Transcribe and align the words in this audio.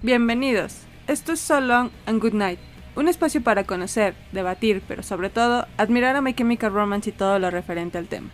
Bienvenidos. 0.00 0.76
Esto 1.06 1.32
es 1.32 1.40
So 1.40 1.60
Long 1.60 1.90
and 2.06 2.22
Good 2.22 2.32
Night, 2.32 2.58
un 2.96 3.08
espacio 3.08 3.42
para 3.42 3.64
conocer, 3.64 4.14
debatir, 4.32 4.80
pero 4.86 5.02
sobre 5.02 5.28
todo 5.28 5.66
admirar 5.76 6.16
a 6.16 6.20
My 6.20 6.34
Chemical 6.34 6.72
Romance 6.72 7.10
y 7.10 7.12
todo 7.12 7.38
lo 7.38 7.50
referente 7.50 7.98
al 7.98 8.06
tema. 8.06 8.30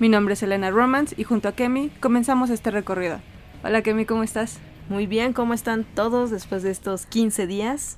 Mi 0.00 0.08
nombre 0.08 0.34
es 0.34 0.42
Elena 0.42 0.70
Romance 0.70 1.14
y 1.16 1.24
junto 1.24 1.48
a 1.48 1.52
Kemi 1.52 1.90
comenzamos 2.00 2.50
este 2.50 2.70
recorrido. 2.70 3.20
Hola 3.62 3.82
Kemi, 3.82 4.06
¿cómo 4.06 4.22
estás? 4.22 4.58
Muy 4.88 5.06
bien, 5.06 5.32
¿cómo 5.32 5.54
están 5.54 5.84
todos 5.84 6.30
después 6.30 6.62
de 6.62 6.72
estos 6.72 7.06
15 7.06 7.46
días? 7.46 7.96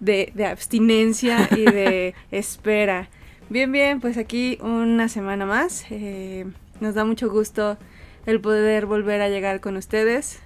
De, 0.00 0.32
de 0.34 0.46
abstinencia 0.46 1.48
y 1.50 1.64
de 1.64 2.14
espera. 2.30 3.08
Bien, 3.50 3.72
bien, 3.72 4.00
pues 4.00 4.18
aquí 4.18 4.58
una 4.60 5.08
semana 5.08 5.46
más. 5.46 5.86
Eh, 5.90 6.46
nos 6.80 6.94
da 6.94 7.06
mucho 7.06 7.30
gusto 7.30 7.78
el 8.26 8.40
poder 8.42 8.84
volver 8.84 9.22
a 9.22 9.30
llegar 9.30 9.60
con 9.60 9.76
ustedes. 9.78 10.40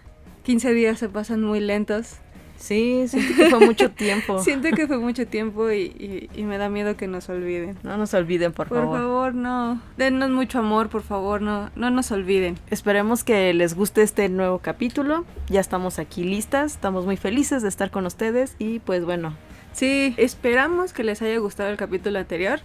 15 0.44 0.72
días 0.72 0.98
se 1.00 1.08
pasan 1.08 1.42
muy 1.42 1.58
lentos. 1.58 2.18
Sí, 2.56 3.08
siento 3.08 3.34
que 3.34 3.50
fue 3.50 3.66
mucho 3.66 3.90
tiempo. 3.90 4.38
Siento 4.44 4.70
que 4.70 4.86
fue 4.86 4.98
mucho 4.98 5.26
tiempo 5.26 5.72
y, 5.72 5.80
y, 5.82 6.30
y, 6.32 6.44
me 6.44 6.58
da 6.58 6.68
miedo 6.68 6.96
que 6.96 7.08
nos 7.08 7.28
olviden. 7.28 7.76
No 7.82 7.96
nos 7.96 8.14
olviden, 8.14 8.52
por, 8.52 8.68
por 8.68 8.78
favor. 8.78 8.90
Por 8.92 9.00
favor, 9.00 9.34
no. 9.34 9.82
Denos 9.96 10.30
mucho 10.30 10.60
amor, 10.60 10.88
por 10.88 11.02
favor, 11.02 11.42
no, 11.42 11.70
no 11.74 11.90
nos 11.90 12.12
olviden. 12.12 12.56
Esperemos 12.70 13.24
que 13.24 13.52
les 13.52 13.74
guste 13.74 14.02
este 14.02 14.28
nuevo 14.28 14.58
capítulo. 14.58 15.24
Ya 15.48 15.58
estamos 15.58 15.98
aquí 15.98 16.22
listas, 16.22 16.74
estamos 16.74 17.04
muy 17.04 17.16
felices 17.16 17.62
de 17.62 17.68
estar 17.68 17.90
con 17.90 18.06
ustedes 18.06 18.54
y 18.60 18.78
pues 18.78 19.04
bueno. 19.04 19.34
Sí, 19.72 20.14
esperamos 20.18 20.92
que 20.92 21.02
les 21.02 21.20
haya 21.20 21.38
gustado 21.38 21.68
el 21.68 21.76
capítulo 21.76 22.20
anterior 22.20 22.60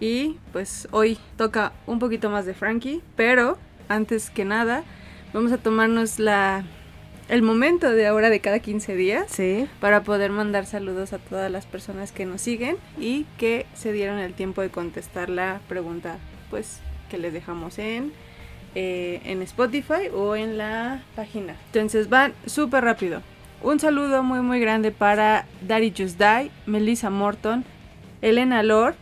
y 0.00 0.36
pues 0.52 0.88
hoy 0.90 1.18
toca 1.36 1.72
un 1.86 1.98
poquito 1.98 2.30
más 2.30 2.46
de 2.46 2.54
Frankie, 2.54 3.02
pero 3.16 3.58
antes 3.88 4.30
que 4.30 4.44
nada 4.44 4.84
vamos 5.32 5.52
a 5.52 5.58
tomarnos 5.58 6.18
la 6.18 6.64
el 7.28 7.42
momento 7.42 7.90
de 7.90 8.06
ahora 8.06 8.30
de 8.30 8.40
cada 8.40 8.58
15 8.58 8.96
días 8.96 9.26
sí. 9.30 9.68
para 9.80 10.02
poder 10.02 10.30
mandar 10.32 10.66
saludos 10.66 11.12
a 11.12 11.18
todas 11.18 11.50
las 11.50 11.66
personas 11.66 12.12
que 12.12 12.26
nos 12.26 12.40
siguen 12.40 12.76
y 12.98 13.24
que 13.38 13.66
se 13.74 13.92
dieron 13.92 14.18
el 14.18 14.34
tiempo 14.34 14.60
de 14.60 14.70
contestar 14.70 15.30
la 15.30 15.60
pregunta 15.68 16.18
pues 16.50 16.80
que 17.10 17.18
les 17.18 17.32
dejamos 17.32 17.78
en 17.78 18.12
eh, 18.74 19.20
en 19.24 19.40
Spotify 19.42 20.08
o 20.14 20.34
en 20.34 20.58
la 20.58 21.02
página 21.14 21.56
entonces 21.66 22.08
van 22.08 22.34
súper 22.46 22.84
rápido 22.84 23.22
un 23.62 23.78
saludo 23.78 24.24
muy 24.24 24.40
muy 24.40 24.58
grande 24.58 24.90
para 24.90 25.46
Daddy 25.66 25.94
Just 25.96 26.18
Die, 26.18 26.50
Melissa 26.66 27.10
Morton, 27.10 27.64
Elena 28.20 28.62
Lord, 28.64 28.96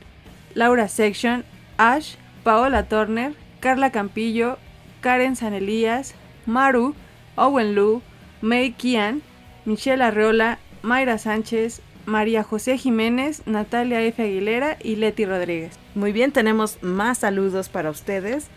Laura 0.54 0.88
Section, 0.88 1.44
Ash, 1.78 2.16
Paola 2.42 2.84
Turner, 2.84 3.34
Carla 3.60 3.90
Campillo, 3.90 4.58
Karen 5.00 5.36
Sanelías, 5.36 6.14
Maru, 6.46 6.94
Owen 7.36 7.74
Lu, 7.74 8.02
May 8.40 8.72
Kian, 8.72 9.22
Michelle 9.64 10.02
Arreola, 10.02 10.58
Mayra 10.82 11.18
Sánchez, 11.18 11.82
María 12.06 12.42
José 12.42 12.78
Jiménez, 12.78 13.42
Natalia 13.46 14.02
F. 14.02 14.22
Aguilera 14.22 14.76
y 14.82 14.96
Leti 14.96 15.26
Rodríguez. 15.26 15.78
Muy 15.94 16.12
bien, 16.12 16.32
tenemos 16.32 16.82
más 16.82 17.18
saludos 17.18 17.68
para 17.68 17.90
ustedes. 17.90 18.48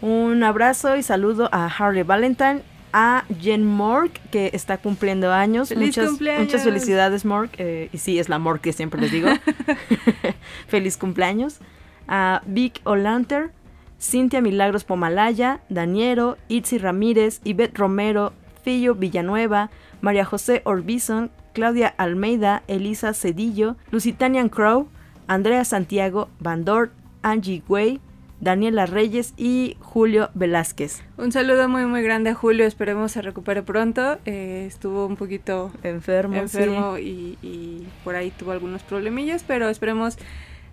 Un 0.00 0.42
abrazo 0.42 0.96
y 0.96 1.02
saludo 1.02 1.48
a 1.52 1.66
Harley 1.66 2.02
Valentine, 2.02 2.62
a 2.92 3.24
Jen 3.40 3.64
Mork, 3.66 4.20
que 4.30 4.50
está 4.52 4.78
cumpliendo 4.78 5.32
años. 5.32 5.70
¡Feliz 5.70 5.88
muchas, 5.88 6.08
cumpleaños! 6.08 6.44
muchas 6.46 6.64
felicidades, 6.64 7.24
Mork. 7.24 7.50
Eh, 7.58 7.88
y 7.92 7.98
sí, 7.98 8.18
es 8.18 8.28
la 8.28 8.38
Mork 8.38 8.60
que 8.60 8.72
siempre 8.72 9.00
les 9.00 9.10
digo. 9.10 9.28
Feliz 10.68 10.96
cumpleaños. 10.96 11.58
A 12.08 12.42
Vic 12.46 12.80
O'Lanter, 12.84 13.50
Cintia 14.00 14.40
Milagros 14.40 14.84
Pomalaya, 14.84 15.60
Daniero, 15.68 16.36
Itzi 16.48 16.78
Ramírez, 16.78 17.40
Ivette 17.44 17.78
Romero, 17.78 18.32
Fillo 18.62 18.94
Villanueva, 18.94 19.70
María 20.00 20.24
José 20.24 20.62
Orbison, 20.64 21.30
Claudia 21.52 21.94
Almeida, 21.96 22.62
Elisa 22.66 23.14
Cedillo, 23.14 23.76
Lusitanian 23.90 24.48
Crow, 24.48 24.88
Andrea 25.28 25.64
Santiago, 25.64 26.28
Bandor, 26.40 26.90
Angie 27.22 27.62
Way, 27.68 28.00
Daniela 28.42 28.86
Reyes 28.86 29.34
y 29.36 29.76
Julio 29.78 30.30
Velázquez. 30.34 31.00
Un 31.16 31.30
saludo 31.30 31.68
muy 31.68 31.86
muy 31.86 32.02
grande 32.02 32.30
a 32.30 32.34
Julio, 32.34 32.66
esperemos 32.66 33.12
se 33.12 33.22
recupere 33.22 33.62
pronto. 33.62 34.18
Eh, 34.26 34.64
estuvo 34.66 35.06
un 35.06 35.14
poquito 35.14 35.70
enfermo, 35.84 36.34
enfermo 36.34 36.96
sí. 36.96 37.38
y, 37.40 37.46
y, 37.46 37.86
por 38.02 38.16
ahí 38.16 38.32
tuvo 38.32 38.50
algunos 38.50 38.82
problemillas, 38.82 39.44
pero 39.46 39.68
esperemos 39.68 40.18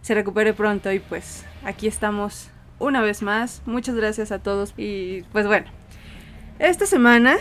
se 0.02 0.16
recupere 0.16 0.53
pronto 0.53 0.91
y 0.91 0.97
pues 0.97 1.46
aquí 1.63 1.88
estamos 1.88 2.50
una 2.80 3.03
vez 3.03 3.22
más. 3.22 3.62
Muchas 3.68 3.94
gracias 3.96 4.31
a 4.31 4.40
todos 4.40 4.74
y 4.75 5.22
pues 5.31 5.46
bueno, 5.46 5.68
esta 6.57 6.88
semana 6.88 7.38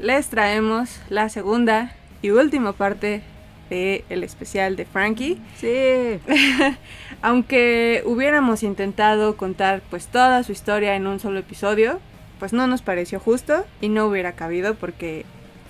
les 0.00 0.28
traemos 0.28 0.98
la 1.10 1.28
segunda 1.28 1.92
y 2.22 2.30
última 2.30 2.72
parte 2.72 3.22
de 3.68 4.04
el 4.08 4.24
especial 4.24 4.76
de 4.76 4.84
Frankie. 4.84 5.38
Sí. 5.56 6.20
Aunque 7.22 8.02
hubiéramos 8.04 8.62
intentado 8.62 9.36
contar 9.36 9.82
pues 9.90 10.06
toda 10.06 10.42
su 10.42 10.52
historia 10.52 10.96
en 10.96 11.06
un 11.06 11.20
solo 11.20 11.38
episodio, 11.38 12.00
pues 12.38 12.52
no 12.52 12.66
nos 12.66 12.82
pareció 12.82 13.20
justo 13.20 13.64
y 13.80 13.88
no 13.88 14.06
hubiera 14.06 14.32
cabido 14.32 14.74
porque 14.74 15.24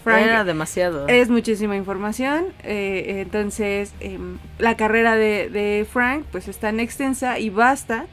Frank 0.05 0.23
era 0.23 0.45
demasiado. 0.45 1.09
Es 1.09 1.29
muchísima 1.31 1.77
información, 1.77 2.47
eh, 2.63 3.23
entonces 3.23 3.93
eh, 4.01 4.19
la 4.59 4.77
carrera 4.77 5.17
de, 5.17 5.49
de 5.49 5.87
Frank 5.91 6.25
pues 6.31 6.49
es 6.49 6.59
tan 6.59 6.81
extensa 6.81 7.39
y 7.39 7.51
basta 7.51 8.07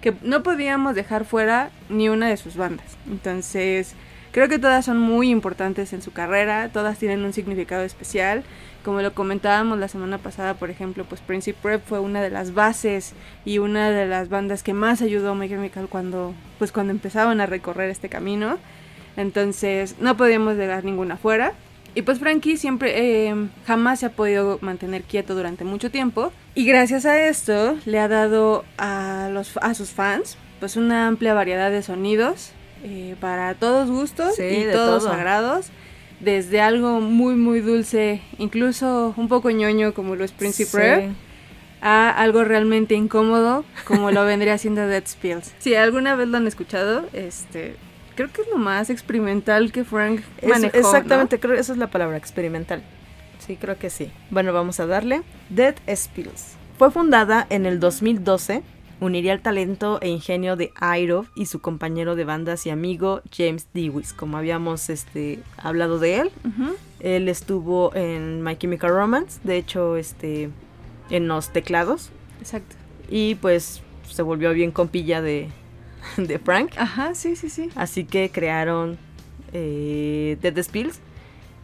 que 0.00 0.14
no 0.22 0.42
podíamos 0.42 0.94
dejar 0.94 1.24
fuera 1.24 1.70
ni 1.88 2.08
una 2.08 2.28
de 2.28 2.36
sus 2.36 2.56
bandas. 2.56 2.96
Entonces 3.10 3.96
Creo 4.32 4.48
que 4.48 4.58
todas 4.58 4.84
son 4.84 4.98
muy 4.98 5.30
importantes 5.30 5.92
en 5.92 6.02
su 6.02 6.12
carrera, 6.12 6.68
todas 6.72 6.98
tienen 6.98 7.24
un 7.24 7.32
significado 7.32 7.82
especial. 7.82 8.44
Como 8.84 9.02
lo 9.02 9.12
comentábamos 9.12 9.78
la 9.78 9.88
semana 9.88 10.18
pasada, 10.18 10.54
por 10.54 10.70
ejemplo, 10.70 11.04
pues 11.04 11.20
Principe 11.20 11.58
Prep 11.60 11.84
fue 11.84 12.00
una 12.00 12.22
de 12.22 12.30
las 12.30 12.54
bases 12.54 13.12
y 13.44 13.58
una 13.58 13.90
de 13.90 14.06
las 14.06 14.28
bandas 14.28 14.62
que 14.62 14.72
más 14.72 15.02
ayudó 15.02 15.32
a 15.32 15.34
My 15.34 15.48
Chemical 15.48 15.88
cuando, 15.88 16.34
pues 16.58 16.72
cuando 16.72 16.92
empezaban 16.92 17.40
a 17.40 17.46
recorrer 17.46 17.90
este 17.90 18.08
camino. 18.08 18.58
Entonces 19.16 19.96
no 20.00 20.16
podíamos 20.16 20.56
dejar 20.56 20.84
ninguna 20.84 21.16
fuera. 21.16 21.52
Y 21.94 22.02
pues 22.02 22.18
Frankie 22.20 22.56
siempre, 22.56 23.28
eh, 23.28 23.34
jamás 23.66 24.00
se 24.00 24.06
ha 24.06 24.10
podido 24.10 24.58
mantener 24.60 25.02
quieto 25.02 25.34
durante 25.34 25.64
mucho 25.64 25.90
tiempo. 25.90 26.32
Y 26.54 26.64
gracias 26.64 27.04
a 27.06 27.20
esto 27.26 27.76
le 27.84 27.98
ha 27.98 28.08
dado 28.08 28.64
a, 28.76 29.28
los, 29.32 29.56
a 29.58 29.74
sus 29.74 29.90
fans 29.90 30.38
pues 30.60 30.76
una 30.76 31.06
amplia 31.06 31.34
variedad 31.34 31.70
de 31.70 31.82
sonidos, 31.82 32.50
eh, 32.82 33.16
para 33.20 33.54
todos 33.54 33.90
gustos 33.90 34.36
sí, 34.36 34.42
y 34.42 34.72
todos 34.72 35.04
todo. 35.04 35.12
agrados. 35.12 35.70
Desde 36.20 36.60
algo 36.60 37.00
muy 37.00 37.34
muy 37.36 37.60
dulce, 37.60 38.20
incluso 38.38 39.14
un 39.16 39.28
poco 39.28 39.50
ñoño 39.50 39.94
como 39.94 40.16
lo 40.16 40.24
es 40.24 40.32
Principe 40.32 40.70
Sí. 40.70 40.76
Rare, 40.78 41.10
a 41.80 42.10
algo 42.10 42.42
realmente 42.42 42.94
incómodo 42.96 43.64
como 43.84 44.10
lo 44.10 44.24
vendría 44.24 44.58
siendo 44.58 44.86
Dead 44.88 45.04
Spills. 45.06 45.54
Si 45.60 45.74
alguna 45.76 46.16
vez 46.16 46.26
lo 46.28 46.36
han 46.38 46.46
escuchado, 46.48 47.08
este 47.12 47.76
creo 48.16 48.32
que 48.32 48.42
es 48.42 48.48
lo 48.48 48.56
más 48.58 48.90
experimental 48.90 49.70
que 49.70 49.84
Frank 49.84 50.22
Es- 50.42 50.48
manejó. 50.48 50.76
exactamente, 50.76 51.38
creo 51.38 51.54
que 51.54 51.60
esa 51.60 51.72
es 51.72 51.78
la 51.78 51.86
palabra, 51.88 52.16
experimental. 52.16 52.82
Sí, 53.38 53.56
creo 53.56 53.78
que 53.78 53.88
sí. 53.88 54.10
Bueno, 54.30 54.52
vamos 54.52 54.80
a 54.80 54.86
darle. 54.86 55.22
Dead 55.50 55.76
Spills. 55.94 56.56
Fue 56.76 56.90
fundada 56.90 57.46
en 57.48 57.64
el 57.64 57.78
2012. 57.78 58.62
Uniría 59.00 59.32
el 59.32 59.40
talento 59.40 60.00
e 60.00 60.08
ingenio 60.08 60.56
de 60.56 60.72
Iroh 60.80 61.26
y 61.36 61.46
su 61.46 61.60
compañero 61.60 62.16
de 62.16 62.24
bandas 62.24 62.66
y 62.66 62.70
amigo 62.70 63.22
James 63.34 63.68
Dewis, 63.72 64.12
como 64.12 64.36
habíamos 64.36 64.90
este, 64.90 65.38
hablado 65.56 66.00
de 66.00 66.16
él. 66.16 66.30
Él 66.98 67.28
estuvo 67.28 67.94
en 67.94 68.42
My 68.42 68.56
Chemical 68.56 68.90
Romance, 68.90 69.38
de 69.44 69.56
hecho, 69.56 69.96
este, 69.96 70.50
en 71.10 71.28
los 71.28 71.52
teclados. 71.52 72.10
Exacto. 72.40 72.74
Y 73.08 73.36
pues 73.36 73.82
se 74.10 74.22
volvió 74.22 74.52
bien 74.52 74.72
compilla 74.72 75.22
de, 75.22 75.48
de 76.16 76.38
Frank. 76.40 76.72
Ajá, 76.76 77.14
sí, 77.14 77.36
sí, 77.36 77.50
sí. 77.50 77.70
Así 77.76 78.04
que 78.04 78.30
crearon 78.30 78.98
eh, 79.52 80.38
Dead 80.42 80.60
Spills. 80.62 80.98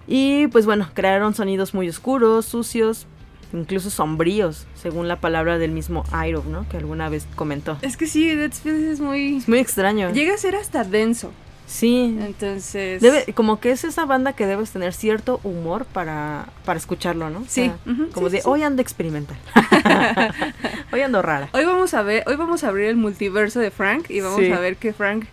Y 0.07 0.47
pues 0.49 0.67
bueno, 0.67 0.89
crearon 0.95 1.35
sonidos 1.35 1.75
muy 1.75 1.89
oscuros, 1.89 2.45
sucios, 2.45 3.07
incluso 3.55 3.89
sombríos, 3.91 4.67
según 4.75 5.09
la 5.09 5.21
palabra 5.21 5.59
del 5.59 5.71
mismo 5.71 6.05
Iroh, 6.13 6.45
¿no? 6.45 6.69
Que 6.69 6.77
alguna 6.77 7.09
vez 7.09 7.27
comentó. 7.37 7.79
Es 7.83 7.97
que 7.97 8.07
sí, 8.07 8.27
Dead 8.35 8.53
Spills 8.53 8.83
es 8.83 9.01
muy... 9.01 9.37
Es 9.39 9.49
muy 9.49 9.59
extraño. 9.59 10.11
Llega 10.13 10.35
a 10.35 10.39
ser 10.39 10.57
hasta 10.57 10.85
denso. 10.85 11.33
Sí. 11.67 12.15
Entonces... 12.21 13.01
Debe, 13.01 13.33
como 13.33 13.59
que 13.61 13.71
es 13.71 13.85
esa 13.85 14.05
banda 14.05 14.35
que 14.35 14.45
debes 14.47 14.71
tener 14.71 14.93
cierto 14.93 15.41
humor 15.45 15.87
para, 15.87 16.49
para 16.67 16.79
escucharlo, 16.79 17.31
¿no? 17.31 17.39
O 17.41 17.45
Sí. 17.49 17.73
como 18.13 18.29
sí, 18.29 18.35
de 18.37 18.43
sí. 18.43 18.49
hoy 18.49 18.63
ando 18.63 18.83
experimental. 18.83 19.37
hoy 20.93 21.01
ando 21.01 21.23
rara. 21.23 21.49
Hoy 21.53 21.65
vamos 21.65 21.95
a 21.95 22.03
ver, 22.03 22.23
hoy 22.27 22.37
vamos 22.37 22.65
a 22.65 22.69
abrir 22.69 22.87
el 22.89 22.97
multiverso 22.97 23.61
de 23.61 23.71
Frank 23.71 24.11
y 24.11 24.21
vamos 24.21 24.41
Sí. 24.41 24.51
a 24.53 24.61
ver 24.61 24.77
que 24.77 24.93
Frank 24.93 25.25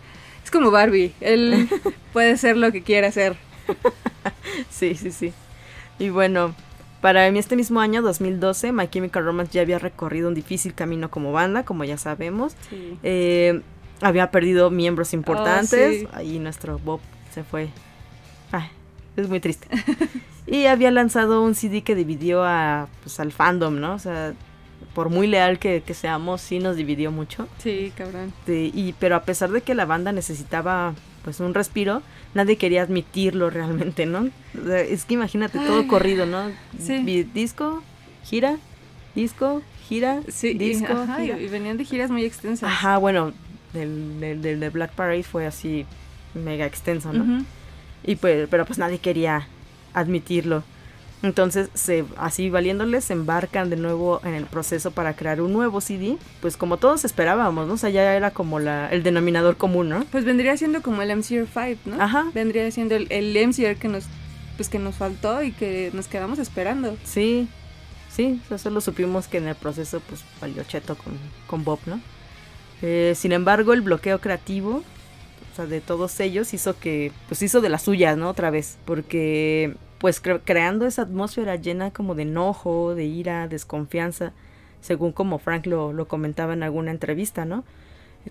es 0.44 0.52
como 0.52 0.72
Barbie, 0.72 1.14
él 1.22 1.68
puede 2.14 2.38
ser 2.38 2.56
lo 2.58 2.72
que 2.72 2.82
quiera 2.82 3.12
ser. 3.12 3.36
Sí, 4.70 4.96
sí, 4.96 5.12
sí. 5.12 5.34
Y 6.00 6.10
bueno, 6.10 6.56
Para 7.02 7.28
este 7.28 7.56
mismo 7.56 7.80
año, 7.82 8.02
2012, 8.02 8.72
My 8.72 8.88
Chemical 8.88 9.26
Romance 9.26 9.52
ya 9.54 9.62
había 9.62 9.80
recorrido 9.80 10.28
un 10.30 10.36
difícil 10.36 10.74
camino 10.76 11.10
como 11.10 11.32
banda, 11.32 11.64
como 11.66 11.84
ya 11.84 11.98
sabemos. 11.98 12.56
Sí. 12.70 12.98
Eh, 13.04 13.62
había 14.02 14.30
perdido 14.32 14.70
miembros 14.70 15.14
importantes. 15.14 16.02
sí. 16.02 16.08
Ahí 16.14 16.40
nuestro 16.40 16.78
Bob 16.80 17.00
se 17.34 17.44
fue. 17.44 17.70
Ay, 18.52 18.68
es 19.16 19.28
muy 19.30 19.40
triste. 19.40 19.68
y 20.48 20.66
había 20.66 20.92
lanzado 20.92 21.42
un 21.42 21.56
CD 21.56 21.82
que 21.82 21.96
dividió 21.96 22.44
a, 22.44 22.88
pues, 23.04 23.20
al 23.20 23.32
fandom, 23.32 23.80
¿no? 23.80 23.94
O 23.96 24.00
sea, 24.00 24.34
por 24.94 25.10
muy 25.10 25.26
leal 25.28 25.58
que, 25.58 25.82
que 25.86 25.94
seamos, 25.94 26.42
sí 26.42 26.60
nos 26.60 26.76
dividió 26.76 27.12
mucho. 27.12 27.48
Sí, 27.60 27.92
cabrón. 27.96 28.32
De- 28.46 28.72
y, 28.74 28.94
pero 29.00 29.16
a 29.16 29.24
pesar 29.24 29.50
de 29.52 29.62
que 29.62 29.74
la 29.74 29.86
banda 29.86 30.12
necesitaba 30.12 30.94
pues 31.24 31.40
un 31.40 31.54
respiro, 31.54 32.02
nadie 32.34 32.58
quería 32.58 32.82
admitirlo 32.82 33.50
realmente, 33.50 34.06
¿no? 34.06 34.30
O 34.60 34.66
sea, 34.66 34.82
es 34.82 35.06
que 35.06 35.14
imagínate 35.16 35.60
todo 35.60 35.80
Ay. 35.82 35.88
corrido, 35.88 36.26
¿no? 36.26 36.50
Sí. 36.80 37.00
Disco, 37.34 37.84
gira, 38.24 38.58
disco, 39.16 39.62
gira, 39.88 40.22
Sí, 40.28 40.50
y- 40.50 40.54
disco, 40.58 40.94
ajá, 40.94 41.22
y, 41.24 41.26
gira. 41.28 41.40
y 41.40 41.48
venían 41.48 41.78
de 41.78 41.86
giras 41.86 42.10
muy 42.12 42.24
extensas. 42.26 42.70
Ajá, 42.70 42.98
bueno, 42.98 43.34
del, 43.74 44.20
del, 44.20 44.42
del 44.42 44.60
de 44.60 44.70
Black 44.70 44.92
Parade 44.94 45.24
fue 45.24 45.46
así 45.46 45.86
mega 46.34 46.66
extenso, 46.66 47.12
¿no? 47.14 47.44
Y 48.04 48.16
pues, 48.16 48.48
pero 48.50 48.66
pues 48.66 48.80
nadie 48.80 48.98
quería 49.00 49.48
admitirlo. 49.94 50.64
Entonces, 51.24 51.70
se, 51.76 52.04
así 52.18 52.50
valiéndoles, 52.50 53.06
se 53.06 53.14
embarcan 53.14 53.70
de 53.70 53.76
nuevo 53.76 54.22
en 54.24 54.34
el 54.34 54.46
proceso 54.46 54.92
para 54.92 55.16
crear 55.16 55.42
un 55.42 55.54
nuevo 55.54 55.80
CD. 55.80 56.18
Pues 56.42 56.58
como 56.58 56.78
todos 56.78 57.06
esperábamos, 57.06 57.68
¿no? 57.68 57.74
O 57.74 57.78
sea, 57.78 57.92
ya 57.92 58.16
era 58.16 58.32
como 58.32 58.60
la, 58.60 58.90
el 58.90 59.04
denominador 59.04 59.58
común, 59.58 59.90
¿no? 59.90 60.04
Pues 60.12 60.26
vendría 60.26 60.58
siendo 60.58 60.82
como 60.82 61.02
el 61.02 61.16
MCR 61.16 61.48
5, 61.54 61.82
¿no? 61.86 62.02
Ajá. 62.02 62.32
Vendría 62.34 62.70
siendo 62.72 62.96
el, 62.96 63.08
el 63.12 63.38
MCR 63.48 63.76
que 63.78 63.88
nos 63.88 64.06
pues 64.62 64.70
que 64.70 64.80
nos 64.80 64.96
faltó 64.96 65.42
y 65.42 65.52
que 65.54 65.90
nos 65.94 66.08
quedamos 66.08 66.38
esperando. 66.38 66.96
Sí, 67.04 67.48
sí, 68.10 68.40
eso 68.46 68.58
solo 68.58 68.82
supimos 68.82 69.28
que 69.28 69.38
en 69.38 69.48
el 69.48 69.56
proceso 69.56 70.02
pues 70.08 70.24
valió 70.40 70.64
cheto 70.64 70.96
con, 70.96 71.14
con 71.48 71.64
Bob, 71.64 71.80
¿no? 71.88 72.00
Eh, 72.82 73.14
sin 73.16 73.32
embargo, 73.32 73.74
el 73.74 73.82
bloqueo 73.82 74.20
creativo, 74.20 74.84
o 75.52 75.56
sea, 75.56 75.66
de 75.66 75.82
todos 75.82 76.20
ellos 76.20 76.54
hizo 76.54 76.78
que, 76.78 77.12
pues 77.28 77.42
hizo 77.42 77.62
de 77.62 77.70
las 77.70 77.84
suyas, 77.84 78.18
¿no? 78.18 78.30
Otra 78.30 78.50
vez, 78.50 78.78
porque 78.86 79.76
pues 80.02 80.22
cre- 80.22 80.42
creando 80.44 80.86
esa 80.86 81.04
atmósfera 81.04 81.56
llena 81.56 81.92
como 81.92 82.16
de 82.16 82.24
enojo, 82.24 82.96
de 82.96 83.06
ira, 83.06 83.48
desconfianza, 83.48 84.34
según 84.82 85.12
como 85.14 85.38
Frank 85.40 85.68
lo, 85.68 85.94
lo 85.94 86.08
comentaba 86.08 86.54
en 86.54 86.64
alguna 86.64 86.92
entrevista, 86.92 87.46
¿no? 87.46 87.64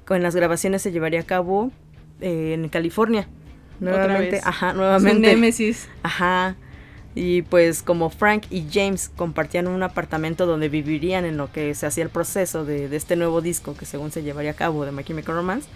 Con 0.05 0.23
las 0.23 0.35
grabaciones 0.37 0.83
se 0.83 0.93
llevaría 0.93 1.21
a 1.21 1.25
cabo 1.25 1.71
eh, 2.21 2.53
en 2.55 2.69
California. 2.69 3.29
Otra 3.81 3.93
Nuevamente, 3.93 4.31
vez. 4.33 4.47
ajá, 4.47 4.73
nuevamente. 4.75 5.29
némesis. 5.29 5.89
Ajá. 6.03 6.57
Y 7.15 7.43
pues 7.43 7.83
como 7.83 8.11
Frank 8.11 8.45
y 8.51 8.67
James 8.71 9.09
compartían 9.17 9.67
un 9.69 9.83
apartamento 9.83 10.47
donde 10.47 10.69
vivirían 10.69 11.25
en 11.25 11.37
lo 11.37 11.51
que 11.51 11.75
se 11.75 11.87
hacía 11.87 12.05
el 12.05 12.11
proceso 12.11 12.65
de, 12.65 12.89
de 12.89 12.97
este 12.97 13.17
nuevo 13.17 13.41
disco 13.41 13.75
que 13.77 13.87
según 13.87 14.13
se 14.13 14.23
llevaría 14.23 14.51
a 14.53 14.55
cabo 14.55 14.85
de 14.85 14.93
My 14.93 15.03
Chemical 15.03 15.35
Romance, 15.35 15.69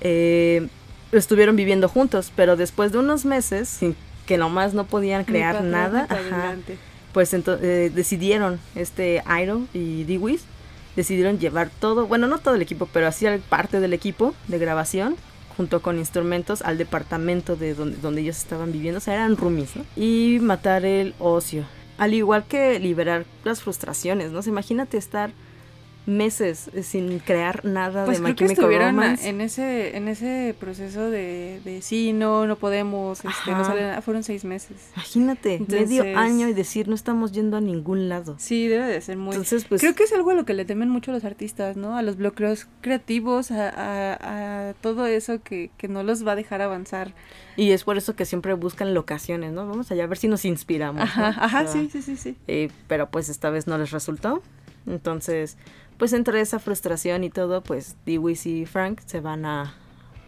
eh, 0.00 0.68
estuvieron 1.12 1.56
viviendo 1.56 1.88
juntos, 1.88 2.32
pero 2.36 2.56
después 2.56 2.92
de 2.92 2.98
unos 2.98 3.24
meses, 3.26 3.68
sin 3.68 3.94
que 4.30 4.38
nomás 4.38 4.74
no 4.74 4.84
podían 4.84 5.24
crear 5.24 5.64
nada, 5.64 6.06
ni 6.08 6.16
ajá, 6.16 6.54
pues 7.12 7.34
entonces 7.34 7.92
decidieron, 7.92 8.60
este 8.76 9.24
Idol 9.42 9.66
y 9.74 10.04
Dewis, 10.04 10.44
decidieron 10.94 11.40
llevar 11.40 11.68
todo, 11.68 12.06
bueno, 12.06 12.28
no 12.28 12.38
todo 12.38 12.54
el 12.54 12.62
equipo, 12.62 12.88
pero 12.92 13.08
así 13.08 13.26
parte 13.48 13.80
del 13.80 13.92
equipo 13.92 14.32
de 14.46 14.60
grabación, 14.60 15.16
junto 15.56 15.82
con 15.82 15.98
instrumentos, 15.98 16.62
al 16.62 16.78
departamento 16.78 17.56
de 17.56 17.74
donde, 17.74 17.96
donde 17.96 18.20
ellos 18.20 18.36
estaban 18.36 18.70
viviendo, 18.70 18.98
o 18.98 19.00
sea, 19.00 19.14
eran 19.14 19.36
roomies, 19.36 19.74
¿no? 19.74 19.84
Y 19.96 20.38
matar 20.40 20.84
el 20.84 21.12
ocio. 21.18 21.64
Al 21.98 22.14
igual 22.14 22.44
que 22.44 22.78
liberar 22.78 23.24
las 23.42 23.62
frustraciones, 23.62 24.30
¿no? 24.30 24.42
Imagínate 24.46 24.96
estar 24.96 25.32
meses 26.06 26.70
eh, 26.74 26.82
sin 26.82 27.18
crear 27.20 27.64
nada 27.64 28.04
Pues 28.04 28.18
de 28.18 28.24
My 28.28 28.34
creo 28.34 28.48
que 28.48 28.54
estuvieron 28.54 28.96
Romance. 28.96 29.28
en 29.28 29.40
ese 29.40 29.96
en 29.96 30.08
ese 30.08 30.54
proceso 30.58 31.10
de, 31.10 31.60
de 31.64 31.82
sí, 31.82 32.12
no, 32.12 32.46
no 32.46 32.56
podemos, 32.56 33.18
este, 33.18 33.50
no 33.50 33.58
Ajá. 33.58 33.64
salen- 33.72 33.94
ah, 33.96 34.00
fueron 34.02 34.22
seis 34.24 34.44
meses. 34.44 34.76
Imagínate, 34.96 35.60
medio 35.60 36.02
Entonces- 36.04 36.16
año 36.16 36.48
y 36.48 36.52
decir 36.54 36.88
no 36.88 36.94
estamos 36.94 37.32
yendo 37.32 37.56
a 37.58 37.60
ningún 37.60 38.08
lado. 38.08 38.34
Sí, 38.38 38.66
debe 38.66 38.86
de 38.86 39.00
ser 39.00 39.18
muy... 39.18 39.32
Entonces, 39.34 39.64
pues... 39.66 39.80
Creo 39.80 39.94
que 39.94 40.04
es 40.04 40.12
algo 40.12 40.30
a 40.30 40.34
lo 40.34 40.44
que 40.44 40.54
le 40.54 40.64
temen 40.64 40.88
mucho 40.88 41.12
los 41.12 41.24
artistas, 41.24 41.76
¿no? 41.76 41.96
A 41.96 42.02
los 42.02 42.16
bloqueos 42.16 42.66
creativos, 42.80 43.50
a, 43.50 43.68
a- 43.68 44.70
a 44.70 44.74
todo 44.74 45.06
eso 45.06 45.42
que, 45.42 45.70
que 45.76 45.86
no 45.88 46.02
los 46.02 46.26
va 46.26 46.32
a 46.32 46.36
dejar 46.36 46.62
avanzar. 46.62 47.14
Y 47.56 47.72
es 47.72 47.84
por 47.84 47.98
eso 47.98 48.16
que 48.16 48.24
siempre 48.24 48.54
buscan 48.54 48.94
locaciones, 48.94 49.52
¿no? 49.52 49.66
Vamos 49.68 49.90
allá 49.92 50.04
a 50.04 50.06
ver 50.06 50.18
si 50.18 50.28
nos 50.28 50.44
inspiramos. 50.44 50.96
¿no? 50.96 51.02
Ajá, 51.02 51.28
ajá, 51.38 51.62
O 51.62 51.72
sea, 51.72 51.72
sí, 51.82 51.88
sí, 51.92 52.02
sí, 52.02 52.16
sí. 52.16 52.36
eh, 52.48 52.70
pero 52.88 53.10
pues 53.10 53.28
esta 53.28 53.50
vez 53.50 53.66
no 53.66 53.76
les 53.78 53.90
resultó. 53.90 54.42
Entonces, 54.86 55.58
pues 56.00 56.14
entre 56.14 56.40
esa 56.40 56.58
frustración 56.58 57.24
y 57.24 57.30
todo, 57.30 57.60
pues 57.60 57.94
Dewis 58.06 58.46
y 58.46 58.64
Frank 58.64 59.00
se 59.04 59.20
van 59.20 59.44
a... 59.44 59.74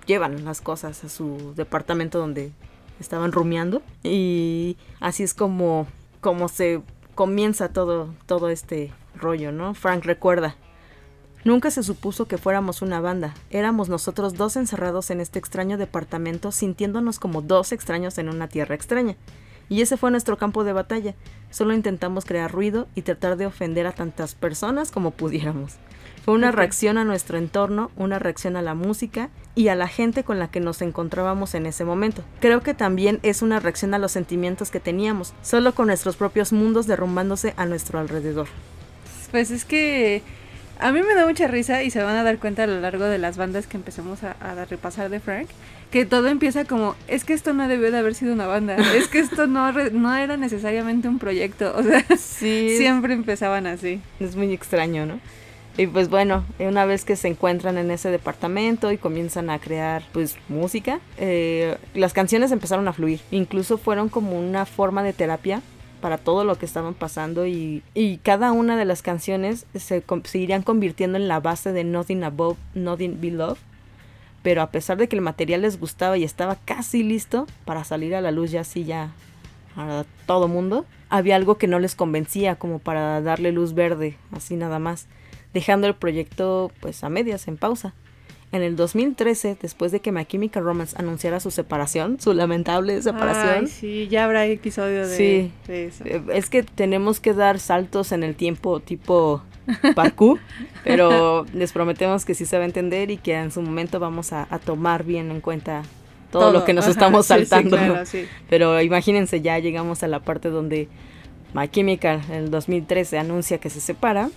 llevan 0.05 0.45
las 0.45 0.61
cosas 0.61 1.03
a 1.03 1.09
su 1.09 1.55
departamento 1.57 2.19
donde 2.19 2.53
estaban 3.01 3.33
rumiando. 3.33 3.81
Y 4.03 4.77
así 5.01 5.23
es 5.23 5.33
como, 5.33 5.87
como 6.21 6.49
se 6.49 6.83
comienza 7.15 7.71
todo, 7.71 8.15
todo 8.27 8.51
este 8.51 8.93
rollo, 9.15 9.51
¿no? 9.51 9.73
Frank 9.73 10.05
recuerda. 10.05 10.57
Nunca 11.43 11.71
se 11.71 11.83
supuso 11.83 12.27
que 12.27 12.37
fuéramos 12.37 12.83
una 12.83 13.01
banda. 13.01 13.33
Éramos 13.49 13.89
nosotros 13.89 14.35
dos 14.35 14.57
encerrados 14.57 15.11
en 15.11 15.23
este 15.23 15.39
extraño 15.39 15.79
departamento, 15.79 16.53
sintiéndonos 16.53 17.19
como 17.19 17.41
dos 17.41 17.73
extraños 17.73 18.19
en 18.19 18.29
una 18.29 18.47
tierra 18.47 18.75
extraña. 18.75 19.17
Y 19.71 19.81
ese 19.81 19.97
fue 19.97 20.11
nuestro 20.11 20.37
campo 20.37 20.65
de 20.65 20.75
batalla. 20.75 21.15
Solo 21.53 21.75
intentamos 21.75 22.25
crear 22.25 22.51
ruido 22.51 22.89
y 22.95 23.03
tratar 23.03 23.37
de 23.37 23.45
ofender 23.45 23.87
a 23.87 23.93
tantas 23.93 24.35
personas 24.35 24.91
como 24.91 25.11
pudiéramos. 25.11 25.75
Fue 26.25 26.35
una 26.35 26.51
reacción 26.51 26.97
a 26.99 27.05
nuestro 27.05 27.37
entorno, 27.37 27.91
una 27.95 28.19
reacción 28.19 28.57
a 28.57 28.63
la 28.63 28.75
música 28.75 29.29
y 29.55 29.69
a 29.69 29.75
la 29.75 29.87
gente 29.87 30.25
con 30.25 30.39
la 30.39 30.51
que 30.51 30.61
nos 30.61 30.81
encontrábamos 30.81 31.55
en 31.55 31.67
ese 31.67 31.85
momento. 31.85 32.25
Creo 32.41 32.63
que 32.63 32.73
también 32.73 33.21
es 33.23 33.43
una 33.43 33.61
reacción 33.61 33.93
a 33.93 33.99
los 33.99 34.13
sentimientos 34.13 34.71
que 34.71 34.81
teníamos, 34.81 35.35
solo 35.43 35.75
con 35.75 35.89
nuestros 35.89 36.17
propios 36.17 36.53
mundos 36.53 36.87
derrumbándose 36.87 37.53
a 37.59 37.67
nuestro 37.67 37.99
alrededor. 37.99 38.47
Pues 39.31 39.51
es 39.51 39.67
que 39.67 40.23
a 40.79 40.91
mí 40.91 41.03
me 41.03 41.15
da 41.15 41.27
mucha 41.27 41.49
risa 41.49 41.83
y 41.83 41.91
se 41.91 42.03
van 42.03 42.17
a 42.17 42.23
dar 42.23 42.39
cuenta 42.39 42.65
a 42.65 42.67
lo 42.67 42.81
largo 42.81 43.05
de 43.05 43.19
las 43.19 43.37
bandas 43.37 43.67
que 43.67 43.77
empezamos 43.77 44.23
a, 44.25 44.33
a 44.41 44.65
repasar 44.65 45.11
de 45.11 45.21
Frank, 45.21 45.49
que 45.93 46.07
todo 46.07 46.29
empieza 46.29 46.65
como, 46.65 46.97
es 47.07 47.25
que 47.25 47.35
esto 47.35 47.53
no 47.53 47.69
debió 47.69 47.93
de 47.93 47.99
haber 47.99 48.15
sido 48.15 48.33
una 48.33 48.47
banda, 48.49 48.77
es 48.97 49.07
que 49.09 49.19
esto 49.21 49.47
no, 49.47 49.71
re- 49.71 49.91
no 49.93 50.13
era 50.17 50.37
necesariamente 50.37 51.07
un 51.07 51.19
proyecto, 51.19 51.73
o 51.77 51.83
sea, 51.83 52.05
Sí, 52.17 52.75
siempre 52.79 53.13
empezaban 53.15 53.67
así. 53.69 54.01
Es 54.19 54.35
muy 54.35 54.53
extraño, 54.53 55.07
¿no? 55.07 55.21
Y 55.79 55.87
pues 55.87 56.11
bueno, 56.11 56.45
una 56.59 56.85
vez 56.85 57.05
que 57.05 57.17
se 57.17 57.29
encuentran 57.29 57.79
en 57.79 57.91
ese 57.91 58.11
departamento 58.11 58.93
y 58.93 58.99
comienzan 58.99 59.49
a 59.51 59.59
crear 59.59 60.03
pues 60.13 60.37
música, 60.49 61.01
eh, 61.17 61.77
las 61.95 62.13
canciones 62.13 62.53
empezaron 62.53 62.89
a 62.89 62.93
fluir. 62.93 63.21
Incluso 63.31 63.79
fueron 63.79 64.09
como 64.11 64.39
una 64.39 64.67
forma 64.67 65.03
de 65.03 65.13
terapia 65.15 65.63
para 66.03 66.19
todo 66.19 66.45
lo 66.45 66.57
que 66.59 66.67
estaban 66.67 66.93
pasando 66.95 67.47
y, 67.47 67.83
y 67.95 68.19
cada 68.19 68.53
una 68.53 68.77
de 68.77 68.85
las 68.85 69.01
canciones 69.03 69.65
se, 69.75 70.03
se 70.25 70.39
irían 70.39 70.63
convirtiendo 70.63 71.17
en 71.17 71.27
la 71.29 71.41
base 71.41 71.73
de 71.73 71.85
Nothing 71.85 72.25
Above, 72.25 72.59
Nothing 72.75 73.21
Below. 73.21 73.57
Pero 74.43 74.63
a 74.63 74.71
pesar 74.71 74.97
de 74.99 75.09
que 75.09 75.17
el 75.17 75.23
material 75.23 75.63
les 75.63 75.79
gustaba 75.79 76.19
y 76.19 76.25
estaba 76.25 76.57
casi 76.65 77.03
listo 77.03 77.47
para 77.65 77.85
salir 77.85 78.15
a 78.15 78.21
la 78.21 78.31
luz 78.33 78.51
ya 78.51 78.63
así 78.63 78.85
ya 78.85 79.11
a 79.77 80.05
todo 80.27 80.49
mundo, 80.49 80.85
había 81.09 81.37
algo 81.37 81.57
que 81.57 81.67
no 81.69 81.79
les 81.79 81.95
convencía 81.95 82.57
como 82.57 82.79
para 82.79 83.21
darle 83.23 83.53
luz 83.53 83.73
verde, 83.75 84.17
así 84.33 84.57
nada 84.57 84.79
más, 84.79 85.07
dejando 85.55 85.87
el 85.87 85.95
proyecto 85.95 86.71
pues 86.81 87.03
a 87.05 87.09
medias, 87.09 87.49
en 87.49 87.57
pausa. 87.57 87.95
En 88.51 88.61
el 88.61 88.77
2013, 88.77 89.57
después 89.63 89.93
de 89.93 90.01
que 90.01 90.13
My 90.13 90.27
Chemical 90.27 90.63
Romance 90.63 90.95
anunciara 90.99 91.41
su 91.41 91.51
separación, 91.51 92.21
su 92.21 92.35
lamentable 92.35 93.01
separación, 93.01 93.65
Ay, 93.65 93.67
sí, 93.69 94.09
ya 94.11 94.25
habrá 94.25 94.45
episodio 94.45 95.09
de, 95.09 95.17
Sí. 95.17 95.53
de 95.67 95.87
eso. 95.87 96.05
es 96.05 96.51
que 96.51 96.63
tenemos 96.63 97.19
que 97.19 97.33
dar 97.33 97.59
saltos 97.59 98.13
en 98.13 98.23
el 98.23 98.35
tiempo 98.35 98.81
tipo 98.81 99.43
parkour, 99.95 100.39
pero 100.85 101.47
les 101.55 101.73
prometemos 101.73 102.25
que 102.25 102.35
sí 102.35 102.47
se 102.47 102.57
va 102.57 102.65
a 102.65 102.67
entender 102.67 103.11
y 103.11 103.17
que 103.17 103.35
en 103.35 103.51
su 103.51 103.63
momento 103.63 104.01
vamos 104.01 104.33
a, 104.33 104.47
a 104.51 104.59
tomar 104.59 105.05
bien 105.05 105.31
en 105.31 105.41
cuenta 105.41 105.83
todo, 106.31 106.51
lo 106.51 106.65
que 106.65 106.73
nos 106.73 106.85
ajá, 106.85 106.93
estamos 106.93 107.27
sí, 107.27 107.35
sí, 107.35 107.47
saltando. 107.47 107.77
claro, 107.77 108.07
sí. 108.07 108.27
Pero 108.49 108.81
imagínense, 108.81 109.43
ya 109.43 109.59
llegamos 109.59 110.03
a 110.03 110.09
la 110.09 110.21
parte 110.21 110.49
donde 110.49 110.89
My 111.55 111.69
Chemical 111.69 112.23
en 112.29 112.35
el 112.35 112.51
2013 112.51 113.19
anuncia 113.19 113.59
que 113.59 113.71
se 113.71 113.81
separa. 113.81 114.31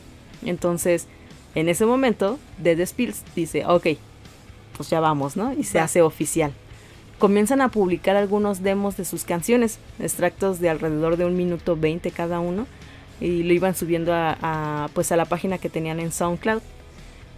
Entonces, 0.46 1.08
en 1.56 1.70
ese 1.70 1.86
momento, 1.86 2.38
Dead 2.58 2.86
Spills 2.86 3.24
dice, 3.34 3.66
ok, 3.66 3.88
pues 4.76 4.90
ya 4.90 5.00
vamos, 5.00 5.38
¿no? 5.38 5.54
Y 5.54 5.64
se 5.64 5.80
hace 5.80 6.02
oficial. 6.02 6.52
Comienzan 7.18 7.62
a 7.62 7.70
publicar 7.70 8.18
algunos 8.18 8.62
demos 8.62 8.98
de 8.98 9.06
sus 9.06 9.24
canciones, 9.24 9.80
extractos 10.00 10.60
de 10.60 10.70
alrededor 10.70 11.16
de 11.16 11.26
un 11.26 11.38
minuto 11.38 11.78
20 11.78 12.12
cada 12.12 12.42
uno, 12.42 12.68
y 13.20 13.44
lo 13.44 13.54
iban 13.54 13.76
subiendo 13.76 14.14
a, 14.14 14.38
a, 14.42 14.88
pues 14.94 15.12
a 15.12 15.18
la 15.18 15.26
página 15.26 15.58
que 15.58 15.70
tenían 15.70 16.00
en 16.00 16.12
SoundCloud. 16.12 16.62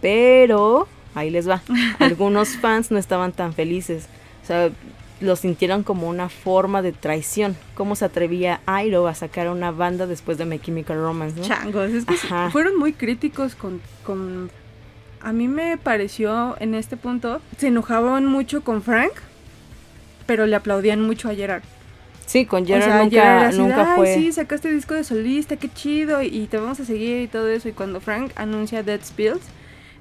Pero, 0.00 0.88
ahí 1.14 1.30
les 1.30 1.48
va, 1.48 1.62
algunos 1.98 2.56
fans 2.56 2.90
no 2.90 2.98
estaban 2.98 3.32
tan 3.32 3.52
felices. 3.52 4.08
O 4.42 4.46
sea, 4.46 4.70
lo 5.20 5.36
sintieron 5.36 5.82
como 5.82 6.08
una 6.08 6.28
forma 6.28 6.82
de 6.82 6.92
traición. 6.92 7.56
¿Cómo 7.74 7.96
se 7.96 8.04
atrevía 8.04 8.60
Airo 8.66 9.06
a 9.08 9.14
sacar 9.14 9.48
una 9.48 9.70
banda 9.70 10.06
después 10.06 10.38
de 10.38 10.44
My 10.44 10.58
Chemical 10.58 10.98
Romance? 10.98 11.40
¿no? 11.40 11.46
Changos, 11.46 11.90
es 11.90 12.04
que 12.04 12.14
fueron 12.50 12.78
muy 12.78 12.92
críticos 12.92 13.54
con, 13.54 13.80
con... 14.04 14.50
A 15.20 15.32
mí 15.32 15.48
me 15.48 15.76
pareció 15.76 16.56
en 16.60 16.74
este 16.74 16.96
punto, 16.96 17.40
se 17.56 17.68
enojaban 17.68 18.26
mucho 18.26 18.62
con 18.62 18.82
Frank, 18.82 19.12
pero 20.26 20.46
le 20.46 20.54
aplaudían 20.54 21.00
mucho 21.02 21.28
a 21.28 21.34
Gerard. 21.34 21.64
Sí, 22.28 22.44
con 22.44 22.66
Gerard 22.66 23.04
nunca, 23.04 23.50
nunca 23.52 23.94
fue. 23.96 24.14
sí, 24.14 24.32
sacaste 24.32 24.70
disco 24.70 24.92
de 24.92 25.02
solista, 25.02 25.56
qué 25.56 25.72
chido, 25.72 26.20
y, 26.20 26.46
te 26.46 26.58
vamos 26.58 26.78
a 26.78 26.84
seguir 26.84 27.22
y 27.22 27.26
todo 27.26 27.48
eso. 27.48 27.70
Y 27.70 27.72
cuando 27.72 28.02
Frank 28.02 28.32
anuncia 28.36 28.82
Dead 28.82 29.00
Spills, 29.02 29.40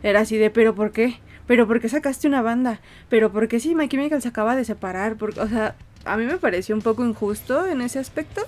era 0.04 0.20
así 0.20 0.36
de, 0.36 0.50
¿pero 0.50 0.76
por 0.76 0.92
qué? 0.92 1.20
¿Pero 1.48 1.68
por 1.68 1.80
qué 1.80 1.88
sacaste 1.88 2.28
una 2.28 2.42
banda? 2.42 2.82
¿Pero 3.08 3.32
por 3.32 3.48
qué 3.48 3.62
sí, 3.62 3.76
My 3.76 3.88
Chemical 3.88 4.22
se 4.22 4.28
acaba 4.28 4.58
de 4.58 4.66
separar? 4.66 5.16
Porque, 5.16 5.40
o 5.40 5.48
sea, 5.48 5.76
a 6.04 6.18
mí 6.18 6.26
me 6.26 6.36
pareció 6.36 6.76
un 6.76 6.82
poco 6.82 7.06
injusto 7.06 7.66
en 7.66 7.80
ese 7.80 7.98
aspecto, 7.98 8.42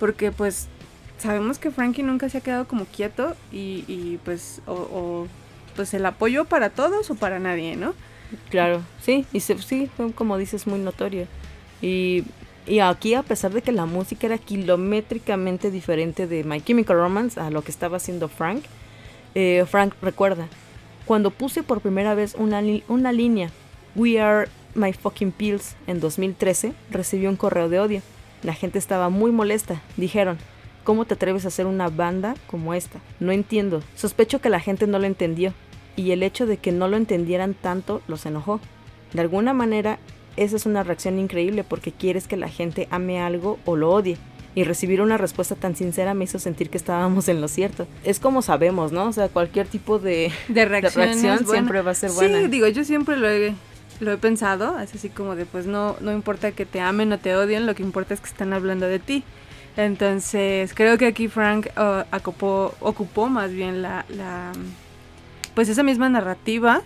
porque 0.00 0.32
pues 0.32 0.66
sabemos 1.18 1.60
que 1.60 1.70
Frankie 1.70 2.02
nunca 2.02 2.28
se 2.28 2.38
ha 2.38 2.40
quedado 2.40 2.66
como 2.66 2.84
quieto 2.84 3.36
y, 3.52 3.84
y 3.86 4.18
pues, 4.24 4.60
o, 4.66 5.28
pues 5.76 5.94
el 5.94 6.04
apoyo 6.04 6.46
para 6.46 6.70
todos 6.70 7.08
o 7.10 7.14
para 7.14 7.38
nadie, 7.38 7.76
¿no? 7.76 7.94
Claro, 8.48 8.82
sí, 9.00 9.24
y 9.32 9.38
se, 9.38 9.56
sí, 9.58 9.88
como 10.16 10.36
dices, 10.36 10.66
muy 10.66 10.80
notorio. 10.80 11.28
Y 11.80 12.24
y 12.66 12.80
aquí, 12.80 13.14
a 13.14 13.22
pesar 13.22 13.52
de 13.52 13.62
que 13.62 13.72
la 13.72 13.86
música 13.86 14.26
era 14.26 14.38
kilométricamente 14.38 15.70
diferente 15.70 16.26
de 16.26 16.44
My 16.44 16.60
Chemical 16.60 16.96
Romance 16.96 17.40
a 17.40 17.50
lo 17.50 17.62
que 17.62 17.70
estaba 17.70 17.96
haciendo 17.96 18.28
Frank, 18.28 18.64
eh, 19.34 19.64
Frank 19.68 19.94
recuerda, 20.02 20.48
cuando 21.04 21.30
puse 21.30 21.62
por 21.62 21.80
primera 21.80 22.14
vez 22.14 22.34
una, 22.38 22.62
una 22.88 23.12
línea, 23.12 23.50
We 23.96 24.20
Are 24.20 24.48
My 24.74 24.92
Fucking 24.92 25.32
Pills, 25.32 25.74
en 25.86 26.00
2013, 26.00 26.72
recibió 26.90 27.30
un 27.30 27.36
correo 27.36 27.68
de 27.68 27.80
odio. 27.80 28.02
La 28.42 28.54
gente 28.54 28.78
estaba 28.78 29.08
muy 29.08 29.32
molesta. 29.32 29.82
Dijeron, 29.96 30.38
¿cómo 30.84 31.04
te 31.04 31.14
atreves 31.14 31.44
a 31.44 31.48
hacer 31.48 31.66
una 31.66 31.88
banda 31.88 32.34
como 32.46 32.74
esta? 32.74 33.00
No 33.18 33.32
entiendo. 33.32 33.82
Sospecho 33.96 34.40
que 34.40 34.50
la 34.50 34.60
gente 34.60 34.86
no 34.86 34.98
lo 34.98 35.06
entendió. 35.06 35.52
Y 35.96 36.12
el 36.12 36.22
hecho 36.22 36.46
de 36.46 36.56
que 36.56 36.72
no 36.72 36.88
lo 36.88 36.96
entendieran 36.96 37.54
tanto 37.54 38.00
los 38.06 38.24
enojó. 38.24 38.60
De 39.12 39.20
alguna 39.20 39.52
manera, 39.52 39.98
esa 40.40 40.56
es 40.56 40.64
una 40.64 40.82
reacción 40.82 41.18
increíble 41.18 41.64
porque 41.64 41.92
quieres 41.92 42.26
que 42.26 42.38
la 42.38 42.48
gente 42.48 42.88
ame 42.90 43.20
algo 43.20 43.58
o 43.66 43.76
lo 43.76 43.90
odie. 43.90 44.16
Y 44.54 44.64
recibir 44.64 45.00
una 45.02 45.18
respuesta 45.18 45.54
tan 45.54 45.76
sincera 45.76 46.14
me 46.14 46.24
hizo 46.24 46.38
sentir 46.38 46.70
que 46.70 46.78
estábamos 46.78 47.28
en 47.28 47.42
lo 47.42 47.46
cierto. 47.46 47.86
Es 48.04 48.18
como 48.18 48.40
sabemos, 48.40 48.90
¿no? 48.90 49.04
O 49.04 49.12
sea, 49.12 49.28
cualquier 49.28 49.68
tipo 49.68 49.98
de, 49.98 50.32
de, 50.48 50.64
reacción, 50.64 51.46
siempre 51.46 51.82
va 51.82 51.90
a 51.90 51.94
ser 51.94 52.10
buena. 52.12 52.40
Sí, 52.40 52.48
digo, 52.48 52.66
yo 52.68 52.84
siempre 52.84 53.18
lo 53.18 53.28
he, 53.28 53.54
lo 54.00 54.12
he 54.12 54.16
pensado, 54.16 54.80
es 54.80 54.94
así 54.94 55.10
como 55.10 55.36
de, 55.36 55.44
pues 55.44 55.66
no, 55.66 55.96
no 56.00 56.10
importa 56.10 56.52
que 56.52 56.64
te 56.64 56.80
amen 56.80 57.12
o 57.12 57.18
te 57.18 57.36
odien, 57.36 57.66
lo 57.66 57.74
que 57.74 57.82
importa 57.82 58.14
es 58.14 58.20
que 58.20 58.28
están 58.28 58.54
hablando 58.54 58.86
de 58.86 58.98
ti. 58.98 59.22
Entonces, 59.76 60.72
creo 60.74 60.96
que 60.96 61.06
aquí 61.06 61.28
Frank 61.28 61.66
uh, 61.76 62.02
ocupó 62.80 63.28
más 63.28 63.52
bien 63.52 63.82
la, 63.82 64.06
la, 64.08 64.52
pues 65.54 65.68
esa 65.68 65.82
misma 65.82 66.08
narrativa 66.08 66.82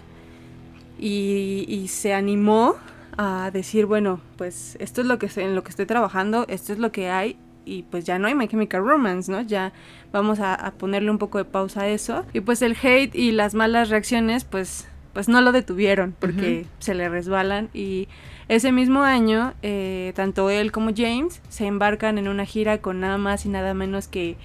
y, 0.99 1.65
y 1.69 1.89
se 1.89 2.13
animó 2.13 2.77
a 3.17 3.51
decir, 3.53 3.87
bueno, 3.87 4.21
pues 4.37 4.77
esto 4.81 5.01
es 5.01 5.07
lo 5.07 5.19
que 5.19 5.29
en 5.37 5.55
lo 5.55 5.63
que 5.63 5.71
estoy 5.71 5.87
trabajando, 5.87 6.45
esto 6.49 6.73
es 6.73 6.79
lo 6.79 6.93
que 6.93 7.11
hay 7.11 7.37
y 7.65 7.83
pues 7.85 8.05
ya 8.05 8.19
no 8.19 8.29
hay 8.29 8.35
My 8.35 8.49
Chemical 8.49 8.85
Romance, 8.85 9.31
¿no? 9.31 9.41
Ya 9.43 9.73
vamos 10.13 10.39
a, 10.41 10.75
ponerle 10.79 11.11
un 11.11 11.19
poco 11.19 11.39
de 11.39 11.45
pausa 11.45 11.83
a 11.83 11.89
eso. 11.89 12.25
Y 12.33 12.41
pues 12.41 12.63
el 12.63 12.77
hate 12.81 13.15
y 13.15 13.33
las 13.33 13.55
malas 13.55 13.89
reacciones, 13.89 14.45
pues, 14.45 14.87
pues 15.13 15.29
no 15.29 15.41
lo 15.41 15.53
detuvieron 15.53 16.15
porque 16.19 16.67
se 16.79 16.95
le 16.95 17.09
resbalan. 17.09 17.71
Y 17.73 18.09
ese 18.49 18.73
mismo 18.73 19.03
año, 19.03 19.55
eh, 19.63 20.13
tanto 20.15 20.51
él 20.51 20.73
como 20.73 20.91
James 20.95 21.41
se 21.49 21.67
embarcan 21.67 22.19
en 22.19 22.29
una 22.29 22.45
gira 22.45 22.79
con 22.79 23.01
nada 23.01 23.19
más 23.19 23.47
y 23.47 23.49
nada 23.49 23.75
menos 23.75 24.09
que 24.09 24.37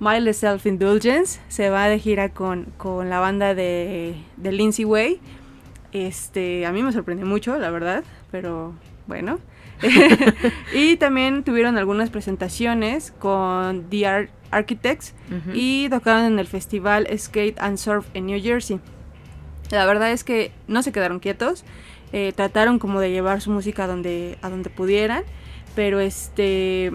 Mild 0.00 0.32
Self 0.32 0.66
Indulgence. 0.66 1.40
Se 1.48 1.70
va 1.70 1.88
de 1.88 1.98
gira 1.98 2.30
con, 2.30 2.66
con 2.76 3.08
la 3.08 3.20
banda 3.20 3.54
de, 3.54 4.16
de 4.36 4.52
Lindsay 4.52 4.84
Way 4.84 5.20
este, 6.00 6.66
a 6.66 6.72
mí 6.72 6.82
me 6.82 6.92
sorprendió 6.92 7.26
mucho, 7.26 7.58
la 7.58 7.70
verdad, 7.70 8.04
pero 8.30 8.74
bueno. 9.06 9.38
y 10.74 10.96
también 10.96 11.44
tuvieron 11.44 11.76
algunas 11.78 12.10
presentaciones 12.10 13.12
con 13.18 13.88
The 13.90 14.28
Architects 14.50 15.14
y 15.52 15.88
tocaron 15.88 16.24
en 16.24 16.38
el 16.38 16.46
festival 16.46 17.06
Skate 17.16 17.58
and 17.60 17.78
Surf 17.78 18.06
en 18.14 18.26
New 18.26 18.40
Jersey. 18.40 18.80
La 19.70 19.84
verdad 19.84 20.12
es 20.12 20.24
que 20.24 20.52
no 20.68 20.82
se 20.82 20.92
quedaron 20.92 21.18
quietos, 21.18 21.64
eh, 22.12 22.32
trataron 22.34 22.78
como 22.78 23.00
de 23.00 23.10
llevar 23.10 23.40
su 23.40 23.50
música 23.50 23.84
a 23.84 23.86
donde, 23.86 24.38
a 24.40 24.48
donde 24.48 24.70
pudieran, 24.70 25.24
pero 25.74 26.00
este, 26.00 26.92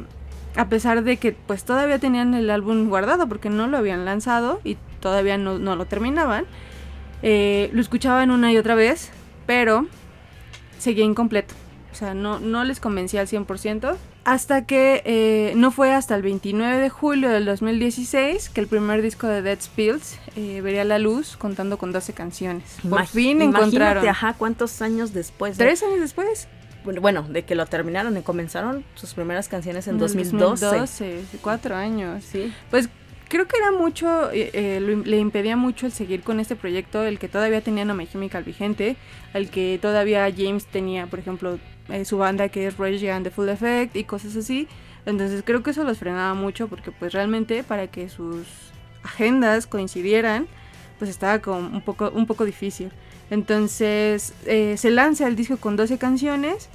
a 0.55 0.69
pesar 0.69 1.03
de 1.03 1.17
que 1.17 1.33
pues 1.33 1.65
todavía 1.65 1.99
tenían 1.99 2.33
el 2.33 2.49
álbum 2.49 2.87
guardado 2.87 3.27
porque 3.27 3.49
no 3.49 3.67
lo 3.67 3.77
habían 3.77 4.05
lanzado 4.05 4.61
y 4.63 4.77
todavía 5.01 5.37
no, 5.37 5.59
no 5.59 5.75
lo 5.75 5.85
terminaban, 5.85 6.45
eh, 7.23 7.69
lo 7.73 7.81
escuchaban 7.81 8.31
una 8.31 8.51
y 8.51 8.57
otra 8.57 8.75
vez, 8.75 9.11
pero 9.45 9.87
seguía 10.79 11.05
incompleto. 11.05 11.53
O 11.91 11.95
sea, 11.95 12.13
no, 12.13 12.39
no 12.39 12.63
les 12.63 12.79
convencía 12.79 13.21
al 13.21 13.27
100%. 13.27 13.95
Hasta 14.23 14.65
que 14.65 15.01
eh, 15.03 15.53
no 15.55 15.71
fue 15.71 15.93
hasta 15.93 16.15
el 16.15 16.21
29 16.21 16.77
de 16.77 16.89
julio 16.89 17.29
del 17.29 17.45
2016 17.45 18.49
que 18.49 18.61
el 18.61 18.67
primer 18.67 19.01
disco 19.01 19.27
de 19.27 19.41
Dead 19.41 19.59
Spills 19.59 20.19
eh, 20.35 20.61
vería 20.61 20.83
la 20.83 20.99
luz 20.99 21.37
contando 21.37 21.77
con 21.77 21.91
12 21.91 22.13
canciones. 22.13 22.77
Por 22.87 23.07
fin 23.07 23.41
encontraron. 23.41 24.07
ajá, 24.07 24.35
¿cuántos 24.37 24.81
años 24.81 25.13
después? 25.13 25.57
¿Tres 25.57 25.81
años 25.81 25.99
después? 25.99 26.47
Bueno, 26.83 27.23
de 27.23 27.43
que 27.43 27.55
lo 27.55 27.65
terminaron 27.65 28.15
y 28.17 28.21
comenzaron 28.21 28.83
sus 28.95 29.13
primeras 29.13 29.47
canciones 29.47 29.87
en 29.87 29.97
2012. 29.97 30.65
2012, 30.65 31.23
cuatro 31.41 31.75
años. 31.75 32.23
Sí. 32.23 32.53
Pues 32.71 32.89
creo 33.31 33.47
que 33.47 33.55
era 33.55 33.71
mucho, 33.71 34.29
eh, 34.33 34.51
eh, 34.51 34.81
le 34.81 35.17
impedía 35.17 35.55
mucho 35.55 35.85
el 35.85 35.93
seguir 35.93 36.21
con 36.21 36.41
este 36.41 36.57
proyecto, 36.57 37.05
el 37.05 37.17
que 37.17 37.29
todavía 37.29 37.61
tenía 37.61 37.85
No 37.85 37.95
My 37.95 38.05
Chemical 38.05 38.43
vigente, 38.43 38.97
el 39.33 39.49
que 39.49 39.79
todavía 39.81 40.29
James 40.35 40.65
tenía, 40.65 41.07
por 41.07 41.19
ejemplo, 41.19 41.57
eh, 41.87 42.03
su 42.03 42.17
banda 42.17 42.49
que 42.49 42.67
es 42.67 42.77
Rage 42.77 43.09
and 43.09 43.23
the 43.23 43.31
Full 43.31 43.47
Effect 43.47 43.95
y 43.95 44.03
cosas 44.03 44.35
así. 44.35 44.67
Entonces 45.05 45.43
creo 45.45 45.63
que 45.63 45.71
eso 45.71 45.85
los 45.85 45.97
frenaba 45.97 46.33
mucho 46.33 46.67
porque 46.67 46.91
pues 46.91 47.13
realmente 47.13 47.63
para 47.63 47.87
que 47.87 48.09
sus 48.09 48.45
agendas 49.01 49.65
coincidieran, 49.65 50.47
pues 50.99 51.09
estaba 51.09 51.39
como 51.39 51.59
un 51.59 51.81
poco, 51.81 52.11
un 52.13 52.27
poco 52.27 52.43
difícil. 52.43 52.91
Entonces 53.29 54.33
se 54.43 54.89
lanza 54.91 55.25
el 55.25 55.37
disco 55.37 55.55
con 55.55 55.77
12 55.77 55.97
canciones 55.97 56.67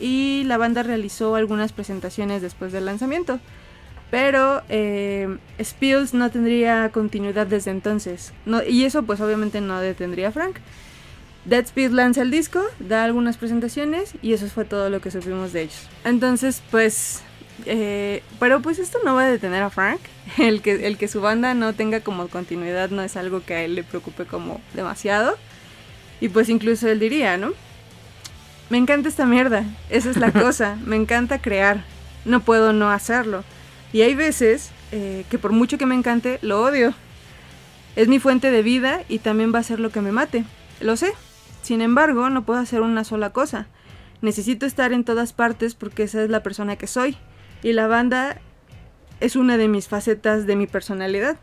y 0.00 0.42
la 0.46 0.56
banda 0.56 0.82
realizó 0.82 1.34
algunas 1.34 1.74
presentaciones 1.74 2.40
después 2.40 2.72
del 2.72 2.86
lanzamiento. 2.86 3.40
Pero 4.10 4.62
eh, 4.68 5.36
Spills 5.62 6.14
no 6.14 6.30
tendría 6.30 6.90
continuidad 6.90 7.46
desde 7.46 7.70
entonces. 7.70 8.32
No, 8.46 8.62
y 8.62 8.84
eso 8.84 9.02
pues 9.02 9.20
obviamente 9.20 9.60
no 9.60 9.80
detendría 9.80 10.28
a 10.28 10.32
Frank. 10.32 10.56
Dead 11.44 11.64
Speed 11.64 11.90
lanza 11.90 12.22
el 12.22 12.30
disco, 12.30 12.62
da 12.78 13.04
algunas 13.04 13.36
presentaciones 13.36 14.14
y 14.22 14.32
eso 14.32 14.46
fue 14.48 14.64
todo 14.64 14.90
lo 14.90 15.00
que 15.00 15.10
supimos 15.10 15.52
de 15.52 15.62
ellos. 15.62 15.88
Entonces 16.04 16.62
pues... 16.70 17.22
Eh, 17.66 18.22
pero 18.38 18.62
pues 18.62 18.78
esto 18.78 18.98
no 19.04 19.16
va 19.16 19.24
a 19.24 19.30
detener 19.30 19.62
a 19.62 19.70
Frank. 19.70 20.00
El 20.38 20.62
que, 20.62 20.86
el 20.86 20.96
que 20.96 21.08
su 21.08 21.20
banda 21.20 21.54
no 21.54 21.72
tenga 21.72 22.00
como 22.00 22.28
continuidad 22.28 22.90
no 22.90 23.02
es 23.02 23.16
algo 23.16 23.42
que 23.44 23.54
a 23.54 23.62
él 23.62 23.74
le 23.74 23.82
preocupe 23.82 24.26
como 24.26 24.60
demasiado. 24.74 25.36
Y 26.20 26.28
pues 26.28 26.48
incluso 26.48 26.88
él 26.88 27.00
diría, 27.00 27.36
¿no? 27.36 27.52
Me 28.70 28.78
encanta 28.78 29.08
esta 29.08 29.24
mierda, 29.24 29.64
esa 29.88 30.10
es 30.10 30.16
la 30.18 30.32
cosa, 30.44 30.76
me 30.84 30.96
encanta 30.96 31.40
crear, 31.40 31.84
no 32.24 32.40
puedo 32.40 32.72
no 32.72 32.90
hacerlo. 32.90 33.44
Y 33.92 34.02
hay 34.02 34.14
veces 34.14 34.70
eh, 34.92 35.24
que 35.30 35.38
por 35.38 35.52
mucho 35.52 35.78
que 35.78 35.86
me 35.86 35.94
encante, 35.94 36.38
lo 36.42 36.62
odio. 36.62 36.94
Es 37.96 38.08
mi 38.08 38.18
fuente 38.18 38.50
de 38.50 38.62
vida 38.62 39.02
y 39.08 39.18
también 39.18 39.52
va 39.54 39.58
a 39.58 39.64
ser 39.64 39.80
lo 39.80 39.90
que 39.90 40.00
me 40.00 40.12
mate. 40.12 40.44
Lo 40.80 40.96
sé. 40.96 41.12
Sin 41.62 41.80
embargo, 41.80 42.30
no 42.30 42.44
puedo 42.44 42.60
hacer 42.60 42.80
una 42.80 43.04
sola 43.04 43.30
cosa. 43.30 43.66
Necesito 44.20 44.66
estar 44.66 44.92
en 44.92 45.04
todas 45.04 45.32
partes 45.32 45.74
porque 45.74 46.04
esa 46.04 46.22
es 46.22 46.30
la 46.30 46.42
persona 46.42 46.76
que 46.76 46.86
soy. 46.86 47.16
Y 47.62 47.72
la 47.72 47.86
banda 47.86 48.40
es 49.20 49.36
una 49.36 49.56
de 49.56 49.68
mis 49.68 49.88
facetas 49.88 50.46
de 50.46 50.56
mi 50.56 50.66
personalidad. 50.66 51.38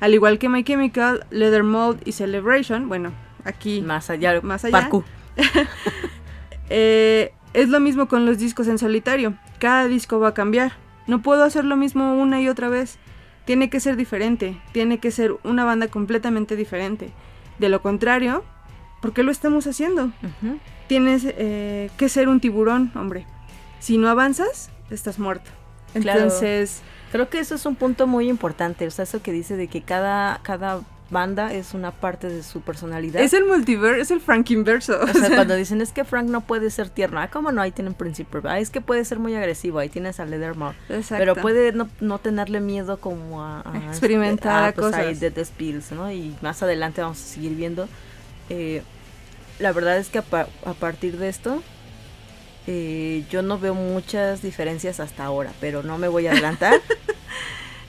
Al 0.00 0.14
igual 0.14 0.38
que 0.38 0.48
My 0.48 0.62
Chemical, 0.62 1.26
Leather 1.30 1.62
Mold 1.62 2.02
y 2.04 2.12
Celebration, 2.12 2.88
bueno, 2.88 3.12
aquí... 3.44 3.80
Más 3.80 4.10
allá. 4.10 4.40
Más 4.42 4.64
allá. 4.64 4.90
Eh, 6.68 7.32
es 7.54 7.68
lo 7.68 7.78
mismo 7.78 8.08
con 8.08 8.26
los 8.26 8.38
discos 8.38 8.66
en 8.66 8.76
solitario. 8.76 9.34
Cada 9.60 9.86
disco 9.86 10.18
va 10.18 10.30
a 10.30 10.34
cambiar. 10.34 10.72
No 11.06 11.22
puedo 11.22 11.44
hacer 11.44 11.64
lo 11.64 11.76
mismo 11.76 12.14
una 12.14 12.40
y 12.40 12.48
otra 12.48 12.68
vez. 12.68 12.98
Tiene 13.44 13.70
que 13.70 13.78
ser 13.80 13.96
diferente, 13.96 14.60
tiene 14.72 14.98
que 14.98 15.10
ser 15.10 15.36
una 15.44 15.64
banda 15.64 15.88
completamente 15.88 16.56
diferente. 16.56 17.10
De 17.58 17.68
lo 17.68 17.80
contrario, 17.80 18.44
¿por 19.00 19.12
qué 19.12 19.22
lo 19.22 19.30
estamos 19.30 19.66
haciendo? 19.66 20.10
Tienes 20.88 21.22
eh, 21.24 21.90
que 21.96 22.08
ser 22.08 22.28
un 22.28 22.40
tiburón, 22.40 22.90
hombre. 22.96 23.24
Si 23.78 23.98
no 23.98 24.08
avanzas, 24.08 24.70
estás 24.90 25.18
muerto. 25.18 25.50
Entonces... 25.94 26.82
Creo 27.12 27.30
que 27.30 27.38
eso 27.38 27.54
es 27.54 27.64
un 27.66 27.76
punto 27.76 28.06
muy 28.06 28.28
importante, 28.28 28.86
o 28.86 28.90
sea, 28.90 29.04
eso 29.04 29.22
que 29.22 29.32
dice 29.32 29.56
de 29.56 29.68
que 29.68 29.80
cada, 29.80 30.40
cada 30.42 30.80
banda 31.08 31.52
es 31.52 31.72
una 31.74 31.92
parte 31.92 32.28
de 32.28 32.42
su 32.42 32.62
personalidad. 32.62 33.22
Es 33.22 33.32
el 33.32 33.44
multiverso, 33.44 34.00
es 34.02 34.10
el 34.10 34.20
Frank 34.20 34.50
inverso. 34.50 34.98
O 35.00 35.06
sea, 35.06 35.28
cuando 35.34 35.54
dicen 35.54 35.80
es 35.80 35.92
que 35.92 36.04
Frank 36.04 36.28
no 36.28 36.40
puede 36.40 36.68
ser 36.70 36.88
tierno, 36.90 37.20
ah, 37.20 37.28
¿cómo 37.30 37.52
no? 37.52 37.62
Ahí 37.62 37.70
tienen 37.70 37.94
Príncipe. 37.94 38.38
Ah, 38.44 38.58
es 38.58 38.70
que 38.70 38.80
puede 38.80 39.04
ser 39.04 39.18
muy 39.20 39.34
agresivo, 39.36 39.78
ahí 39.78 39.88
tienes 39.88 40.18
a 40.18 40.24
Leathermouth. 40.24 40.74
Exacto. 40.88 41.16
Pero 41.18 41.34
puede 41.36 41.72
no, 41.72 41.88
no 42.00 42.18
tenerle 42.18 42.58
miedo 42.60 42.98
como 42.98 43.42
a, 43.44 43.60
a- 43.60 43.76
Experimentar 43.88 44.70
a, 44.70 44.72
pues, 44.72 44.86
cosas. 44.88 45.00
ahí 45.06 45.14
de 45.14 45.30
The 45.30 45.44
Spills, 45.44 45.92
¿no? 45.92 46.10
Y 46.10 46.34
más 46.42 46.62
adelante 46.62 47.00
vamos 47.02 47.20
a 47.22 47.24
seguir 47.24 47.54
viendo. 47.54 47.88
Eh, 48.50 48.82
la 49.60 49.72
verdad 49.72 49.98
es 49.98 50.08
que 50.08 50.18
a, 50.18 50.22
pa- 50.22 50.48
a 50.64 50.72
partir 50.74 51.18
de 51.18 51.28
esto, 51.28 51.62
eh, 52.66 53.24
yo 53.30 53.42
no 53.42 53.58
veo 53.60 53.74
muchas 53.74 54.42
diferencias 54.42 54.98
hasta 54.98 55.24
ahora, 55.24 55.52
pero 55.60 55.82
no 55.84 55.98
me 55.98 56.08
voy 56.08 56.26
a 56.26 56.32
adelantar. 56.32 56.74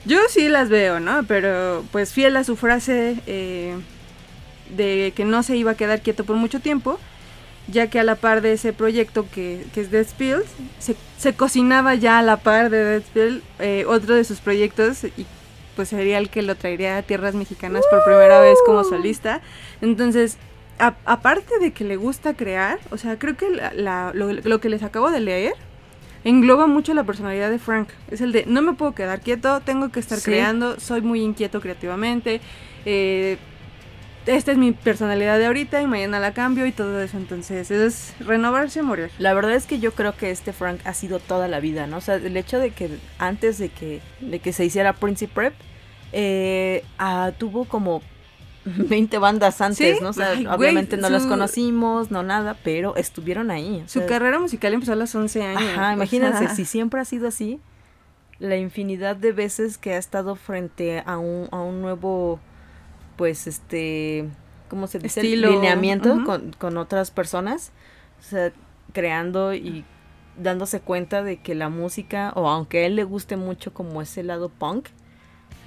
Yo 0.04 0.18
sí 0.28 0.48
las 0.48 0.68
veo, 0.68 1.00
¿no? 1.00 1.24
Pero 1.26 1.84
pues 1.92 2.12
fiel 2.12 2.36
a 2.36 2.44
su 2.44 2.56
frase 2.56 3.16
eh, 3.26 3.74
de 4.70 5.12
que 5.14 5.24
no 5.24 5.42
se 5.42 5.56
iba 5.56 5.72
a 5.72 5.76
quedar 5.76 6.00
quieto 6.00 6.24
por 6.24 6.36
mucho 6.36 6.60
tiempo, 6.60 6.98
ya 7.66 7.88
que 7.90 8.00
a 8.00 8.04
la 8.04 8.14
par 8.14 8.40
de 8.40 8.52
ese 8.54 8.72
proyecto 8.72 9.26
que, 9.30 9.64
que 9.74 9.80
es 9.82 9.90
Dead 9.90 10.06
Spills, 10.06 10.46
se, 10.78 10.96
se 11.18 11.34
cocinaba 11.34 11.94
ya 11.94 12.18
a 12.18 12.22
la 12.22 12.38
par 12.38 12.70
de 12.70 12.84
Dead 12.84 13.02
Spill 13.02 13.42
eh, 13.58 13.84
otro 13.86 14.14
de 14.14 14.24
sus 14.24 14.38
proyectos 14.40 15.04
y 15.04 15.26
pues 15.76 15.90
sería 15.90 16.18
el 16.18 16.28
que 16.30 16.42
lo 16.42 16.54
traería 16.56 16.96
a 16.96 17.02
tierras 17.02 17.34
mexicanas 17.34 17.84
por 17.90 18.02
primera 18.04 18.40
vez 18.40 18.56
como 18.66 18.82
solista. 18.84 19.42
Entonces, 19.80 20.36
a- 20.78 20.96
aparte 21.04 21.58
de 21.60 21.72
que 21.72 21.84
le 21.84 21.96
gusta 21.96 22.34
crear, 22.34 22.78
o 22.90 22.96
sea, 22.96 23.18
creo 23.18 23.36
que 23.36 23.50
la- 23.50 23.72
la- 23.74 24.10
lo, 24.14 24.32
lo 24.32 24.60
que 24.60 24.70
les 24.70 24.82
acabo 24.82 25.10
de 25.10 25.20
leer 25.20 25.54
engloba 26.28 26.66
mucho 26.66 26.94
la 26.94 27.04
personalidad 27.04 27.50
de 27.50 27.58
Frank. 27.58 27.88
Es 28.10 28.20
el 28.20 28.32
de 28.32 28.44
no 28.46 28.62
me 28.62 28.72
puedo 28.74 28.94
quedar 28.94 29.20
quieto, 29.20 29.60
tengo 29.60 29.90
que 29.90 30.00
estar 30.00 30.18
Sí. 30.18 30.24
creando, 30.30 30.78
soy 30.80 31.00
muy 31.00 31.22
inquieto 31.22 31.60
creativamente. 31.60 32.40
eh, 32.84 33.36
esta 34.26 34.52
es 34.52 34.58
mi 34.58 34.72
personalidad 34.72 35.38
de 35.38 35.46
ahorita 35.46 35.80
y 35.80 35.86
mañana 35.86 36.20
la 36.20 36.34
cambio 36.34 36.66
y 36.66 36.72
todo 36.72 37.00
eso. 37.02 37.16
Entonces, 37.16 37.70
es 37.70 38.14
renovarse 38.20 38.80
o 38.80 38.84
morir. 38.84 39.10
La 39.18 39.32
verdad 39.32 39.54
es 39.54 39.64
que 39.66 39.78
yo 39.78 39.92
creo 39.92 40.14
que 40.18 40.30
este 40.30 40.52
Frank 40.52 40.80
ha 40.84 40.92
sido 40.92 41.18
toda 41.18 41.48
la 41.48 41.60
vida, 41.60 41.86
¿no? 41.86 41.96
O 41.96 42.00
sea, 42.02 42.16
el 42.16 42.36
hecho 42.36 42.58
de 42.58 42.70
que 42.72 42.90
antes 43.18 43.56
de 43.56 43.70
que, 43.70 44.00
de 44.20 44.38
que 44.40 44.52
se 44.52 44.66
hiciera 44.66 44.92
Principe 44.92 45.32
Prep, 45.34 45.54
eh, 46.12 46.84
ah, 46.98 47.32
tuvo 47.38 47.64
como 47.64 48.02
20 48.76 49.18
bandas 49.18 49.60
antes, 49.60 49.98
Sí, 49.98 50.02
¿no? 50.02 50.10
O 50.10 50.12
sea, 50.12 50.30
ay, 50.30 50.44
güey, 50.44 50.56
obviamente 50.56 50.96
no 50.96 51.08
las 51.10 51.22
su- 51.24 51.28
conocimos, 51.28 52.10
no 52.10 52.22
nada, 52.22 52.56
pero 52.64 52.96
estuvieron 52.96 53.50
ahí. 53.50 53.82
o 53.84 53.88
Su 53.88 54.04
carrera 54.06 54.38
musical 54.38 54.72
empezó 54.74 54.92
a 54.92 54.96
los 54.96 55.14
11 55.14 55.42
años. 55.42 55.62
Ajá, 55.72 55.90
o 55.90 55.92
imagínense, 55.94 56.38
sea, 56.46 56.54
si 56.54 56.64
siempre 56.64 57.00
ha 57.00 57.04
sido 57.04 57.28
así, 57.28 57.60
la 58.38 58.56
infinidad 58.56 59.16
de 59.16 59.32
veces 59.32 59.78
que 59.78 59.94
ha 59.94 59.98
estado 59.98 60.36
frente 60.36 61.02
a 61.04 61.18
un, 61.18 61.48
a 61.50 61.60
un 61.60 61.82
nuevo, 61.82 62.38
pues, 63.16 63.46
este, 63.46 64.28
¿cómo 64.68 64.86
se 64.86 64.98
dice? 64.98 65.20
Estilo, 65.20 65.50
Lineamiento 65.50 66.22
con, 66.24 66.52
con 66.52 66.76
otras 66.76 67.10
personas, 67.10 67.72
o 68.20 68.22
sea, 68.22 68.52
creando 68.92 69.54
y 69.54 69.84
dándose 70.40 70.80
cuenta 70.80 71.22
de 71.24 71.38
que 71.42 71.56
la 71.56 71.68
música, 71.68 72.32
o 72.36 72.48
aunque 72.48 72.78
a 72.84 72.86
él 72.86 72.94
le 72.94 73.02
guste 73.02 73.36
mucho 73.36 73.74
como 73.74 74.00
ese 74.02 74.22
lado 74.22 74.50
punk, 74.50 74.86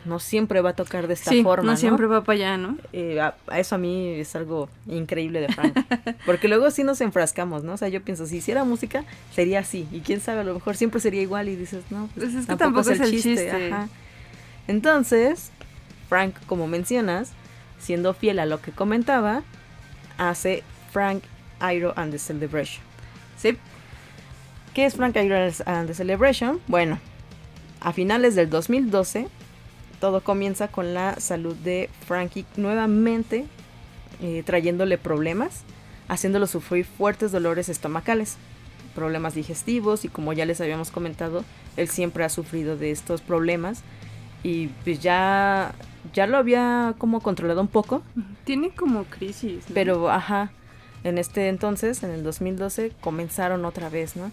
no 0.06 0.20
siempre 0.20 0.62
va 0.62 0.72
a 0.72 0.74
tocar 0.74 1.08
de 1.08 1.14
esta 1.14 1.30
sí, 1.32 1.44
forma, 1.44 1.64
no 1.64 1.72
¿no? 1.72 1.78
siempre 1.78 2.08
va 2.08 2.24
para 2.24 2.36
allá, 2.36 2.58
¿no? 2.58 2.78
Eh, 2.92 3.20
a, 3.20 3.36
a 3.48 3.60
eso 3.60 3.76
a 3.76 3.78
mí 3.78 4.08
es 4.20 4.36
algo 4.36 4.68
increíble 4.88 5.42
de 5.42 5.50
Frank. 5.50 5.78
Porque 6.26 6.48
luego 6.48 6.72
sí 6.72 6.84
nos 6.84 7.02
enfrascamos, 7.02 7.64
¿no? 7.64 7.74
O 7.74 7.78
sea, 7.78 7.88
yo 7.88 8.02
pienso, 8.02 8.26
si 8.26 8.38
hiciera 8.38 8.64
música, 8.64 9.04
sería 9.34 9.60
así. 9.60 9.88
Y 9.92 10.00
quién 10.02 10.20
sabe, 10.20 10.42
a 10.42 10.44
lo 10.44 10.54
mejor 10.54 10.76
siempre 10.76 11.00
sería 11.00 11.22
igual 11.22 11.50
y 11.50 11.56
dices, 11.56 11.84
no, 11.92 12.10
pues, 12.16 12.32
Pues 12.32 12.36
es 12.44 12.48
que 12.48 12.56
tampoco 12.56 12.90
es 12.90 13.00
el 13.00 13.12
chiste. 13.12 13.52
ajá. 13.72 13.90
Entonces, 14.68 15.52
Frank, 16.10 16.36
como 16.48 16.68
mencionas, 16.68 17.32
siendo 17.80 18.14
fiel 18.14 18.40
a 18.40 18.46
lo 18.46 18.62
que 18.62 18.72
comentaba, 18.72 19.44
hace 20.18 20.64
Frank 20.92 21.24
Iro 21.62 21.94
and 21.96 22.12
the 22.12 22.20
Celebration. 22.20 22.84
Sí. 23.38 23.58
¿Qué 24.74 24.86
es 24.86 24.96
Frank 24.96 25.16
Iron 25.18 25.52
and 25.66 25.88
the 25.88 25.94
Celebration? 25.94 26.60
Bueno, 26.68 27.00
a 27.82 27.92
finales 27.94 28.36
del 28.36 28.50
2012, 28.50 29.28
todo 30.02 30.22
comienza 30.22 30.68
con 30.68 30.94
la 30.94 31.18
salud 31.22 31.56
de 31.56 31.90
Frankie 32.06 32.46
nuevamente 32.58 33.46
eh, 34.20 34.44
trayéndole 34.46 34.98
problemas, 34.98 35.64
haciéndolo 36.10 36.48
sufrir 36.48 36.86
fuertes 36.86 37.32
dolores 37.32 37.70
estomacales, 37.70 38.38
problemas 38.96 39.36
digestivos 39.36 40.04
y 40.04 40.10
como 40.10 40.34
ya 40.34 40.46
les 40.46 40.60
habíamos 40.60 40.92
comentado, 40.92 41.46
él 41.78 41.88
siempre 41.88 42.24
ha 42.24 42.30
sufrido 42.30 42.76
de 42.76 42.92
estos 42.92 43.22
problemas 43.22 43.84
y 44.44 44.68
pues 44.84 45.00
ya, 45.00 45.74
ya 46.14 46.26
lo 46.28 46.38
había 46.38 46.96
como 46.98 47.22
controlado 47.22 47.62
un 47.62 47.68
poco, 47.68 48.02
Tiene 48.44 48.72
como 48.72 49.04
crisis. 49.06 49.70
¿no? 49.70 49.74
pero, 49.76 50.10
ajá, 50.10 50.52
en 51.04 51.20
este 51.20 51.48
entonces, 51.48 52.02
en 52.02 52.10
el 52.10 52.24
2012, 52.24 52.92
comenzaron 53.02 53.66
otra 53.66 53.90
vez, 53.90 54.16
¿no? 54.16 54.32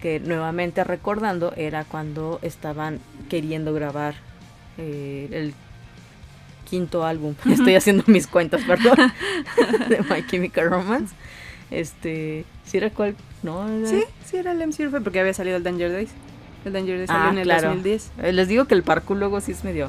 Que 0.00 0.18
nuevamente 0.18 0.82
recordando 0.82 1.52
era 1.56 1.84
cuando 1.84 2.38
estaban 2.42 3.00
queriendo 3.28 3.72
grabar 3.74 4.27
eh, 4.78 5.28
el 5.32 5.54
quinto 6.68 7.04
álbum. 7.04 7.34
Estoy 7.50 7.74
haciendo 7.74 8.04
mis 8.06 8.26
cuentas, 8.26 8.62
perdón. 8.66 8.96
de 9.88 9.98
My 10.02 10.26
Chemical 10.26 10.70
Romance. 10.70 11.14
Este, 11.70 12.44
¿sí 12.64 12.78
era 12.78 12.90
cuál? 12.90 13.14
No, 13.42 13.68
era- 13.68 13.88
Sí, 13.88 14.02
sí 14.24 14.36
era 14.38 14.52
el 14.52 14.58
MC 14.66 14.88
porque 15.02 15.20
había 15.20 15.34
salido 15.34 15.56
el 15.56 15.62
Danger 15.62 15.92
Days. 15.92 16.10
El 16.64 16.72
Danger 16.72 16.96
Days 16.98 17.10
Ah, 17.10 17.14
salió 17.14 17.30
en 17.32 17.38
el 17.38 17.44
claro. 17.44 17.68
2010. 17.68 18.10
Eh, 18.22 18.32
Les 18.32 18.48
digo 18.48 18.64
que 18.66 18.74
el 18.74 18.82
parkour 18.82 19.16
luego 19.16 19.40
sí 19.40 19.52
es 19.52 19.64
medio 19.64 19.88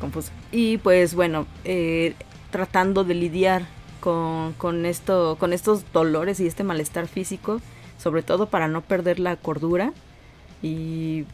confuso. 0.00 0.30
Y 0.52 0.78
pues 0.78 1.14
bueno, 1.14 1.46
eh, 1.64 2.14
tratando 2.50 3.04
de 3.04 3.14
lidiar 3.14 3.62
con, 4.00 4.52
con 4.54 4.86
esto, 4.86 5.36
con 5.38 5.52
estos 5.52 5.84
dolores 5.92 6.40
y 6.40 6.46
este 6.46 6.64
malestar 6.64 7.06
físico, 7.06 7.60
sobre 7.98 8.22
todo 8.22 8.46
para 8.46 8.66
no 8.68 8.80
perder 8.82 9.20
la 9.20 9.36
cordura 9.36 9.92
y 10.62 11.24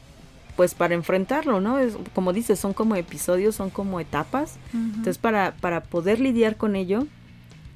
pues 0.56 0.74
para 0.74 0.94
enfrentarlo, 0.94 1.60
¿no? 1.60 1.78
Es, 1.78 1.94
como 2.14 2.32
dices, 2.32 2.58
son 2.58 2.72
como 2.72 2.96
episodios, 2.96 3.54
son 3.54 3.70
como 3.70 4.00
etapas. 4.00 4.56
Entonces 4.72 5.18
para, 5.18 5.54
para 5.60 5.82
poder 5.82 6.18
lidiar 6.18 6.56
con 6.56 6.76
ello, 6.76 7.06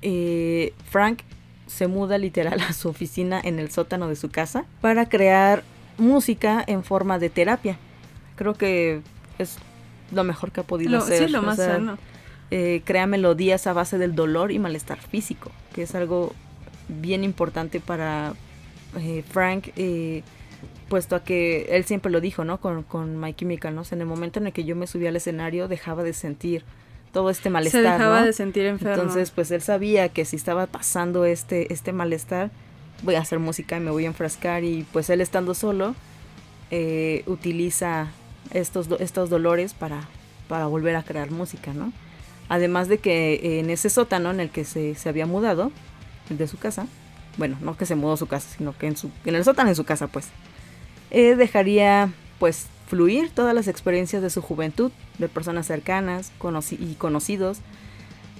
eh, 0.03 0.73
Frank 0.89 1.21
se 1.67 1.87
muda 1.87 2.19
literal 2.19 2.61
a 2.69 2.73
su 2.73 2.89
oficina 2.89 3.41
en 3.43 3.59
el 3.59 3.71
sótano 3.71 4.09
de 4.09 4.17
su 4.17 4.31
casa 4.31 4.65
para 4.81 5.09
crear 5.09 5.63
música 5.99 6.65
en 6.67 6.83
forma 6.83 7.19
de 7.19 7.31
terapia. 7.31 7.77
Creo 8.37 8.55
que 8.55 9.03
es 9.39 9.59
lo 10.13 10.25
mejor 10.25 10.51
que 10.51 10.61
ha 10.61 10.65
podido 10.65 10.93
Lo- 10.93 10.99
hacer. 10.99 11.27
sí, 11.27 11.33
lo 11.33 11.41
o 11.41 11.43
más 11.43 11.57
sea, 11.57 11.75
sano. 11.75 11.99
eh, 12.51 12.81
crea 12.85 13.07
melodías 13.07 13.67
a 13.67 13.73
base 13.75 13.99
del 13.99 14.15
dolor 14.15 14.51
y 14.53 14.59
malestar 14.59 14.99
físico, 14.99 15.53
que 15.75 15.83
es 15.83 15.95
algo 15.95 16.33
bien 16.89 17.23
importante 17.23 17.79
para 17.79 18.33
eh, 18.99 19.23
Frank, 19.31 19.69
eh, 19.77 20.23
puesto 20.91 21.17
a 21.17 21.25
que 21.25 21.69
él 21.71 21.85
siempre 21.85 22.13
lo 22.13 22.21
dijo, 22.21 22.45
¿no? 22.45 22.61
Con, 22.61 22.83
con 22.83 23.19
My 23.19 23.33
Chemical, 23.33 23.75
¿no? 23.75 23.81
O 23.81 23.85
sea, 23.85 23.97
en 23.97 24.03
el 24.03 24.07
momento 24.07 24.41
en 24.41 24.49
el 24.49 24.53
que 24.53 24.65
yo 24.65 24.77
me 24.77 24.87
subí 24.87 25.07
al 25.07 25.17
escenario, 25.17 25.69
dejaba 25.69 26.03
de 26.03 26.13
sentir 26.13 26.65
todo 27.13 27.31
este 27.31 27.49
malestar, 27.49 27.83
Se 27.83 27.91
dejaba 27.91 28.21
¿no? 28.21 28.27
de 28.27 28.33
sentir 28.35 28.67
enfermo. 28.67 28.95
Entonces, 28.95 29.31
pues 29.31 29.51
él 29.53 29.63
sabía 29.63 30.11
que 30.11 30.27
si 30.27 30.37
estaba 30.37 30.67
pasando 30.67 31.25
este, 31.25 31.73
este 31.73 31.93
malestar, 31.93 32.51
voy 33.03 33.15
a 33.15 33.21
hacer 33.21 33.39
música 33.39 33.77
y 33.77 33.81
me 33.81 33.91
voy 33.91 34.05
a 34.05 34.09
enfrascar. 34.09 34.65
Y 34.65 34.87
pues 34.93 35.09
él 35.09 35.21
estando 35.21 35.55
solo, 35.55 35.95
eh, 36.71 37.23
utiliza 37.27 38.09
estos, 38.53 38.89
estos 38.99 39.31
dolores 39.31 39.73
para, 39.73 40.03
para 40.49 40.67
volver 40.67 40.97
a 40.97 41.03
crear 41.03 41.31
música, 41.31 41.73
¿no? 41.73 41.93
Además 42.49 42.89
de 42.89 42.99
que 42.99 43.61
en 43.61 43.71
ese 43.71 43.91
sótano 43.91 44.31
en 44.33 44.41
el 44.41 44.51
que 44.51 44.65
se, 44.65 44.97
se 44.97 45.09
había 45.09 45.25
mudado, 45.25 45.71
el 46.31 46.37
de 46.37 46.49
su 46.49 46.59
casa, 46.59 46.87
bueno, 47.37 47.57
no 47.61 47.77
que 47.77 47.87
se 47.87 47.95
mudó 47.95 48.15
a 48.15 48.17
su 48.17 48.27
casa, 48.27 48.49
sino 48.57 48.77
que 48.77 48.89
en, 48.89 48.97
su, 48.97 49.11
en 49.25 49.37
el 49.37 49.45
sótano 49.45 49.71
en 49.71 49.77
su 49.77 49.85
casa, 49.85 50.09
pues, 50.09 50.27
eh, 51.11 51.35
dejaría 51.37 52.13
pues 52.39 52.67
fluir 52.87 53.31
todas 53.31 53.55
las 53.55 53.69
experiencias 53.69 54.23
de 54.23 54.31
su 54.31 54.43
juventud, 54.43 54.91
de 55.19 55.29
personas 55.29 55.67
cercanas 55.67 56.33
conoci- 56.41 56.79
y 56.81 56.95
conocidos, 56.95 57.59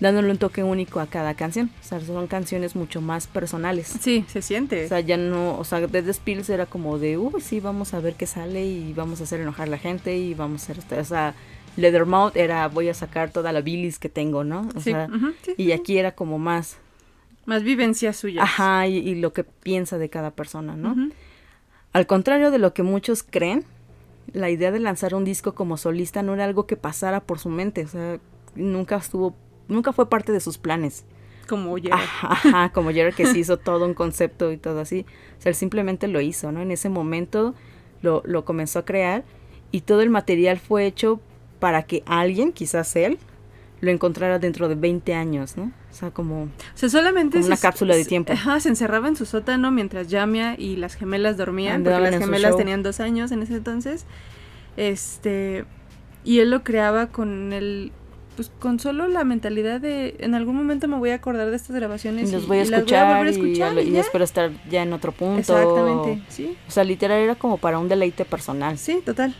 dándole 0.01 0.31
un 0.31 0.39
toque 0.39 0.63
único 0.65 0.99
a 1.01 1.07
cada 1.07 1.35
canción. 1.35 1.71
O 1.81 1.85
sea, 1.85 2.01
son 2.01 2.27
canciones 2.27 2.75
mucho 2.75 3.01
más 3.01 3.27
personales. 3.27 3.87
Sí, 4.01 4.25
se 4.29 4.41
siente. 4.43 4.87
O 4.87 4.89
sea, 4.89 5.01
ya 5.01 5.17
no, 5.17 5.57
o 5.59 5.65
sea, 5.65 5.87
The 5.87 6.13
Spills 6.13 6.49
era 6.51 6.67
como 6.67 6.99
de, 6.99 7.19
uy, 7.19 7.41
sí, 7.41 7.61
vamos 7.61 7.93
a 7.95 8.01
ver 8.01 8.15
qué 8.15 8.27
sale 8.27 8.65
y 8.67 8.93
vamos 8.95 9.21
a 9.21 9.25
hacer 9.25 9.41
enojar 9.41 9.69
a 9.69 9.71
la 9.71 9.79
gente 9.79 10.17
y 10.17 10.35
vamos 10.35 10.69
a 10.69 10.73
hacer. 10.73 10.99
O 10.99 11.05
sea, 11.05 11.35
Leathermouth 11.77 12.35
era, 12.37 12.67
voy 12.69 12.89
a 12.89 12.95
sacar 12.95 13.31
toda 13.31 13.53
la 13.53 13.61
bilis 13.61 13.99
que 13.99 14.09
tengo, 14.09 14.43
¿no? 14.43 14.69
O 14.75 14.81
sí, 14.81 14.91
sea, 14.91 15.09
sí, 15.43 15.53
y 15.57 15.73
aquí 15.73 15.99
era 15.99 16.13
como 16.13 16.39
más, 16.39 16.79
Más 17.45 17.63
vivencia 17.63 18.13
suya. 18.13 18.43
ajá, 18.43 18.87
y, 18.89 18.97
y 18.97 19.15
lo 19.17 19.33
que 19.33 19.45
piensa 19.45 19.97
de 19.99 20.09
cada 20.09 20.31
persona, 20.33 20.75
¿no? 20.77 20.93
Ujú. 20.93 21.13
Al 21.93 22.07
contrario 22.07 22.51
de 22.51 22.59
lo 22.59 22.73
que 22.73 22.83
muchos 22.83 23.23
creen, 23.23 23.65
la 24.33 24.51
idea 24.51 24.71
de 24.71 24.79
lanzar 24.79 25.15
un 25.15 25.25
disco 25.25 25.55
como 25.55 25.77
solista 25.77 26.23
no 26.23 26.35
era 26.35 26.45
algo 26.45 26.67
que 26.67 26.77
pasara 26.77 27.21
por 27.21 27.39
su 27.39 27.49
mente, 27.49 27.85
o 27.85 27.89
sea, 27.89 28.21
nunca 28.55 28.97
estuvo, 28.97 29.35
nunca 29.69 29.93
fue 29.93 30.09
parte 30.09 30.33
de 30.33 30.41
sus 30.41 30.59
planes. 30.59 31.05
Como 31.49 31.73
oye. 31.73 31.91
Ajá, 31.93 32.29
ajá, 32.31 32.73
como 32.73 32.91
Jared 32.91 33.15
que 33.15 33.27
se 33.27 33.39
hizo 33.39 33.57
todo 33.59 33.85
un 33.85 33.95
concepto 33.95 34.53
y 34.53 34.57
todo 34.57 34.81
así. 34.81 35.05
O 35.39 35.43
sea, 35.43 35.51
él 35.51 35.57
simplemente 35.57 36.07
lo 36.07 36.21
hizo, 36.21 36.53
¿no? 36.53 36.61
En 36.61 36.71
ese 36.71 36.89
momento 36.89 37.55
lo, 38.03 38.23
lo 38.25 38.45
comenzó 38.45 38.81
a 38.81 38.85
crear 38.85 39.25
y 39.73 39.81
todo 39.81 40.03
el 40.03 40.11
material 40.11 40.59
fue 40.59 40.87
hecho 40.87 41.21
para 41.59 41.83
que 41.83 42.03
alguien, 42.07 42.53
quizás 42.53 42.95
él, 42.95 43.19
lo 43.81 43.91
encontrara 43.91 44.39
dentro 44.39 44.69
de 44.69 44.75
20 44.75 45.15
años, 45.15 45.57
¿no? 45.57 45.73
O 45.91 45.95
sea, 45.95 46.11
como, 46.11 46.43
O 46.45 46.49
sea, 46.75 46.89
solamente 46.89 47.37
como 47.39 47.47
una 47.47 47.57
se- 47.57 47.63
cápsula 47.63 47.97
de 47.97 48.05
tiempo. 48.05 48.33
Ajá, 48.33 48.61
se 48.61 48.69
encerraba 48.69 49.09
en 49.09 49.17
su 49.17 49.25
sótano 49.27 49.71
mientras 49.71 50.09
Jamia 50.11 50.55
y 50.59 50.77
las 50.77 50.95
gemelas 50.95 51.37
dormían, 51.37 51.77
Andaban 51.77 52.01
porque 52.01 52.11
las 52.13 52.21
gemelas 52.21 52.57
tenían 52.57 52.83
dos 52.83 53.01
años 53.01 53.33
en 53.33 53.43
ese 53.43 53.57
entonces. 53.57 54.05
Este, 54.77 55.65
y 56.25 56.41
él 56.41 56.51
lo 56.51 56.63
creaba 56.63 57.07
con 57.09 57.53
el, 57.53 57.93
pues 58.37 58.51
con 58.59 58.79
solo 58.79 59.09
la 59.09 59.25
mentalidad 59.25 59.81
de, 59.81 60.17
en 60.21 60.35
algún 60.35 60.57
momento 60.57 60.87
me 60.89 60.97
voy 60.99 61.11
a 61.11 61.15
acordar 61.17 61.51
de 61.51 61.57
estas 61.57 61.75
grabaciones 61.75 62.29
y 62.29 62.33
los 62.33 62.47
voy 62.47 62.59
a 62.59 62.65
las 62.65 62.71
escuchar, 62.81 63.17
volver 63.17 63.27
a 63.27 63.31
y, 63.31 63.33
escuchar 63.35 63.75
y 63.79 63.81
y 63.89 63.91
ya. 63.93 64.01
espero 64.01 64.25
estar 64.25 64.51
ya 64.71 64.83
en 64.83 64.93
otro 64.93 65.13
punto. 65.13 65.39
Exactamente, 65.59 66.23
sí, 66.29 66.57
O 66.69 66.71
sea, 66.71 66.85
literal 66.85 67.19
era 67.19 67.35
como 67.35 67.57
para 67.59 67.79
un 67.79 67.89
deleite 67.89 68.25
personal, 68.25 68.79
sí, 68.79 69.03
total. 69.05 69.35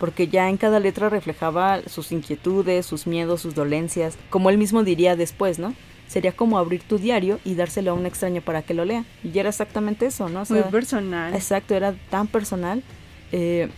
Porque 0.00 0.26
ya 0.26 0.48
en 0.48 0.56
cada 0.56 0.80
letra 0.80 1.08
reflejaba 1.10 1.82
sus 1.86 2.10
inquietudes, 2.10 2.86
sus 2.86 3.06
miedos, 3.06 3.42
sus 3.42 3.54
dolencias, 3.54 4.16
como 4.30 4.50
él 4.50 4.58
mismo 4.58 4.82
diría 4.82 5.14
después, 5.14 5.58
¿no? 5.60 5.74
Sería 6.08 6.32
como 6.32 6.58
abrir 6.58 6.82
tu 6.82 6.98
diario 6.98 7.38
y 7.44 7.54
dárselo 7.54 7.92
a 7.92 7.94
un 7.94 8.06
extraño 8.06 8.40
para 8.40 8.62
que 8.62 8.74
lo 8.74 8.84
lea. 8.84 9.04
Y 9.22 9.38
era 9.38 9.50
exactamente 9.50 10.06
eso, 10.06 10.28
¿no? 10.28 10.42
O 10.42 10.46
Muy 10.52 10.62
personal. 10.62 11.34
Exacto, 11.34 11.74
era 11.76 11.94
tan 12.10 12.26
personal. 12.26 12.82
Eh, 13.30 13.68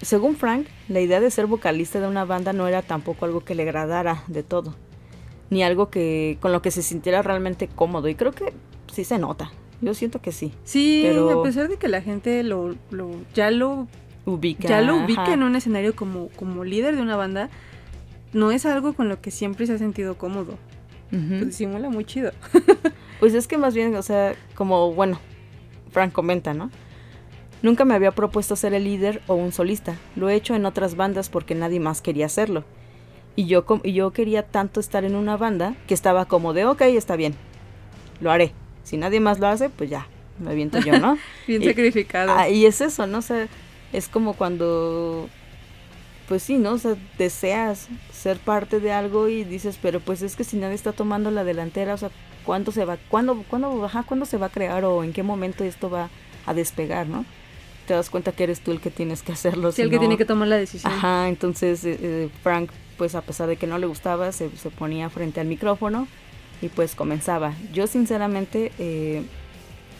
según 0.00 0.36
Frank, 0.36 0.66
la 0.88 1.00
idea 1.00 1.20
de 1.20 1.30
ser 1.30 1.46
vocalista 1.46 2.00
de 2.00 2.06
una 2.08 2.24
banda 2.24 2.52
no 2.54 2.66
era 2.66 2.80
tampoco 2.80 3.24
algo 3.26 3.44
que 3.44 3.54
le 3.54 3.64
agradara 3.64 4.24
de 4.28 4.42
todo, 4.42 4.74
ni 5.50 5.62
algo 5.62 5.90
que 5.90 6.38
con 6.40 6.50
lo 6.52 6.62
que 6.62 6.70
se 6.70 6.82
sintiera 6.82 7.20
realmente 7.22 7.68
cómodo. 7.68 8.08
Y 8.08 8.14
creo 8.14 8.32
que 8.32 8.54
sí 8.90 9.04
se 9.04 9.18
nota. 9.18 9.50
Yo 9.82 9.94
siento 9.94 10.20
que 10.22 10.30
sí. 10.32 10.52
Sí, 10.64 11.02
pero- 11.04 11.40
a 11.40 11.42
pesar 11.42 11.68
de 11.68 11.76
que 11.76 11.88
la 11.88 12.00
gente 12.00 12.42
lo, 12.44 12.74
lo 12.90 13.10
ya 13.34 13.50
lo 13.50 13.88
Ubica. 14.24 14.68
ya 14.68 14.80
lo 14.80 14.96
ubica 15.04 15.22
ajá. 15.22 15.32
en 15.34 15.42
un 15.42 15.56
escenario 15.56 15.96
como, 15.96 16.28
como 16.36 16.64
líder 16.64 16.94
de 16.96 17.02
una 17.02 17.16
banda, 17.16 17.50
no 18.32 18.50
es 18.52 18.64
algo 18.66 18.92
con 18.94 19.08
lo 19.08 19.20
que 19.20 19.30
siempre 19.30 19.66
se 19.66 19.74
ha 19.74 19.78
sentido 19.78 20.16
cómodo. 20.16 20.58
Ujú. 21.12 21.28
Pues 21.28 21.46
disimula 21.46 21.90
muy 21.90 22.04
chido. 22.04 22.32
Pues 23.20 23.34
es 23.34 23.46
que 23.46 23.56
más 23.56 23.72
bien, 23.72 23.94
o 23.94 24.02
sea, 24.02 24.34
como, 24.56 24.94
bueno, 24.94 25.16
Frank 25.92 26.10
comenta, 26.12 26.54
¿no? 26.54 26.72
Nunca 27.62 27.84
me 27.84 27.94
había 27.94 28.10
propuesto 28.10 28.56
ser 28.56 28.74
el 28.74 28.82
líder 28.82 29.22
o 29.28 29.34
un 29.34 29.52
solista. 29.52 29.94
Lo 30.16 30.28
he 30.28 30.34
hecho 30.34 30.56
en 30.56 30.66
otras 30.66 30.96
bandas 30.96 31.28
porque 31.28 31.54
nadie 31.54 31.78
más 31.78 32.00
quería 32.02 32.26
hacerlo. 32.26 32.64
Y 33.36 33.46
yo, 33.46 33.64
y 33.84 33.92
yo 33.92 34.10
quería 34.12 34.42
tanto 34.42 34.80
estar 34.80 35.04
en 35.04 35.14
una 35.14 35.36
banda 35.36 35.76
que 35.86 35.94
estaba 35.94 36.24
como 36.24 36.52
de, 36.52 36.64
ok, 36.64 36.80
está 36.82 37.14
bien, 37.14 37.34
lo 38.20 38.32
haré. 38.32 38.54
Si 38.82 38.96
nadie 38.96 39.20
más 39.20 39.38
lo 39.38 39.46
hace, 39.46 39.70
pues 39.70 39.88
ya, 39.88 40.08
me 40.40 40.50
aviento 40.50 40.80
yo, 40.80 40.98
¿no? 40.98 41.16
Bien 41.46 41.62
Y- 41.62 41.66
sacrificado. 41.66 42.32
Ah, 42.36 42.48
y 42.48 42.66
es 42.66 42.80
eso, 42.80 43.06
¿no? 43.06 43.18
O 43.18 43.22
sea, 43.22 43.46
es 43.92 44.08
como 44.08 44.34
cuando, 44.34 45.28
pues 46.28 46.42
sí, 46.42 46.58
¿no? 46.58 46.72
O 46.72 46.78
sea, 46.78 46.96
deseas 47.18 47.88
ser 48.12 48.38
parte 48.38 48.80
de 48.80 48.92
algo 48.92 49.28
y 49.28 49.44
dices, 49.44 49.78
pero 49.80 50.00
pues 50.00 50.22
es 50.22 50.36
que 50.36 50.44
si 50.44 50.56
nadie 50.56 50.74
está 50.74 50.92
tomando 50.92 51.30
la 51.30 51.44
delantera, 51.44 51.94
o 51.94 51.98
sea, 51.98 52.10
¿cuándo 52.44 52.72
se 52.72 52.84
va, 52.84 52.96
cuándo, 53.08 53.44
cuándo, 53.48 53.84
ajá, 53.84 54.02
cuándo 54.04 54.26
se 54.26 54.38
va 54.38 54.46
a 54.46 54.50
crear 54.50 54.84
o 54.84 55.04
en 55.04 55.12
qué 55.12 55.22
momento 55.22 55.64
esto 55.64 55.90
va 55.90 56.08
a 56.46 56.54
despegar, 56.54 57.06
¿no? 57.06 57.24
Te 57.86 57.94
das 57.94 58.10
cuenta 58.10 58.32
que 58.32 58.44
eres 58.44 58.60
tú 58.60 58.70
el 58.70 58.80
que 58.80 58.90
tienes 58.90 59.22
que 59.22 59.32
hacerlo. 59.32 59.72
Sí, 59.72 59.76
si 59.76 59.82
el 59.82 59.90
que 59.90 59.98
tiene 59.98 60.16
que 60.16 60.24
tomar 60.24 60.48
la 60.48 60.56
decisión. 60.56 60.92
Ajá, 60.92 61.28
entonces 61.28 61.84
eh, 61.84 61.98
eh, 62.00 62.28
Frank, 62.42 62.70
pues 62.96 63.14
a 63.14 63.22
pesar 63.22 63.48
de 63.48 63.56
que 63.56 63.66
no 63.66 63.78
le 63.78 63.86
gustaba, 63.86 64.30
se, 64.32 64.50
se 64.56 64.70
ponía 64.70 65.10
frente 65.10 65.40
al 65.40 65.48
micrófono 65.48 66.06
y 66.62 66.68
pues 66.68 66.94
comenzaba. 66.94 67.54
Yo 67.72 67.88
sinceramente, 67.88 68.70
eh, 68.78 69.22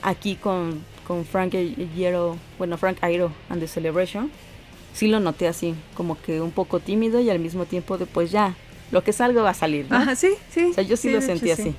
aquí 0.02 0.36
con, 0.36 0.80
con 1.06 1.24
Frank 1.24 1.54
Iero, 1.96 2.36
bueno, 2.58 2.76
Frank 2.76 2.98
Iero 3.02 3.32
and 3.48 3.60
the 3.60 3.68
Celebration, 3.68 4.30
sí 4.92 5.08
lo 5.08 5.20
noté 5.20 5.48
así, 5.48 5.74
como 5.94 6.20
que 6.20 6.40
un 6.40 6.50
poco 6.50 6.80
tímido 6.80 7.20
y 7.20 7.30
al 7.30 7.38
mismo 7.38 7.64
tiempo 7.64 7.98
de 7.98 8.06
pues 8.06 8.30
ya, 8.30 8.54
lo 8.90 9.02
que 9.02 9.12
salga 9.12 9.42
va 9.42 9.50
a 9.50 9.54
salir, 9.54 9.86
¿no? 9.90 9.96
Ajá, 9.96 10.16
sí, 10.16 10.34
sí. 10.50 10.66
O 10.70 10.74
sea, 10.74 10.84
yo 10.84 10.96
sí, 10.96 11.10
lo 11.10 11.18
hecho, 11.18 11.26
sentí 11.26 11.46
sí. 11.46 11.52
así. 11.52 11.74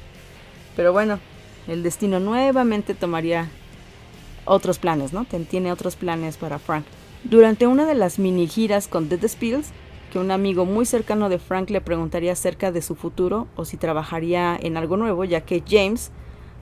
Pero 0.75 0.91
bueno, 0.93 1.19
el 1.67 1.83
destino 1.83 2.19
nuevamente 2.19 2.93
tomaría 2.93 3.49
otros 4.45 4.79
planes, 4.79 5.13
¿no? 5.13 5.25
Tiene 5.25 5.71
otros 5.71 5.95
planes 5.95 6.37
para 6.37 6.59
Frank. 6.59 6.85
Durante 7.23 7.67
una 7.67 7.85
de 7.85 7.95
las 7.95 8.19
mini 8.19 8.47
giras 8.47 8.87
con 8.87 9.07
Dead 9.07 9.25
Spills, 9.27 9.69
que 10.11 10.19
un 10.19 10.31
amigo 10.31 10.65
muy 10.65 10.85
cercano 10.85 11.29
de 11.29 11.39
Frank 11.39 11.69
le 11.69 11.81
preguntaría 11.81 12.33
acerca 12.33 12.71
de 12.71 12.81
su 12.81 12.95
futuro 12.95 13.47
o 13.55 13.65
si 13.65 13.77
trabajaría 13.77 14.57
en 14.61 14.77
algo 14.77 14.97
nuevo, 14.97 15.23
ya 15.23 15.41
que 15.41 15.63
James, 15.67 16.11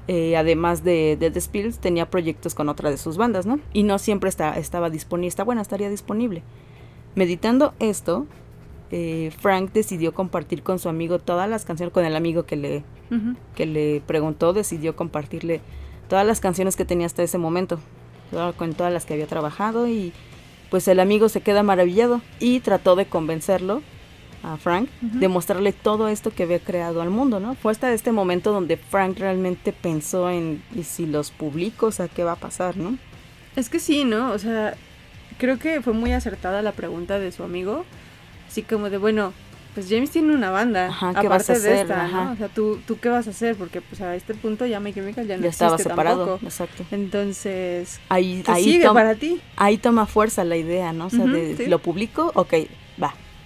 eh, 0.08 0.36
además 0.36 0.84
de 0.84 1.18
Dead 1.20 1.40
Spills, 1.40 1.80
tenía 1.80 2.10
proyectos 2.10 2.56
con 2.56 2.70
otra 2.70 2.90
de 2.90 2.98
sus 2.98 3.18
bandas, 3.18 3.46
¿no? 3.46 3.60
Y 3.74 3.84
no 3.84 4.00
siempre 4.00 4.30
está, 4.30 4.58
estaba 4.58 4.90
disponible, 4.90 5.28
está 5.28 5.44
bueno, 5.44 5.62
estaría 5.62 5.90
disponible. 5.90 6.44
Meditando 7.16 7.74
esto, 7.80 8.26
eh, 8.92 9.32
Frank 9.40 9.72
decidió 9.74 10.14
compartir 10.14 10.64
con 10.64 10.80
su 10.80 10.90
amigo 10.90 11.20
todas 11.20 11.50
las 11.50 11.66
canciones, 11.66 11.94
con 11.94 12.06
el 12.06 12.16
amigo 12.16 12.46
que 12.46 12.56
le, 12.56 12.84
que 13.56 13.66
le 13.66 14.02
preguntó, 14.06 14.54
decidió 14.54 14.96
compartirle 14.96 15.62
todas 16.10 16.26
las 16.26 16.40
canciones 16.40 16.76
que 16.76 16.86
tenía 16.86 17.06
hasta 17.06 17.24
ese 17.24 17.38
momento, 17.38 17.80
con 18.58 18.74
todas 18.74 18.92
las 18.92 19.06
que 19.06 19.14
había 19.14 19.28
trabajado 19.28 19.88
y 19.88 20.14
pues 20.70 20.88
el 20.88 21.02
amigo 21.02 21.28
se 21.28 21.42
queda 21.42 21.64
maravillado 21.64 22.22
y 22.40 22.62
trató 22.62 22.96
de 22.96 23.06
convencerlo 23.06 23.82
a 24.44 24.58
Frank 24.58 24.90
de 25.02 25.28
mostrarle 25.28 25.72
todo 25.72 26.08
esto 26.08 26.32
que 26.32 26.44
había 26.44 26.60
creado 26.60 27.02
al 27.02 27.10
mundo, 27.10 27.40
¿no? 27.40 27.56
Fue 27.56 27.72
hasta 27.72 27.94
este 27.94 28.12
momento 28.12 28.52
donde 28.52 28.78
Frank 28.78 29.18
realmente 29.20 29.72
pensó 29.74 30.30
en 30.30 30.64
¿y 30.76 30.84
si 30.84 31.06
los 31.06 31.32
publico? 31.32 31.88
O 31.88 31.92
sea, 31.92 32.08
¿qué 32.08 32.24
va 32.24 32.34
a 32.34 32.36
pasar, 32.38 32.76
no? 32.78 32.98
Es 33.56 33.70
que 33.70 33.80
sí, 33.80 34.04
¿no? 34.04 34.32
O 34.32 34.40
sea, 34.40 34.76
creo 35.38 35.60
que 35.60 35.82
fue 35.82 35.94
muy 35.94 36.12
acertada 36.14 36.62
la 36.62 36.72
pregunta 36.72 37.20
de 37.20 37.32
su 37.32 37.44
amigo. 37.44 37.86
Así 38.48 38.64
como 38.64 38.90
de, 38.90 38.98
bueno, 38.98 39.32
pues 39.76 39.88
James 39.90 40.10
tiene 40.12 40.34
una 40.34 40.50
banda. 40.52 40.88
Ajá, 40.88 41.12
¿qué 41.14 41.28
aparte 41.28 41.30
vas 41.30 41.50
a 41.50 41.54
de 41.54 41.60
hacer? 41.60 41.82
esta, 41.86 42.06
Ajá. 42.06 42.26
¿no? 42.26 42.32
O 42.32 42.36
sea, 42.36 42.48
¿tú, 42.50 42.80
¿tú 42.88 42.98
qué 43.00 43.10
vas 43.10 43.28
a 43.28 43.30
hacer? 43.30 43.56
Porque 43.56 43.80
pues 43.82 44.02
a 44.02 44.16
este 44.16 44.34
punto 44.34 44.66
ya 44.66 44.80
My 44.80 44.92
Chemical 44.94 45.28
ya 45.28 45.38
no 45.38 45.44
ya 45.44 45.50
estaba 45.50 45.78
separado, 45.78 46.26
tampoco. 46.26 46.46
exacto. 46.46 46.84
Entonces, 46.92 48.00
Ahí, 48.10 48.42
¿qué 48.46 48.52
ahí, 48.52 48.64
sigue 48.64 48.90
para 48.92 49.16
ti? 49.16 49.40
ahí 49.56 49.78
toma 49.78 50.06
fuerza 50.06 50.44
la 50.44 50.58
idea, 50.58 50.92
¿no? 50.94 51.06
O 51.06 51.10
sea, 51.10 51.20
Ujú, 51.26 51.34
de, 51.34 51.56
sí. 51.58 51.66
lo 51.68 51.80
publico, 51.80 52.32
ok, 52.36 52.54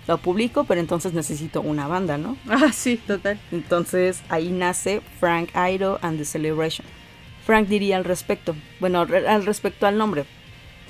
lo 0.07 0.17
publico, 0.17 0.65
pero 0.65 0.79
entonces 0.79 1.13
necesito 1.13 1.61
una 1.61 1.87
banda, 1.87 2.17
¿no? 2.17 2.37
Ah, 2.49 2.71
sí, 2.71 2.97
total. 2.97 3.39
Entonces 3.51 4.21
ahí 4.29 4.51
nace 4.51 5.01
Frank 5.19 5.49
Ido 5.55 5.99
and 6.01 6.17
the 6.17 6.25
Celebration. 6.25 6.85
Frank 7.45 7.67
diría 7.67 7.97
al 7.97 8.05
respecto, 8.05 8.55
bueno, 8.79 9.01
al 9.01 9.45
respecto 9.45 9.87
al 9.87 9.97
nombre. 9.97 10.25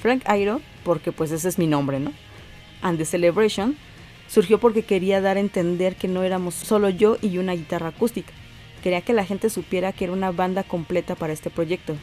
Frank 0.01 0.23
Ido, 0.29 0.61
porque 0.83 1.11
pues 1.11 1.31
ese 1.31 1.49
es 1.49 1.57
mi 1.57 1.67
nombre, 1.67 1.99
¿no? 1.99 2.13
And 2.81 2.97
the 2.97 3.05
Celebration 3.05 3.75
surgió 4.27 4.59
porque 4.59 4.83
quería 4.83 5.21
dar 5.21 5.37
a 5.37 5.41
entender 5.41 5.95
que 5.95 6.07
no 6.07 6.23
éramos 6.23 6.55
solo 6.55 6.89
yo 6.89 7.17
y 7.21 7.37
una 7.37 7.53
guitarra 7.53 7.89
acústica. 7.89 8.33
Quería 8.83 9.01
que 9.01 9.13
la 9.13 9.25
gente 9.25 9.49
supiera 9.49 9.91
que 9.93 10.05
era 10.05 10.13
una 10.13 10.31
banda 10.31 10.63
completa 10.63 11.15
para 11.15 11.33
este 11.33 11.49
proyecto. 11.49 11.95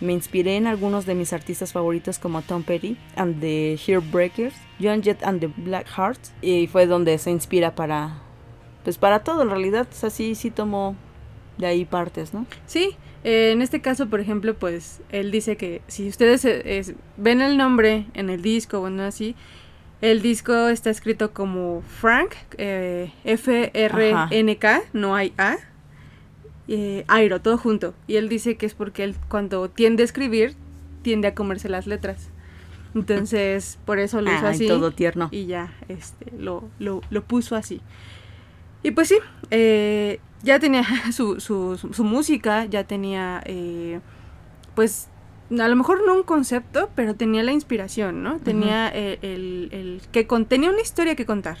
Me 0.00 0.12
inspiré 0.12 0.56
en 0.56 0.66
algunos 0.66 1.06
de 1.06 1.14
mis 1.14 1.32
artistas 1.32 1.72
favoritos 1.72 2.18
como 2.18 2.42
Tom 2.42 2.62
Petty 2.62 2.96
and 3.16 3.40
the 3.40 3.78
Heartbreakers, 3.86 4.54
John 4.80 5.02
Jett 5.02 5.22
and 5.22 5.40
the 5.40 5.48
Black 5.56 5.86
Hearts, 5.96 6.32
y 6.42 6.66
fue 6.66 6.86
donde 6.86 7.18
se 7.18 7.30
inspira 7.30 7.74
para, 7.74 8.18
pues 8.84 8.98
para 8.98 9.24
todo 9.24 9.42
en 9.42 9.50
realidad, 9.50 9.86
o 10.02 10.10
sí, 10.10 10.34
tomó 10.54 10.96
de 11.58 11.66
ahí 11.66 11.84
partes, 11.84 12.34
¿no? 12.34 12.46
Sí, 12.66 12.96
eh, 13.24 13.50
en 13.52 13.62
este 13.62 13.80
caso, 13.80 14.08
por 14.08 14.20
ejemplo, 14.20 14.54
pues 14.54 15.00
él 15.10 15.30
dice 15.30 15.56
que 15.56 15.82
si 15.86 16.08
ustedes 16.08 16.44
eh, 16.44 16.94
ven 17.16 17.40
el 17.40 17.56
nombre 17.56 18.06
en 18.14 18.30
el 18.30 18.42
disco 18.42 18.80
o 18.80 18.90
no 18.90 19.02
así, 19.02 19.34
el 20.02 20.20
disco 20.20 20.68
está 20.68 20.90
escrito 20.90 21.32
como 21.32 21.82
Frank, 21.82 22.34
eh, 22.58 23.12
F-R-N-K, 23.24 24.82
no 24.92 25.14
hay 25.14 25.32
A, 25.38 25.56
eh, 26.68 27.04
Airo, 27.08 27.40
todo 27.40 27.58
junto. 27.58 27.94
Y 28.06 28.16
él 28.16 28.28
dice 28.28 28.56
que 28.56 28.66
es 28.66 28.74
porque 28.74 29.04
él 29.04 29.14
cuando 29.28 29.68
tiende 29.70 30.02
a 30.02 30.06
escribir, 30.06 30.54
tiende 31.02 31.28
a 31.28 31.34
comerse 31.34 31.68
las 31.68 31.86
letras. 31.86 32.30
Entonces, 32.94 33.78
por 33.84 33.98
eso 33.98 34.20
lo 34.20 34.32
hizo 34.32 34.46
Ay, 34.46 34.54
así. 34.54 34.66
todo 34.68 34.90
tierno. 34.90 35.28
Y 35.30 35.46
ya, 35.46 35.72
este, 35.88 36.32
lo, 36.38 36.64
lo, 36.78 37.00
lo 37.10 37.22
puso 37.22 37.56
así. 37.56 37.80
Y 38.82 38.92
pues 38.92 39.08
sí, 39.08 39.16
eh, 39.50 40.20
ya 40.42 40.58
tenía 40.58 40.84
su, 41.12 41.40
su, 41.40 42.04
música, 42.04 42.64
ya 42.66 42.84
tenía, 42.84 43.42
eh, 43.46 44.00
pues, 44.74 45.08
a 45.50 45.68
lo 45.68 45.76
mejor 45.76 46.04
no 46.06 46.14
un 46.14 46.22
concepto, 46.22 46.90
pero 46.94 47.14
tenía 47.14 47.42
la 47.42 47.52
inspiración, 47.52 48.22
¿no? 48.22 48.38
Tenía 48.38 48.88
eh, 48.94 49.18
el, 49.22 49.68
el 49.72 50.00
que 50.12 50.26
con- 50.26 50.44
tenía 50.46 50.70
una 50.70 50.80
historia 50.80 51.14
que 51.16 51.26
contar. 51.26 51.58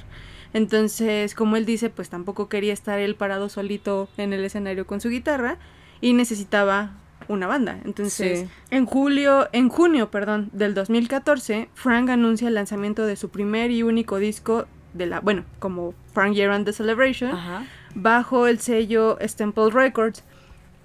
Entonces, 0.56 1.34
como 1.34 1.56
él 1.56 1.66
dice, 1.66 1.90
pues 1.90 2.08
tampoco 2.08 2.48
quería 2.48 2.72
estar 2.72 2.98
él 2.98 3.14
parado 3.14 3.50
solito 3.50 4.08
en 4.16 4.32
el 4.32 4.42
escenario 4.42 4.86
con 4.86 5.02
su 5.02 5.10
guitarra 5.10 5.58
y 6.00 6.14
necesitaba 6.14 6.92
una 7.28 7.46
banda. 7.46 7.78
Entonces, 7.84 8.40
Sí. 8.40 8.48
en 8.70 8.86
julio, 8.86 9.48
en 9.52 9.68
junio, 9.68 10.10
perdón, 10.10 10.48
del 10.54 10.72
2014, 10.72 11.68
Frank 11.74 12.08
anuncia 12.08 12.48
el 12.48 12.54
lanzamiento 12.54 13.04
de 13.04 13.16
su 13.16 13.28
primer 13.28 13.70
y 13.70 13.82
único 13.82 14.16
disco 14.18 14.66
de 14.94 15.04
la, 15.04 15.20
bueno, 15.20 15.44
como 15.58 15.92
Frank 16.14 16.32
Year 16.32 16.50
and 16.50 16.64
the 16.64 16.72
Celebration, 16.72 17.32
Ajá. 17.32 17.64
bajo 17.94 18.46
el 18.46 18.58
sello 18.58 19.18
Stemple 19.22 19.68
Records. 19.70 20.24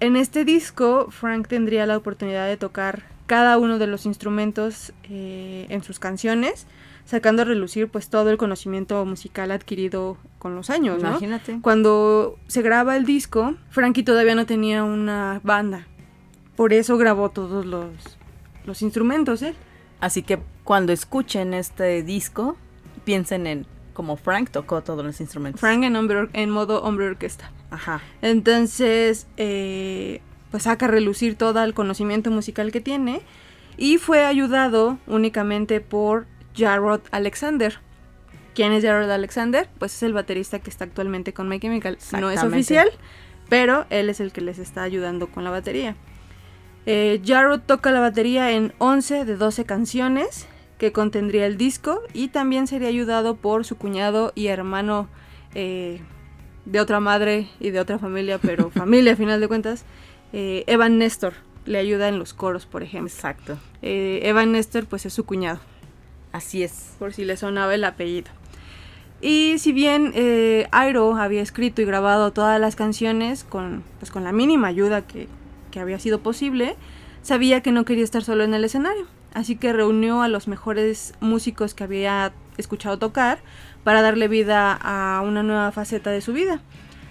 En 0.00 0.16
este 0.16 0.44
disco, 0.44 1.06
Frank 1.10 1.48
tendría 1.48 1.86
la 1.86 1.96
oportunidad 1.96 2.46
de 2.46 2.58
tocar 2.58 3.04
cada 3.26 3.56
uno 3.56 3.78
de 3.78 3.86
los 3.86 4.04
instrumentos 4.04 4.92
eh, 5.04 5.64
en 5.70 5.82
sus 5.82 5.98
canciones, 5.98 6.66
sacando 7.04 7.42
a 7.42 7.44
relucir 7.44 7.88
pues 7.88 8.08
todo 8.08 8.30
el 8.30 8.36
conocimiento 8.36 9.04
musical 9.04 9.50
adquirido 9.50 10.16
con 10.38 10.54
los 10.54 10.70
años, 10.70 11.02
¿no? 11.02 11.10
Imagínate. 11.10 11.58
Cuando 11.60 12.38
se 12.46 12.62
graba 12.62 12.96
el 12.96 13.04
disco, 13.04 13.54
Frankie 13.70 14.02
todavía 14.02 14.34
no 14.34 14.46
tenía 14.46 14.84
una 14.84 15.40
banda. 15.42 15.86
Por 16.56 16.72
eso 16.72 16.96
grabó 16.98 17.30
todos 17.30 17.66
los, 17.66 17.90
los 18.64 18.82
instrumentos, 18.82 19.42
¿eh? 19.42 19.54
Así 20.00 20.22
que 20.22 20.40
cuando 20.64 20.92
escuchen 20.92 21.54
este 21.54 22.02
disco, 22.02 22.56
piensen 23.04 23.46
en 23.46 23.66
como 23.92 24.16
Frank 24.16 24.50
tocó 24.50 24.82
todos 24.82 25.04
los 25.04 25.20
instrumentos. 25.20 25.60
Frank 25.60 25.84
en, 25.84 25.96
hombre, 25.96 26.28
en 26.32 26.50
modo 26.50 26.82
hombre 26.82 27.06
orquesta. 27.06 27.50
Ajá. 27.70 28.00
Entonces, 28.22 29.26
eh, 29.36 30.20
pues 30.50 30.64
saca 30.64 30.86
a 30.86 30.88
relucir 30.88 31.36
todo 31.36 31.62
el 31.62 31.74
conocimiento 31.74 32.30
musical 32.30 32.72
que 32.72 32.80
tiene 32.80 33.22
y 33.76 33.98
fue 33.98 34.24
ayudado 34.24 34.98
únicamente 35.06 35.80
por 35.80 36.26
Jarrod 36.54 37.00
Alexander. 37.10 37.78
¿Quién 38.54 38.72
es 38.72 38.84
Jarrod 38.84 39.10
Alexander? 39.10 39.68
Pues 39.78 39.94
es 39.94 40.02
el 40.02 40.12
baterista 40.12 40.58
que 40.58 40.70
está 40.70 40.84
actualmente 40.84 41.32
con 41.32 41.48
My 41.48 41.58
Chemical. 41.58 41.98
No 42.18 42.30
es 42.30 42.42
oficial, 42.42 42.88
pero 43.48 43.86
él 43.90 44.10
es 44.10 44.20
el 44.20 44.32
que 44.32 44.40
les 44.40 44.58
está 44.58 44.82
ayudando 44.82 45.28
con 45.28 45.44
la 45.44 45.50
batería. 45.50 45.96
Eh, 46.84 47.22
Jarrod 47.24 47.60
toca 47.60 47.92
la 47.92 48.00
batería 48.00 48.50
en 48.50 48.74
11 48.78 49.24
de 49.24 49.36
12 49.36 49.64
canciones 49.64 50.46
que 50.78 50.90
contendría 50.90 51.46
el 51.46 51.56
disco 51.56 52.02
y 52.12 52.28
también 52.28 52.66
sería 52.66 52.88
ayudado 52.88 53.36
por 53.36 53.64
su 53.64 53.76
cuñado 53.76 54.32
y 54.34 54.48
hermano 54.48 55.08
eh, 55.54 56.00
de 56.64 56.80
otra 56.80 56.98
madre 56.98 57.48
y 57.60 57.70
de 57.70 57.80
otra 57.80 58.00
familia, 58.00 58.38
pero 58.38 58.70
familia 58.74 59.12
a 59.12 59.16
final 59.16 59.40
de 59.40 59.48
cuentas, 59.48 59.84
eh, 60.32 60.64
Evan 60.66 60.98
Nestor 60.98 61.34
le 61.66 61.78
ayuda 61.78 62.08
en 62.08 62.18
los 62.18 62.34
coros, 62.34 62.66
por 62.66 62.82
ejemplo. 62.82 63.12
Exacto. 63.12 63.58
Eh, 63.80 64.20
Evan 64.24 64.50
Nestor 64.52 64.86
pues 64.86 65.06
es 65.06 65.12
su 65.12 65.24
cuñado, 65.24 65.60
Así 66.32 66.62
es. 66.62 66.94
por 66.98 67.12
si 67.12 67.24
le 67.24 67.36
sonaba 67.36 67.74
el 67.74 67.84
apellido. 67.84 68.30
Y 69.20 69.58
si 69.58 69.72
bien 69.72 70.12
eh, 70.14 70.66
Airo 70.72 71.16
había 71.16 71.42
escrito 71.42 71.80
y 71.80 71.84
grabado 71.84 72.32
todas 72.32 72.60
las 72.60 72.74
canciones 72.74 73.44
con, 73.44 73.84
pues, 74.00 74.10
con 74.10 74.24
la 74.24 74.32
mínima 74.32 74.66
ayuda 74.66 75.06
que, 75.06 75.28
que 75.70 75.78
había 75.78 76.00
sido 76.00 76.20
posible, 76.20 76.76
sabía 77.22 77.60
que 77.60 77.70
no 77.70 77.84
quería 77.84 78.02
estar 78.02 78.24
solo 78.24 78.42
en 78.42 78.54
el 78.54 78.64
escenario. 78.64 79.06
Así 79.32 79.56
que 79.56 79.72
reunió 79.72 80.22
a 80.22 80.28
los 80.28 80.48
mejores 80.48 81.14
músicos 81.20 81.74
que 81.74 81.84
había 81.84 82.32
escuchado 82.58 82.98
tocar 82.98 83.38
para 83.84 84.02
darle 84.02 84.28
vida 84.28 84.72
a 84.74 85.22
una 85.22 85.42
nueva 85.42 85.72
faceta 85.72 86.10
de 86.10 86.20
su 86.20 86.32
vida. 86.32 86.60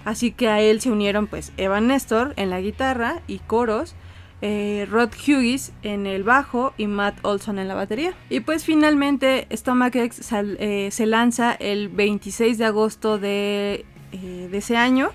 Así 0.06 0.32
que 0.32 0.48
a 0.48 0.60
él 0.60 0.82
se 0.82 0.92
unieron 0.92 1.28
pues 1.28 1.52
Evan 1.58 1.88
Nestor 1.88 2.34
en 2.36 2.50
la 2.50 2.60
guitarra 2.60 3.22
y 3.28 3.40
coros, 3.40 3.96
eh, 4.42 4.88
Rod 4.90 5.10
Hughes 5.28 5.72
en 5.84 6.08
el 6.08 6.24
bajo 6.24 6.74
y 6.78 6.88
Matt 6.88 7.18
Olson 7.24 7.60
en 7.60 7.68
la 7.68 7.76
batería. 7.76 8.14
Y 8.30 8.40
pues 8.42 8.64
finalmente 8.66 9.48
StomachX 9.56 10.16
sal- 10.16 10.58
eh, 10.60 10.90
se 10.92 11.06
lanza 11.06 11.54
el 11.54 11.90
26 11.90 12.58
de 12.58 12.66
agosto 12.66 13.18
de, 13.18 13.86
eh, 14.12 14.48
de 14.52 14.58
ese 14.58 14.78
año 14.78 15.12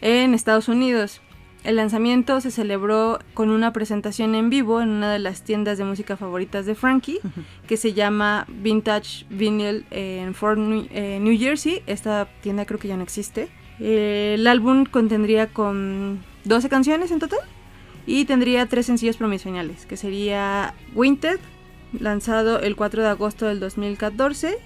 en 0.00 0.34
Estados 0.34 0.68
Unidos. 0.68 1.20
El 1.64 1.76
lanzamiento 1.76 2.40
se 2.40 2.50
celebró 2.50 3.20
con 3.34 3.50
una 3.50 3.72
presentación 3.72 4.34
en 4.34 4.50
vivo 4.50 4.80
en 4.80 4.88
una 4.88 5.12
de 5.12 5.20
las 5.20 5.42
tiendas 5.44 5.78
de 5.78 5.84
música 5.84 6.16
favoritas 6.16 6.66
de 6.66 6.74
Frankie, 6.74 7.20
que 7.68 7.76
se 7.76 7.92
llama 7.92 8.46
Vintage 8.48 9.26
Vinyl 9.30 9.86
en 9.92 10.34
Fort 10.34 10.58
New, 10.58 10.88
eh, 10.90 11.20
New 11.22 11.38
Jersey. 11.38 11.82
Esta 11.86 12.26
tienda 12.40 12.64
creo 12.64 12.80
que 12.80 12.88
ya 12.88 12.96
no 12.96 13.04
existe. 13.04 13.48
Eh, 13.78 14.32
el 14.36 14.46
álbum 14.48 14.84
contendría 14.86 15.52
con 15.52 16.24
12 16.44 16.68
canciones 16.68 17.12
en 17.12 17.20
total 17.20 17.38
y 18.06 18.24
tendría 18.24 18.66
tres 18.66 18.86
sencillos 18.86 19.16
promocionales, 19.16 19.86
que 19.86 19.96
sería 19.96 20.74
Winter, 20.94 21.38
lanzado 21.98 22.60
el 22.60 22.74
4 22.76 23.02
de 23.02 23.08
agosto 23.08 23.46
del 23.46 23.60
2014, 23.60 24.56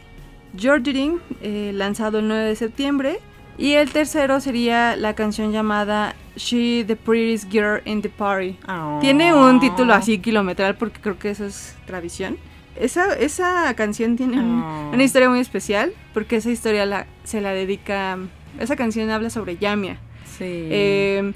Georging, 0.57 1.19
eh, 1.43 1.73
lanzado 1.75 2.19
el 2.21 2.29
9 2.29 2.45
de 2.45 2.57
septiembre, 2.57 3.19
y 3.59 3.73
el 3.73 3.91
tercero 3.91 4.41
sería 4.41 4.97
la 4.97 5.15
canción 5.15 5.51
llamada 5.53 6.15
She 6.37 6.85
the 6.87 6.97
Prettiest 6.97 7.51
Girl 7.51 7.81
in 7.87 8.03
the 8.03 8.09
Party. 8.11 8.57
Tiene 9.01 9.33
un 9.35 9.61
título 9.61 9.95
así 9.95 10.19
kilometral 10.19 10.77
porque 10.77 11.01
creo 11.01 11.19
que 11.19 11.31
eso 11.31 11.47
es 11.47 11.75
tradición. 11.87 12.37
Esa, 12.79 13.15
esa 13.15 13.73
canción 13.75 14.17
tiene 14.17 14.39
un- 14.39 14.63
Oh. 14.63 14.91
una 14.93 15.03
historia 15.03 15.31
muy 15.31 15.41
especial 15.41 15.93
porque 16.13 16.37
esa 16.37 16.51
historia 16.51 16.85
la, 16.85 17.07
se 17.25 17.41
la 17.41 17.53
dedica... 17.53 18.19
Esa 18.61 18.77
canción 18.77 19.09
habla 19.11 19.31
sobre 19.31 19.57
Yamia. 19.57 19.99
Sí. 20.27 20.45
Eh, 20.45 21.33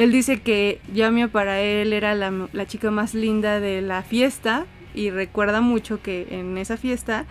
él 0.00 0.12
dice 0.12 0.40
que 0.40 0.80
Yamia 0.92 1.28
para 1.28 1.60
él 1.60 1.92
era 1.92 2.14
la, 2.14 2.48
la 2.52 2.66
chica 2.66 2.90
más 2.90 3.14
linda 3.14 3.60
de 3.60 3.80
la 3.82 4.02
fiesta 4.02 4.66
y 4.94 5.10
recuerda 5.10 5.60
mucho 5.60 6.02
que 6.02 6.26
en 6.30 6.58
esa 6.58 6.76
fiesta 6.76 7.26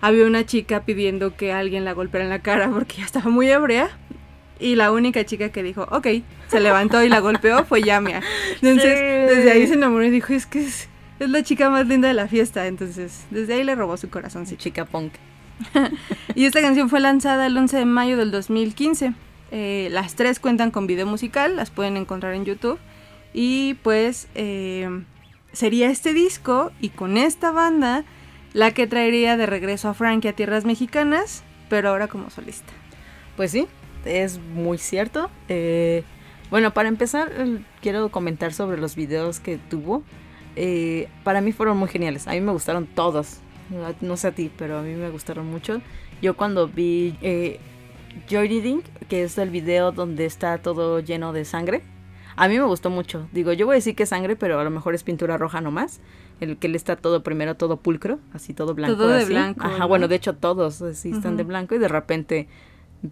había 0.00 0.26
una 0.26 0.44
chica 0.46 0.80
pidiendo 0.84 1.36
que 1.36 1.52
alguien 1.52 1.84
la 1.84 1.92
golpeara 1.92 2.24
en 2.24 2.30
la 2.30 2.40
cara 2.40 2.68
porque 2.70 2.96
ya 2.98 3.04
estaba 3.04 3.30
muy 3.30 3.48
ebria 3.50 3.90
y 4.58 4.74
la 4.76 4.92
única 4.92 5.24
chica 5.24 5.50
que 5.50 5.62
dijo, 5.62 5.86
ok, 5.90 6.06
se 6.48 6.60
levantó 6.60 7.02
y 7.02 7.08
la 7.08 7.20
golpeó 7.20 7.64
fue 7.64 7.82
Yamia. 7.82 8.20
Entonces, 8.60 8.98
Sí. 8.98 9.34
desde 9.36 9.52
ahí 9.52 9.66
se 9.66 9.74
enamoró 9.74 10.04
y 10.04 10.10
dijo, 10.10 10.32
es 10.34 10.44
que 10.46 10.60
es, 10.60 10.88
es 11.18 11.30
la 11.30 11.42
chica 11.42 11.70
más 11.70 11.86
linda 11.86 12.08
de 12.08 12.14
la 12.14 12.28
fiesta. 12.28 12.66
Entonces, 12.66 13.24
desde 13.30 13.54
ahí 13.54 13.64
le 13.64 13.74
robó 13.74 13.96
su 13.96 14.10
corazón. 14.10 14.46
Sí, 14.46 14.56
chica 14.56 14.84
punk. 14.84 15.12
Y 16.34 16.44
esta 16.44 16.60
canción 16.60 16.88
fue 16.90 17.00
lanzada 17.00 17.46
el 17.46 17.56
11 17.56 17.76
de 17.78 17.84
mayo 17.86 18.16
del 18.18 18.30
2015. 18.30 19.12
Eh, 19.50 19.88
las 19.90 20.14
tres 20.14 20.38
cuentan 20.40 20.70
con 20.70 20.86
video 20.86 21.06
musical, 21.06 21.56
las 21.56 21.70
pueden 21.70 21.96
encontrar 21.96 22.34
en 22.34 22.44
YouTube. 22.44 22.78
Y 23.32 23.74
pues 23.82 24.28
eh, 24.34 24.88
sería 25.52 25.90
este 25.90 26.12
disco 26.12 26.72
y 26.80 26.88
con 26.90 27.16
esta 27.16 27.50
banda 27.50 28.04
la 28.52 28.72
que 28.72 28.86
traería 28.86 29.36
de 29.36 29.46
regreso 29.46 29.88
a 29.88 29.94
Frankie 29.94 30.28
a 30.28 30.32
tierras 30.32 30.64
mexicanas, 30.64 31.42
pero 31.68 31.90
ahora 31.90 32.08
como 32.08 32.30
solista. 32.30 32.72
Pues 33.36 33.52
sí, 33.52 33.66
es 34.04 34.38
muy 34.38 34.78
cierto. 34.78 35.30
Eh, 35.48 36.02
bueno, 36.50 36.72
para 36.74 36.88
empezar, 36.88 37.30
quiero 37.80 38.08
comentar 38.10 38.52
sobre 38.52 38.80
los 38.80 38.96
videos 38.96 39.38
que 39.38 39.58
tuvo. 39.58 40.02
Para 41.22 41.40
mí 41.40 41.52
fueron 41.52 41.76
muy 41.76 41.88
geniales. 41.88 42.26
A 42.26 42.32
mí 42.32 42.40
me 42.40 42.50
gustaron 42.52 42.86
todos. 42.86 43.38
No- 44.00 44.16
sé 44.16 44.26
a 44.28 44.32
ti, 44.32 44.50
pero 44.56 44.78
a 44.78 44.82
mí 44.82 44.94
me 44.94 45.10
gustaron 45.10 45.46
mucho. 45.46 45.80
Yo 46.20 46.36
cuando 46.36 46.66
vi 46.66 47.14
Joy 48.28 48.82
que 49.08 49.24
es 49.24 49.38
el 49.38 49.50
video 49.50 49.92
donde 49.92 50.26
está 50.26 50.58
todo 50.58 51.00
lleno 51.00 51.32
de 51.32 51.44
sangre, 51.44 51.82
a 52.36 52.48
mí 52.48 52.58
me 52.58 52.64
gustó 52.64 52.90
mucho. 52.90 53.28
Digo, 53.32 53.52
yo 53.52 53.66
voy 53.66 53.74
a 53.74 53.76
decir 53.76 53.94
que 53.94 54.04
es 54.04 54.08
sangre, 54.08 54.36
pero 54.36 54.58
a 54.58 54.64
lo 54.64 54.70
mejor 54.70 54.94
es 54.94 55.02
pintura 55.02 55.36
roja 55.36 55.60
nomás. 55.60 56.00
El 56.40 56.56
que 56.56 56.68
él 56.68 56.74
está 56.74 56.96
todo 56.96 57.22
primero, 57.22 57.56
todo 57.56 57.76
pulcro, 57.76 58.18
así 58.32 58.54
todo 58.54 58.74
blanco. 58.74 58.96
Todo 58.96 59.08
de 59.08 59.22
así. 59.22 59.32
blanco, 59.32 59.60
Ajá, 59.66 59.78
¿no? 59.80 59.88
bueno, 59.88 60.08
de 60.08 60.16
hecho 60.16 60.34
todos 60.36 60.80
así 60.80 61.10
están 61.10 61.36
de 61.36 61.42
blanco 61.44 61.74
y 61.74 61.78
de 61.78 61.88
repente 61.88 62.48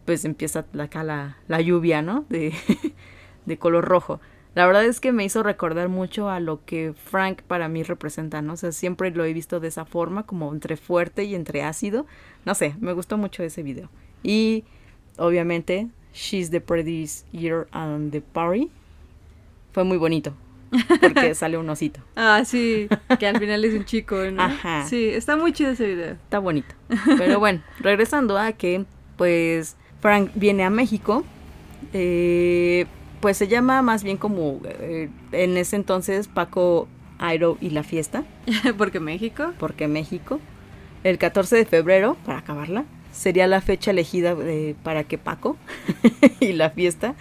pues 0.05 0.25
empieza 0.25 0.65
la- 0.73 0.85
acá 0.85 1.03
la, 1.05 1.37
la 1.47 1.61
lluvia, 1.61 2.01
¿no? 2.01 2.25
De, 2.29 2.55
de 3.47 3.59
color 3.59 3.85
rojo. 3.85 4.21
La 4.55 4.67
verdad 4.67 4.85
es 4.87 4.99
que 5.01 5.13
me 5.13 5.25
hizo 5.25 5.43
recordar 5.43 5.89
mucho 5.89 6.31
a 6.31 6.41
lo 6.41 6.65
que 6.65 6.95
Frank 6.95 7.43
para 7.43 7.69
mí 7.69 7.83
representa, 7.83 8.41
¿no? 8.43 8.55
O 8.55 8.57
sea, 8.57 8.73
siempre 8.73 9.11
lo 9.11 9.25
he 9.25 9.33
visto 9.33 9.61
de 9.61 9.69
esa 9.69 9.85
forma, 9.85 10.25
como 10.25 10.53
entre 10.53 10.77
fuerte 10.77 11.25
y 11.25 11.35
entre 11.35 11.63
ácido. 11.63 12.07
No 12.47 12.55
sé, 12.55 12.75
me 12.81 12.93
gustó 12.95 13.19
mucho 13.19 13.43
ese 13.43 13.63
video. 13.63 13.91
Y 14.23 14.65
obviamente, 15.19 15.89
She's 16.15 16.51
the 16.51 16.61
Prettiest 16.61 17.27
Year 17.33 17.69
on 17.73 18.11
the 18.11 18.21
Party. 18.21 18.71
Fue 19.73 19.85
muy 19.85 19.97
bonito. 19.99 20.33
Porque 21.01 21.35
sale 21.37 21.57
un 21.59 21.69
osito. 21.71 22.01
Ah, 22.17 22.43
sí, 22.45 22.89
que 23.19 23.27
al 23.27 23.39
final 23.39 23.65
es 23.65 23.75
un 23.75 23.85
chico, 23.85 24.17
¿no? 24.31 24.43
Ajá. 24.43 24.85
Sí, 24.87 25.09
está 25.09 25.37
muy 25.37 25.53
chido 25.53 25.71
ese 25.71 25.87
video. 25.87 26.13
Está 26.13 26.39
bonito. 26.41 26.75
Pero 27.19 27.39
bueno, 27.39 27.63
regresando 27.81 28.37
a 28.39 28.53
que, 28.53 28.85
pues, 29.17 29.77
Frank 30.01 30.31
viene 30.35 30.65
a 30.65 30.71
México. 30.71 31.25
eh, 31.93 32.87
pues 33.21 33.37
se 33.37 33.49
llama 33.49 33.83
más 33.83 34.05
bien 34.05 34.17
como 34.17 34.61
eh, 34.65 35.09
en 35.33 35.57
ese 35.57 35.75
entonces 35.75 36.29
Paco 36.29 36.87
Airo 37.19 37.59
y 37.61 37.71
la 37.71 37.83
fiesta, 37.83 38.23
Porque 38.79 39.01
México. 39.01 39.53
porque 39.59 39.89
México. 39.89 40.39
El 41.05 41.19
14 41.19 41.57
de 41.57 41.65
febrero, 41.65 42.17
para 42.27 42.39
acabarla, 42.39 42.85
sería 43.19 43.47
la 43.49 43.61
fecha 43.61 43.91
elegida 43.91 44.37
eh, 44.41 44.75
para 44.83 45.05
que 45.05 45.19
Paco 45.19 45.57
y 46.41 46.53
la 46.53 46.71
fiesta 46.71 47.15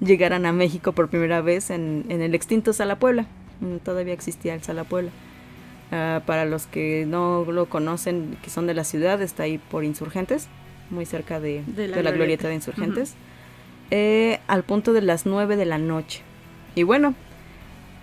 llegaran 0.00 0.46
a 0.46 0.52
México 0.52 0.92
por 0.92 1.08
primera 1.08 1.42
vez 1.42 1.70
en, 1.70 2.06
en 2.08 2.22
el 2.22 2.34
extinto 2.34 2.72
Sala 2.72 2.98
Puebla. 2.98 3.26
Mm, 3.60 3.76
Todavía 3.76 4.14
existía 4.14 4.54
el 4.54 4.62
Sala 4.62 4.84
Puebla. 4.84 5.10
Ah, 5.92 6.22
para 6.24 6.46
los 6.46 6.66
que 6.66 7.04
no 7.06 7.44
lo 7.44 7.66
conocen, 7.66 8.38
que 8.42 8.48
son 8.48 8.66
de 8.66 8.72
la 8.72 8.82
ciudad, 8.82 9.20
está 9.20 9.42
ahí 9.42 9.58
por 9.58 9.84
Insurgentes, 9.84 10.48
muy 10.88 11.04
cerca 11.04 11.38
de, 11.38 11.62
De 11.66 11.86
la 11.86 11.96
de 11.98 12.02
la 12.02 12.10
glorieta 12.12 12.48
glorieta. 12.48 12.48
de 12.48 12.54
Insurgentes, 12.54 13.14
eh, 13.90 14.40
al 14.46 14.62
punto 14.62 14.94
de 14.94 15.02
las 15.02 15.26
9 15.26 15.56
de 15.56 15.66
la 15.66 15.76
noche. 15.76 16.22
Y 16.74 16.82
bueno, 16.84 17.14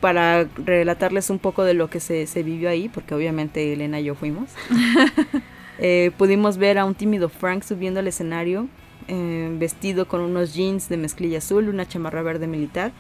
para 0.01 0.45
relatarles 0.65 1.31
un 1.31 1.39
poco 1.39 1.63
de 1.63 1.73
lo 1.73 1.89
que 1.89 1.99
se, 1.99 2.27
se 2.27 2.43
vivió 2.43 2.69
ahí, 2.69 2.89
porque 2.89 3.15
obviamente 3.15 3.73
Elena 3.73 3.99
y 3.99 4.03
yo 4.03 4.13
fuimos, 4.13 4.51
eh, 5.79 6.11
pudimos 6.17 6.57
ver 6.57 6.77
a 6.77 6.85
un 6.85 6.93
tímido 6.93 7.29
Frank 7.29 7.63
subiendo 7.63 8.01
al 8.01 8.07
escenario, 8.07 8.67
eh, 9.07 9.55
vestido 9.57 10.07
con 10.07 10.21
unos 10.21 10.53
jeans 10.53 10.89
de 10.89 10.97
mezclilla 10.97 11.37
azul, 11.39 11.69
una 11.69 11.87
chamarra 11.87 12.21
verde 12.21 12.47
militar 12.47 12.91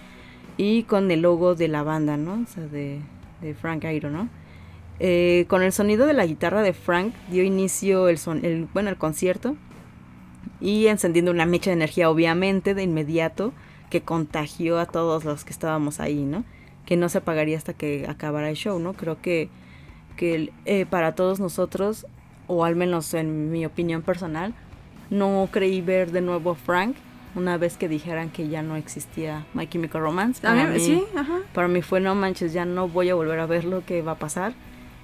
y 0.57 0.83
con 0.83 1.11
el 1.11 1.21
logo 1.21 1.55
de 1.55 1.67
la 1.67 1.83
banda, 1.83 2.17
¿no? 2.17 2.41
O 2.41 2.45
sea, 2.47 2.65
de, 2.65 2.99
de 3.41 3.53
Frank 3.53 3.83
Airo, 3.85 4.09
¿no? 4.09 4.29
Eh, 5.01 5.45
con 5.47 5.61
el 5.61 5.71
sonido 5.71 6.05
de 6.05 6.13
la 6.13 6.25
guitarra 6.25 6.61
de 6.61 6.73
Frank 6.73 7.13
dio 7.29 7.43
inicio 7.43 8.09
el, 8.09 8.17
son 8.17 8.43
el, 8.43 8.67
bueno, 8.73 8.89
el 8.89 8.97
concierto 8.97 9.55
y 10.59 10.87
encendiendo 10.87 11.31
una 11.31 11.45
mecha 11.45 11.69
de 11.69 11.75
energía 11.75 12.09
obviamente 12.09 12.73
de 12.73 12.83
inmediato 12.83 13.53
que 13.89 14.01
contagió 14.01 14.77
a 14.79 14.85
todos 14.85 15.25
los 15.25 15.45
que 15.45 15.51
estábamos 15.51 15.99
ahí, 15.99 16.23
¿no? 16.23 16.43
Que 16.85 16.97
no 16.97 17.09
se 17.09 17.19
apagaría 17.19 17.57
hasta 17.57 17.73
que 17.73 18.05
acabara 18.07 18.49
el 18.49 18.55
show, 18.55 18.79
¿no? 18.79 18.93
Creo 18.93 19.21
que, 19.21 19.49
que 20.17 20.51
eh, 20.65 20.85
para 20.85 21.15
todos 21.15 21.39
nosotros, 21.39 22.05
o 22.49 22.65
al 22.65 22.75
menos 22.75 23.13
en 23.13 23.49
mi 23.51 23.65
opinión 23.65 24.01
personal, 24.01 24.53
no 25.09 25.47
creí 25.51 25.79
ver 25.81 26.11
de 26.11 26.19
nuevo 26.21 26.55
Frank 26.55 26.95
una 27.35 27.57
vez 27.57 27.77
que 27.77 27.87
dijeran 27.87 28.29
que 28.31 28.49
ya 28.49 28.61
no 28.63 28.75
existía 28.75 29.45
My 29.53 29.67
Chemical 29.67 30.01
Romance. 30.01 30.45
A 30.45 30.49
Para 30.51 30.65
mí- 30.67 30.79
sí, 30.79 31.03
ajá. 31.15 31.37
para 31.53 31.67
mí 31.67 31.81
fue 31.81 32.01
no 32.01 32.13
manches, 32.15 32.51
ya 32.51 32.65
no 32.65 32.87
voy 32.89 33.09
a 33.09 33.15
volver 33.15 33.39
a 33.39 33.45
ver 33.45 33.63
lo 33.65 33.85
que 33.85 34.01
va 34.01 34.13
a 34.13 34.19
pasar. 34.19 34.53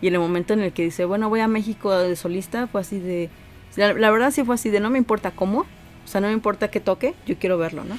Y 0.02 0.08
en 0.08 0.16
el 0.16 0.20
momento 0.20 0.54
en 0.54 0.60
el 0.62 0.74
que 0.74 0.84
dice, 0.84 1.06
bueno, 1.06 1.30
voy 1.30 1.40
a 1.40 1.48
México 1.48 1.94
de 1.96 2.16
solista, 2.18 2.68
fue 2.68 2.82
así 2.82 3.00
de... 3.00 3.30
La, 3.78 3.94
la 3.94 4.12
verdad 4.12 4.32
sí 4.32 4.44
fue 4.44 4.56
así 4.56 4.70
de, 4.70 4.80
no 4.80 4.90
me 4.90 4.98
importa 4.98 5.32
cómo, 5.32 5.60
o 5.62 6.08
sea, 6.08 6.20
no 6.20 6.28
me 6.28 6.34
importa 6.34 6.70
que 6.70 6.80
toque, 6.80 7.14
yo 7.28 7.38
quiero 7.38 7.58
verlo, 7.58 7.84
¿no? 7.86 7.96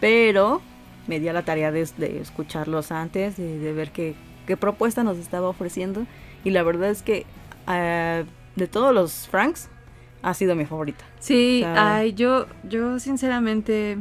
Pero 0.00 0.60
me 1.06 1.20
di 1.20 1.28
a 1.28 1.32
la 1.32 1.44
tarea 1.44 1.70
de, 1.70 1.86
de 1.98 2.20
escucharlos 2.20 2.90
antes, 2.92 3.36
de, 3.36 3.58
de 3.58 3.72
ver 3.72 3.90
qué, 3.92 4.14
qué 4.46 4.56
propuesta 4.56 5.04
nos 5.04 5.18
estaba 5.18 5.48
ofreciendo. 5.48 6.06
Y 6.44 6.50
la 6.50 6.62
verdad 6.62 6.90
es 6.90 7.02
que 7.02 7.26
ah, 7.66 8.22
de 8.56 8.66
todos 8.66 8.94
los 8.94 9.28
Franks, 9.28 9.68
ha 10.22 10.34
sido 10.34 10.54
mi 10.56 10.64
favorita. 10.66 11.04
Sí, 11.20 11.60
O 11.62 11.66
sea- 11.66 11.96
ay, 11.96 12.14
yo, 12.14 12.46
yo 12.68 12.98
sinceramente, 12.98 13.96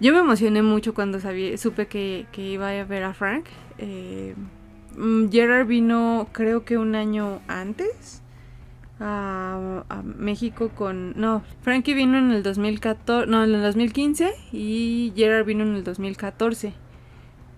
yo 0.00 0.12
me 0.12 0.18
emocioné 0.18 0.62
mucho 0.62 0.92
cuando 0.94 1.20
sabí, 1.20 1.56
supe 1.58 1.86
que, 1.86 2.26
que 2.32 2.42
iba 2.42 2.68
a 2.68 2.84
ver 2.84 3.04
a 3.04 3.14
Frank. 3.14 3.46
Eh, 3.78 4.34
mm, 4.96 5.28
Gerard 5.30 5.66
vino, 5.66 6.28
creo 6.32 6.64
que 6.64 6.76
un 6.76 6.94
año 6.94 7.40
antes 7.48 8.20
a, 8.98 9.84
a 9.88 10.02
México 10.02 10.70
con, 10.76 11.18
no, 11.18 11.42
Frankie 11.62 11.94
vino 11.94 12.18
en 12.18 12.32
el 12.32 12.42
2014, 12.42 13.26
no, 13.30 13.44
en 13.44 13.54
el 13.54 13.62
2015 13.62 14.32
y 14.52 15.12
Gerard 15.16 15.46
vino 15.46 15.62
en 15.64 15.74
el 15.76 15.84
2014 15.84 16.74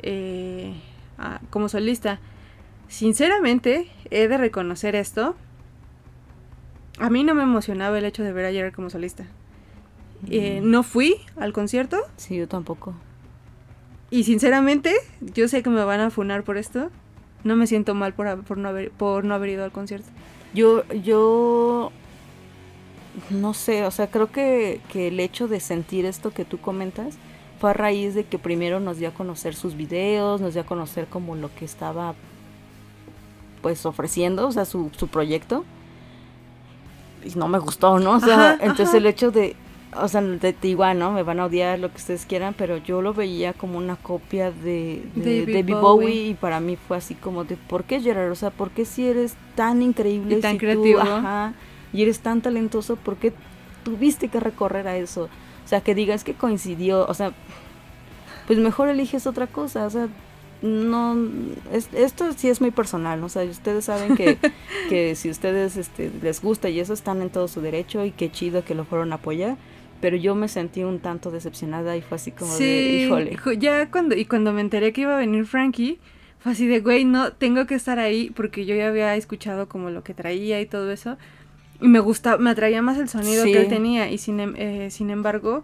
eh, 0.03 0.75
a- 1.19 1.41
como 1.51 1.69
solista. 1.69 2.21
Sinceramente, 2.89 3.89
he 4.11 4.29
de 4.29 4.37
reconocer 4.39 4.95
esto. 4.95 5.35
A 6.99 7.11
mí 7.11 7.25
no 7.25 7.35
me 7.35 7.43
emocionaba 7.43 7.99
el 7.99 8.05
hecho 8.05 8.23
de 8.23 8.33
ver 8.33 8.47
a 8.47 8.53
Gerard 8.53 8.75
como 8.75 8.91
solista. 8.91 9.25
Eh, 10.31 10.61
no 10.63 10.85
fui 10.85 11.17
al 11.37 11.53
concierto 11.53 11.97
Sí, 12.17 12.37
yo 12.37 12.47
tampoco. 12.47 12.95
y 14.11 14.23
sinceramente 14.25 14.95
yo 15.21 15.49
sé 15.49 15.63
que 15.65 15.71
me 15.71 15.85
van 15.85 16.01
a 16.01 16.11
funar 16.11 16.45
por 16.45 16.59
esto. 16.59 16.91
No 17.45 17.57
me 17.57 17.67
siento 17.67 17.95
mal 17.95 18.15
por, 18.15 18.57
no, 18.59 18.69
haber, 18.69 18.93
por 18.93 19.25
no 19.25 19.35
haber 19.35 19.51
ido 19.51 19.65
al 19.65 19.73
concierto. 19.73 20.09
Yo, 20.55 20.87
yo, 20.93 21.91
no 23.31 23.55
sé, 23.55 23.85
o 23.85 23.91
sea, 23.91 24.11
creo 24.11 24.31
que, 24.31 24.81
que 24.89 25.09
el 25.09 25.19
hecho 25.19 25.49
de 25.49 25.59
sentir 25.61 26.05
esto 26.07 26.31
que 26.33 26.45
tú 26.45 26.59
comentas 26.61 27.17
fue 27.59 27.71
a 27.71 27.73
raíz 27.73 28.15
de 28.15 28.25
que 28.25 28.39
primero 28.39 28.79
nos 28.81 28.99
dio 28.99 29.09
a 29.09 29.15
conocer 29.15 29.55
sus 29.55 29.77
videos, 29.77 30.41
nos 30.41 30.53
dio 30.55 30.63
a 30.63 30.67
conocer 30.67 31.07
como 31.09 31.35
lo 31.35 31.53
que 31.55 31.65
estaba 31.65 32.15
pues 33.63 33.87
ofreciendo, 33.87 34.47
o 34.49 34.53
sea, 34.53 34.65
su, 34.65 34.91
su 34.97 35.09
proyecto. 35.09 35.65
Y 37.25 37.39
no 37.39 37.49
me 37.49 37.59
gustó, 37.59 37.99
¿no? 37.99 38.13
O 38.13 38.21
sea, 38.21 38.35
Ajá, 38.35 38.59
entonces 38.61 38.89
ajá. 38.89 38.99
el 38.99 39.07
hecho 39.07 39.31
de, 39.31 39.57
o 39.95 40.09
sea, 40.09 40.23
de, 40.23 40.55
igual, 40.63 40.99
¿no? 40.99 41.13
Me 41.13 41.23
van 41.23 41.41
a 41.41 41.47
odiar 41.47 41.79
lo 41.79 41.91
que 41.91 41.97
ustedes 41.97 42.27
quieran, 42.27 42.55
pero 42.57 42.79
yo 42.79 43.03
lo 43.03 43.15
veía 43.15 43.53
como 43.53 43.79
una 43.79 43.97
copia 43.97 44.51
de, 44.51 45.05
de 45.15 45.41
David 45.41 45.55
David 45.55 45.75
Bowie. 45.75 45.81
Bowie. 45.81 46.29
y 46.29 46.35
para 46.35 46.61
mí 46.61 46.77
fue 46.77 46.97
así 46.97 47.15
como 47.15 47.45
de, 47.45 47.57
¿por 47.57 47.85
qué 47.85 48.01
Gerard? 48.01 48.31
O 48.31 48.35
sea, 48.35 48.51
¿por 48.51 48.71
qué 48.71 48.85
si 48.85 49.07
eres 49.07 49.35
tan 49.55 49.83
increíble? 49.83 50.39
Y 50.39 50.41
tan 50.41 50.53
si 50.53 50.59
tú, 50.59 50.61
creativo. 50.61 51.01
ajá, 51.01 51.55
y 51.93 52.03
eres 52.03 52.21
tan 52.21 52.41
talentoso, 52.41 52.97
¿por 52.97 53.17
qué 53.17 53.33
tuviste 53.85 54.29
que 54.29 54.41
recorrer 54.41 54.89
a 54.89 54.97
eso? 54.97 55.29
O 55.65 55.69
sea, 55.69 55.81
que 55.81 55.95
digas 55.95 56.25
que 56.25 56.35
coincidió, 56.35 57.07
o 57.07 57.15
sea, 57.15 57.33
pues 58.47 58.59
mejor 58.59 58.89
eliges 58.89 59.27
otra 59.27 59.47
cosa, 59.47 59.87
o 59.87 59.91
sea, 59.91 60.09
no, 60.63 61.17
es- 61.73 61.89
esto 61.93 62.33
sí 62.37 62.49
es 62.49 62.61
muy 62.61 62.71
personal, 62.71 63.23
o 63.25 63.29
sea, 63.29 63.43
ustedes 63.45 63.85
saben 63.87 64.17
que, 64.17 64.39
que 64.89 65.15
si 65.17 65.29
ustedes 65.31 65.77
este, 65.77 66.11
les 66.23 66.41
gusta 66.41 66.69
y 66.69 66.81
eso 66.81 66.93
están 66.93 67.21
en 67.23 67.31
todo 67.31 67.49
su 67.49 67.61
derecho 67.61 68.05
y 68.05 68.13
qué 68.13 68.31
chido 68.31 68.65
que 68.65 68.75
lo 68.75 68.85
fueron 68.85 69.13
a 69.13 69.17
apoyar, 69.17 69.57
pero 70.01 70.17
yo 70.17 70.35
me 70.35 70.49
sentí 70.49 70.83
un 70.85 70.99
tanto 71.01 71.31
decepcionada 71.31 71.97
y 71.97 72.03
fue 72.03 72.17
así 72.17 72.31
como 72.33 72.53
de, 72.53 72.59
Sí, 72.59 73.05
híjole. 73.05 73.37
ju- 73.37 73.59
ya 73.59 73.91
cuando, 73.91 74.17
y 74.17 74.25
cuando 74.25 74.53
me 74.53 74.61
enteré 74.61 74.93
que 74.93 75.03
iba 75.03 75.15
a 75.15 75.19
venir 75.19 75.45
Frankie, 75.47 75.99
fue 76.41 76.53
así 76.53 76.67
de, 76.67 76.81
güey, 76.81 77.05
no, 77.05 77.33
tengo 77.33 77.67
que 77.67 77.75
estar 77.77 77.99
ahí 78.01 78.31
porque 78.31 78.65
yo 78.67 78.75
ya 78.75 78.89
había 78.89 79.15
escuchado 79.17 79.69
como 79.69 79.91
lo 79.91 80.03
que 80.03 80.13
traía 80.15 80.61
y 80.61 80.67
todo 80.67 80.91
eso. 80.91 81.17
Y 81.81 81.87
me 81.89 82.01
gusta, 82.01 82.37
me 82.37 82.51
atraía 82.51 82.83
más 82.83 82.99
el 82.99 83.09
sonido 83.09 83.45
Sí. 83.45 83.53
que 83.53 83.61
él 83.61 83.69
tenía. 83.69 84.11
Y 84.11 84.19
sin, 84.19 84.41
em- 84.41 84.55
eh, 84.57 84.89
sin 84.91 85.11
embargo, 85.11 85.63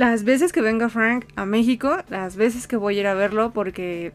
las 0.00 0.24
veces 0.24 0.50
que 0.52 0.62
venga 0.62 0.88
Frank 0.88 1.26
a 1.36 1.44
México, 1.44 1.94
las 2.08 2.36
veces 2.36 2.66
que 2.66 2.76
voy 2.76 2.96
a 2.96 3.00
ir 3.00 3.06
a 3.06 3.12
verlo 3.14 3.52
porque 3.52 4.12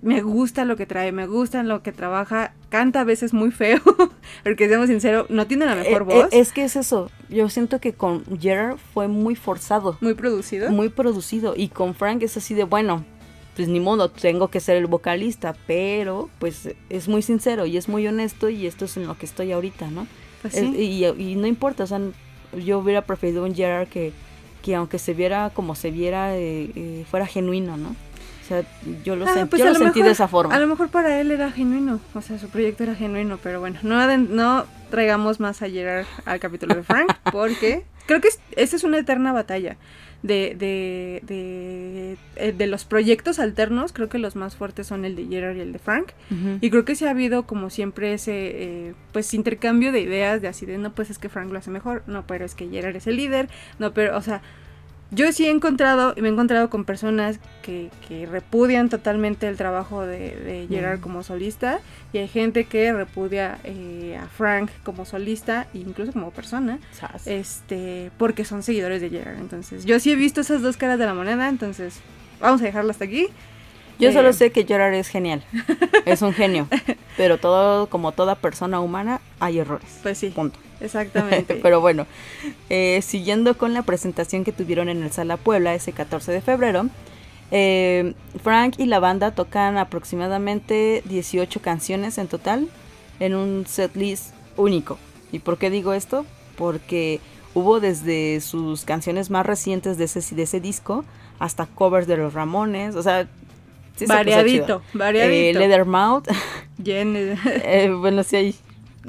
me 0.00 0.22
gusta 0.22 0.64
lo 0.64 0.76
que 0.76 0.86
trae, 0.86 1.10
me 1.10 1.26
gusta 1.26 1.64
lo 1.64 1.82
que 1.82 1.90
trabaja, 1.90 2.54
canta 2.68 3.00
a 3.00 3.04
veces 3.04 3.32
muy 3.34 3.50
feo, 3.50 3.80
porque 4.44 4.68
seamos 4.68 4.86
sinceros, 4.88 5.28
no 5.30 5.46
tiene 5.48 5.66
la 5.66 5.74
mejor 5.74 6.02
Eh, 6.02 6.04
voz, 6.14 6.24
eh, 6.32 6.38
es 6.38 6.52
que 6.52 6.62
es 6.64 6.76
eso, 6.76 7.10
yo 7.28 7.48
siento 7.48 7.80
que 7.80 7.92
con 7.92 8.22
Gerard 8.38 8.76
fue 8.94 9.08
muy 9.08 9.34
forzado. 9.34 9.98
muy 10.00 10.14
producido. 10.14 10.70
muy 10.70 10.90
producido. 10.90 11.54
Y 11.56 11.68
con 11.68 11.94
Frank 11.96 12.22
es 12.22 12.36
así 12.36 12.54
de, 12.54 12.62
bueno, 12.64 13.04
pues 13.56 13.66
ni 13.68 13.80
modo, 13.80 14.10
tengo 14.10 14.46
que 14.48 14.60
ser 14.60 14.76
el 14.76 14.86
vocalista, 14.86 15.56
pero 15.66 16.28
pues 16.38 16.68
es 16.88 17.08
muy 17.08 17.22
sincero 17.22 17.66
y 17.66 17.76
es 17.76 17.88
muy 17.88 18.06
honesto 18.06 18.48
y 18.48 18.66
esto 18.66 18.84
es 18.84 18.96
en 18.98 19.08
lo 19.08 19.16
que 19.18 19.26
estoy 19.26 19.50
ahorita, 19.50 19.90
¿no? 19.90 20.06
Pues 20.42 20.54
Es- 20.54 20.72
y, 20.74 21.04
y 21.04 21.34
no 21.34 21.48
importa, 21.48 21.82
o 21.82 21.86
sea, 21.88 22.00
yo 22.64 22.78
hubiera 22.78 23.02
preferido 23.02 23.42
un 23.44 23.54
Gerard 23.56 23.88
que, 23.88 24.12
que 24.66 24.74
aunque 24.74 24.98
se 24.98 25.14
viera 25.14 25.50
como 25.54 25.76
se 25.76 25.92
viera, 25.92 26.36
eh, 26.36 26.72
eh, 26.74 27.04
fuera 27.08 27.24
genuino, 27.24 27.76
¿no? 27.76 27.90
O 27.90 28.48
sea, 28.48 28.64
yo 29.04 29.14
lo, 29.14 29.24
Ah, 29.28 29.46
pues 29.48 29.62
yo 29.62 29.68
lo 29.68 29.74
sentí 29.76 30.02
de 30.02 30.10
esa 30.10 30.26
forma. 30.26 30.52
A 30.54 30.58
lo 30.58 30.66
mejor 30.66 30.88
para 30.88 31.20
él 31.20 31.30
era 31.30 31.52
genuino, 31.52 32.00
o 32.14 32.20
sea, 32.20 32.36
su 32.40 32.48
proyecto 32.48 32.82
era 32.82 32.96
genuino, 32.96 33.38
pero 33.40 33.60
bueno, 33.60 33.78
no, 33.84 34.16
no 34.18 34.66
traigamos 34.90 35.38
más 35.38 35.62
a 35.62 35.68
Gerard 35.70 36.04
al 36.24 36.40
capítulo 36.40 36.74
de 36.74 36.82
Frank, 36.82 37.12
porque 37.32 37.84
creo 38.06 38.20
que 38.20 38.26
es- 38.28 38.40
esa 38.56 38.74
es 38.74 38.82
una 38.82 38.98
eterna 38.98 39.32
batalla 39.32 39.76
de, 40.22 40.56
de, 40.58 41.22
de, 41.26 42.16
eh, 42.36 42.52
de 42.52 42.66
los 42.66 42.84
proyectos 42.84 43.38
alternos, 43.38 43.92
creo 43.92 44.08
que 44.08 44.18
los 44.18 44.36
más 44.36 44.56
fuertes 44.56 44.86
son 44.86 45.04
el 45.04 45.14
de 45.16 45.26
Gerard 45.26 45.56
y 45.56 45.60
el 45.60 45.72
de 45.72 45.78
Frank, 45.78 46.12
y 46.60 46.70
creo 46.70 46.84
que 46.84 46.94
se 46.94 47.06
ha 47.06 47.10
habido 47.10 47.46
como 47.46 47.70
siempre 47.70 48.12
ese, 48.12 48.32
eh, 48.34 48.94
pues, 49.12 49.32
intercambio 49.34 49.92
de 49.92 50.00
ideas 50.00 50.42
de 50.42 50.48
así 50.48 50.66
de, 50.66 50.78
no, 50.78 50.92
pues 50.92 51.10
es 51.10 51.18
que 51.18 51.28
Frank 51.28 51.52
lo 51.52 51.58
hace 51.58 51.70
mejor, 51.70 52.02
no, 52.06 52.26
pero 52.26 52.44
es 52.44 52.54
que 52.54 52.68
Gerard 52.68 52.96
es 52.96 53.06
el 53.06 53.16
líder, 53.16 53.48
no, 53.78 53.92
pero, 53.92 54.16
o 54.16 54.22
sea, 54.22 54.42
yo 55.10 55.30
sí 55.32 55.46
he 55.46 55.50
encontrado, 55.50 56.14
y 56.16 56.20
me 56.20 56.28
he 56.28 56.32
encontrado 56.32 56.68
con 56.68 56.84
personas 56.84 57.38
que, 57.62 57.90
que 58.08 58.26
repudian 58.26 58.88
totalmente 58.88 59.46
el 59.48 59.56
trabajo 59.56 60.02
de, 60.02 60.36
de 60.36 60.66
Gerard 60.68 60.98
Mm. 60.98 61.02
como 61.02 61.22
solista, 61.22 61.80
y 62.12 62.18
hay 62.18 62.28
gente 62.28 62.64
que 62.64 62.92
repudia 62.92 63.58
eh, 63.64 64.18
a 64.20 64.26
Frank 64.26 64.70
como 64.82 65.04
solista, 65.04 65.66
e 65.74 65.78
incluso 65.78 66.12
como 66.12 66.30
persona, 66.32 66.78
Sas. 66.92 67.26
este, 67.26 68.10
porque 68.18 68.44
son 68.44 68.62
seguidores 68.62 69.00
de 69.00 69.10
Gerard. 69.10 69.38
Entonces, 69.38 69.84
yo 69.84 70.00
sí 70.00 70.10
he 70.12 70.16
visto 70.16 70.40
esas 70.40 70.60
dos 70.62 70.76
caras 70.76 70.98
de 70.98 71.06
la 71.06 71.14
moneda, 71.14 71.48
entonces, 71.48 72.00
vamos 72.40 72.60
a 72.60 72.64
dejarlo 72.64 72.90
hasta 72.90 73.04
aquí. 73.04 73.28
Yo 73.98 74.10
eh, 74.10 74.12
solo 74.12 74.32
sé 74.34 74.52
que 74.52 74.64
Gerard 74.66 74.92
es 74.94 75.08
genial, 75.08 75.42
es 76.04 76.20
un 76.20 76.34
genio, 76.34 76.68
pero 77.16 77.38
todo, 77.38 77.86
como 77.88 78.12
toda 78.12 78.34
persona 78.34 78.80
humana, 78.80 79.20
hay 79.40 79.58
errores. 79.60 80.00
Pues 80.02 80.18
sí, 80.18 80.28
Punto. 80.30 80.58
Exactamente. 80.80 81.54
Pero 81.62 81.80
bueno, 81.80 82.06
eh, 82.70 83.00
siguiendo 83.02 83.56
con 83.56 83.72
la 83.74 83.82
presentación 83.82 84.44
que 84.44 84.52
tuvieron 84.52 84.88
en 84.88 85.02
el 85.02 85.10
Sala 85.12 85.36
Puebla 85.36 85.74
ese 85.74 85.92
14 85.92 86.32
de 86.32 86.40
febrero, 86.40 86.86
eh, 87.50 88.14
Frank 88.42 88.74
y 88.78 88.86
la 88.86 88.98
banda 88.98 89.30
tocan 89.30 89.78
aproximadamente 89.78 91.02
18 91.06 91.60
canciones 91.60 92.18
en 92.18 92.26
total 92.28 92.68
en 93.20 93.34
un 93.34 93.64
setlist 93.66 94.34
único. 94.56 94.98
¿Y 95.32 95.38
por 95.38 95.58
qué 95.58 95.70
digo 95.70 95.92
esto? 95.92 96.26
Porque 96.56 97.20
hubo 97.54 97.80
desde 97.80 98.40
sus 98.40 98.84
canciones 98.84 99.30
más 99.30 99.46
recientes 99.46 99.96
de 99.98 100.04
ese, 100.04 100.34
de 100.34 100.42
ese 100.42 100.60
disco 100.60 101.04
hasta 101.38 101.66
covers 101.66 102.06
de 102.06 102.16
los 102.16 102.34
Ramones, 102.34 102.94
o 102.96 103.02
sea, 103.02 103.24
sí 103.96 104.00
se 104.00 104.04
puso 104.06 104.14
variadito, 104.14 104.64
chido. 104.64 104.76
Eh, 104.78 104.98
variadito. 104.98 105.58
Leathermouth, 105.58 106.28
Jen- 106.82 107.38
eh, 107.46 107.90
bueno, 107.98 108.22
sí 108.22 108.36
hay 108.36 108.54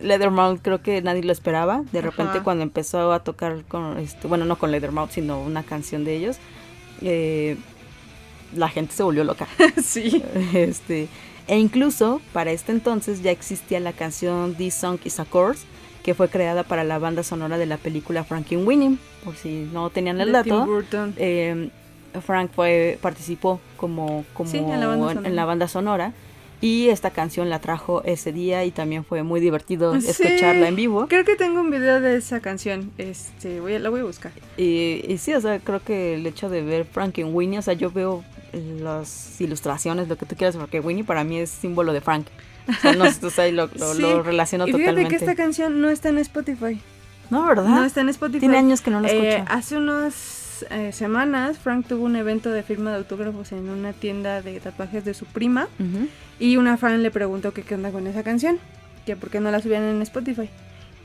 Leathermouth, 0.02 0.60
creo 0.62 0.82
que 0.82 1.02
nadie 1.02 1.24
lo 1.24 1.32
esperaba. 1.32 1.84
De 1.92 2.02
repente 2.02 2.34
Ajá. 2.34 2.44
cuando 2.44 2.64
empezó 2.64 3.12
a 3.14 3.24
tocar 3.24 3.64
con, 3.68 3.98
este, 4.00 4.28
bueno, 4.28 4.46
no 4.46 4.58
con 4.58 4.72
Leathermouth, 4.72 5.12
sino 5.12 5.42
una 5.42 5.64
canción 5.64 6.04
de 6.06 6.16
ellos, 6.16 6.38
eh, 7.02 7.58
la 8.56 8.70
gente 8.70 8.94
se 8.94 9.04
volvió 9.04 9.24
loca. 9.24 9.48
sí. 9.84 10.24
este, 10.54 11.08
e 11.48 11.58
incluso 11.58 12.22
para 12.34 12.52
este 12.52 12.72
entonces 12.72 13.22
ya 13.22 13.32
existía 13.32 13.80
la 13.80 13.94
canción 13.94 14.56
This 14.56 14.74
Song 14.76 15.00
is 15.04 15.20
a 15.20 15.26
Course, 15.26 15.66
que 16.04 16.14
fue 16.14 16.30
creada 16.30 16.64
para 16.64 16.84
la 16.84 17.00
banda 17.00 17.24
sonora 17.24 17.58
de 17.58 17.66
la 17.66 17.78
película 17.78 18.24
Frankenweenie. 18.24 18.98
Por 19.26 19.36
si 19.36 19.68
no 19.74 19.90
tenían 19.90 20.20
el 20.22 20.28
de 20.28 20.32
dato, 20.34 20.66
Burton. 20.66 21.14
eh, 21.18 21.70
Frank 22.26 22.52
fue 22.56 22.98
participó 23.02 23.60
como, 23.76 24.24
como 24.34 24.50
Sí, 24.50 24.58
en 24.58 24.80
la 24.80 24.88
banda 24.88 25.12
en- 25.28 25.36
la 25.36 25.46
banda 25.46 25.68
sonora 25.68 26.14
Y 26.60 26.90
esta 26.90 27.12
canción 27.12 27.50
la 27.50 27.60
trajo 27.60 28.02
ese 28.04 28.32
día 28.32 28.66
y 28.66 28.72
también 28.72 29.06
fue 29.06 29.22
muy 29.24 29.40
divertido 29.40 30.00
Sí. 30.02 30.10
escucharla 30.10 30.68
en 30.68 30.76
vivo. 30.76 31.06
Creo 31.08 31.24
que 31.24 31.36
tengo 31.36 31.62
un 31.62 31.70
video 31.70 32.02
de 32.02 32.18
esa 32.18 32.40
canción. 32.40 32.92
Este, 32.98 33.60
voy 33.60 33.76
a, 33.76 33.80
la 33.80 33.90
voy 33.90 34.00
a 34.00 34.04
buscar. 34.06 34.32
Y, 34.58 35.04
y 35.08 35.18
sí, 35.20 35.34
o 35.36 35.42
sea, 35.42 35.60
creo 35.60 35.84
que 35.84 36.16
el 36.16 36.26
hecho 36.26 36.50
de 36.50 36.64
ver 36.64 36.86
Frank 36.86 37.18
en 37.20 37.34
Winnie, 37.36 37.60
o 37.60 37.62
sea, 37.62 37.74
yo 37.76 37.92
veo 37.92 38.24
las 38.54 39.40
ilustraciones, 39.40 40.08
lo 40.08 40.18
que 40.18 40.26
tú 40.26 40.36
quieras, 40.36 40.56
porque 40.56 40.80
Winnie 40.80 41.04
para 41.04 41.24
mí 41.24 41.38
es 41.40 41.50
símbolo 41.50 41.94
de 41.94 42.02
Frank. 42.02 42.26
O 42.68 42.74
sea, 42.82 42.94
no, 42.94 43.06
o 43.06 43.30
sea, 43.30 43.52
lo, 43.52 43.70
lo, 43.76 43.94
Sí, 43.94 44.02
lo 44.02 44.24
relaciono 44.24 44.66
y 44.68 44.72
fíjate 44.72 44.84
totalmente. 44.84 45.10
que 45.10 45.16
esta 45.24 45.36
canción 45.36 45.80
no 45.82 45.90
está 45.90 46.10
en 46.10 46.18
Spotify. 46.18 46.82
No, 47.30 47.46
¿verdad? 47.46 47.66
No 47.66 47.84
está 47.86 48.02
en 48.02 48.10
Spotify. 48.10 48.40
Tiene 48.40 48.58
años 48.58 48.82
que 48.82 48.90
no 48.92 49.00
la 49.02 49.10
Eh, 49.10 49.36
escucho. 49.36 49.52
hace 49.54 49.78
unas 50.62 50.72
eh, 50.72 50.92
semanas, 50.92 51.58
Frank 51.58 51.86
tuvo 51.88 52.06
un 52.06 52.16
evento 52.16 52.52
de 52.52 52.64
firma 52.64 52.92
de 52.92 52.98
autógrafos 52.98 53.52
en 53.52 53.70
una 53.70 53.94
tienda 53.94 54.42
de 54.42 54.60
tatuajes 54.60 55.04
de 55.06 55.14
su 55.14 55.26
prima. 55.26 55.68
Y 56.40 56.58
una 56.58 56.78
fan 56.78 57.02
le 57.04 57.12
preguntó 57.12 57.52
que 57.54 57.64
qué 57.64 57.76
onda 57.76 57.92
con 57.92 58.08
esa 58.08 58.24
canción, 58.24 58.60
que 59.06 59.16
por 59.16 59.30
qué 59.30 59.40
no 59.40 59.52
la 59.52 59.62
subían 59.62 59.84
en 59.84 60.02
Spotify. 60.02 60.50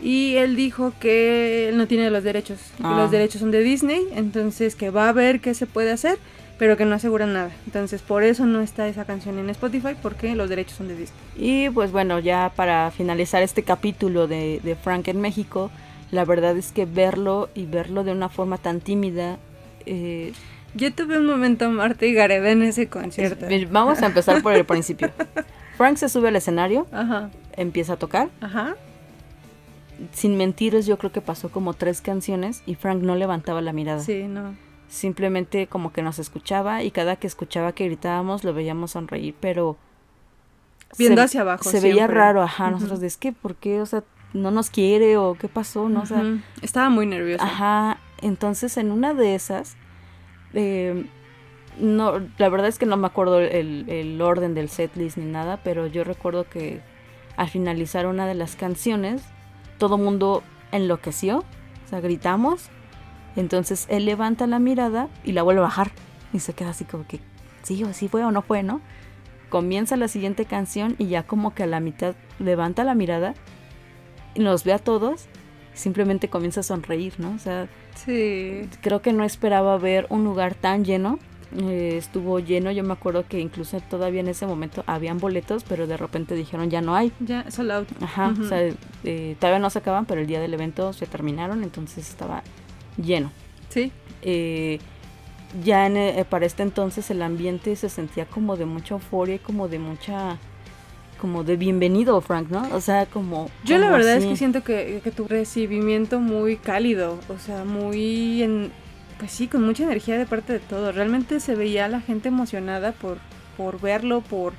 Y 0.03 0.35
él 0.37 0.57
dijo 0.57 0.93
que 1.01 1.69
él 1.69 1.77
no 1.77 1.87
tiene 1.87 2.11
los 2.11 2.25
derechos, 2.25 2.59
que 2.77 2.83
Ah. 2.85 2.97
los 2.97 3.11
derechos 3.11 3.41
son 3.41 3.51
de 3.51 3.61
Disney, 3.63 4.01
entonces 4.15 4.75
que 4.75 4.91
va 4.91 5.09
a 5.09 5.13
ver 5.13 5.41
qué 5.41 5.55
se 5.55 5.67
puede 5.67 5.93
hacer, 5.93 6.19
pero 6.59 6.77
que 6.77 6.85
no 6.85 6.95
aseguran 6.97 7.33
nada. 7.33 7.51
Entonces 7.67 8.03
por 8.03 8.25
eso 8.25 8.45
no 8.47 8.61
está 8.61 8.89
esa 8.89 9.05
canción 9.05 9.39
en 9.39 9.49
Spotify, 9.51 9.95
porque 10.03 10.35
los 10.35 10.49
derechos 10.49 10.77
son 10.77 10.89
de 10.89 10.97
Disney. 10.97 11.19
Y 11.37 11.71
pues 11.71 11.93
bueno, 11.93 12.19
ya 12.19 12.53
para 12.57 12.91
finalizar 12.91 13.43
este 13.43 13.63
capítulo 13.63 14.27
de, 14.27 14.61
de 14.63 14.75
Frank 14.75 15.07
en 15.09 15.21
México, 15.21 15.71
la 16.13 16.25
verdad 16.25 16.57
es 16.57 16.71
que 16.71 16.85
verlo 16.87 17.49
y 17.57 17.67
verlo 17.67 18.05
de 18.05 18.13
una 18.13 18.29
forma 18.29 18.57
tan 18.59 18.81
tímida. 18.81 19.39
eh, 19.87 20.33
Yo 20.75 20.95
tuve 20.95 21.19
un 21.19 21.27
momento 21.27 21.69
Marta 21.71 22.07
y 22.07 22.15
Gareda 22.15 22.51
en 22.51 22.63
ese 22.63 22.89
concierto. 22.89 23.47
es- 23.47 23.71
vamos 23.71 24.01
a 24.03 24.07
empezar 24.07 24.41
por 24.43 24.53
el 24.55 24.65
principio. 24.65 25.11
Frank 25.77 25.97
se 25.97 26.09
sube 26.09 26.29
al 26.29 26.37
escenario, 26.37 26.87
Ajá, 26.93 27.31
empieza 27.57 27.95
a 27.95 27.97
tocar. 27.97 28.29
ajá. 28.41 28.77
Sin 30.13 30.37
mentiros, 30.37 30.87
yo 30.87 30.99
creo 30.99 31.13
que 31.13 31.21
pasó 31.21 31.51
como 31.51 31.75
tres 31.75 32.01
canciones 32.01 32.63
y 32.67 32.75
Frank 32.75 33.03
no 33.03 33.15
levantaba 33.15 33.61
la 33.61 33.73
mirada. 33.73 34.01
Sí, 34.01 34.25
no. 34.25 34.55
Simplemente 34.89 35.67
como 35.69 35.93
que 35.93 36.03
nos 36.03 36.19
escuchaba 36.19 36.83
y 36.83 36.91
cada 36.91 37.17
que 37.17 37.27
escuchaba 37.27 37.73
que 37.73 37.87
gritábamos 37.87 38.45
lo 38.45 38.53
veíamos 38.53 38.93
sonreír, 38.93 39.35
pero... 39.41 39.77
Viendo 40.99 41.21
se- 41.23 41.25
hacia 41.27 41.41
abajo. 41.43 41.65
Se 41.71 41.81
veía 41.81 42.07
raro, 42.07 42.43
ajá, 42.43 42.71
nosotros 42.71 43.01
de 43.01 43.07
es 43.07 43.17
que, 43.17 43.33
¿por 43.33 43.55
qué? 43.55 43.81
O 43.81 43.87
sea, 43.87 44.03
no 44.33 44.51
nos 44.51 44.71
quiere 44.71 45.17
o 45.17 45.35
qué 45.35 45.49
pasó, 45.49 45.89
¿no? 45.89 46.03
O 46.03 46.07
sea, 46.07 46.19
Ujú. 46.19 46.41
Estaba 46.63 46.91
muy 46.91 47.07
nerviosa. 47.07 47.45
Ajá, 47.45 47.99
entonces 48.21 48.77
en 48.77 48.91
una 48.93 49.15
de 49.15 49.35
esas, 49.35 49.77
eh, 50.55 51.07
no, 51.79 52.21
la 52.39 52.49
verdad 52.49 52.69
es 52.69 52.79
que 52.79 52.87
no 52.87 52.97
me 52.97 53.07
acuerdo 53.07 53.41
el, 53.41 53.89
el 53.89 54.21
orden 54.21 54.55
del 54.55 54.69
setlist 54.69 55.17
ni 55.17 55.27
nada, 55.27 55.61
pero 55.63 55.87
yo 55.87 56.05
recuerdo 56.05 56.49
que 56.49 56.81
al 57.37 57.49
finalizar 57.49 58.07
una 58.07 58.27
de 58.27 58.35
las 58.35 58.57
canciones, 58.57 59.23
todo 59.79 59.99
mundo 59.99 60.43
enloqueció, 60.71 61.39
o 61.39 61.89
sea, 61.89 62.01
gritamos, 62.01 62.69
entonces 63.37 63.87
él 63.89 64.05
levanta 64.05 64.47
la 64.47 64.59
mirada 64.59 65.09
y 65.25 65.33
la 65.33 65.43
vuelve 65.43 65.61
a 65.61 65.65
bajar 65.65 65.91
y 66.33 66.41
se 66.41 66.53
queda 66.53 66.71
así 66.71 66.85
como 66.85 67.07
que, 67.07 67.21
sí 67.63 67.83
o 67.85 67.93
sí 67.93 68.09
fue 68.09 68.25
o 68.25 68.31
no 68.31 68.43
fue, 68.43 68.63
¿no? 68.63 68.81
Comienza 69.49 69.97
la 69.97 70.09
siguiente 70.09 70.45
canción 70.45 70.95
y 70.99 71.07
ya 71.09 71.25
como 71.25 71.55
que 71.55 71.63
a 71.63 71.67
la 71.67 71.81
mitad 71.81 72.15
levanta 72.39 72.85
la 72.85 72.95
mirada 72.95 73.35
nos 74.37 74.65
ve 74.65 74.73
a 74.73 74.79
todos 74.79 75.27
simplemente 75.75 76.29
comienza 76.29 76.61
a 76.61 76.63
sonreír, 76.63 77.15
¿no? 77.19 77.33
O 77.35 77.39
sea, 77.39 77.67
Sí. 77.95 78.69
creo 78.83 79.01
que 79.03 79.13
no 79.13 79.25
esperaba 79.25 79.79
ver 79.79 80.07
un 80.11 80.23
lugar 80.25 80.55
tan 80.55 80.85
lleno. 80.85 81.19
Eh, 81.59 81.97
estuvo 81.99 82.39
lleno, 82.41 82.71
yo 82.73 82.83
me 82.83 82.93
acuerdo 82.95 83.27
que 83.29 83.39
incluso 83.41 83.81
todavía 83.81 84.21
en 84.21 84.29
ese 84.29 84.47
momento 84.47 84.85
habían 84.87 85.19
boletos, 85.19 85.65
pero 85.65 85.87
de 85.87 85.97
repente 85.97 86.35
dijeron 86.35 86.69
ya 86.71 86.81
no 86.83 86.95
hay. 86.95 87.13
Ya, 87.21 87.51
sold 87.51 87.71
out. 87.71 87.89
Ajá, 88.03 88.35
o 88.39 88.45
sea, 88.45 88.71
eh, 89.05 89.37
todavía 89.39 89.59
no 89.59 89.69
se 89.71 89.79
acaban, 89.79 90.05
pero 90.07 90.21
el 90.23 90.27
día 90.27 90.41
del 90.41 90.53
evento 90.55 90.93
se 90.95 91.07
terminaron, 91.07 91.63
entonces 91.63 92.09
estaba 92.09 92.43
lleno. 92.97 93.31
Sí. 93.69 93.93
Eh, 94.23 94.79
ya 95.65 95.87
en, 95.87 95.97
eh, 95.99 96.25
para 96.29 96.47
este 96.47 96.63
entonces 96.63 97.11
el 97.11 97.21
ambiente 97.23 97.77
se 97.77 97.91
sentía 97.91 98.25
como 98.27 98.57
de 98.57 98.65
mucha 98.65 98.95
euforia 98.95 99.35
y 99.35 99.39
como 99.39 99.69
de 99.69 99.79
mucha 99.79 100.39
como 101.23 101.45
de 101.45 101.57
bienvenido 101.57 102.21
Frank, 102.21 102.49
¿no? 102.51 102.69
O 102.75 102.81
sea, 102.81 103.07
como 103.07 103.49
Yo 103.63 103.79
la 103.79 103.91
verdad 103.91 104.17
es 104.17 104.27
que 104.27 104.37
siento 104.37 104.65
que, 104.65 105.01
que 105.05 105.13
tu 105.13 105.29
recibimiento 105.29 106.19
muy 106.19 106.57
cálido, 106.57 107.17
o 107.29 107.39
sea, 107.39 107.63
muy 107.65 108.43
en, 108.43 108.73
pues 109.21 109.31
sí, 109.31 109.47
con 109.47 109.65
mucha 109.65 109.85
energía 109.85 110.19
de 110.19 110.27
parte 110.27 110.55
de 110.55 110.59
todo. 110.59 110.91
Realmente 110.91 111.39
se 111.39 111.55
veía 111.55 111.87
la 111.87 112.01
gente 112.01 112.27
emocionada 112.27 112.91
por, 112.91 113.19
por 113.57 113.81
verlo, 113.81 114.21
por, 114.21 114.55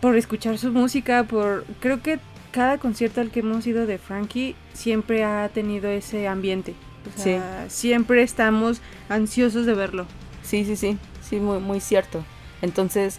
por 0.00 0.16
escuchar 0.16 0.58
su 0.58 0.70
música, 0.70 1.24
por 1.24 1.64
creo 1.80 2.04
que 2.04 2.20
cada 2.52 2.78
concierto 2.78 3.20
al 3.20 3.32
que 3.32 3.40
hemos 3.40 3.66
ido 3.66 3.84
de 3.84 3.98
Frankie 3.98 4.54
siempre 4.74 5.24
ha 5.24 5.50
tenido 5.52 5.88
ese 5.88 6.28
ambiente. 6.28 6.76
O 7.16 7.20
sea, 7.20 7.64
siempre 7.68 8.22
estamos 8.22 8.80
ansiosos 9.08 9.66
de 9.66 9.74
verlo. 9.74 10.06
Sí, 10.44 10.64
sí, 10.64 10.76
sí, 10.76 10.98
sí, 11.20 11.40
muy, 11.40 11.58
muy 11.58 11.80
cierto. 11.80 12.24
Entonces, 12.62 13.18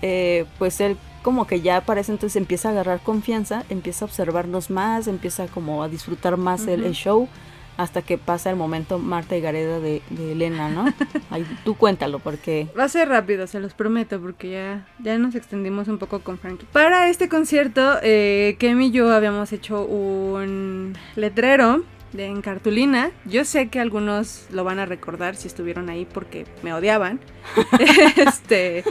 eh, 0.00 0.44
pues 0.60 0.80
él 0.80 0.96
como 1.22 1.46
que 1.46 1.60
ya 1.60 1.80
para 1.82 2.00
ese 2.00 2.12
entonces 2.12 2.36
empieza 2.36 2.68
a 2.68 2.72
agarrar 2.72 3.00
confianza, 3.00 3.64
empieza 3.70 4.04
a 4.04 4.08
observarnos 4.08 4.70
más, 4.70 5.06
empieza 5.06 5.46
como 5.46 5.82
a 5.82 5.88
disfrutar 5.88 6.36
más 6.36 6.66
el, 6.66 6.92
show, 6.92 7.28
hasta 7.76 8.02
que 8.02 8.18
pasa 8.18 8.50
el 8.50 8.56
momento 8.56 8.98
Marta 8.98 9.36
y 9.36 9.40
Gareda 9.40 9.80
de, 9.80 10.02
de 10.10 10.32
Elena, 10.32 10.68
¿no? 10.68 10.92
Ahí, 11.30 11.46
tú 11.64 11.76
cuéntalo, 11.76 12.18
porque... 12.18 12.68
Va 12.78 12.84
a 12.84 12.88
ser 12.88 13.08
rápido, 13.08 13.46
se 13.46 13.60
los 13.60 13.72
prometo, 13.72 14.20
porque 14.20 14.50
ya, 14.50 14.86
ya 14.98 15.16
nos 15.16 15.34
extendimos 15.34 15.88
un 15.88 15.98
poco 15.98 16.20
con 16.20 16.38
Frankie. 16.38 16.66
Para 16.72 17.08
este 17.08 17.28
concierto, 17.28 17.98
eh, 18.02 18.56
Kemi 18.58 18.88
y 18.88 18.90
yo 18.90 19.12
habíamos 19.12 19.52
hecho 19.52 19.84
un 19.84 20.96
letrero 21.16 21.84
de, 22.12 22.26
en 22.26 22.42
cartulina. 22.42 23.10
Yo 23.24 23.44
sé 23.44 23.68
que 23.68 23.80
algunos 23.80 24.46
lo 24.50 24.64
van 24.64 24.78
a 24.78 24.86
recordar 24.86 25.36
si 25.36 25.48
estuvieron 25.48 25.88
ahí 25.88 26.06
porque 26.12 26.46
me 26.62 26.74
odiaban. 26.74 27.20
este, 28.16 28.84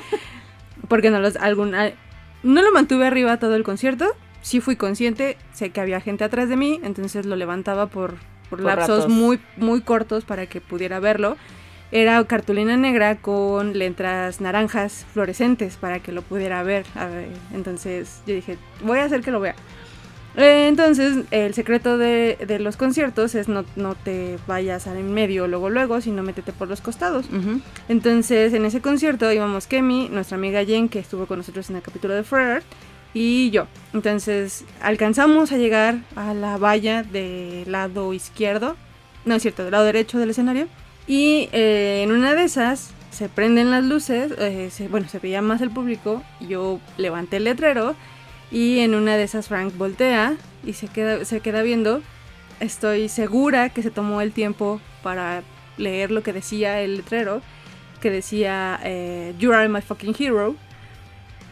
porque 0.88 1.10
no 1.10 1.20
los 1.20 1.36
algún 1.36 1.74
no 2.44 2.62
lo 2.62 2.72
mantuve 2.72 3.06
arriba 3.08 3.38
todo 3.38 3.56
el 3.56 3.64
concierto. 3.64 4.06
Sí 4.42 4.60
fui 4.60 4.76
consciente, 4.76 5.38
sé 5.54 5.70
que 5.70 5.82
había 5.82 6.02
gente 6.02 6.24
atrás 6.24 6.50
de 6.50 6.56
mí, 6.58 6.80
entonces 6.84 7.26
lo 7.26 7.36
levantaba 7.36 7.88
por, 7.88 8.16
por, 8.50 8.60
Por 8.60 8.62
lapsos 8.62 9.04
ratos. 9.04 9.10
muy 9.12 9.40
muy 9.58 9.82
cortos 9.82 10.26
para 10.26 10.48
que 10.48 10.62
pudiera 10.62 11.00
verlo. 11.00 11.38
Era 11.92 12.24
cartulina 12.26 12.78
negra 12.78 13.18
con 13.18 13.78
letras 13.78 14.40
naranjas 14.40 15.06
fluorescentes 15.14 15.76
para 15.76 16.00
que 16.00 16.12
lo 16.14 16.22
pudiera 16.22 16.64
ver. 16.64 16.86
A 16.96 17.06
ver, 17.08 17.28
Entonces 17.54 18.22
yo 18.26 18.34
dije, 18.34 18.58
voy 18.84 19.00
a 19.00 19.04
hacer 19.04 19.22
que 19.22 19.32
lo 19.32 19.42
vea. 19.42 19.56
Eh, 20.38 20.68
Entonces, 20.70 21.26
el 21.32 21.54
secreto 21.54 21.98
de, 21.98 22.38
de 22.48 22.60
los 22.60 22.78
conciertos 22.78 23.36
es 23.36 23.48
no, 23.50 23.66
no 23.76 23.96
te 23.96 24.38
vayas 24.48 24.88
al 24.88 24.98
en 24.98 25.14
medio 25.14 25.48
luego 25.48 25.70
luego, 25.70 26.00
sino 26.02 26.24
métete 26.24 26.54
por 26.54 26.68
los 26.70 26.80
costados. 26.82 27.26
Entonces, 27.90 28.54
en 28.54 28.66
ese 28.66 28.82
concierto 28.82 29.32
íbamos 29.32 29.68
Kemi, 29.68 30.08
nuestra 30.10 30.38
amiga 30.38 30.64
Jen, 30.64 30.88
que 30.90 31.00
estuvo 31.00 31.26
con 31.26 31.40
nosotros 31.40 31.70
en 31.70 31.76
el 31.78 31.82
capítulo 31.82 32.14
de 32.14 32.24
Forever, 32.24 32.64
y 33.14 33.50
yo. 33.52 33.68
Entonces, 33.94 34.64
alcanzamos 34.82 35.52
a 35.52 35.58
llegar 35.58 35.98
a 36.16 36.34
la 36.34 36.58
valla 36.58 37.04
del 37.04 37.70
lado 37.70 38.14
izquierdo, 38.14 38.78
no 39.26 39.36
es 39.36 39.42
cierto, 39.42 39.64
del 39.64 39.72
lado 39.74 39.84
derecho 39.84 40.18
del 40.18 40.30
escenario, 40.30 40.68
y 41.08 41.50
eh, 41.52 42.04
en 42.04 42.12
una 42.14 42.34
de 42.36 42.44
esas 42.46 42.92
se 43.10 43.28
prenden 43.28 43.70
las 43.70 43.84
luces, 43.84 44.32
eh, 44.38 44.70
se- 44.72 44.88
bueno, 44.88 45.10
se 45.10 45.20
veía 45.20 45.42
más 45.42 45.60
el 45.60 45.72
público, 45.72 46.24
yo 46.40 46.80
levanté 46.98 47.36
el 47.38 47.44
letrero, 47.44 47.96
y 48.52 48.80
en 48.80 48.96
una 48.96 49.16
de 49.18 49.24
esas 49.24 49.48
Frank 49.48 49.76
voltea 49.78 50.36
y 50.66 50.74
se 50.74 50.88
queda, 50.88 51.24
se 51.26 51.40
queda 51.40 51.62
viendo. 51.64 52.02
Estoy 52.60 53.10
segura 53.10 53.70
que 53.70 53.82
se 53.82 53.90
tomó 53.92 54.22
el 54.22 54.32
tiempo 54.34 54.80
para 55.02 55.42
leer 55.78 56.12
lo 56.12 56.22
que 56.22 56.34
decía 56.34 56.82
el 56.82 56.98
letrero, 56.98 57.42
que 58.02 58.12
decía 58.12 58.80
eh, 58.84 59.34
You 59.40 59.54
are 59.54 59.68
my 59.68 59.82
fucking 59.82 60.16
hero, 60.20 60.56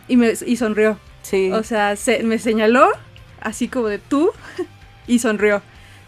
y, 0.08 0.18
me, 0.18 0.34
y 0.46 0.56
sonrió. 0.58 1.00
Sí, 1.22 1.52
O 1.52 1.64
sea, 1.64 1.96
se- 1.96 2.24
me 2.24 2.38
señaló 2.40 2.90
así 3.42 3.68
como 3.68 3.88
de 3.88 3.98
tú 4.00 4.32
y 5.08 5.20
sonrió. 5.20 5.62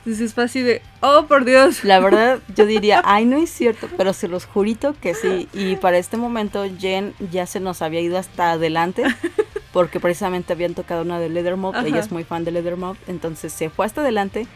Entonces 0.05 0.33
fue 0.33 0.45
así 0.45 0.61
de, 0.61 0.81
oh 1.01 1.25
por 1.27 1.45
Dios. 1.45 1.83
la 1.83 1.99
verdad 1.99 2.39
yo 2.55 2.65
diría, 2.65 3.01
ay, 3.05 3.25
no 3.25 3.37
es 3.37 3.49
cierto, 3.51 3.87
pero 3.97 4.13
se 4.13 4.27
los 4.27 4.45
jurito 4.45 4.95
que 4.99 5.13
sí. 5.13 5.47
Y 5.53 5.75
para 5.75 5.97
este 5.97 6.17
momento 6.17 6.65
Jen 6.79 7.13
ya 7.31 7.45
se 7.45 7.59
nos 7.59 7.81
había 7.81 8.01
ido 8.01 8.17
hasta 8.17 8.51
adelante, 8.53 9.03
porque 9.73 9.99
precisamente 9.99 10.53
habían 10.53 10.73
tocado 10.73 11.03
una 11.03 11.19
de 11.19 11.29
Leather 11.29 11.55
Mob, 11.55 11.75
Ajá. 11.75 11.87
ella 11.87 11.99
es 11.99 12.11
muy 12.11 12.23
fan 12.23 12.43
de 12.43 12.51
Leather 12.51 12.77
Mob, 12.77 12.97
entonces 13.07 13.53
se 13.53 13.69
fue 13.69 13.85
hasta 13.85 14.01
adelante 14.01 14.47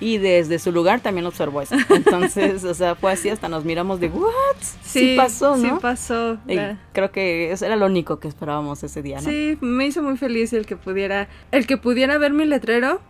y 0.00 0.18
desde 0.18 0.58
su 0.58 0.72
lugar 0.72 1.00
también 1.00 1.26
observó 1.26 1.62
eso. 1.62 1.76
Entonces, 1.90 2.64
o 2.64 2.74
sea, 2.74 2.94
fue 2.94 3.12
así, 3.12 3.28
hasta 3.28 3.48
nos 3.48 3.64
miramos 3.64 4.00
de, 4.00 4.08
¿what? 4.08 4.30
Sí, 4.82 5.14
pasó, 5.16 5.56
Sí 5.56 5.62
¿no? 5.68 5.78
pasó. 5.78 6.38
Y 6.48 6.56
creo 6.92 7.12
que 7.12 7.52
eso 7.52 7.64
era 7.64 7.76
lo 7.76 7.86
único 7.86 8.18
que 8.18 8.28
esperábamos 8.28 8.82
ese 8.82 9.02
día, 9.02 9.16
¿no? 9.20 9.22
Sí, 9.28 9.56
me 9.60 9.86
hizo 9.86 10.02
muy 10.02 10.16
feliz 10.16 10.52
el 10.52 10.66
que 10.66 10.76
pudiera, 10.76 11.28
el 11.52 11.66
que 11.66 11.76
pudiera 11.76 12.18
ver 12.18 12.32
mi 12.32 12.44
letrero 12.44 13.00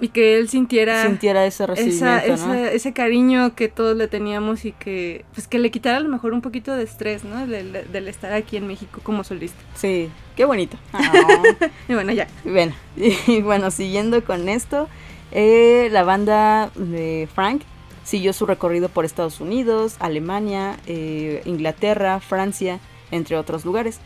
y 0.00 0.08
que 0.08 0.38
él 0.38 0.48
sintiera, 0.48 1.02
sintiera 1.04 1.44
ese 1.44 1.66
recibimiento, 1.66 2.32
esa, 2.32 2.70
ese 2.70 2.92
cariño 2.92 3.54
que 3.54 3.68
todos 3.68 3.96
le 3.96 4.08
teníamos 4.08 4.64
y 4.64 4.72
que 4.72 5.24
pues 5.34 5.48
que 5.48 5.58
le 5.58 5.70
quitara 5.70 5.98
a 5.98 6.00
lo 6.00 6.08
mejor 6.08 6.32
un 6.32 6.40
poquito 6.40 6.74
de 6.74 6.84
estrés, 6.84 7.24
¿no? 7.24 7.46
Del, 7.46 8.08
estar 8.08 8.32
aquí 8.32 8.56
en 8.56 8.66
México 8.66 9.00
como 9.02 9.24
solista. 9.24 9.58
Sí, 9.74 10.08
qué 10.36 10.44
bonito. 10.44 10.76
y 11.88 11.94
bueno, 11.94 12.12
ya. 12.12 12.28
Bueno, 12.44 12.74
y, 12.96 13.42
bueno, 13.42 13.70
siguiendo 13.70 14.22
con 14.24 14.48
esto, 14.48 14.88
eh, 15.32 15.88
la 15.90 16.04
banda 16.04 16.70
de 16.74 17.28
Frank 17.34 17.62
siguió 18.04 18.32
su 18.32 18.46
recorrido 18.46 18.88
por 18.88 19.04
Estados 19.04 19.40
Unidos, 19.40 19.96
Alemania, 19.98 20.78
eh, 20.86 21.42
Inglaterra, 21.44 22.20
Francia, 22.20 22.80
entre 23.10 23.36
otros 23.36 23.64
lugares. 23.64 24.00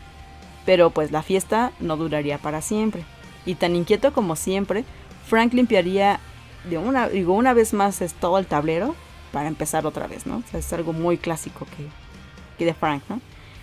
Pero 0.65 0.89
pues 0.89 1.11
la 1.11 1.23
fiesta 1.23 1.71
no 1.79 1.97
duraría 1.97 2.37
para 2.37 2.61
siempre. 2.61 3.03
Y 3.45 3.55
tan 3.55 3.75
inquieto 3.75 4.13
como 4.13 4.35
siempre, 4.35 4.85
Frank 5.25 5.53
limpiaría 5.53 6.19
de 6.69 6.77
una, 6.77 7.09
digo, 7.09 7.33
una 7.33 7.53
vez 7.53 7.73
más 7.73 8.01
es 8.01 8.13
todo 8.13 8.37
el 8.37 8.45
tablero 8.45 8.95
para 9.31 9.47
empezar 9.47 9.85
otra 9.85 10.07
vez, 10.07 10.25
¿no? 10.25 10.37
O 10.37 10.43
sea, 10.49 10.59
es 10.59 10.73
algo 10.73 10.93
muy 10.93 11.17
clásico 11.17 11.65
que, 11.65 11.87
que 12.57 12.65
de 12.65 12.73
Frank, 12.73 13.03
¿no? 13.09 13.19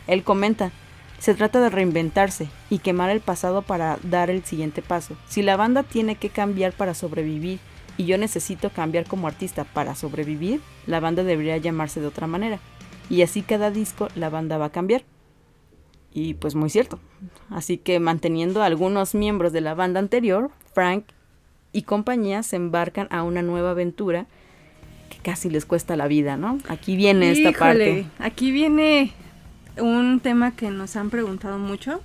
Él 0.06 0.24
comenta, 0.24 0.72
se 1.18 1.34
trata 1.34 1.60
de 1.60 1.70
reinventarse 1.70 2.48
y 2.68 2.78
quemar 2.78 3.10
el 3.10 3.20
pasado 3.20 3.62
para 3.62 3.98
dar 4.02 4.30
el 4.30 4.44
siguiente 4.44 4.82
paso. 4.82 5.16
Si 5.28 5.42
la 5.42 5.56
banda 5.56 5.82
tiene 5.82 6.16
que 6.16 6.30
cambiar 6.30 6.72
para 6.72 6.94
sobrevivir 6.94 7.60
y 7.96 8.06
yo 8.06 8.18
necesito 8.18 8.70
cambiar 8.70 9.06
como 9.06 9.28
artista 9.28 9.64
para 9.64 9.94
sobrevivir, 9.94 10.60
la 10.86 11.00
banda 11.00 11.22
debería 11.22 11.56
llamarse 11.58 12.00
de 12.00 12.06
otra 12.06 12.26
manera. 12.26 12.58
Y 13.08 13.22
así 13.22 13.42
cada 13.42 13.70
disco 13.70 14.08
la 14.14 14.30
banda 14.30 14.58
va 14.58 14.66
a 14.66 14.72
cambiar. 14.72 15.04
Y 16.12 16.34
pues 16.34 16.54
muy 16.54 16.70
cierto. 16.70 16.98
Así 17.50 17.78
que 17.78 18.00
manteniendo 18.00 18.62
algunos 18.62 19.14
miembros 19.14 19.52
de 19.52 19.60
la 19.60 19.74
banda 19.74 20.00
anterior, 20.00 20.50
Frank 20.74 21.04
y 21.72 21.82
compañía 21.82 22.42
se 22.42 22.56
embarcan 22.56 23.08
a 23.10 23.22
una 23.22 23.42
nueva 23.42 23.70
aventura 23.70 24.26
que 25.08 25.18
casi 25.18 25.50
les 25.50 25.66
cuesta 25.66 25.96
la 25.96 26.06
vida, 26.06 26.36
¿no? 26.36 26.58
Aquí 26.68 26.96
viene 26.96 27.30
esta 27.30 27.52
parte. 27.52 28.06
Aquí 28.18 28.52
viene 28.52 29.12
un 29.78 30.20
tema 30.20 30.54
que 30.54 30.70
nos 30.70 30.96
han 30.96 31.10
preguntado 31.10 31.58
mucho, 31.58 32.00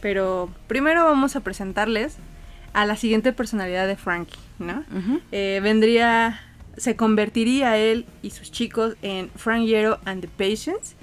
pero 0.00 0.50
primero 0.66 1.04
vamos 1.04 1.36
a 1.36 1.40
presentarles 1.40 2.16
a 2.72 2.86
la 2.86 2.96
siguiente 2.96 3.32
personalidad 3.32 3.86
de 3.86 3.96
Frankie, 3.96 4.38
¿no? 4.58 4.84
Eh, 5.30 5.60
vendría, 5.62 6.40
se 6.76 6.96
convertiría 6.96 7.76
él 7.76 8.06
y 8.22 8.30
sus 8.30 8.50
chicos 8.50 8.96
en 9.02 9.30
Frank 9.36 9.66
Hierro 9.66 9.98
and 10.04 10.22
the 10.22 10.28
Patients. 10.28 10.94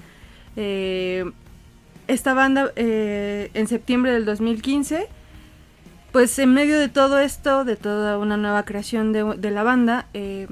Eh, 0.56 1.30
esta 2.08 2.34
banda 2.34 2.72
eh, 2.74 3.50
en 3.54 3.68
septiembre 3.68 4.12
del 4.12 4.24
2015 4.24 5.06
pues 6.12 6.38
en 6.38 6.52
medio 6.54 6.78
de 6.78 6.88
todo 6.88 7.18
esto, 7.18 7.64
de 7.64 7.76
toda 7.76 8.18
una 8.18 8.36
nueva 8.36 8.64
creación 8.64 9.12
de, 9.12 9.50
la 9.50 9.62
banda, 9.62 10.06
eh, 10.14 10.48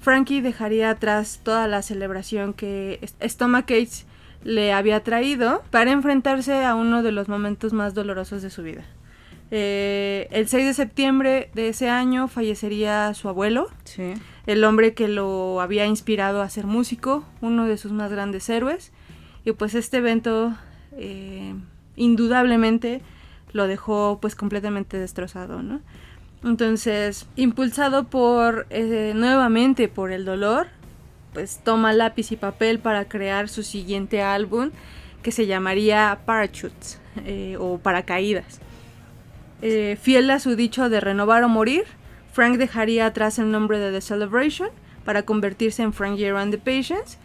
Frankie 0.00 0.40
dejaría 0.40 0.90
atrás 0.90 1.40
toda 1.42 1.66
la 1.66 1.82
celebración 1.82 2.54
que 2.54 3.00
Stomachache 3.22 4.04
le 4.42 4.72
había 4.72 5.02
traído 5.02 5.62
para 5.70 5.92
enfrentarse 5.92 6.64
a 6.64 6.74
uno 6.74 7.02
de 7.02 7.12
los 7.12 7.28
momentos 7.28 7.72
más 7.72 7.94
dolorosos 7.94 8.42
de 8.42 8.50
su 8.50 8.62
vida. 8.62 8.84
Eh, 9.52 10.28
el 10.30 10.48
6 10.48 10.64
de 10.64 10.74
septiembre 10.74 11.50
de 11.54 11.68
ese 11.68 11.88
año 11.88 12.28
fallecería 12.28 13.12
su 13.14 13.28
abuelo, 13.28 13.68
el 14.46 14.64
hombre 14.64 14.94
que 14.94 15.08
lo 15.08 15.60
había 15.60 15.86
inspirado 15.86 16.40
a 16.40 16.48
ser 16.48 16.66
músico, 16.66 17.24
uno 17.40 17.66
de 17.66 17.76
sus 17.76 17.92
más 17.92 18.10
grandes 18.10 18.48
héroes. 18.48 18.92
Y 19.44 19.52
pues 19.52 19.74
este 19.74 19.98
evento, 19.98 20.54
eh, 20.92 21.54
indudablemente, 21.96 23.00
lo 23.52 23.66
dejó 23.66 24.18
pues 24.20 24.34
completamente 24.34 24.98
destrozado, 24.98 25.62
¿no? 25.62 25.80
Entonces, 26.42 27.26
impulsado 27.36 28.04
por 28.04 28.66
eh, 28.70 29.12
nuevamente 29.14 29.88
por 29.88 30.10
el 30.10 30.24
dolor, 30.24 30.68
pues 31.34 31.60
toma 31.62 31.92
lápiz 31.92 32.32
y 32.32 32.36
papel 32.36 32.78
para 32.78 33.06
crear 33.06 33.48
su 33.48 33.62
siguiente 33.62 34.22
álbum 34.22 34.70
que 35.22 35.32
se 35.32 35.46
llamaría 35.46 36.20
Parachutes 36.24 36.98
eh, 37.26 37.56
o 37.58 37.78
Paracaídas. 37.78 38.60
Eh, 39.60 39.98
fiel 40.00 40.30
a 40.30 40.40
su 40.40 40.56
dicho 40.56 40.88
de 40.88 41.00
renovar 41.00 41.44
o 41.44 41.48
morir, 41.48 41.84
Frank 42.32 42.56
dejaría 42.56 43.06
atrás 43.06 43.38
el 43.38 43.50
nombre 43.50 43.78
de 43.78 43.92
The 43.92 44.00
Celebration 44.00 44.70
para 45.04 45.24
convertirse 45.24 45.82
en 45.82 45.92
Frank 45.92 46.16
Year 46.16 46.34
the 46.50 46.56
Patience. 46.56 47.18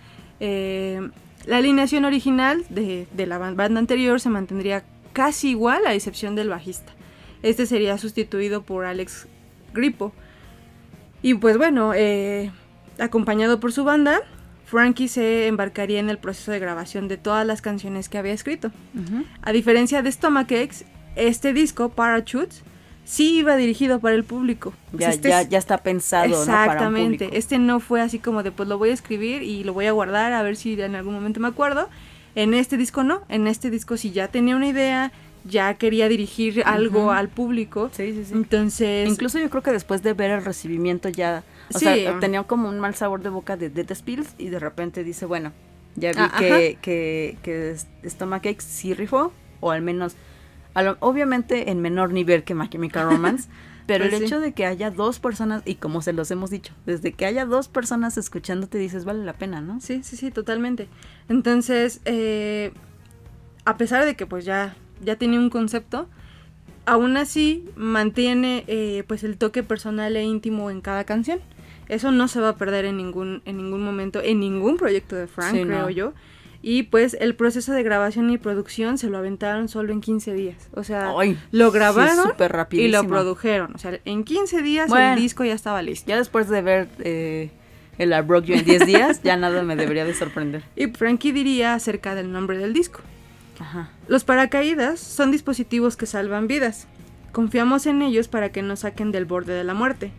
la 1.45 1.57
alineación 1.57 2.03
original 2.03 2.65
de, 2.69 3.07
de 3.13 3.25
la 3.27 3.37
banda 3.37 3.79
anterior 3.79 4.19
se 4.19 4.29
mantendría 4.29 4.83
casi 5.15 5.51
igual 5.51 5.87
a 5.87 5.93
excepción 5.93 6.35
del 6.35 6.49
bajista. 6.49 6.91
Este 7.41 7.65
sería 7.65 7.97
sustituido 7.97 8.63
por 8.63 8.83
Alex 8.83 9.27
Grippo. 9.73 10.11
Y 11.21 11.35
pues 11.35 11.57
bueno, 11.57 11.93
eh, 11.95 12.51
acompañado 12.99 13.61
por 13.61 13.71
su 13.71 13.85
banda, 13.85 14.19
Frankie 14.65 15.07
se 15.07 15.47
embarcaría 15.47 16.01
en 16.01 16.09
el 16.09 16.17
proceso 16.17 16.51
de 16.51 16.59
grabación 16.59 17.07
de 17.07 17.15
todas 17.15 17.47
las 17.47 17.61
canciones 17.61 18.09
que 18.09 18.17
había 18.17 18.33
escrito. 18.33 18.71
A 19.41 19.53
diferencia 19.53 20.01
de 20.01 20.11
Stomachaches, 20.11 20.83
este 21.15 21.53
disco, 21.53 21.89
Parachutes, 21.89 22.63
sí 23.05 23.37
iba 23.37 23.55
dirigido 23.55 23.99
para 24.01 24.15
el 24.15 24.25
público. 24.25 24.73
Ya, 24.91 25.11
este 25.11 25.29
ya, 25.29 25.57
está 25.57 25.77
pensado. 25.77 26.25
Exactamente. 26.25 27.29
Este 27.37 27.57
no 27.57 27.79
fue 27.79 28.01
así 28.01 28.19
como 28.19 28.43
de 28.43 28.51
pues 28.51 28.67
lo 28.67 28.77
voy 28.77 28.89
a 28.89 28.93
escribir 28.93 29.43
y 29.43 29.63
lo 29.63 29.71
voy 29.71 29.85
a 29.85 29.93
guardar 29.93 30.33
a 30.33 30.43
ver 30.43 30.57
si 30.57 30.79
en 30.81 30.95
algún 30.95 31.13
momento 31.13 31.39
me 31.39 31.47
acuerdo. 31.47 31.87
En 32.35 32.53
este 32.53 32.77
disco 32.77 33.03
no, 33.03 33.21
en 33.29 33.47
este 33.47 33.69
disco 33.69 33.97
sí 33.97 34.11
ya 34.11 34.27
tenía 34.27 34.55
una 34.55 34.67
idea, 34.67 35.11
ya 35.45 35.73
quería 35.75 36.09
dirigir 36.09 36.63
algo 36.65 37.11
al 37.11 37.29
público. 37.29 37.89
Sí, 37.93 38.13
sí, 38.13 38.25
sí. 38.25 38.33
Entonces... 38.33 39.07
Incluso 39.09 39.39
yo 39.39 39.49
creo 39.49 39.63
que 39.63 39.71
después 39.71 40.03
de 40.03 40.13
ver 40.13 40.31
el 40.31 40.43
recibimiento 40.43 41.09
ya... 41.09 41.43
O 41.73 41.79
sea, 41.79 42.19
tenía 42.19 42.43
como 42.43 42.69
un 42.69 42.79
mal 42.79 42.93
sabor 42.95 43.21
de 43.21 43.29
boca 43.29 43.57
de 43.57 43.69
Dead 43.69 43.95
Spills 43.95 44.35
y 44.37 44.49
de 44.49 44.59
repente 44.59 45.03
dice, 45.03 45.25
bueno, 45.25 45.51
ya 45.95 46.11
vi 46.11 46.19
ah, 46.19 46.35
que, 46.37 46.77
que, 46.81 47.37
que 47.41 47.75
Stomachache 48.07 48.61
sí 48.61 48.93
rifó, 48.93 49.31
o 49.61 49.71
al 49.71 49.81
menos, 49.81 50.15
obviamente 50.99 51.71
en 51.71 51.81
menor 51.81 52.11
nivel 52.11 52.43
que 52.43 52.53
My 52.53 52.69
Chemical 52.69 53.09
Romance, 53.09 53.49
Pero 53.87 54.05
pues 54.05 54.13
el 54.13 54.23
hecho 54.23 54.39
de 54.39 54.53
que 54.53 54.65
haya 54.65 54.89
dos 54.89 55.19
personas, 55.19 55.61
y 55.65 55.75
como 55.75 56.01
se 56.01 56.13
los 56.13 56.31
hemos 56.31 56.49
dicho, 56.49 56.73
desde 56.85 57.13
que 57.13 57.25
haya 57.25 57.45
dos 57.45 57.67
personas 57.67 58.17
escuchándote 58.17 58.77
dices, 58.77 59.05
vale 59.05 59.23
la 59.23 59.33
pena, 59.33 59.61
¿no? 59.61 59.79
Sí, 59.79 60.01
sí, 60.03 60.17
sí, 60.17 60.31
totalmente. 60.31 60.87
Entonces, 61.29 62.01
eh, 62.05 62.71
a 63.65 63.77
pesar 63.77 64.05
de 64.05 64.15
que 64.15 64.25
pues 64.25 64.45
ya, 64.45 64.75
ya 65.03 65.17
tiene 65.17 65.37
un 65.37 65.49
concepto, 65.49 66.07
aún 66.85 67.17
así 67.17 67.69
mantiene 67.75 68.63
eh, 68.67 69.03
pues 69.07 69.23
el 69.23 69.37
toque 69.37 69.63
personal 69.63 70.15
e 70.15 70.23
íntimo 70.23 70.71
en 70.71 70.81
cada 70.81 71.03
canción. 71.03 71.39
Eso 71.87 72.11
no 72.11 72.27
se 72.27 72.39
va 72.39 72.49
a 72.49 72.55
perder 72.55 72.85
en 72.85 72.97
ningún, 72.97 73.43
en 73.45 73.57
ningún 73.57 73.83
momento, 73.83 74.21
en 74.23 74.39
ningún 74.39 74.77
proyecto 74.77 75.15
de 75.15 75.27
Frank, 75.27 75.53
creo 75.65 75.89
yo. 75.91 76.13
Y 76.67 76.81
pues 76.81 77.15
el 77.19 77.35
proceso 77.35 77.73
de 77.73 77.83
grabación 77.83 78.31
y 78.31 78.39
producción 78.39 78.97
se 78.97 79.07
lo 79.07 79.19
aventaron 79.19 79.67
solo 79.69 79.93
en 79.93 80.01
15 80.01 80.33
días. 80.33 80.67
O 80.73 80.83
sea, 80.83 81.13
lo 81.51 81.71
grabaron 81.71 82.33
y 82.71 82.87
lo 82.87 83.07
produjeron. 83.07 83.75
O 83.75 83.77
sea, 83.77 83.99
en 84.03 84.23
15 84.23 84.63
días 84.63 84.91
el 84.91 85.15
disco 85.15 85.43
ya 85.43 85.53
estaba 85.53 85.83
listo. 85.83 86.09
Ya 86.09 86.17
después 86.17 86.49
de 86.49 86.63
ver 86.63 86.87
eh, 86.97 87.51
el 87.99 88.13
I 88.13 88.21
Broke 88.21 88.47
You 88.47 88.55
en 88.55 88.65
10 88.65 88.85
días, 88.87 89.21
ya 89.21 89.37
nada 89.37 89.61
me 89.61 89.75
debería 89.75 90.05
de 90.05 90.15
sorprender. 90.15 90.63
Y 90.75 90.87
Frankie 90.87 91.33
diría 91.33 91.75
acerca 91.75 92.15
del 92.15 92.31
nombre 92.31 92.57
del 92.57 92.73
disco. 92.73 93.01
Ajá. 93.59 93.91
Los 94.07 94.23
paracaídas 94.23 94.99
son 94.99 95.29
dispositivos 95.29 95.95
que 95.95 96.07
salvan 96.07 96.47
vidas. 96.47 96.87
Confiamos 97.31 97.85
en 97.85 98.01
ellos 98.01 98.27
para 98.27 98.51
que 98.51 98.63
nos 98.63 98.79
saquen 98.79 99.11
del 99.11 99.25
borde 99.25 99.53
de 99.53 99.65
la 99.65 99.75
muerte. 99.75 100.13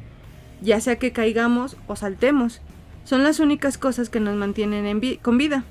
Ya 0.62 0.80
sea 0.80 0.94
que 0.94 1.10
caigamos 1.10 1.76
o 1.88 1.96
saltemos. 1.96 2.60
Son 3.02 3.24
las 3.24 3.40
únicas 3.40 3.78
cosas 3.78 4.10
que 4.10 4.20
nos 4.20 4.36
mantienen 4.36 5.00
con 5.22 5.38
vida. 5.38 5.64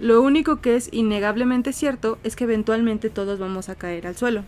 Lo 0.00 0.22
único 0.22 0.62
que 0.62 0.76
es 0.76 0.88
innegablemente 0.92 1.74
cierto 1.74 2.18
es 2.24 2.34
que 2.34 2.44
eventualmente 2.44 3.10
todos 3.10 3.38
vamos 3.38 3.68
a 3.68 3.74
caer 3.74 4.06
al 4.06 4.16
suelo. 4.16 4.44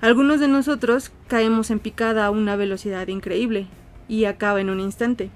Algunos 0.00 0.40
de 0.40 0.48
nosotros 0.48 1.12
caemos 1.28 1.70
en 1.70 1.78
picada 1.78 2.24
a 2.24 2.30
una 2.30 2.56
velocidad 2.56 3.06
increíble 3.08 3.66
y 4.08 4.24
acaba 4.24 4.60
en 4.60 4.70
un 4.70 4.80
instante, 4.80 5.30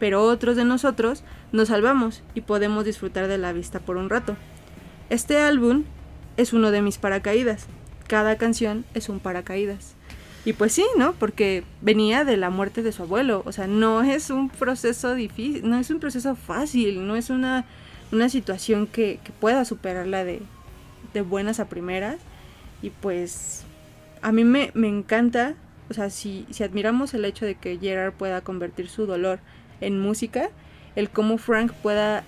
pero 0.00 0.24
otros 0.24 0.56
de 0.56 0.64
nosotros 0.64 1.22
nos 1.52 1.68
salvamos 1.68 2.24
y 2.34 2.40
podemos 2.40 2.84
disfrutar 2.84 3.28
de 3.28 3.38
la 3.38 3.52
vista 3.52 3.78
por 3.78 3.96
un 3.96 4.10
rato. 4.10 4.36
Este 5.10 5.38
álbum 5.38 5.84
es 6.36 6.52
uno 6.52 6.72
de 6.72 6.82
mis 6.82 6.98
paracaídas. 6.98 7.66
Cada 8.08 8.36
canción 8.36 8.84
es 8.94 9.08
un 9.08 9.20
paracaídas. 9.20 9.94
Y 10.44 10.54
pues 10.54 10.72
sí, 10.72 10.84
¿no? 10.96 11.12
Porque 11.12 11.62
venía 11.82 12.24
de 12.24 12.36
la 12.36 12.50
muerte 12.50 12.82
de 12.82 12.92
su 12.92 13.02
abuelo. 13.02 13.42
O 13.44 13.52
sea, 13.52 13.66
no 13.66 14.02
es 14.02 14.30
un 14.30 14.48
proceso 14.48 15.14
difícil, 15.14 15.68
no 15.68 15.78
es 15.78 15.90
un 15.90 16.00
proceso 16.00 16.34
fácil, 16.34 17.06
no 17.06 17.16
es 17.16 17.30
una 17.30 17.64
una 18.12 18.28
situación 18.28 18.86
que, 18.86 19.18
pueda 19.40 19.64
superarla 19.64 20.24
de, 20.24 20.42
de, 21.14 21.20
buenas 21.22 21.60
a 21.60 21.68
primeras. 21.68 22.16
Y 22.82 22.90
pues 22.90 23.64
a 24.22 24.32
mí 24.32 24.44
me, 24.44 24.70
encanta, 24.74 25.54
o 25.90 25.94
sea, 25.94 26.10
si, 26.10 26.46
si 26.50 26.62
admiramos 26.62 27.14
el 27.14 27.24
hecho 27.24 27.44
de 27.44 27.54
que 27.54 27.78
Gerard 27.78 28.12
pueda 28.12 28.40
convertir 28.40 28.88
su 28.88 29.06
dolor 29.06 29.40
en 29.80 30.00
música, 30.00 30.50
el 30.96 31.10
cómo 31.10 31.38
Frank 31.38 31.72
pueda 31.72 32.24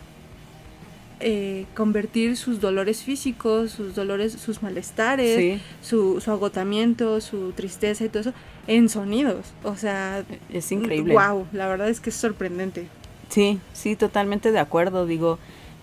eh, 1.20 1.66
convertir 1.74 2.36
sus 2.36 2.60
dolores 2.60 3.02
físicos, 3.02 3.72
sus 3.72 3.94
dolores, 3.94 4.32
sus 4.32 4.62
malestares, 4.62 5.60
su, 5.82 6.20
su, 6.20 6.30
agotamiento, 6.30 7.20
su 7.20 7.52
tristeza 7.52 8.04
y 8.04 8.08
todo 8.08 8.20
eso 8.20 8.32
en 8.66 8.88
sonidos. 8.88 9.46
O 9.62 9.76
sea, 9.76 10.24
es 10.48 10.72
increíble. 10.72 11.14
Wow, 11.14 11.46
la 11.52 11.68
verdad 11.68 11.88
es 11.88 12.00
que 12.00 12.10
es 12.10 12.16
sorprendente. 12.16 12.88
Sí, 13.28 13.60
sí, 13.72 13.96
totalmente 13.96 14.50
de 14.50 14.58
acuerdo. 14.58 15.06
Digo, 15.06 15.38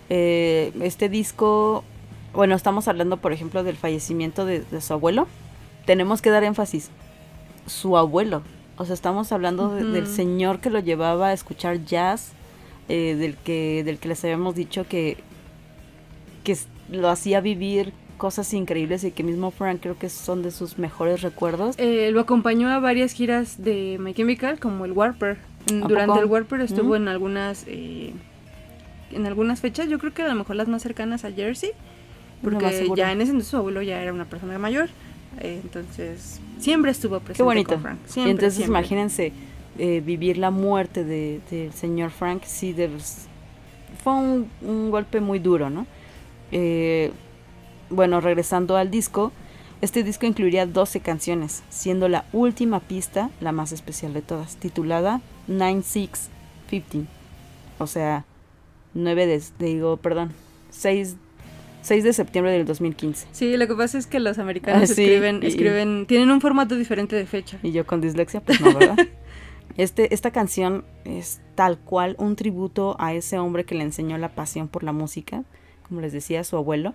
eh, 0.08 0.72
este 0.80 1.08
disco, 1.08 1.84
bueno, 2.32 2.54
estamos 2.54 2.88
hablando, 2.88 3.18
por 3.18 3.32
ejemplo, 3.32 3.62
del 3.64 3.76
fallecimiento 3.76 4.44
de, 4.44 4.64
su 4.80 4.92
abuelo. 4.92 5.26
Tenemos 5.86 6.22
que 6.22 6.30
dar 6.30 6.44
énfasis. 6.44 6.90
Su 7.66 7.96
abuelo. 7.96 8.42
O 8.76 8.84
sea, 8.84 8.94
estamos 8.94 9.32
hablando 9.32 9.74
del 9.74 10.06
señor 10.06 10.60
que 10.60 10.70
lo 10.70 10.78
llevaba 10.78 11.28
a 11.28 11.32
escuchar 11.32 11.84
jazz, 11.84 12.32
eh, 12.88 13.16
del, 13.16 13.36
que, 13.36 13.82
del 13.84 13.98
que 13.98 14.08
les 14.08 14.22
habíamos 14.24 14.54
dicho 14.54 14.86
que, 14.86 15.18
que 16.44 16.56
lo 16.90 17.08
hacía 17.10 17.40
vivir 17.40 17.92
cosas 18.18 18.52
increíbles 18.52 19.04
y 19.04 19.12
que 19.12 19.22
mismo 19.22 19.50
Frank 19.50 19.80
creo 19.80 19.98
que 19.98 20.10
son 20.10 20.42
de 20.42 20.50
sus 20.50 20.78
mejores 20.78 21.22
recuerdos. 21.22 21.76
Eh, 21.78 22.10
lo 22.12 22.20
acompañó 22.20 22.68
a 22.68 22.78
varias 22.78 23.12
giras 23.12 23.62
de 23.62 23.96
My 23.98 24.12
Chemical, 24.12 24.58
como 24.60 24.84
el 24.84 24.92
Warper. 24.92 25.38
Durante 25.66 26.20
el 26.20 26.26
Warper 26.26 26.60
estuvo 26.60 26.96
en 26.96 27.08
algunas 27.08 27.64
eh, 27.66 28.12
en 29.12 29.26
algunas 29.26 29.60
fechas, 29.60 29.88
yo 29.88 29.98
creo 29.98 30.12
que 30.12 30.22
a 30.22 30.28
lo 30.28 30.34
mejor 30.34 30.56
las 30.56 30.68
más 30.68 30.82
cercanas 30.82 31.24
a 31.24 31.32
Jersey, 31.32 31.70
porque 32.42 32.88
ya 32.96 33.12
en 33.12 33.20
ese 33.20 33.30
entonces 33.30 33.50
su 33.50 33.56
abuelo 33.56 33.82
ya 33.82 34.00
era 34.00 34.12
una 34.12 34.24
persona 34.24 34.58
mayor, 34.58 34.88
eh, 35.40 35.60
entonces 35.62 36.40
siempre 36.58 36.90
estuvo 36.90 37.18
presente 37.20 37.38
Qué 37.38 37.42
bonito. 37.42 37.70
con 37.74 37.82
Frank. 37.82 37.98
entonces 38.16 38.66
imagínense 38.66 39.32
vivir 39.76 40.38
la 40.38 40.50
muerte 40.50 41.04
del 41.04 41.40
de, 41.50 41.70
señor 41.72 42.10
Frank, 42.10 42.42
sí, 42.44 42.72
de, 42.72 42.90
fue 44.02 44.12
un, 44.12 44.50
un, 44.62 44.90
golpe 44.90 45.20
muy 45.20 45.38
duro, 45.38 45.70
¿no? 45.70 45.86
Eh, 46.52 47.12
bueno, 47.90 48.20
regresando 48.20 48.76
al 48.76 48.90
disco, 48.90 49.32
este 49.80 50.02
disco 50.02 50.26
incluiría 50.26 50.66
12 50.66 51.00
canciones, 51.00 51.62
siendo 51.68 52.08
la 52.08 52.24
última 52.32 52.80
pista 52.80 53.30
la 53.40 53.52
más 53.52 53.72
especial 53.72 54.12
de 54.12 54.22
todas, 54.22 54.56
titulada 54.56 55.20
9615. 55.46 57.06
O 57.78 57.86
sea, 57.86 58.24
9 58.98 59.26
de, 59.26 59.42
digo, 59.58 59.96
perdón, 59.96 60.32
6, 60.70 61.16
6 61.82 62.04
de 62.04 62.12
septiembre 62.12 62.52
del 62.52 62.66
2015. 62.66 63.28
Sí, 63.32 63.56
lo 63.56 63.66
que 63.66 63.74
pasa 63.74 63.98
es 63.98 64.06
que 64.06 64.20
los 64.20 64.38
americanos 64.38 64.80
ah, 64.80 64.84
escriben, 64.84 65.42
escriben, 65.42 66.06
tienen 66.06 66.30
un 66.30 66.40
formato 66.40 66.76
diferente 66.76 67.16
de 67.16 67.26
fecha. 67.26 67.58
Y 67.62 67.72
yo 67.72 67.86
con 67.86 68.00
dislexia, 68.00 68.40
pues 68.40 68.60
no, 68.60 68.74
¿verdad? 68.74 68.96
este, 69.76 70.12
esta 70.12 70.30
canción 70.30 70.84
es 71.04 71.40
tal 71.54 71.78
cual 71.78 72.16
un 72.18 72.36
tributo 72.36 72.96
a 72.98 73.14
ese 73.14 73.38
hombre 73.38 73.64
que 73.64 73.74
le 73.74 73.84
enseñó 73.84 74.18
la 74.18 74.28
pasión 74.28 74.68
por 74.68 74.82
la 74.82 74.92
música, 74.92 75.44
como 75.88 76.00
les 76.00 76.12
decía, 76.12 76.44
su 76.44 76.56
abuelo 76.56 76.94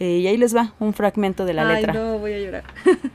eh, 0.00 0.18
y 0.18 0.26
ahí 0.28 0.36
les 0.36 0.54
va 0.54 0.74
un 0.78 0.94
fragmento 0.94 1.44
de 1.44 1.54
la 1.54 1.68
Ay, 1.68 1.76
letra. 1.76 1.92
No, 1.92 2.18
voy 2.18 2.32
a 2.32 2.38
llorar. 2.38 2.64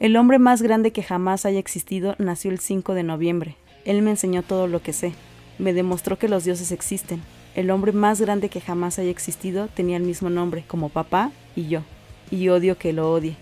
el 0.00 0.16
hombre 0.16 0.38
más 0.38 0.62
grande 0.62 0.92
que 0.92 1.02
jamás 1.02 1.46
haya 1.46 1.58
existido 1.58 2.14
nació 2.18 2.50
el 2.50 2.58
5 2.58 2.94
de 2.94 3.02
noviembre. 3.02 3.56
Él 3.84 4.02
me 4.02 4.10
enseñó 4.10 4.42
todo 4.42 4.66
lo 4.66 4.82
que 4.82 4.92
sé. 4.92 5.14
Me 5.58 5.72
demostró 5.72 6.18
que 6.18 6.28
los 6.28 6.44
dioses 6.44 6.72
existen. 6.72 7.22
El 7.54 7.70
hombre 7.70 7.92
más 7.92 8.20
grande 8.20 8.48
que 8.48 8.60
jamás 8.60 8.98
haya 8.98 9.10
existido 9.10 9.68
tenía 9.68 9.96
el 9.96 10.02
mismo 10.02 10.30
nombre, 10.30 10.64
como 10.66 10.88
papá 10.88 11.30
y 11.54 11.68
yo. 11.68 11.82
Y 12.30 12.48
odio 12.48 12.78
que 12.78 12.92
lo 12.92 13.12
odie. 13.12 13.36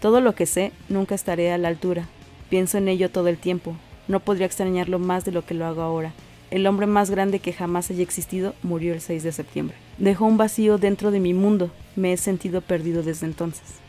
Todo 0.00 0.20
lo 0.20 0.34
que 0.34 0.46
sé, 0.46 0.72
nunca 0.88 1.14
estaré 1.14 1.52
a 1.52 1.58
la 1.58 1.68
altura. 1.68 2.06
Pienso 2.48 2.78
en 2.78 2.88
ello 2.88 3.10
todo 3.10 3.28
el 3.28 3.38
tiempo. 3.38 3.76
No 4.08 4.20
podría 4.20 4.46
extrañarlo 4.46 4.98
más 4.98 5.24
de 5.24 5.32
lo 5.32 5.44
que 5.44 5.54
lo 5.54 5.66
hago 5.66 5.82
ahora. 5.82 6.12
El 6.50 6.66
hombre 6.66 6.86
más 6.86 7.10
grande 7.10 7.38
que 7.38 7.52
jamás 7.52 7.90
haya 7.90 8.02
existido 8.02 8.54
murió 8.62 8.92
el 8.92 9.00
6 9.00 9.22
de 9.22 9.32
septiembre. 9.32 9.76
Dejó 9.98 10.24
un 10.24 10.36
vacío 10.36 10.78
dentro 10.78 11.10
de 11.10 11.20
mi 11.20 11.32
mundo. 11.32 11.70
Me 11.94 12.12
he 12.12 12.16
sentido 12.16 12.60
perdido 12.60 13.02
desde 13.02 13.26
entonces. 13.26 13.80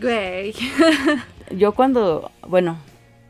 Güey. 0.00 0.54
Yo 1.56 1.72
cuando, 1.72 2.30
bueno, 2.46 2.78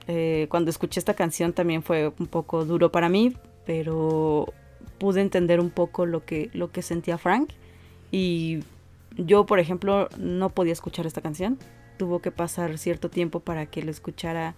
eh, 0.08 0.46
cuando 0.48 0.70
escuché 0.70 0.98
esta 0.98 1.14
canción 1.14 1.52
también 1.52 1.82
fue 1.82 2.12
un 2.18 2.26
poco 2.26 2.64
duro 2.64 2.90
para 2.90 3.08
mí, 3.08 3.36
pero 3.66 4.52
pude 4.98 5.20
entender 5.20 5.60
un 5.60 5.70
poco 5.70 6.06
lo 6.06 6.24
que, 6.24 6.50
lo 6.54 6.72
que 6.72 6.82
sentía 6.82 7.18
Frank. 7.18 7.50
Y 8.10 8.60
yo, 9.16 9.44
por 9.44 9.60
ejemplo, 9.60 10.08
no 10.18 10.48
podía 10.48 10.72
escuchar 10.72 11.06
esta 11.06 11.20
canción. 11.20 11.58
Tuvo 11.98 12.20
que 12.20 12.30
pasar 12.30 12.78
cierto 12.78 13.10
tiempo 13.10 13.40
para 13.40 13.66
que 13.66 13.82
lo 13.82 13.90
escuchara 13.90 14.54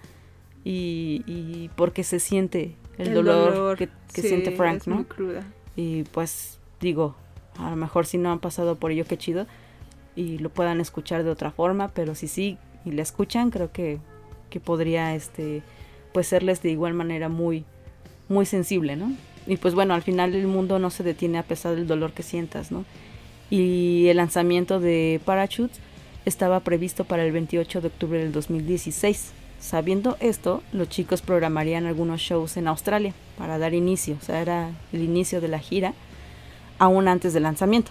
y, 0.64 1.24
y 1.26 1.70
porque 1.74 2.04
se 2.04 2.20
siente 2.20 2.76
el, 2.96 3.12
dolor, 3.12 3.76
que, 3.76 3.88
siente 4.22 4.52
Frank, 4.52 4.86
¿no? 4.86 5.04
Y 5.74 6.04
pues 6.04 6.60
digo, 6.80 7.16
a 7.58 7.70
lo 7.70 7.76
mejor 7.76 8.06
si 8.06 8.18
no 8.18 8.30
han 8.30 8.38
pasado 8.38 8.76
por 8.76 8.92
ello, 8.92 9.04
qué 9.04 9.18
chido, 9.18 9.46
y 10.14 10.38
lo 10.38 10.50
puedan 10.50 10.80
escuchar 10.80 11.24
de 11.24 11.30
otra 11.30 11.50
forma, 11.50 11.88
pero 11.88 12.14
si 12.14 12.28
sí 12.28 12.58
y 12.84 12.92
le 12.92 13.02
escuchan, 13.02 13.50
creo 13.50 13.72
que, 13.72 13.98
que 14.50 14.60
podría, 14.60 15.14
este, 15.14 15.62
pues 16.12 16.26
serles 16.26 16.62
de 16.62 16.70
igual 16.70 16.94
manera 16.94 17.28
muy, 17.28 17.64
muy 18.28 18.46
sensible, 18.46 18.96
¿no? 18.96 19.12
Y 19.46 19.56
pues 19.56 19.74
bueno, 19.74 19.94
al 19.94 20.02
final 20.02 20.34
el 20.34 20.46
mundo 20.46 20.78
no 20.78 20.90
se 20.90 21.02
detiene 21.02 21.38
a 21.38 21.42
pesar 21.42 21.74
del 21.74 21.86
dolor 21.86 22.12
que 22.12 22.22
sientas, 22.22 22.70
¿no? 22.70 22.84
Y 23.48 24.06
el 24.08 24.18
lanzamiento 24.18 24.80
de 24.80 25.20
Parachutes 25.24 25.80
estaba 26.24 26.60
previsto 26.60 27.04
para 27.04 27.24
el 27.24 27.32
28 27.32 27.80
de 27.80 27.86
octubre 27.86 28.18
del 28.18 28.32
2016 28.32 29.32
Sabiendo 29.60 30.16
esto, 30.20 30.62
los 30.72 30.88
chicos 30.88 31.20
programarían 31.20 31.84
algunos 31.84 32.22
shows 32.22 32.56
en 32.56 32.66
Australia 32.66 33.12
para 33.36 33.58
dar 33.58 33.74
inicio, 33.74 34.16
o 34.18 34.24
sea, 34.24 34.40
era 34.40 34.70
el 34.90 35.02
inicio 35.02 35.42
de 35.42 35.48
la 35.48 35.58
gira, 35.58 35.92
aún 36.78 37.08
antes 37.08 37.34
del 37.34 37.42
lanzamiento. 37.42 37.90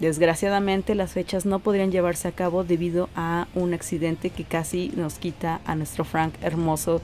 Desgraciadamente 0.00 0.94
las 0.94 1.12
fechas 1.12 1.46
no 1.46 1.60
podrían 1.60 1.90
llevarse 1.90 2.28
a 2.28 2.32
cabo 2.32 2.64
debido 2.64 3.08
a 3.16 3.48
un 3.54 3.72
accidente 3.72 4.30
que 4.30 4.44
casi 4.44 4.92
nos 4.94 5.14
quita 5.14 5.60
a 5.64 5.74
nuestro 5.74 6.04
Frank 6.04 6.34
hermoso. 6.42 7.00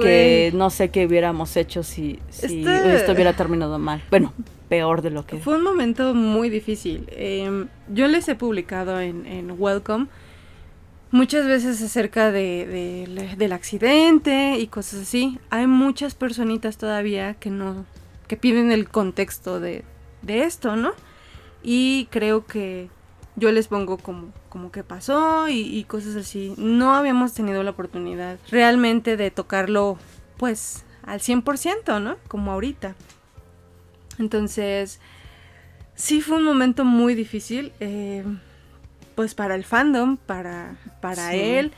que 0.00 0.50
no 0.54 0.68
sé 0.68 0.90
qué 0.90 1.06
hubiéramos 1.06 1.56
hecho 1.56 1.82
si, 1.82 2.18
este 2.28 2.94
esto 2.94 3.12
hubiera 3.12 3.32
terminado 3.34 3.78
mal. 3.78 4.02
Bueno, 4.10 4.34
peor 4.68 5.00
de 5.00 5.10
lo 5.10 5.24
que... 5.24 5.38
Fue 5.38 5.56
un 5.56 5.62
momento 5.62 6.14
muy 6.14 6.50
difícil. 6.50 7.08
Em, 7.12 7.68
yo 7.88 8.06
les 8.08 8.28
he 8.28 8.34
publicado 8.34 9.00
en, 9.00 9.26
en 9.26 9.54
Welcome 9.58 10.08
muchas 11.10 11.46
veces 11.46 11.82
acerca 11.82 12.30
de, 12.30 13.34
del 13.36 13.52
accidente 13.52 14.58
y 14.58 14.66
cosas 14.66 15.02
así. 15.02 15.38
Hay 15.50 15.66
muchas 15.66 16.14
personitas 16.14 16.76
todavía 16.76 17.34
que 17.34 17.50
no, 17.50 17.84
que 18.28 18.36
piden 18.36 18.70
el 18.72 18.88
contexto 18.88 19.60
de, 19.60 19.84
de 20.22 20.44
esto, 20.44 20.76
¿no? 20.76 20.92
Y 21.62 22.08
creo 22.10 22.46
que 22.46 22.88
yo 23.36 23.52
les 23.52 23.68
pongo 23.68 23.98
como, 23.98 24.32
como 24.48 24.72
que 24.72 24.84
pasó 24.84 25.48
y, 25.48 25.60
y, 25.60 25.84
cosas 25.84 26.16
así. 26.16 26.54
No 26.56 26.94
habíamos 26.94 27.34
tenido 27.34 27.62
la 27.62 27.70
oportunidad 27.70 28.38
realmente 28.50 29.16
de 29.16 29.30
tocarlo, 29.30 29.98
pues, 30.36 30.84
al 31.02 31.20
100%, 31.20 32.02
¿no? 32.02 32.16
Como 32.28 32.52
ahorita. 32.52 32.94
Entonces, 34.18 35.00
sí 35.94 36.20
fue 36.20 36.36
un 36.36 36.44
momento 36.44 36.84
muy 36.84 37.14
difícil. 37.14 37.72
Eh, 37.80 38.24
pues 39.20 39.34
para 39.34 39.54
el 39.54 39.64
fandom, 39.64 40.16
para, 40.16 40.76
para 41.02 41.34
él, 41.34 41.72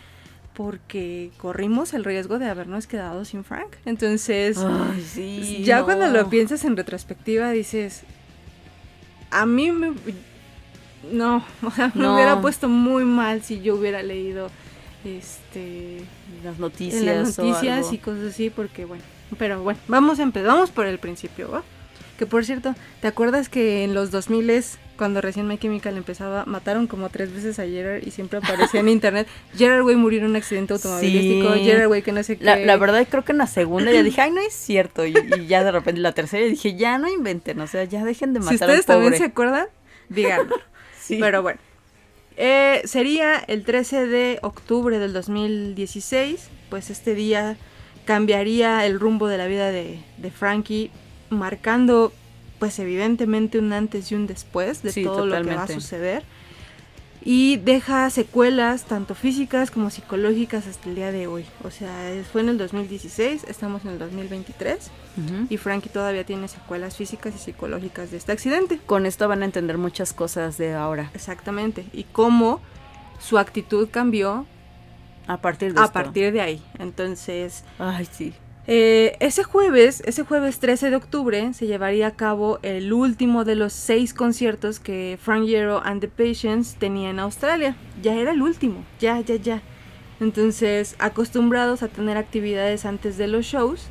porque 0.55 1.33
corrimos 1.39 1.93
el 1.93 2.05
riesgo 2.05 2.39
de 2.39 2.47
habernos 2.47 2.87
quedado 2.87 3.25
sin 3.25 3.43
Frank. 3.43 3.75
Entonces, 3.85 4.59
ya 5.65 5.83
cuando 5.83 6.07
lo 6.07 6.31
piensas 6.31 6.65
en 6.65 6.77
retrospectiva 6.77 7.51
dices, 7.51 8.05
a 9.33 9.47
mí 9.47 9.73
me... 9.73 9.93
No, 11.11 11.45
o 11.63 11.71
sea, 11.71 11.91
me 11.95 12.09
hubiera 12.09 12.41
puesto 12.41 12.69
muy 12.69 13.05
mal 13.05 13.43
si 13.43 13.61
yo 13.61 13.75
hubiera 13.75 14.03
leído 14.03 14.51
este 15.05 16.05
las 16.45 16.59
noticias, 16.59 17.03
las 17.03 17.39
noticias 17.39 17.93
y 17.93 17.99
cosas 17.99 18.33
así, 18.33 18.51
porque 18.51 18.85
bueno, 18.85 19.03
pero 19.37 19.61
bueno, 19.63 19.81
vamos 19.89 20.21
a 20.21 20.23
empezar, 20.23 20.49
vamos 20.49 20.71
por 20.71 20.87
el 20.87 20.99
principio, 20.99 21.51
¿va? 21.51 21.65
Que 22.19 22.27
por 22.27 22.45
cierto, 22.45 22.77
¿te 23.01 23.09
acuerdas 23.09 23.49
que 23.49 23.83
en 23.83 23.95
los 23.95 24.13
2000 24.13 24.51
cuando 24.97 25.21
recién 25.21 25.47
My 25.49 25.59
Chemical 25.59 25.97
empezaba, 25.97 26.45
mataron 26.45 26.87
como 26.87 27.09
tres 27.09 27.33
veces 27.33 27.59
a 27.59 27.65
Gerard 27.65 28.03
y 28.03 28.11
siempre 28.11 28.39
aparecía 28.39 28.81
en 28.81 28.89
internet. 28.89 29.27
Gerard 29.57 29.85
Way 29.85 29.97
murió 29.97 30.21
en 30.21 30.27
un 30.27 30.37
accidente 30.37 30.75
automovilístico, 30.75 31.55
sí. 31.55 31.65
Gerard 31.65 31.89
Way 31.89 32.03
que 32.03 32.13
no 32.13 32.23
sé 32.23 32.37
qué. 32.37 32.45
La, 32.45 32.77
verdad 32.77 33.07
creo 33.09 33.25
que 33.25 33.33
en 33.33 33.39
la 33.39 33.47
segunda 33.47 33.93
ya 33.93 34.03
dije, 34.03 34.21
ay, 34.23 34.31
no 34.31 34.41
es 34.41 34.53
cierto. 34.53 35.07
Y, 35.07 35.15
ya 35.47 35.65
de 35.65 35.73
repente 35.73 36.01
la 36.01 36.13
tercera 36.13 36.45
dije, 36.47 36.77
ya 36.77 36.99
no 36.99 37.09
inventen, 37.09 37.61
o 37.61 37.67
sea, 37.67 37.85
ya 37.85 38.05
dejen 38.05 38.35
de 38.35 38.41
matar 38.41 38.59
si 38.59 38.65
ustedes 38.65 38.87
también 38.87 39.17
se 39.17 39.25
acuerdan, 39.25 39.67
díganlo. 40.09 40.57
sí. 41.01 41.19
Pero 41.21 41.43
bueno. 41.43 41.61
Eh, 42.37 42.83
sería 42.87 43.37
el 43.47 43.65
13 43.65 44.07
de 44.07 44.39
octubre 44.43 44.99
del 44.99 45.13
2016, 45.13 46.49
pues 46.71 46.89
este 46.91 47.15
día 47.15 47.57
cambiaría 48.07 48.87
el 48.87 48.99
rumbo 48.99 49.29
de 49.29 49.39
la 49.39 49.47
vida 49.47 49.71
de, 49.71 50.03
de 50.17 50.31
Frankie, 50.31 50.91
marcando 51.29 52.13
pues 52.63 52.79
evidentemente 52.79 53.59
un 53.59 53.73
antes 53.73 54.13
y 54.13 54.15
un 54.15 54.29
después 54.29 54.85
de 54.85 54.93
todo 55.03 55.27
lo 55.27 55.43
que 55.43 55.53
va 55.53 55.65
a 55.65 55.67
suceder. 55.67 56.23
y 57.25 57.57
deja 57.57 58.09
secuelas 58.09 58.85
tanto 58.85 59.17
físicas 59.17 59.73
como 59.73 59.91
psicológicas 59.91 60.69
hasta 60.69 60.89
el 60.89 60.95
día 60.95 61.11
de 61.11 61.27
hoy. 61.27 61.45
O 61.65 61.73
sea, 61.73 61.93
fue 62.31 62.43
en 62.43 62.51
el 62.51 62.59
2016, 62.59 63.47
estamos 63.49 63.85
en 63.85 63.91
el 63.91 63.99
2023 63.99 64.93
y 65.51 65.57
Frankie 65.57 65.89
todavía 65.89 66.25
tiene 66.25 66.47
secuelas 66.47 66.97
físicas 66.97 67.35
y 67.35 67.39
psicológicas 67.39 68.13
de 68.13 68.19
este 68.19 68.31
accidente. 68.31 68.79
Con 68.87 69.07
esto 69.07 69.27
van 69.27 69.43
a 69.43 69.45
entender 69.45 69.77
muchas 69.77 70.13
cosas 70.13 70.57
de 70.57 70.73
ahora. 70.73 71.11
Exactamente, 71.15 71.85
y 71.93 72.05
cómo 72.05 72.61
su 73.19 73.39
actitud 73.39 73.89
cambió 73.91 74.47
a 75.27 75.39
partir 75.39 75.75
de 75.75 75.81
a 75.81 75.89
partir 75.89 76.33
de 76.33 76.41
ahí. 76.41 76.63
Entonces, 76.79 77.65
ay, 77.81 78.09
sí. 78.09 78.33
Eh, 78.69 79.17
ese 79.19 79.43
jueves, 79.43 80.03
ese 80.07 80.23
jueves 80.23 80.61
13 80.61 80.91
de 80.91 80.97
octubre, 80.97 81.53
se 81.53 81.67
llevaría 81.67 82.07
a 82.07 82.11
cabo 82.13 82.61
el 82.63 82.93
último 82.93 83.45
de 83.45 83.57
los 83.57 83.73
seis 83.73 84.15
conciertos 84.15 84.79
que 84.79 85.19
Frank 85.21 85.49
Iero 85.49 85.83
and 85.85 86.01
the 86.01 86.09
Patients 86.09 86.77
tenía 86.79 87.11
en 87.11 87.19
Australia. 87.19 87.77
Ya 88.01 88.15
era 88.15 88.31
el 88.31 88.41
último, 88.41 88.85
ya, 89.01 89.21
ya, 89.21 89.35
ya. 89.35 89.63
Entonces, 90.21 90.95
acostumbrados 91.01 91.83
a 91.83 91.89
tener 91.89 92.17
actividades 92.17 92.85
antes 92.85 93.19
de 93.19 93.27
los 93.27 93.45
shows, 93.47 93.89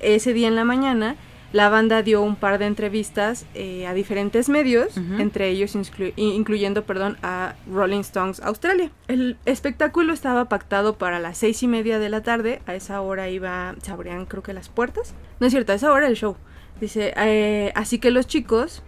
ese 0.00 0.34
día 0.34 0.48
en 0.48 0.56
la 0.56 0.64
mañana 0.64 1.16
la 1.54 1.68
banda 1.68 2.02
dio 2.02 2.20
un 2.20 2.34
par 2.34 2.58
de 2.58 2.66
entrevistas 2.66 3.46
eh, 3.54 3.86
a 3.86 3.94
diferentes 3.94 4.48
medios, 4.48 4.96
entre 4.96 5.50
ellos 5.50 5.76
incluyendo 6.16 6.82
perdón, 6.82 7.16
a 7.22 7.54
Rolling 7.70 8.00
Stones 8.00 8.40
Australia. 8.40 8.90
El 9.06 9.36
espectáculo 9.44 10.12
estaba 10.12 10.46
pactado 10.46 10.98
para 10.98 11.20
las 11.20 11.38
seis 11.38 11.62
y 11.62 11.68
media 11.68 12.00
de 12.00 12.08
la 12.08 12.24
tarde. 12.24 12.60
A 12.66 12.74
esa 12.74 13.00
hora 13.00 13.28
iba, 13.28 13.76
se 13.80 13.92
abrían 13.92 14.26
creo 14.26 14.42
que 14.42 14.52
las 14.52 14.68
puertas. 14.68 15.14
No 15.38 15.46
es 15.46 15.52
cierto, 15.52 15.70
a 15.70 15.76
esa 15.76 15.92
hora 15.92 16.08
el 16.08 16.16
show. 16.16 16.36
Dice, 16.80 17.14
eh, 17.16 17.70
así 17.76 18.00
que 18.00 18.10
los 18.10 18.26
chicos 18.26 18.82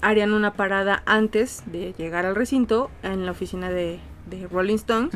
harían 0.00 0.32
una 0.32 0.52
parada 0.52 1.02
antes 1.04 1.64
de 1.66 1.94
llegar 1.98 2.26
al 2.26 2.36
recinto 2.36 2.92
en 3.02 3.26
la 3.26 3.32
oficina 3.32 3.70
de, 3.70 3.98
de 4.28 4.46
Rolling 4.46 4.76
Stones 4.76 5.10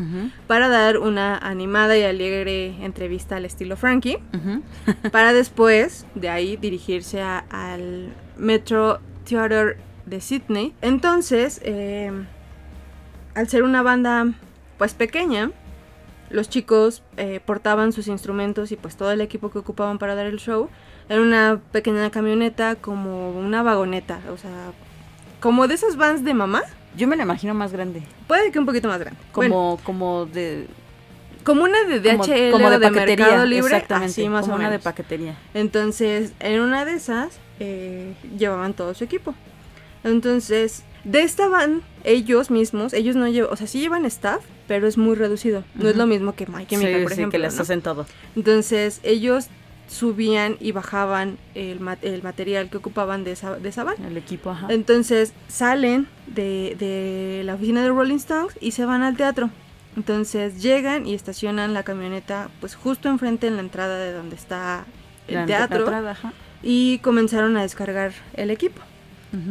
para 0.46 0.68
dar 0.68 0.98
una 0.98 1.36
animada 1.36 1.96
y 1.96 2.02
alegre 2.02 2.84
entrevista 2.84 3.36
al 3.36 3.44
estilo 3.44 3.76
Frankie, 3.76 4.18
para 5.12 5.32
después 5.32 6.06
de 6.14 6.28
ahí 6.28 6.56
dirigirse 6.56 7.20
al 7.22 8.12
Metro 8.36 9.00
Theatre 9.24 9.76
de 10.06 10.20
Sydney. 10.20 10.74
Entonces, 10.82 11.60
em, 11.64 12.26
al 13.34 13.48
ser 13.48 13.62
una 13.62 13.82
banda 13.82 14.32
pues 14.78 14.94
pequeña, 14.94 15.50
los 16.30 16.48
chicos 16.48 17.02
eh, 17.16 17.40
portaban 17.44 17.92
sus 17.92 18.08
instrumentos 18.08 18.72
y 18.72 18.76
pues 18.76 18.96
todo 18.96 19.12
el 19.12 19.20
equipo 19.20 19.50
que 19.50 19.58
ocupaban 19.58 19.98
para 19.98 20.14
dar 20.14 20.26
el 20.26 20.38
show 20.38 20.70
era 21.08 21.20
una 21.20 21.60
pequeña 21.72 22.10
camioneta 22.10 22.76
como 22.76 23.30
una 23.38 23.62
vagoneta, 23.62 24.20
o 24.32 24.36
sea, 24.36 24.72
como 25.40 25.68
de 25.68 25.74
esas 25.74 25.96
vans 25.96 26.24
de 26.24 26.34
mamá. 26.34 26.62
Yo 26.96 27.08
me 27.08 27.16
la 27.16 27.22
imagino 27.22 27.54
más 27.54 27.72
grande. 27.72 28.02
Puede 28.26 28.50
que 28.50 28.58
un 28.58 28.66
poquito 28.66 28.88
más 28.88 28.98
grande. 28.98 29.18
Como, 29.32 29.78
como 29.82 30.26
de. 30.26 30.66
Como 31.44 31.64
una 31.64 31.82
de 31.84 31.98
DHL 31.98 32.52
como, 32.52 32.70
de, 32.70 32.78
de 32.78 32.90
Mercado 32.90 33.44
Libre, 33.44 33.74
exactamente, 33.74 34.28
más 34.28 34.44
como 34.44 34.56
una 34.56 34.70
de 34.70 34.78
paquetería. 34.78 35.36
Entonces, 35.54 36.34
en 36.38 36.60
una 36.60 36.84
de 36.84 36.94
esas 36.94 37.40
eh, 37.58 38.14
llevaban 38.38 38.74
todo 38.74 38.94
su 38.94 39.02
equipo. 39.02 39.34
Entonces, 40.04 40.84
de 41.04 41.22
esta 41.22 41.48
van 41.48 41.82
ellos 42.04 42.50
mismos, 42.50 42.92
ellos 42.92 43.16
no 43.16 43.26
llevan, 43.26 43.52
o 43.52 43.56
sea, 43.56 43.66
sí 43.66 43.80
llevan 43.80 44.04
staff, 44.06 44.44
pero 44.68 44.86
es 44.86 44.96
muy 44.98 45.16
reducido. 45.16 45.64
No 45.74 45.88
es 45.88 45.96
lo 45.96 46.06
mismo 46.06 46.34
que 46.34 46.46
Mike 46.46 46.76
y 46.76 46.78
sí, 46.78 46.84
por 47.02 47.12
ejemplo. 47.12 47.30
que 47.32 47.38
les 47.38 47.58
hacen 47.58 47.82
todo. 47.82 48.06
Entonces, 48.36 49.00
ellos 49.02 49.48
subían 49.88 50.56
y 50.60 50.72
bajaban 50.72 51.38
el, 51.54 51.80
el 52.02 52.22
material 52.22 52.70
que 52.70 52.78
ocupaban 52.78 53.24
de 53.24 53.32
esa, 53.32 53.56
de 53.56 53.68
esa 53.68 53.84
van. 53.84 54.02
El 54.04 54.16
equipo, 54.16 54.50
ajá. 54.50 54.66
Entonces 54.70 55.32
salen 55.48 56.08
de, 56.26 56.76
de, 56.78 57.42
la 57.44 57.54
oficina 57.54 57.82
de 57.82 57.88
Rolling 57.88 58.16
Stones 58.16 58.56
y 58.60 58.72
se 58.72 58.84
van 58.84 59.02
al 59.02 59.16
teatro. 59.16 59.50
Entonces 59.96 60.62
llegan 60.62 61.06
y 61.06 61.14
estacionan 61.14 61.74
la 61.74 61.82
camioneta 61.82 62.48
pues 62.60 62.74
justo 62.74 63.08
enfrente 63.08 63.46
en 63.46 63.56
la 63.56 63.62
entrada 63.62 63.98
de 63.98 64.12
donde 64.12 64.36
está 64.36 64.86
el 65.28 65.46
teatro. 65.46 65.90
Y 66.62 66.98
comenzaron 66.98 67.56
a 67.56 67.62
descargar 67.62 68.12
el 68.34 68.50
equipo. 68.50 68.80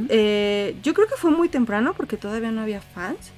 Eh, 0.09 0.75
yo 0.83 0.93
creo 0.93 1.07
que 1.07 1.15
fue 1.15 1.31
muy 1.31 1.49
temprano 1.49 1.93
porque 1.95 2.17
todavía 2.17 2.51
no 2.51 2.61
había 2.61 2.81
fans. 2.81 3.31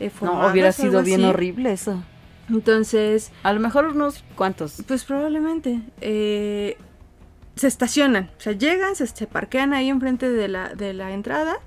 Eh, 0.00 0.10
no, 0.20 0.46
hubiera 0.46 0.72
sido 0.72 1.02
bien 1.02 1.24
horrible 1.24 1.72
eso. 1.72 2.02
Entonces... 2.48 3.32
A 3.42 3.52
lo 3.52 3.60
mejor 3.60 3.86
unos 3.86 4.24
cuantos. 4.36 4.82
Pues 4.86 5.04
probablemente. 5.04 5.80
Eh, 6.00 6.76
se 7.54 7.66
estacionan, 7.66 8.30
o 8.38 8.40
sea, 8.40 8.52
llegan, 8.52 8.96
se, 8.96 9.26
parquean 9.26 9.74
ahí 9.74 9.88
enfrente 9.90 10.30
de 10.30 10.48
la, 10.48 10.70
de 10.70 10.94
la 10.94 11.12
entrada 11.12 11.58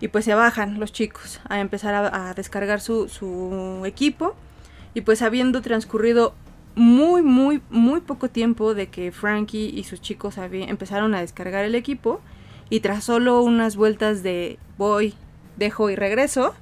y 0.00 0.08
pues 0.08 0.24
se 0.24 0.34
bajan 0.34 0.80
los 0.80 0.92
chicos 0.92 1.40
a 1.48 1.60
empezar 1.60 1.94
a, 1.94 2.34
descargar 2.34 2.80
su, 2.80 3.08
su, 3.08 3.82
equipo. 3.84 4.34
Y 4.94 5.02
pues 5.02 5.22
habiendo 5.22 5.60
transcurrido 5.60 6.34
muy, 6.74 7.22
muy, 7.22 7.60
muy 7.70 8.00
poco 8.00 8.28
tiempo 8.28 8.74
de 8.74 8.88
que 8.88 9.12
Frankie 9.12 9.70
y 9.74 9.84
sus 9.84 10.00
chicos 10.00 10.36
empezaron 10.38 11.14
a 11.14 11.20
descargar 11.20 11.64
el 11.64 11.74
equipo 11.74 12.20
y 12.70 12.80
tras 12.80 13.04
solo 13.04 13.42
unas 13.42 13.76
vueltas 13.76 14.22
de 14.22 14.58
voy, 14.76 15.14
dejo 15.56 15.90
y 15.90 15.96
regreso, 15.96 16.54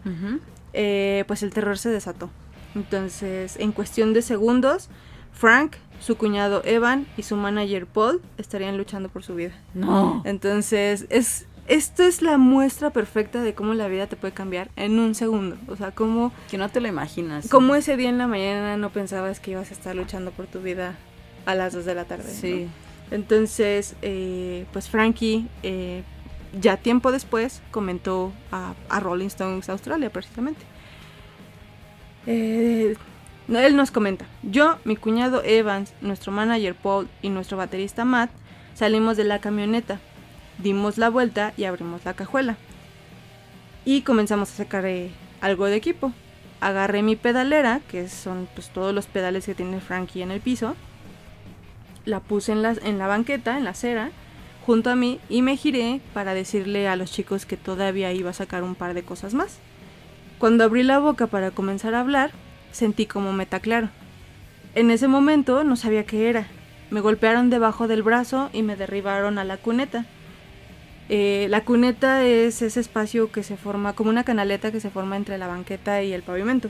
eh, 0.72 1.24
pues 1.26 1.42
el 1.42 1.52
terror 1.52 1.78
se 1.78 1.90
desató. 1.90 2.30
Entonces, 2.76 3.56
en 3.56 3.72
cuestión 3.72 4.12
de 4.12 4.22
segundos, 4.22 4.90
Frank, 5.32 5.76
su 5.98 6.16
cuñado 6.16 6.62
Evan 6.64 7.06
y 7.16 7.22
su 7.22 7.36
manager 7.36 7.86
Paul 7.86 8.20
estarían 8.36 8.76
luchando 8.76 9.08
por 9.08 9.24
su 9.24 9.34
vida. 9.34 9.54
No. 9.74 10.22
Entonces, 10.24 11.06
es 11.08 11.46
esto 11.68 12.04
es 12.04 12.22
la 12.22 12.38
muestra 12.38 12.90
perfecta 12.90 13.42
de 13.42 13.54
cómo 13.54 13.74
la 13.74 13.88
vida 13.88 14.06
te 14.06 14.14
puede 14.14 14.32
cambiar 14.32 14.70
en 14.76 15.00
un 15.00 15.16
segundo. 15.16 15.56
O 15.66 15.74
sea, 15.74 15.90
cómo... 15.90 16.32
Que 16.48 16.58
no 16.58 16.68
te 16.68 16.80
lo 16.80 16.86
imaginas. 16.86 17.48
Como 17.48 17.74
ese 17.74 17.96
día 17.96 18.08
en 18.08 18.18
la 18.18 18.28
mañana 18.28 18.76
no 18.76 18.90
pensabas 18.90 19.40
que 19.40 19.52
ibas 19.52 19.70
a 19.70 19.74
estar 19.74 19.96
luchando 19.96 20.30
por 20.30 20.46
tu 20.46 20.60
vida 20.60 20.94
a 21.44 21.54
las 21.56 21.72
2 21.72 21.84
de 21.84 21.94
la 21.94 22.04
tarde. 22.04 22.30
Sí. 22.30 22.68
Entonces, 23.10 23.96
eh, 24.02 24.66
pues 24.72 24.88
Frankie, 24.88 25.48
eh, 25.64 26.04
ya 26.60 26.76
tiempo 26.76 27.10
después, 27.10 27.62
comentó 27.72 28.32
a, 28.52 28.74
a 28.88 29.00
Rolling 29.00 29.26
Stones 29.26 29.68
Australia, 29.68 30.10
precisamente. 30.10 30.60
Eh, 32.26 32.96
él 33.48 33.76
nos 33.76 33.90
comenta, 33.92 34.26
yo, 34.42 34.78
mi 34.84 34.96
cuñado 34.96 35.42
Evans, 35.44 35.94
nuestro 36.00 36.32
manager 36.32 36.74
Paul 36.74 37.08
y 37.22 37.28
nuestro 37.28 37.56
baterista 37.56 38.04
Matt 38.04 38.30
salimos 38.74 39.16
de 39.16 39.24
la 39.24 39.40
camioneta, 39.40 40.00
dimos 40.58 40.98
la 40.98 41.10
vuelta 41.10 41.52
y 41.56 41.64
abrimos 41.64 42.04
la 42.04 42.14
cajuela. 42.14 42.56
Y 43.84 44.02
comenzamos 44.02 44.50
a 44.50 44.56
sacar 44.56 44.84
eh, 44.84 45.10
algo 45.40 45.66
de 45.66 45.76
equipo. 45.76 46.12
Agarré 46.60 47.02
mi 47.02 47.14
pedalera, 47.14 47.80
que 47.88 48.08
son 48.08 48.48
pues, 48.54 48.70
todos 48.70 48.92
los 48.92 49.06
pedales 49.06 49.46
que 49.46 49.54
tiene 49.54 49.80
Frankie 49.80 50.22
en 50.22 50.32
el 50.32 50.40
piso. 50.40 50.74
La 52.04 52.18
puse 52.18 52.50
en 52.50 52.62
la, 52.62 52.74
en 52.82 52.98
la 52.98 53.06
banqueta, 53.06 53.56
en 53.56 53.64
la 53.64 53.70
acera, 53.70 54.10
junto 54.64 54.90
a 54.90 54.96
mí 54.96 55.20
y 55.28 55.42
me 55.42 55.56
giré 55.56 56.00
para 56.12 56.34
decirle 56.34 56.88
a 56.88 56.96
los 56.96 57.12
chicos 57.12 57.46
que 57.46 57.56
todavía 57.56 58.12
iba 58.12 58.30
a 58.30 58.34
sacar 58.34 58.64
un 58.64 58.74
par 58.74 58.94
de 58.94 59.04
cosas 59.04 59.34
más. 59.34 59.58
Cuando 60.38 60.64
abrí 60.64 60.82
la 60.82 60.98
boca 60.98 61.26
para 61.26 61.50
comenzar 61.50 61.94
a 61.94 62.00
hablar, 62.00 62.30
sentí 62.70 63.06
como 63.06 63.32
me 63.32 63.46
taclaron. 63.46 63.90
En 64.74 64.90
ese 64.90 65.08
momento 65.08 65.64
no 65.64 65.76
sabía 65.76 66.04
qué 66.04 66.28
era. 66.28 66.46
Me 66.90 67.00
golpearon 67.00 67.48
debajo 67.48 67.88
del 67.88 68.02
brazo 68.02 68.50
y 68.52 68.62
me 68.62 68.76
derribaron 68.76 69.38
a 69.38 69.44
la 69.44 69.56
cuneta. 69.56 70.04
Eh, 71.08 71.46
la 71.48 71.62
cuneta 71.62 72.24
es 72.26 72.60
ese 72.60 72.80
espacio 72.80 73.32
que 73.32 73.42
se 73.42 73.56
forma 73.56 73.94
como 73.94 74.10
una 74.10 74.24
canaleta 74.24 74.72
que 74.72 74.80
se 74.80 74.90
forma 74.90 75.16
entre 75.16 75.38
la 75.38 75.46
banqueta 75.46 76.02
y 76.02 76.12
el 76.12 76.22
pavimento. 76.22 76.68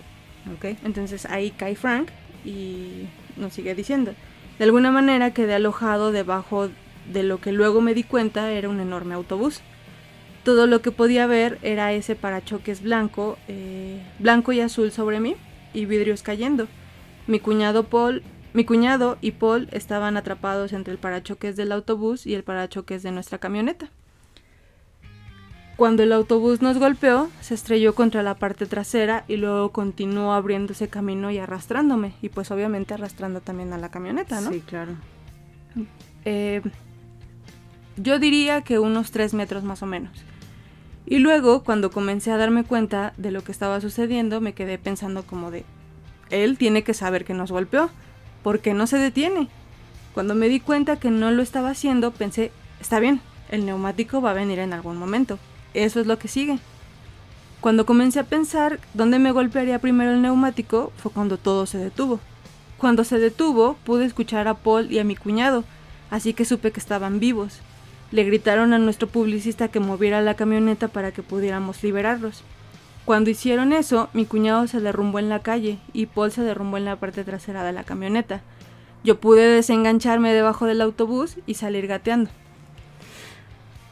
¿okay? 0.56 0.78
Entonces 0.84 1.26
ahí 1.26 1.50
cae 1.50 1.74
Frank 1.74 2.10
y 2.44 3.08
nos 3.36 3.54
sigue 3.54 3.74
diciendo. 3.74 4.14
De 4.58 4.64
alguna 4.64 4.92
manera 4.92 5.32
quedé 5.32 5.54
alojado 5.54 6.12
debajo 6.12 6.70
de 7.12 7.22
lo 7.24 7.40
que 7.40 7.50
luego 7.50 7.80
me 7.80 7.94
di 7.94 8.04
cuenta 8.04 8.52
era 8.52 8.68
un 8.68 8.80
enorme 8.80 9.14
autobús 9.14 9.60
todo 10.46 10.68
lo 10.68 10.80
que 10.80 10.92
podía 10.92 11.26
ver 11.26 11.58
era 11.62 11.92
ese 11.92 12.14
parachoques 12.14 12.80
blanco, 12.80 13.36
eh, 13.48 14.00
blanco 14.20 14.52
y 14.52 14.60
azul 14.60 14.92
sobre 14.92 15.18
mí 15.18 15.34
y 15.74 15.86
vidrios 15.86 16.22
cayendo. 16.22 16.68
Mi 17.26 17.40
cuñado 17.40 17.88
Paul, 17.88 18.22
mi 18.54 18.64
cuñado 18.64 19.18
y 19.20 19.32
Paul 19.32 19.68
estaban 19.72 20.16
atrapados 20.16 20.72
entre 20.72 20.92
el 20.92 20.98
parachoques 20.98 21.56
del 21.56 21.72
autobús 21.72 22.28
y 22.28 22.34
el 22.36 22.44
parachoques 22.44 23.02
de 23.02 23.10
nuestra 23.10 23.38
camioneta. 23.38 23.90
Cuando 25.76 26.04
el 26.04 26.12
autobús 26.12 26.62
nos 26.62 26.78
golpeó, 26.78 27.28
se 27.40 27.54
estrelló 27.54 27.96
contra 27.96 28.22
la 28.22 28.36
parte 28.36 28.66
trasera 28.66 29.24
y 29.26 29.38
luego 29.38 29.72
continuó 29.72 30.32
abriéndose 30.32 30.86
camino 30.86 31.32
y 31.32 31.38
arrastrándome. 31.38 32.12
Y 32.22 32.28
pues 32.28 32.52
obviamente 32.52 32.94
arrastrando 32.94 33.40
también 33.40 33.72
a 33.72 33.78
la 33.78 33.90
camioneta, 33.90 34.40
¿no? 34.40 34.52
Sí, 34.52 34.60
claro. 34.60 34.92
Eh, 36.24 36.62
yo 37.96 38.20
diría 38.20 38.62
que 38.62 38.78
unos 38.78 39.10
tres 39.10 39.34
metros 39.34 39.64
más 39.64 39.82
o 39.82 39.86
menos. 39.86 40.12
Y 41.06 41.18
luego, 41.18 41.62
cuando 41.62 41.92
comencé 41.92 42.32
a 42.32 42.36
darme 42.36 42.64
cuenta 42.64 43.14
de 43.16 43.30
lo 43.30 43.44
que 43.44 43.52
estaba 43.52 43.80
sucediendo, 43.80 44.40
me 44.40 44.54
quedé 44.54 44.76
pensando 44.76 45.22
como 45.22 45.52
de, 45.52 45.64
él 46.30 46.58
tiene 46.58 46.82
que 46.82 46.94
saber 46.94 47.24
que 47.24 47.32
nos 47.32 47.52
golpeó, 47.52 47.90
¿por 48.42 48.58
qué 48.58 48.74
no 48.74 48.88
se 48.88 48.98
detiene? 48.98 49.48
Cuando 50.14 50.34
me 50.34 50.48
di 50.48 50.58
cuenta 50.58 50.96
que 50.96 51.10
no 51.10 51.30
lo 51.30 51.42
estaba 51.42 51.70
haciendo, 51.70 52.10
pensé, 52.10 52.50
está 52.80 52.98
bien, 52.98 53.20
el 53.50 53.64
neumático 53.64 54.20
va 54.20 54.32
a 54.32 54.34
venir 54.34 54.58
en 54.58 54.72
algún 54.72 54.96
momento, 54.96 55.38
eso 55.74 56.00
es 56.00 56.08
lo 56.08 56.18
que 56.18 56.26
sigue. 56.26 56.58
Cuando 57.60 57.86
comencé 57.86 58.20
a 58.20 58.24
pensar 58.24 58.80
dónde 58.94 59.18
me 59.18 59.32
golpearía 59.32 59.78
primero 59.78 60.12
el 60.12 60.22
neumático 60.22 60.92
fue 60.96 61.12
cuando 61.12 61.38
todo 61.38 61.66
se 61.66 61.78
detuvo. 61.78 62.20
Cuando 62.78 63.04
se 63.04 63.18
detuvo 63.18 63.76
pude 63.84 64.04
escuchar 64.04 64.48
a 64.48 64.54
Paul 64.54 64.92
y 64.92 64.98
a 64.98 65.04
mi 65.04 65.16
cuñado, 65.16 65.64
así 66.10 66.34
que 66.34 66.44
supe 66.44 66.72
que 66.72 66.80
estaban 66.80 67.18
vivos. 67.18 67.60
Le 68.16 68.24
gritaron 68.24 68.72
a 68.72 68.78
nuestro 68.78 69.08
publicista 69.08 69.68
que 69.68 69.78
moviera 69.78 70.22
la 70.22 70.32
camioneta 70.32 70.88
para 70.88 71.12
que 71.12 71.22
pudiéramos 71.22 71.82
liberarlos. 71.82 72.44
Cuando 73.04 73.28
hicieron 73.28 73.74
eso, 73.74 74.08
mi 74.14 74.24
cuñado 74.24 74.66
se 74.68 74.80
derrumbó 74.80 75.18
en 75.18 75.28
la 75.28 75.40
calle 75.40 75.78
y 75.92 76.06
Paul 76.06 76.32
se 76.32 76.40
derrumbó 76.40 76.78
en 76.78 76.86
la 76.86 76.96
parte 76.96 77.24
trasera 77.24 77.62
de 77.62 77.74
la 77.74 77.84
camioneta. 77.84 78.40
Yo 79.04 79.20
pude 79.20 79.46
desengancharme 79.46 80.32
debajo 80.32 80.64
del 80.64 80.80
autobús 80.80 81.36
y 81.44 81.56
salir 81.56 81.88
gateando. 81.88 82.30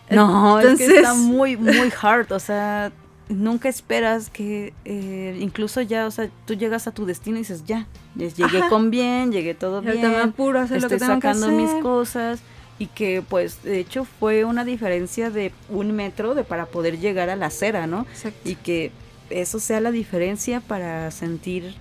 No, 0.09 0.59
es 0.59 0.79
que 0.79 0.87
está 0.87 1.13
muy, 1.13 1.59
muy 1.59 1.93
hard. 2.01 2.33
O 2.33 2.41
sea, 2.41 2.93
nunca 3.29 3.69
esperas 3.69 4.31
que 4.31 4.73
eh, 4.87 5.37
incluso 5.39 5.83
ya, 5.83 6.07
o 6.07 6.11
sea, 6.11 6.31
tú 6.47 6.55
llegas 6.55 6.87
a 6.87 6.93
tu 6.93 7.05
destino 7.05 7.37
y 7.37 7.41
dices, 7.41 7.67
ya, 7.67 7.87
llegué 8.17 8.71
con 8.71 8.91
bien, 8.91 9.33
llegué 9.33 9.53
todo 9.53 9.83
bien. 9.83 10.01
Me 10.01 10.17
apuro 10.17 10.61
a 10.61 10.63
hacer 10.63 10.79
estoy 10.79 10.93
lo 10.93 10.95
que 10.95 10.99
tengo 10.99 11.15
sacando 11.17 11.49
que 11.49 11.53
mis 11.53 11.75
cosas. 11.83 12.41
Y 12.79 12.87
que, 12.87 13.23
pues, 13.23 13.63
de 13.63 13.79
hecho, 13.79 14.05
fue 14.05 14.45
una 14.45 14.65
diferencia 14.65 15.31
de 15.31 15.53
un 15.69 15.93
metro 15.93 16.35
de 16.35 16.43
para 16.45 16.67
poder 16.67 16.99
llegar 16.99 17.31
a 17.31 17.37
la 17.37 17.47
acera, 17.47 17.87
¿no? 17.87 18.07
Exacto. 18.13 18.49
Y 18.49 18.57
que 18.57 18.91
eso 19.31 19.61
sea 19.61 19.81
la 19.81 19.93
diferencia 19.93 20.61
para 20.61 21.11
sentir, 21.13 21.75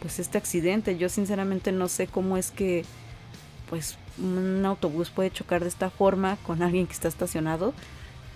pues, 0.00 0.18
este 0.18 0.38
accidente. 0.38 0.96
Yo, 0.96 1.08
sinceramente, 1.10 1.70
no 1.70 1.88
sé 1.88 2.06
cómo 2.06 2.36
es 2.38 2.50
que, 2.50 2.84
pues, 3.68 3.98
un 4.18 4.64
autobús 4.64 5.10
puede 5.10 5.30
chocar 5.30 5.62
de 5.62 5.68
esta 5.68 5.90
forma 5.90 6.36
con 6.46 6.62
alguien 6.62 6.86
que 6.86 6.92
está 6.92 7.08
estacionado 7.08 7.72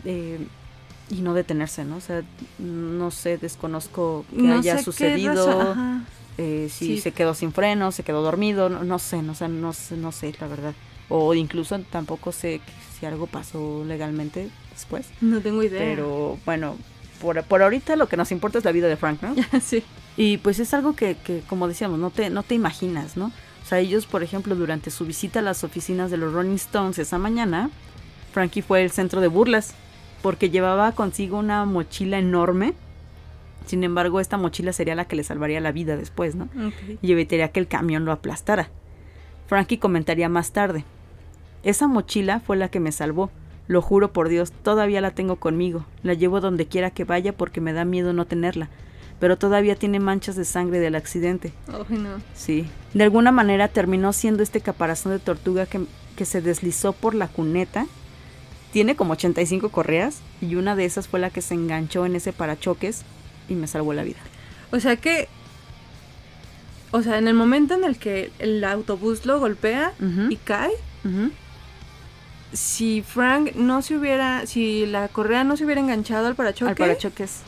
eh, 0.05 0.39
y 1.11 1.17
no 1.23 1.35
detenerse, 1.35 1.85
¿no? 1.85 1.97
O 1.97 2.01
sea, 2.01 2.23
no 2.59 3.11
sé, 3.11 3.39
desconozco 3.39 4.25
que 4.31 4.43
No 4.43 4.59
haya 4.59 4.83
sucedido, 4.83 5.75
eh, 6.39 6.69
si 6.71 6.97
Sí. 6.97 7.01
se 7.01 7.13
quedó 7.13 7.33
sin 7.35 7.53
freno, 7.53 7.91
se 7.93 8.03
quedó 8.05 8.23
dormido, 8.23 8.69
no, 8.69 8.85
no 8.85 8.99
sé, 8.99 9.23
no, 9.23 9.35
sé, 9.35 9.49
no 9.49 9.73
sé, 9.73 9.97
no 9.97 10.13
sé, 10.13 10.35
la 10.41 10.47
verdad. 10.47 10.75
O 11.09 11.35
incluso 11.35 11.79
tampoco 11.91 12.33
sé 12.33 12.61
si 12.99 13.07
algo 13.07 13.27
pasó 13.27 13.85
legalmente 13.85 14.49
después. 14.73 15.07
No 15.21 15.41
tengo 15.41 15.63
idea. 15.63 15.81
Pero 15.81 16.39
bueno, 16.45 16.77
por, 17.21 17.43
por 17.45 17.63
ahorita 17.63 17.97
lo 17.97 18.09
que 18.09 18.17
nos 18.17 18.33
importa 18.33 18.59
es 18.59 18.65
la 18.65 18.73
vida 18.73 18.89
de 18.89 18.97
Frank, 18.97 19.23
¿no? 19.23 19.35
sí. 19.61 19.83
Y 20.17 20.39
pues 20.39 20.59
es 20.59 20.73
algo 20.75 20.95
que, 20.97 21.17
que, 21.17 21.43
como 21.49 21.69
decíamos, 21.69 21.99
no 21.99 22.11
te, 22.11 22.31
no 22.31 22.43
te 22.43 22.55
imaginas, 22.55 23.17
¿no? 23.17 23.27
O 23.27 23.69
sea, 23.69 23.81
ellos, 23.81 24.07
por 24.07 24.23
ejemplo, 24.23 24.55
durante 24.55 24.91
su 24.91 25.05
visita 25.05 25.41
a 25.41 25.43
las 25.43 25.65
oficinas 25.65 26.11
de 26.11 26.17
los 26.17 26.33
Rolling 26.33 26.55
Stones 26.55 26.99
esa 26.99 27.19
mañana, 27.19 27.71
Frankie 28.33 28.63
fue 28.63 28.83
el 28.83 28.91
centro 28.91 29.21
de 29.21 29.29
burlas 29.29 29.75
porque 30.23 30.51
llevaba 30.51 30.93
consigo 30.93 31.39
una 31.39 31.65
mochila 31.65 32.19
enorme. 32.19 32.75
Sin 33.67 33.83
embargo, 33.83 34.21
esta 34.21 34.37
mochila 34.37 34.73
sería 34.73 34.95
la 34.95 35.07
que 35.07 35.17
le 35.17 35.25
salvaría 35.25 35.61
la 35.61 35.73
vida 35.73 35.97
después, 35.97 36.35
¿no? 36.37 36.45
Ok. 36.45 36.99
y 37.03 37.13
evitaría 37.13 37.51
que 37.51 37.61
el 37.61 37.67
camión 37.67 38.05
lo 38.05 38.13
aplastara. 38.13 38.71
Frankie 39.49 39.79
comentaría 39.79 40.29
más 40.29 40.53
tarde. 40.53 40.85
Esa 41.67 41.89
mochila 41.89 42.39
fue 42.39 42.57
la 42.57 42.69
que 42.69 42.79
me 42.79 42.93
salvó. 42.93 43.29
Lo 43.67 43.83
juro 43.83 44.13
por 44.13 44.29
Dios, 44.29 44.53
todavía 44.53 45.01
la 45.01 45.11
tengo 45.11 45.35
conmigo. 45.35 45.85
La 46.05 46.15
llevo 46.15 46.41
donde 46.41 46.67
quiera 46.67 46.93
que 46.93 47.03
vaya 47.03 47.37
porque 47.37 47.61
me 47.61 47.73
da 47.73 47.85
miedo 47.85 48.13
no 48.13 48.25
tenerla. 48.25 48.69
Pero 49.19 49.37
todavía 49.37 49.75
tiene 49.75 49.99
manchas 49.99 50.37
de 50.37 50.45
sangre 50.45 50.79
del 50.79 50.95
accidente. 50.95 51.53
Ay, 51.67 51.99
no. 51.99 52.23
Sí. 52.35 52.69
De 52.95 53.03
alguna 53.03 53.33
manera 53.33 53.67
terminó 53.67 54.13
siendo 54.13 54.45
este 54.45 54.61
caparazón 54.61 55.11
de 55.11 55.19
tortuga 55.19 55.67
que, 55.67 55.81
que 56.15 56.25
se 56.25 56.41
deslizó 56.41 56.93
por 56.93 57.17
la 57.17 57.27
cuneta. 57.27 57.89
Tiene 58.73 58.95
como 58.95 59.15
85 59.15 59.71
correas 59.71 60.21
y 60.41 60.55
una 60.55 60.77
de 60.77 60.85
esas 60.85 61.09
fue 61.09 61.19
la 61.19 61.31
que 61.31 61.43
se 61.43 61.55
enganchó 61.55 62.07
en 62.07 62.15
ese 62.15 62.33
parachoques 62.33 63.03
y 63.49 63.55
me 63.57 63.67
salvó 63.67 63.93
la 63.93 64.05
vida. 64.05 64.21
O 64.71 64.79
sea 64.79 64.95
que. 64.95 65.27
O 66.93 67.03
sea, 67.03 67.19
en 67.19 67.27
el 67.27 67.35
momento 67.35 67.75
en 67.75 67.83
el 67.83 67.99
que 67.99 68.31
el 68.39 68.63
autobús 68.63 69.27
lo 69.27 69.41
golpea 69.41 69.95
y 70.31 70.37
cae. 70.37 70.71
Si 72.57 73.03
Frank 73.03 73.55
no 73.55 73.83
se 73.83 73.97
hubiera. 73.97 74.47
Si 74.47 74.87
la 74.87 75.09
correa 75.09 75.45
no 75.45 75.57
se 75.57 75.65
hubiera 75.65 75.81
enganchado 75.81 76.27
al 76.27 76.35
parachoque, 76.35 76.71
Al 76.71 76.77
parachoques. 76.77 77.41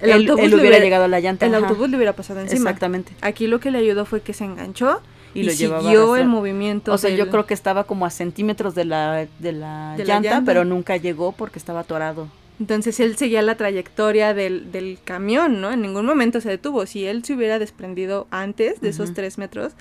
el 0.00 0.12
autobús 0.12 0.44
él 0.44 0.50
le 0.50 0.56
hubiera 0.56 0.78
llegado 0.78 1.04
a 1.04 1.08
la 1.08 1.20
llanta. 1.20 1.46
el 1.46 1.54
ajá. 1.54 1.66
autobús 1.66 1.90
le 1.90 1.96
hubiera 1.96 2.14
pasado 2.14 2.40
encima. 2.40 2.70
Exactamente. 2.70 3.12
Aquí 3.20 3.46
lo 3.46 3.60
que 3.60 3.70
le 3.70 3.78
ayudó 3.78 4.04
fue 4.06 4.20
que 4.22 4.32
se 4.32 4.44
enganchó 4.44 5.02
Y 5.34 5.40
y, 5.40 5.42
lo 5.44 5.52
llevaba 5.52 5.82
siguió 5.82 6.16
el 6.16 6.26
movimiento. 6.26 6.92
O 6.92 6.98
sea, 6.98 7.10
yo 7.10 7.28
creo 7.30 7.46
que 7.46 7.54
estaba 7.54 7.84
como 7.84 8.06
a 8.06 8.10
centímetros 8.10 8.74
de 8.74 8.84
la, 8.84 9.26
de 9.38 9.52
la, 9.52 9.94
De 9.96 10.04
la 10.04 10.20
llanta, 10.20 10.42
pero 10.44 10.64
nunca 10.64 10.96
llegó 10.96 11.32
porque 11.32 11.58
estaba 11.58 11.80
atorado. 11.80 12.28
Entonces 12.60 12.98
él 12.98 13.16
seguía 13.16 13.40
la 13.42 13.56
trayectoria 13.56 14.34
del, 14.34 14.72
del 14.72 14.98
camión, 15.04 15.60
¿no? 15.60 15.70
En 15.70 15.80
ningún 15.80 16.06
momento 16.06 16.40
se 16.40 16.48
detuvo. 16.48 16.86
Si 16.86 17.04
él 17.04 17.24
se 17.24 17.34
hubiera 17.34 17.60
desprendido 17.60 18.26
antes 18.30 18.80
de 18.80 18.88
esos 18.88 19.14
tres 19.14 19.38
metros, 19.38 19.74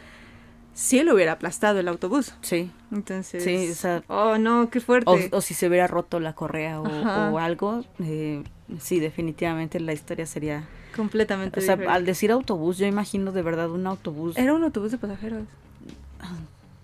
sí 0.78 1.02
lo 1.04 1.16
hubiera 1.16 1.32
aplastado 1.34 1.80
el 1.80 1.88
autobús. 1.88 2.36
Sí. 2.42 2.72
Entonces. 2.92 3.44
Sí, 3.44 3.70
o 3.72 3.76
sea, 3.76 4.04
Oh, 4.08 4.38
no, 4.38 4.70
qué 4.70 4.80
fuerte. 4.80 5.30
O, 5.32 5.38
o 5.38 5.42
si 5.42 5.56
se 5.56 5.68
hubiera 5.68 5.88
roto 5.88 6.20
la 6.20 6.34
correa 6.34 6.80
o, 6.80 7.40
algo, 7.40 7.84
eh, 8.00 8.44
sí, 8.80 9.00
definitivamente 9.00 9.80
la 9.80 9.94
historia 9.94 10.26
sería... 10.28 10.68
Completamente 10.96 11.60
O 11.60 11.64
sea, 11.64 11.76
diferente. 11.76 11.96
al 11.96 12.06
decir 12.06 12.32
autobús, 12.32 12.78
yo 12.78 12.86
imagino 12.86 13.32
de 13.32 13.42
verdad 13.42 13.70
un 13.72 13.86
autobús. 13.88 14.38
Era 14.38 14.54
un 14.54 14.64
autobús 14.64 14.92
de 14.92 14.98
pasajeros. 14.98 15.44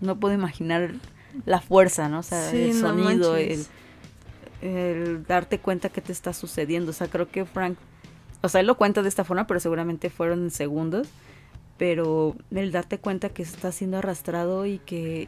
No 0.01 0.19
puedo 0.19 0.33
imaginar 0.33 0.93
la 1.45 1.61
fuerza, 1.61 2.09
¿no? 2.09 2.19
O 2.19 2.23
sea, 2.23 2.49
Sí, 2.49 2.71
el 2.71 2.81
no 2.81 2.89
sonido, 2.89 3.35
el, 3.37 5.25
darte 5.27 5.59
cuenta 5.59 5.89
que 5.89 6.01
te 6.01 6.11
está 6.11 6.33
sucediendo. 6.33 6.91
O 6.91 6.93
sea, 6.93 7.07
creo 7.07 7.27
que 7.29 7.45
Frank, 7.45 7.77
o 8.41 8.49
sea, 8.49 8.61
él 8.61 8.67
lo 8.67 8.75
cuenta 8.75 9.01
de 9.01 9.09
esta 9.09 9.23
forma, 9.23 9.45
pero 9.47 9.59
seguramente 9.59 10.09
fueron 10.09 10.43
en 10.43 10.51
segundos. 10.51 11.07
Pero 11.77 12.35
el 12.51 12.71
darte 12.71 12.99
cuenta 12.99 13.29
que 13.29 13.43
está 13.43 13.71
siendo 13.71 13.97
arrastrado 13.97 14.65
y 14.65 14.79
que 14.79 15.27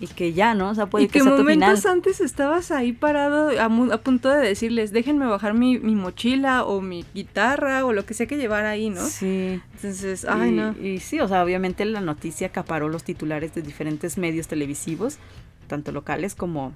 y 0.00 0.06
que 0.06 0.32
ya, 0.32 0.54
¿no? 0.54 0.70
O 0.70 0.74
sea, 0.74 0.86
puede 0.86 1.04
y 1.04 1.08
que, 1.08 1.14
que 1.14 1.20
sea 1.20 1.36
tu 1.36 1.44
final. 1.44 1.58
momentos 1.58 1.86
antes 1.86 2.20
estabas 2.20 2.70
ahí 2.70 2.92
parado 2.92 3.50
a, 3.60 3.98
punto 3.98 4.30
de 4.30 4.38
decirles, 4.48 4.92
déjenme 4.92 5.26
bajar 5.26 5.52
mi, 5.52 5.78
mi 5.78 5.94
mochila 5.94 6.64
o 6.64 6.80
mi 6.80 7.04
guitarra 7.14 7.84
o 7.84 7.92
lo 7.92 8.06
que 8.06 8.14
sea 8.14 8.26
que 8.26 8.38
llevara 8.38 8.70
ahí, 8.70 8.88
¿no? 8.88 9.06
Sí. 9.06 9.60
Entonces, 9.74 10.24
ay, 10.24 10.48
y, 10.48 10.52
no. 10.52 10.72
y 10.72 11.00
sí, 11.00 11.20
o 11.20 11.28
sea, 11.28 11.44
obviamente 11.44 11.84
la 11.84 12.00
noticia 12.00 12.46
acaparó 12.46 12.88
los 12.88 13.04
titulares 13.04 13.54
de 13.54 13.60
diferentes 13.60 14.16
medios 14.16 14.48
televisivos, 14.48 15.18
tanto 15.66 15.92
locales 15.92 16.34
como 16.34 16.72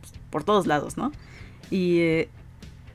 pues, 0.00 0.12
por 0.30 0.44
todos 0.44 0.68
lados, 0.68 0.96
¿no? 0.96 1.10
Y 1.70 1.98
eh, 1.98 2.28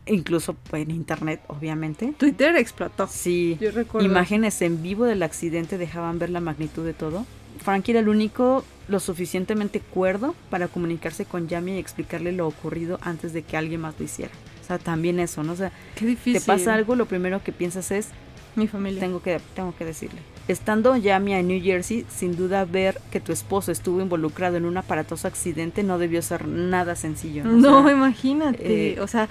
incluso 0.06 0.56
en 0.72 0.92
internet, 0.92 1.42
obviamente. 1.48 2.14
Twitter 2.18 2.56
explotó. 2.56 3.08
Sí, 3.08 3.58
Yo 3.60 3.72
recuerdo. 3.72 4.06
imágenes 4.08 4.62
en 4.62 4.82
vivo 4.84 5.06
del 5.06 5.24
accidente 5.24 5.78
dejaban 5.78 6.20
ver 6.20 6.30
la 6.30 6.40
magnitud 6.42 6.84
de 6.86 6.94
todo. 6.94 7.26
Frankie 7.64 7.92
era 7.92 8.00
el 8.02 8.10
único 8.10 8.66
lo 8.90 9.00
suficientemente 9.00 9.80
cuerdo 9.80 10.36
para 10.50 10.68
comunicarse 10.68 11.24
con 11.26 11.48
Yami 11.48 11.74
y 11.76 11.78
explicarle 11.80 12.32
lo 12.34 12.48
ocurrido 12.48 13.00
antes 13.02 13.32
de 13.32 13.44
que 13.44 13.56
alguien 13.56 13.82
más 13.82 13.96
lo 13.98 14.04
hiciera. 14.06 14.32
O 14.62 14.66
sea, 14.66 14.78
también 14.80 15.20
eso, 15.20 15.44
¿no? 15.44 15.54
O 15.54 15.56
sea, 15.56 15.72
Qué 15.96 16.06
difícil. 16.06 16.42
te 16.42 16.46
pasa 16.46 16.74
algo, 16.74 16.96
lo 16.96 17.06
primero 17.06 17.42
que 17.44 17.52
piensas 17.52 17.92
es, 17.92 18.10
Mi 18.56 18.68
familia. 18.68 19.00
tengo 19.00 19.22
que, 19.22 19.40
tengo 19.56 19.74
que 19.78 19.86
decirle. 19.86 20.20
Estando 20.50 20.98
Yami 20.98 21.34
en 21.36 21.48
New 21.48 21.62
Jersey, 21.64 22.06
sin 22.10 22.36
duda 22.36 22.66
ver 22.66 23.00
que 23.12 23.22
tu 23.22 23.32
esposo 23.32 23.72
estuvo 23.72 24.02
involucrado 24.02 24.58
en 24.58 24.66
un 24.66 24.76
aparatoso 24.76 25.28
accidente 25.28 25.84
no 25.84 25.98
debió 25.98 26.22
ser 26.22 26.48
nada 26.48 26.96
sencillo. 26.98 27.46
¿no? 27.46 27.52
O 27.52 27.56
No, 27.58 27.84
sea, 27.84 27.94
imagínate. 27.94 28.94
eh, 28.94 29.00
o 29.00 29.08
sea, 29.08 29.30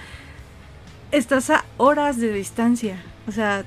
estás 1.13 1.49
a 1.49 1.63
horas 1.77 2.17
de 2.17 2.33
distancia. 2.33 3.01
O 3.27 3.31
sea, 3.31 3.63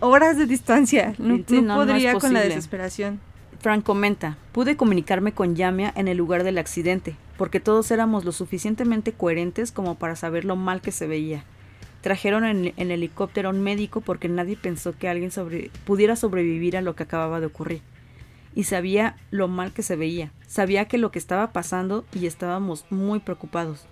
horas 0.00 0.36
de 0.38 0.46
distancia. 0.46 1.14
No, 1.18 1.36
Sí, 1.46 1.60
no 1.60 1.62
no, 1.62 1.74
no 1.76 1.82
es 1.82 1.88
podría 1.88 2.14
con 2.14 2.32
la 2.32 2.40
desesperación. 2.40 3.20
Frank 3.60 3.84
comenta, 3.84 4.38
pude 4.52 4.76
comunicarme 4.76 5.32
con 5.32 5.54
Yamia 5.54 5.92
en 5.94 6.08
el 6.08 6.16
lugar 6.16 6.42
del 6.42 6.58
accidente, 6.58 7.14
porque 7.36 7.60
todos 7.60 7.90
éramos 7.92 8.24
lo 8.24 8.32
suficientemente 8.32 9.12
coherentes 9.12 9.70
como 9.70 9.94
para 9.94 10.16
saber 10.16 10.44
lo 10.44 10.56
mal 10.56 10.80
que 10.80 10.90
se 10.90 11.06
veía. 11.06 11.44
Trajeron 12.00 12.44
en, 12.44 12.72
en 12.76 12.90
helicóptero 12.90 13.48
a 13.48 13.52
un 13.52 13.62
médico 13.62 14.00
porque 14.00 14.28
nadie 14.28 14.56
pensó 14.56 14.98
que 14.98 15.08
alguien 15.08 15.30
sobre- 15.30 15.70
pudiera 15.84 16.16
sobrevivir 16.16 16.76
a 16.76 16.80
lo 16.80 16.96
que 16.96 17.04
acababa 17.04 17.38
de 17.38 17.46
ocurrir. 17.46 17.82
Y 18.56 18.64
sabía 18.64 19.14
lo 19.30 19.46
mal 19.46 19.72
que 19.72 19.84
se 19.84 19.94
veía, 19.94 20.32
sabía 20.48 20.86
que 20.86 20.98
lo 20.98 21.12
que 21.12 21.20
estaba 21.20 21.52
pasando 21.52 22.04
y 22.12 22.26
estábamos 22.26 22.84
muy 22.90 23.20
preocupados. 23.20 23.86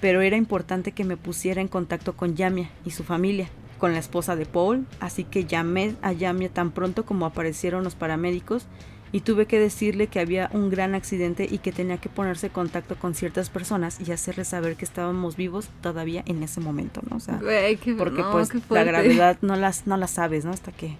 Pero 0.00 0.20
era 0.20 0.36
importante 0.36 0.92
que 0.92 1.04
me 1.04 1.16
pusiera 1.16 1.60
en 1.60 1.68
contacto 1.68 2.14
con 2.16 2.36
Yamia 2.36 2.70
y 2.84 2.90
su 2.90 3.02
familia, 3.04 3.48
con 3.78 3.92
la 3.92 3.98
esposa 3.98 4.36
de 4.36 4.46
Paul, 4.46 4.86
así 5.00 5.24
que 5.24 5.44
llamé 5.44 5.94
a 6.02 6.12
Yamia 6.12 6.48
tan 6.50 6.70
pronto 6.70 7.04
como 7.04 7.26
aparecieron 7.26 7.84
los 7.84 7.94
paramédicos 7.94 8.66
y 9.12 9.20
tuve 9.20 9.46
que 9.46 9.58
decirle 9.58 10.08
que 10.08 10.20
había 10.20 10.50
un 10.52 10.68
gran 10.68 10.94
accidente 10.94 11.46
y 11.50 11.58
que 11.58 11.72
tenía 11.72 11.96
que 11.98 12.08
ponerse 12.08 12.48
en 12.48 12.52
contacto 12.52 12.96
con 12.96 13.14
ciertas 13.14 13.48
personas 13.50 13.98
y 14.06 14.12
hacerles 14.12 14.48
saber 14.48 14.76
que 14.76 14.84
estábamos 14.84 15.36
vivos 15.36 15.68
todavía 15.80 16.22
en 16.26 16.42
ese 16.42 16.60
momento, 16.60 17.00
¿no? 17.08 17.16
O 17.16 17.20
sea, 17.20 17.36
Güey, 17.36 17.76
qué- 17.76 17.94
porque 17.94 18.20
no, 18.22 18.32
pues 18.32 18.50
la 18.68 18.84
gravedad 18.84 19.38
no 19.42 19.56
las 19.56 19.86
no 19.86 19.96
la 19.96 20.08
sabes, 20.08 20.44
¿no? 20.44 20.50
Hasta 20.50 20.72
que 20.72 20.96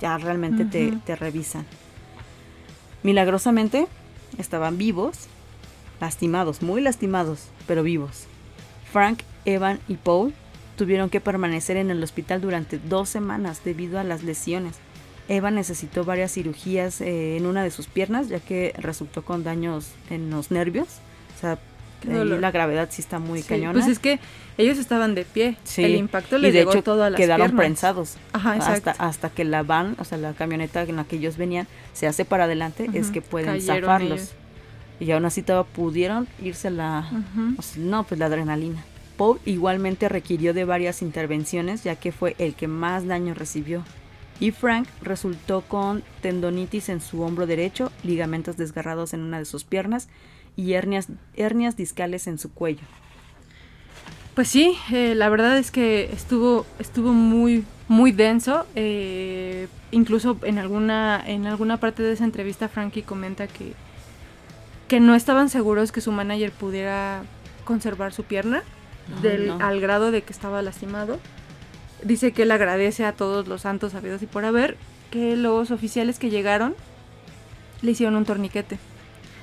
ya 0.00 0.16
realmente 0.18 0.64
te, 0.64 0.92
te 1.04 1.14
revisan. 1.16 1.66
Milagrosamente 3.02 3.86
estaban 4.38 4.76
vivos, 4.78 5.26
lastimados, 6.00 6.62
muy 6.62 6.80
lastimados, 6.80 7.44
pero 7.68 7.84
vivos. 7.84 8.24
Frank, 8.90 9.20
Evan 9.44 9.78
y 9.86 9.94
Paul 9.94 10.34
tuvieron 10.76 11.10
que 11.10 11.20
permanecer 11.20 11.76
en 11.76 11.90
el 11.90 12.02
hospital 12.02 12.40
durante 12.40 12.78
dos 12.78 13.08
semanas 13.08 13.62
debido 13.64 14.00
a 14.00 14.04
las 14.04 14.24
lesiones. 14.24 14.76
Eva 15.28 15.50
necesitó 15.50 16.04
varias 16.04 16.32
cirugías 16.32 17.00
eh, 17.02 17.36
en 17.36 17.46
una 17.46 17.62
de 17.62 17.70
sus 17.70 17.86
piernas, 17.86 18.28
ya 18.28 18.40
que 18.40 18.74
resultó 18.78 19.22
con 19.22 19.44
daños 19.44 19.90
en 20.08 20.30
los 20.30 20.50
nervios. 20.50 20.88
O 21.36 21.40
sea, 21.40 21.58
la 22.04 22.50
gravedad 22.50 22.88
sí 22.90 23.02
está 23.02 23.18
muy 23.18 23.42
Sí, 23.42 23.48
cañona. 23.48 23.72
Pues 23.74 23.88
es 23.88 23.98
que 23.98 24.20
ellos 24.56 24.78
estaban 24.78 25.14
de 25.14 25.24
pie. 25.24 25.56
Sí, 25.64 25.84
El 25.84 25.96
impacto 25.96 26.38
y 26.38 26.40
les 26.42 26.52
de 26.54 26.60
llegó 26.60 26.70
hecho 26.72 26.82
todo 26.82 27.02
a 27.04 27.10
las 27.10 27.18
quedaron 27.18 27.48
piernas. 27.48 27.60
prensados. 27.60 28.16
Ajá, 28.32 28.56
exacto. 28.56 28.90
Hasta, 28.90 29.06
hasta 29.06 29.30
que 29.30 29.44
la 29.44 29.62
van, 29.62 29.96
o 29.98 30.04
sea, 30.04 30.16
la 30.16 30.32
camioneta 30.32 30.82
en 30.82 30.96
la 30.96 31.04
que 31.04 31.16
ellos 31.16 31.36
venían, 31.36 31.66
se 31.92 32.06
hace 32.06 32.24
para 32.24 32.44
adelante, 32.44 32.88
es 32.94 33.10
que 33.10 33.20
pueden 33.20 33.60
zafarlos. 33.60 34.18
ellos. 34.20 34.34
Y 35.00 35.10
aún 35.12 35.24
así 35.24 35.44
pudieron 35.74 36.26
irse 36.42 36.70
la... 36.70 37.08
Ujú. 37.10 37.54
o 37.58 37.62
sea, 37.62 37.82
no, 37.82 38.04
pues 38.04 38.18
la 38.18 38.26
adrenalina. 38.26 38.84
Poe 39.16 39.38
igualmente 39.44 40.08
requirió 40.08 40.54
de 40.54 40.64
varias 40.64 41.02
intervenciones, 41.02 41.84
ya 41.84 41.96
que 41.96 42.12
fue 42.12 42.34
el 42.38 42.54
que 42.54 42.68
más 42.68 43.06
daño 43.06 43.34
recibió. 43.34 43.84
Y 44.40 44.52
Frank 44.52 44.88
resultó 45.02 45.62
con 45.62 46.02
tendonitis 46.22 46.88
en 46.88 47.00
su 47.00 47.22
hombro 47.22 47.46
derecho, 47.46 47.90
ligamentos 48.04 48.56
desgarrados 48.56 49.12
en 49.14 49.20
una 49.22 49.38
de 49.38 49.44
sus 49.44 49.64
piernas 49.64 50.08
y 50.56 50.74
hernias, 50.74 51.08
hernias 51.34 51.76
discales 51.76 52.26
en 52.26 52.38
su 52.38 52.52
cuello. 52.52 52.84
Pues 54.34 54.48
sí, 54.48 54.76
eh, 54.92 55.16
la 55.16 55.28
verdad 55.28 55.58
es 55.58 55.72
que 55.72 56.10
estuvo, 56.12 56.64
estuvo 56.78 57.12
muy, 57.12 57.64
muy 57.88 58.12
denso. 58.12 58.66
eh, 58.76 59.66
incluso 59.90 60.38
en 60.42 60.58
alguna, 60.58 61.20
en 61.26 61.46
alguna 61.46 61.78
parte 61.78 62.02
de 62.02 62.12
esa 62.12 62.24
entrevista, 62.24 62.68
Frankie 62.68 63.02
comenta 63.02 63.48
que, 63.48 63.72
que 64.88 65.00
no 65.00 65.14
estaban 65.14 65.48
seguros 65.50 65.92
que 65.92 66.00
su 66.00 66.10
manager 66.10 66.50
pudiera 66.50 67.22
conservar 67.64 68.12
su 68.12 68.24
pierna 68.24 68.62
del, 69.22 69.48
no. 69.48 69.58
al 69.60 69.80
grado 69.80 70.10
de 70.10 70.22
que 70.22 70.32
estaba 70.32 70.62
lastimado. 70.62 71.20
Dice 72.02 72.32
que 72.32 72.42
él 72.42 72.50
agradece 72.50 73.04
a 73.04 73.12
todos 73.12 73.46
los 73.48 73.62
santos 73.62 73.92
sabidos 73.92 74.22
y 74.22 74.26
por 74.26 74.44
haber 74.44 74.76
que 75.10 75.36
los 75.36 75.70
oficiales 75.70 76.18
que 76.18 76.30
llegaron 76.30 76.74
le 77.82 77.90
hicieron 77.92 78.16
un 78.16 78.24
torniquete. 78.24 78.78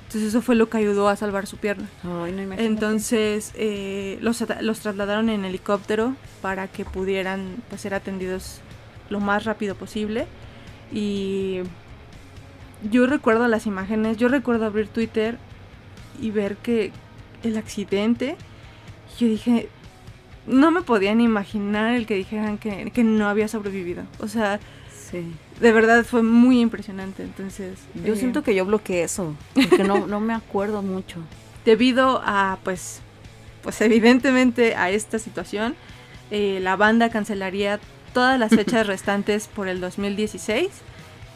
Entonces 0.06 0.28
eso 0.30 0.42
fue 0.42 0.54
lo 0.54 0.68
que 0.68 0.78
ayudó 0.78 1.08
a 1.08 1.16
salvar 1.16 1.46
su 1.46 1.56
pierna. 1.56 1.88
Ay, 2.02 2.32
no 2.32 2.42
imagínate. 2.42 2.64
Entonces 2.64 3.52
eh, 3.54 4.18
los, 4.20 4.44
los 4.60 4.80
trasladaron 4.80 5.28
en 5.28 5.44
helicóptero 5.44 6.14
para 6.42 6.68
que 6.68 6.84
pudieran 6.84 7.56
pues, 7.68 7.80
ser 7.80 7.94
atendidos 7.94 8.60
lo 9.10 9.20
más 9.20 9.44
rápido 9.44 9.74
posible. 9.74 10.26
Y 10.92 11.62
yo 12.90 13.06
recuerdo 13.06 13.48
las 13.48 13.66
imágenes, 13.66 14.16
yo 14.16 14.28
recuerdo 14.28 14.66
abrir 14.66 14.88
Twitter 14.88 15.38
y 16.20 16.30
ver 16.30 16.56
que 16.56 16.92
el 17.42 17.56
accidente, 17.56 18.36
yo 19.18 19.26
dije, 19.28 19.68
no 20.46 20.70
me 20.70 20.82
podían 20.82 21.20
imaginar 21.20 21.94
el 21.94 22.06
que 22.06 22.14
dijeran 22.14 22.58
que, 22.58 22.90
que 22.92 23.04
no 23.04 23.28
había 23.28 23.48
sobrevivido. 23.48 24.04
O 24.20 24.28
sea, 24.28 24.60
Sí. 25.10 25.24
de 25.60 25.70
verdad 25.72 26.04
fue 26.04 26.22
muy 26.22 26.60
impresionante. 26.60 27.22
Entonces, 27.22 27.78
Yo 28.04 28.14
eh, 28.14 28.16
siento 28.16 28.42
que 28.42 28.54
yo 28.56 28.64
bloqueé 28.64 29.04
eso, 29.04 29.36
porque 29.54 29.84
no, 29.84 30.06
no 30.06 30.18
me 30.20 30.34
acuerdo 30.34 30.82
mucho. 30.82 31.20
debido 31.64 32.22
a 32.24 32.58
pues 32.64 33.00
pues 33.62 33.80
evidentemente 33.80 34.76
a 34.76 34.90
esta 34.90 35.18
situación 35.18 35.74
eh, 36.30 36.60
la 36.62 36.76
banda 36.76 37.10
cancelaría 37.10 37.80
todas 38.14 38.38
las 38.38 38.50
fechas 38.50 38.86
restantes 38.92 39.48
por 39.48 39.66
el 39.66 39.80
2016 39.80 40.68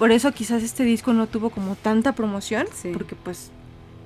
por 0.00 0.10
eso 0.10 0.32
quizás 0.32 0.64
este 0.64 0.82
disco 0.82 1.12
no 1.12 1.28
tuvo 1.28 1.50
como 1.50 1.76
tanta 1.76 2.12
promoción 2.16 2.66
Sí. 2.72 2.90
porque 2.92 3.14
pues 3.14 3.52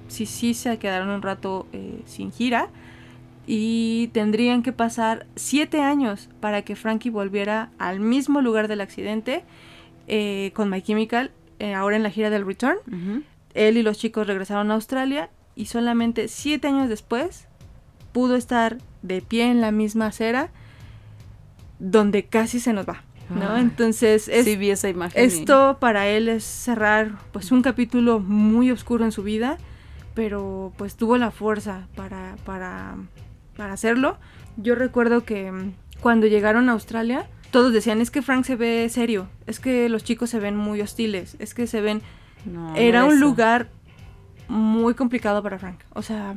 sí 0.09 0.27
sí 0.27 0.53
se 0.53 0.79
quedaron 0.79 1.09
un 1.09 1.23
rato 1.23 1.67
eh, 1.73 2.03
sin 2.05 2.31
gira 2.33 2.69
y 3.47 4.09
tendrían 4.13 4.63
que 4.63 4.73
pasar 4.73 5.27
siete 5.37 5.81
años 5.81 6.29
para 6.41 6.63
que 6.63 6.77
Frankie 6.77 7.09
volviera 7.11 7.71
al 7.79 8.01
mismo 8.01 8.41
lugar 8.43 8.69
del 8.69 8.81
accidente 8.83 9.45
eh, 10.07 10.51
con 10.55 10.69
My 10.69 10.83
Chemical 10.83 11.31
eh, 11.61 11.73
ahora 11.75 11.97
en 11.97 12.03
la 12.03 12.11
gira 12.11 12.29
del 12.31 12.45
Return. 12.45 12.77
Él 13.55 13.77
y 13.77 13.83
los 13.83 13.97
chicos 13.99 14.27
regresaron 14.27 14.71
a 14.71 14.75
Australia 14.75 15.31
y 15.55 15.67
solamente 15.67 16.27
siete 16.29 16.67
años 16.69 16.89
después 16.89 17.47
pudo 18.13 18.35
estar 18.37 18.79
de 19.03 19.23
pie 19.23 19.51
en 19.51 19.61
la 19.61 19.71
misma 19.71 20.07
acera 20.07 20.51
donde 21.79 22.25
casi 22.25 22.61
se 22.61 22.73
nos 22.73 22.87
va, 22.89 23.03
¿no? 23.31 23.53
Ay, 23.55 23.63
Entonces, 23.63 24.29
es, 24.29 24.45
sí 24.45 24.57
vi 24.57 24.71
esa 24.71 24.89
imagen. 24.89 25.23
y- 25.23 25.27
esto 25.27 25.79
para 25.81 26.07
él 26.09 26.29
es 26.29 26.45
cerrar 26.45 27.13
pues 27.33 27.51
un 27.53 27.63
capítulo 27.63 28.21
muy 28.21 28.71
oscuro 28.71 29.05
en 29.05 29.13
su 29.13 29.23
vida, 29.23 29.59
pero 30.15 30.73
pues 30.77 30.97
tuvo 30.97 31.17
la 31.19 31.31
fuerza 31.31 31.89
para, 31.97 32.37
para, 32.45 32.97
para 33.57 33.73
hacerlo. 33.73 34.19
Yo 34.57 34.75
recuerdo 34.75 35.25
que 35.25 35.51
mm, 35.51 35.73
cuando 36.01 36.27
llegaron 36.27 36.69
a 36.69 36.73
Australia, 36.73 37.27
todos 37.51 37.73
decían, 37.73 38.01
es 38.01 38.11
que 38.11 38.23
Frank 38.23 38.45
se 38.45 38.57
ve 38.57 38.89
serio, 38.89 39.29
es 39.47 39.61
que 39.61 39.89
los 39.89 40.05
chicos 40.05 40.31
se 40.31 40.39
ven 40.41 40.57
muy 40.57 40.81
hostiles, 40.81 41.37
es 41.39 41.55
que 41.55 41.67
se 41.67 41.81
ven 41.81 42.03
No, 42.45 42.75
era 42.77 43.05
un 43.05 43.21
lugar 43.21 43.69
muy 44.49 44.95
complicado 44.95 45.43
para 45.43 45.59
Frank. 45.59 45.81
O 45.95 46.03
sea, 46.03 46.37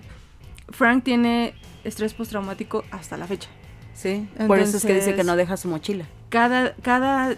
Frank 0.69 1.03
tiene 1.03 1.53
estrés 1.83 2.13
postraumático 2.13 2.83
hasta 2.91 3.17
la 3.17 3.27
fecha. 3.27 3.49
Sí, 3.93 4.27
por 4.47 4.59
eso 4.59 4.77
es 4.77 4.85
que 4.85 4.93
dice 4.93 5.15
que 5.15 5.23
no 5.23 5.35
deja 5.35 5.57
su 5.57 5.67
mochila. 5.67 6.05
Cada, 6.29 6.73
cada 6.75 7.35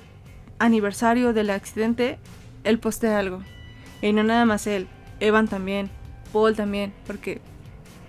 aniversario 0.57 1.33
del 1.33 1.49
accidente, 1.49 2.19
él 2.63 2.79
postea 2.79 3.19
algo. 3.19 3.41
Y 4.01 4.13
no 4.13 4.23
nada 4.23 4.45
más 4.45 4.67
él, 4.67 4.87
Evan 5.19 5.47
también, 5.47 5.89
Paul 6.31 6.55
también, 6.55 6.93
porque 7.07 7.41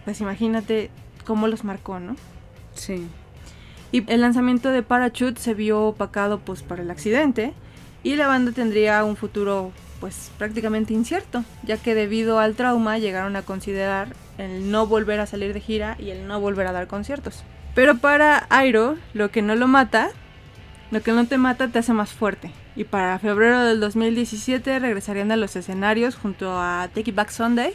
pues 0.04 0.20
imagínate 0.20 0.90
cómo 1.24 1.48
los 1.48 1.64
marcó, 1.64 2.00
¿no? 2.00 2.16
Sí. 2.74 3.06
Y 3.92 4.10
el 4.10 4.20
lanzamiento 4.20 4.70
de 4.70 4.82
Parachute 4.82 5.40
se 5.40 5.54
vio 5.54 5.82
opacado 5.82 6.38
pues 6.38 6.62
por 6.62 6.80
el 6.80 6.90
accidente 6.90 7.54
y 8.02 8.16
la 8.16 8.28
banda 8.28 8.52
tendría 8.52 9.04
un 9.04 9.16
futuro 9.16 9.72
pues 9.98 10.30
prácticamente 10.38 10.94
incierto, 10.94 11.44
ya 11.62 11.76
que 11.76 11.94
debido 11.94 12.38
al 12.38 12.54
trauma 12.54 12.98
llegaron 12.98 13.36
a 13.36 13.42
considerar 13.42 14.14
el 14.38 14.70
no 14.70 14.86
volver 14.86 15.20
a 15.20 15.26
salir 15.26 15.52
de 15.52 15.60
gira 15.60 15.96
y 15.98 16.10
el 16.10 16.26
no 16.26 16.40
volver 16.40 16.66
a 16.66 16.72
dar 16.72 16.86
conciertos. 16.86 17.44
Pero 17.74 17.98
para 17.98 18.46
Airo, 18.48 18.96
lo 19.12 19.30
que 19.30 19.42
no 19.42 19.54
lo 19.54 19.68
mata, 19.68 20.10
lo 20.90 21.02
que 21.02 21.12
no 21.12 21.26
te 21.26 21.38
mata 21.38 21.68
te 21.68 21.78
hace 21.78 21.92
más 21.92 22.10
fuerte. 22.12 22.50
Y 22.76 22.84
para 22.84 23.18
febrero 23.18 23.64
del 23.64 23.80
2017 23.80 24.78
regresarían 24.78 25.30
a 25.32 25.36
los 25.36 25.54
escenarios 25.56 26.16
junto 26.16 26.58
a 26.58 26.88
Take 26.94 27.10
It 27.10 27.16
Back 27.16 27.30
Sunday. 27.30 27.72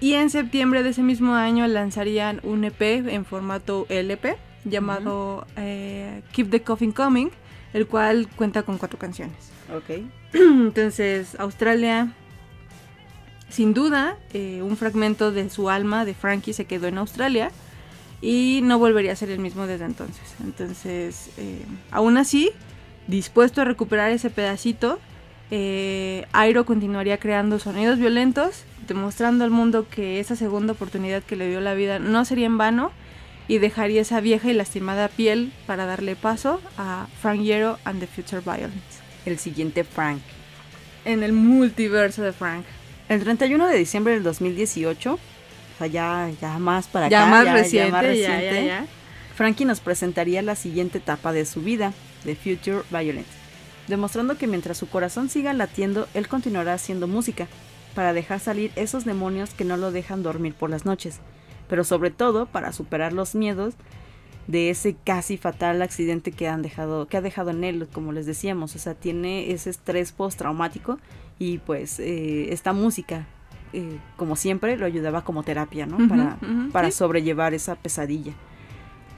Y 0.00 0.14
en 0.14 0.30
septiembre 0.30 0.82
de 0.82 0.90
ese 0.90 1.02
mismo 1.02 1.34
año 1.34 1.66
lanzarían 1.66 2.40
un 2.42 2.64
EP 2.64 2.82
en 2.82 3.24
formato 3.24 3.86
LP 3.88 4.36
llamado 4.64 5.46
eh, 5.56 6.22
Keep 6.32 6.50
the 6.50 6.62
Coffin 6.62 6.92
Coming, 6.92 7.30
el 7.72 7.86
cual 7.86 8.28
cuenta 8.36 8.62
con 8.62 8.78
cuatro 8.78 8.98
canciones. 8.98 9.36
Ok. 9.74 10.02
Entonces, 10.32 11.36
Australia, 11.38 12.12
sin 13.48 13.72
duda, 13.72 14.16
eh, 14.32 14.62
un 14.62 14.76
fragmento 14.76 15.30
de 15.30 15.48
su 15.50 15.70
alma 15.70 16.04
de 16.04 16.14
Frankie 16.14 16.52
se 16.52 16.64
quedó 16.64 16.86
en 16.86 16.98
Australia 16.98 17.50
y 18.24 18.60
no 18.62 18.78
volvería 18.78 19.12
a 19.12 19.16
ser 19.16 19.30
el 19.30 19.38
mismo 19.38 19.66
desde 19.66 19.84
entonces. 19.84 20.34
Entonces, 20.42 21.28
eh, 21.36 21.62
aún 21.90 22.16
así, 22.16 22.50
dispuesto 23.06 23.60
a 23.60 23.66
recuperar 23.66 24.10
ese 24.12 24.30
pedacito, 24.30 24.98
eh, 25.50 26.26
Airo 26.32 26.64
continuaría 26.64 27.18
creando 27.18 27.58
sonidos 27.58 27.98
violentos, 27.98 28.64
demostrando 28.88 29.44
al 29.44 29.50
mundo 29.50 29.86
que 29.90 30.20
esa 30.20 30.36
segunda 30.36 30.72
oportunidad 30.72 31.22
que 31.22 31.36
le 31.36 31.50
dio 31.50 31.60
la 31.60 31.74
vida 31.74 31.98
no 31.98 32.24
sería 32.24 32.46
en 32.46 32.56
vano 32.56 32.92
y 33.46 33.58
dejaría 33.58 34.00
esa 34.00 34.20
vieja 34.20 34.50
y 34.50 34.54
lastimada 34.54 35.08
piel 35.08 35.52
para 35.66 35.84
darle 35.84 36.16
paso 36.16 36.62
a 36.78 37.08
Frank 37.20 37.42
Iero 37.42 37.78
and 37.84 38.00
the 38.00 38.06
Future 38.06 38.40
Violence 38.40 39.02
El 39.26 39.38
siguiente 39.38 39.84
Frank. 39.84 40.22
en 41.04 41.22
el 41.22 41.34
multiverso 41.34 42.22
de 42.22 42.32
Frank. 42.32 42.64
El 43.10 43.22
31 43.22 43.66
de 43.66 43.76
diciembre 43.76 44.14
del 44.14 44.22
2018, 44.22 45.18
o 45.74 45.78
sea, 45.78 45.86
ya, 45.86 46.30
ya 46.40 46.58
más 46.58 46.86
para 46.86 47.08
Ya 47.08 47.22
acá, 47.22 47.30
más 47.30 47.44
ya, 47.44 47.52
reciente, 47.54 47.92
más 47.92 48.02
ya, 48.02 48.08
reciente, 48.08 48.54
ya, 48.54 48.62
ya. 48.62 48.86
Frankie 49.34 49.64
nos 49.64 49.80
presentaría 49.80 50.42
la 50.42 50.54
siguiente 50.54 50.98
etapa 50.98 51.32
de 51.32 51.44
su 51.44 51.62
vida, 51.62 51.92
The 52.24 52.36
Future 52.36 52.82
Violence, 52.90 53.30
demostrando 53.88 54.38
que 54.38 54.46
mientras 54.46 54.78
su 54.78 54.88
corazón 54.88 55.28
siga 55.28 55.52
latiendo, 55.52 56.06
él 56.14 56.28
continuará 56.28 56.74
haciendo 56.74 57.08
música, 57.08 57.48
para 57.94 58.12
dejar 58.12 58.40
salir 58.40 58.72
esos 58.76 59.04
demonios 59.04 59.54
que 59.54 59.64
no 59.64 59.76
lo 59.76 59.92
dejan 59.92 60.22
dormir 60.22 60.54
por 60.54 60.68
las 60.70 60.84
noches, 60.84 61.20
pero 61.68 61.84
sobre 61.84 62.10
todo 62.10 62.46
para 62.46 62.72
superar 62.72 63.12
los 63.12 63.34
miedos 63.34 63.74
de 64.46 64.70
ese 64.70 64.94
casi 65.04 65.38
fatal 65.38 65.80
accidente 65.80 66.32
que 66.32 66.48
han 66.48 66.60
dejado, 66.60 67.06
que 67.06 67.16
ha 67.16 67.22
dejado 67.22 67.50
en 67.50 67.64
él, 67.64 67.88
como 67.92 68.12
les 68.12 68.26
decíamos, 68.26 68.74
o 68.74 68.78
sea, 68.78 68.94
tiene 68.94 69.52
ese 69.52 69.70
estrés 69.70 70.12
postraumático 70.12 70.98
y 71.38 71.58
pues 71.58 71.98
eh, 71.98 72.52
esta 72.52 72.72
música, 72.72 73.26
eh, 73.74 73.98
como 74.16 74.36
siempre, 74.36 74.76
lo 74.76 74.86
ayudaba 74.86 75.22
como 75.22 75.42
terapia, 75.42 75.86
para 76.08 76.38
para 76.72 76.90
sí. 76.90 76.98
sobrellevar 76.98 77.54
esa 77.54 77.74
pesadilla. 77.74 78.32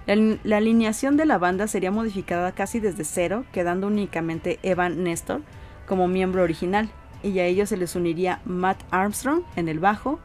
La, 0.07 0.39
la 0.45 0.57
alineación 0.57 1.17
de 1.17 1.27
la 1.27 1.39
banda 1.39 1.67
sería 1.67 1.91
modificada 1.91 2.53
casi 2.53 2.81
desde 2.81 3.05
cero, 3.05 3.45
quedando 3.53 3.87
únicamente 3.87 4.59
Evan 4.63 5.03
Nestor 5.03 5.43
como 5.87 6.09
miembro 6.09 6.43
original, 6.43 6.89
y 7.23 7.39
a 7.39 7.47
ellos 7.47 7.69
se 7.69 7.77
les 7.77 7.97
uniría 7.97 8.41
Matt 8.45 8.83
Armstrong 8.91 9.43
en 9.57 9.69
el 9.69 9.79
bajo, 9.79 10.19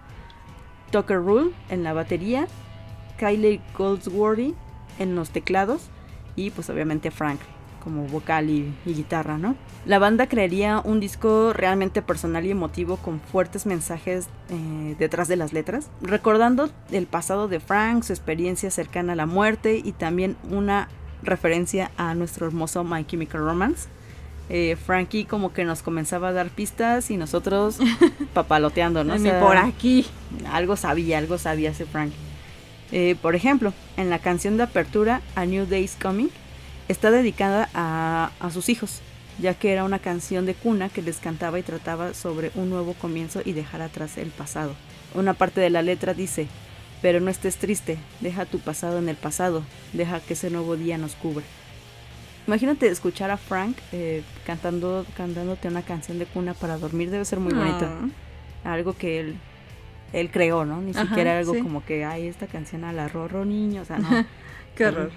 Tucker 0.92 1.18
Rule 1.18 1.52
en 1.70 1.84
la 1.84 1.94
batería, 1.94 2.48
Kylie 3.18 3.62
Goldsworthy 3.78 4.56
en 5.00 5.16
los 5.16 5.30
teclados 5.30 5.90
y 6.36 6.52
pues 6.52 6.70
obviamente 6.70 7.12
Frank 7.12 7.40
como 7.84 8.08
vocal 8.08 8.50
y, 8.50 8.74
guitarra, 8.86 9.38
¿no? 9.38 9.56
La 9.86 10.00
banda 10.00 10.28
crearía 10.28 10.80
un 10.80 11.00
disco 11.00 11.52
realmente 11.54 12.02
personal 12.02 12.46
y 12.46 12.52
emotivo 12.52 12.98
con 12.98 13.20
fuertes 13.20 13.66
mensajes 13.66 14.28
eh, 14.50 14.96
detrás 14.98 15.28
de 15.28 15.36
las 15.36 15.52
letras, 15.52 15.90
recordando 16.02 16.70
el 16.92 17.08
pasado 17.08 17.48
de 17.48 17.60
Frank, 17.60 18.04
su 18.04 18.14
experiencia 18.14 18.72
cercana 18.72 19.14
a 19.14 19.16
la 19.16 19.26
muerte 19.26 19.82
y 19.84 19.92
también 19.92 20.38
una 20.50 20.88
referencia 21.24 21.92
a 21.98 22.16
nuestro 22.16 22.48
hermoso 22.48 22.84
My 22.84 23.04
Chemical 23.06 23.42
Romance. 23.42 23.90
Eh, 24.50 24.76
Frankie 24.76 25.24
como 25.24 25.54
que 25.54 25.64
nos 25.64 25.82
comenzaba 25.82 26.30
a 26.30 26.34
dar 26.34 26.50
pistas 26.50 27.10
y 27.10 27.16
nosotros 27.16 27.78
papaloteando, 28.34 29.04
¿no? 29.04 29.16
por 29.40 29.58
aquí. 29.58 30.06
Algo 30.52 30.76
sabía, 30.76 31.18
algo 31.18 31.38
sabía 31.38 31.72
ese 31.72 31.86
Frankie. 31.86 32.18
Eh, 32.92 33.16
por 33.22 33.36
ejemplo, 33.36 33.74
en 33.96 34.10
la 34.10 34.20
canción 34.20 34.58
de 34.58 34.64
apertura 34.64 35.22
A 35.36 35.46
New 35.46 35.66
Day's 35.66 35.96
Coming, 36.02 36.30
está 36.92 37.12
dedicada 37.12 37.70
a, 37.74 38.32
a, 38.40 38.50
sus 38.52 38.70
hijos, 38.70 39.02
ya 39.40 39.54
que 39.54 39.72
era 39.72 39.84
una 39.84 40.00
canción 40.00 40.46
de 40.46 40.54
cuna 40.54 40.90
que 40.90 41.02
les 41.02 41.18
cantaba 41.18 41.60
y 41.60 41.64
trataba 41.64 42.14
sobre 42.14 42.52
un 42.56 42.70
nuevo 42.70 42.94
comienzo 42.94 43.42
y 43.44 43.54
dejar 43.54 43.82
atrás 43.82 44.18
el 44.18 44.30
pasado. 44.30 44.76
Una 45.14 45.34
parte 45.34 45.62
de 45.62 45.70
la 45.70 45.82
letra 45.82 46.14
dice, 46.14 46.48
pero 47.02 47.20
no 47.20 47.30
estés 47.30 47.58
triste, 47.58 47.98
deja 48.20 48.46
tu 48.46 48.60
pasado 48.60 49.00
en 49.00 49.10
el 49.10 49.16
pasado, 49.16 49.64
deja 49.94 50.20
que 50.20 50.34
ese 50.34 50.50
nuevo 50.50 50.76
día 50.78 50.98
nos 50.98 51.16
cubra. 51.16 51.44
Imagínate 52.48 52.88
escuchar 52.88 53.32
a 53.32 53.38
Frank 53.38 53.78
eh, 53.92 54.24
cantando, 54.46 55.06
cantándote 55.16 55.68
una 55.68 55.84
canción 55.84 56.20
de 56.20 56.26
cuna 56.26 56.54
para 56.54 56.78
dormir, 56.78 57.10
debe 57.10 57.26
ser 57.26 57.40
muy 57.40 57.54
bonito. 57.54 57.86
Ah. 57.86 58.74
Algo 58.74 58.94
que 58.94 59.20
él, 59.20 59.36
él 60.14 60.32
creó, 60.32 60.66
¿no? 60.66 60.82
Ni 60.82 60.94
siquiera 60.94 61.38
algo 61.38 61.54
como 61.60 61.84
que, 61.86 62.06
ay, 62.06 62.28
esta 62.28 62.48
canción 62.48 62.84
a 62.84 62.94
la 62.94 63.08
Rorro 63.08 63.46
niño, 63.46 63.82
o 63.82 63.86
sea, 63.86 64.00
no. 64.00 64.10
Qué 64.76 64.86
horror. 64.86 65.12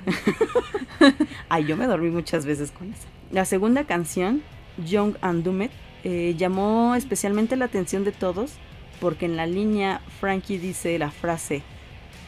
Ay, 1.49 1.65
yo 1.67 1.77
me 1.77 1.87
dormí 1.87 2.11
muchas 2.11 2.47
veces 2.47 2.71
con 2.71 2.93
eso. 2.93 3.03
La 3.31 3.45
segunda 3.45 3.85
canción, 3.85 4.43
Young 4.85 5.17
and 5.21 5.45
Dumet, 5.45 5.71
eh, 6.05 6.35
llamó 6.37 6.95
especialmente 6.95 7.57
la 7.57 7.65
atención 7.65 8.05
de 8.05 8.13
todos 8.13 8.53
porque 9.01 9.27
en 9.27 9.37
la 9.37 9.47
línea 9.47 10.01
Frankie 10.21 10.59
dice 10.59 10.99
la 10.99 11.11
frase, 11.11 11.63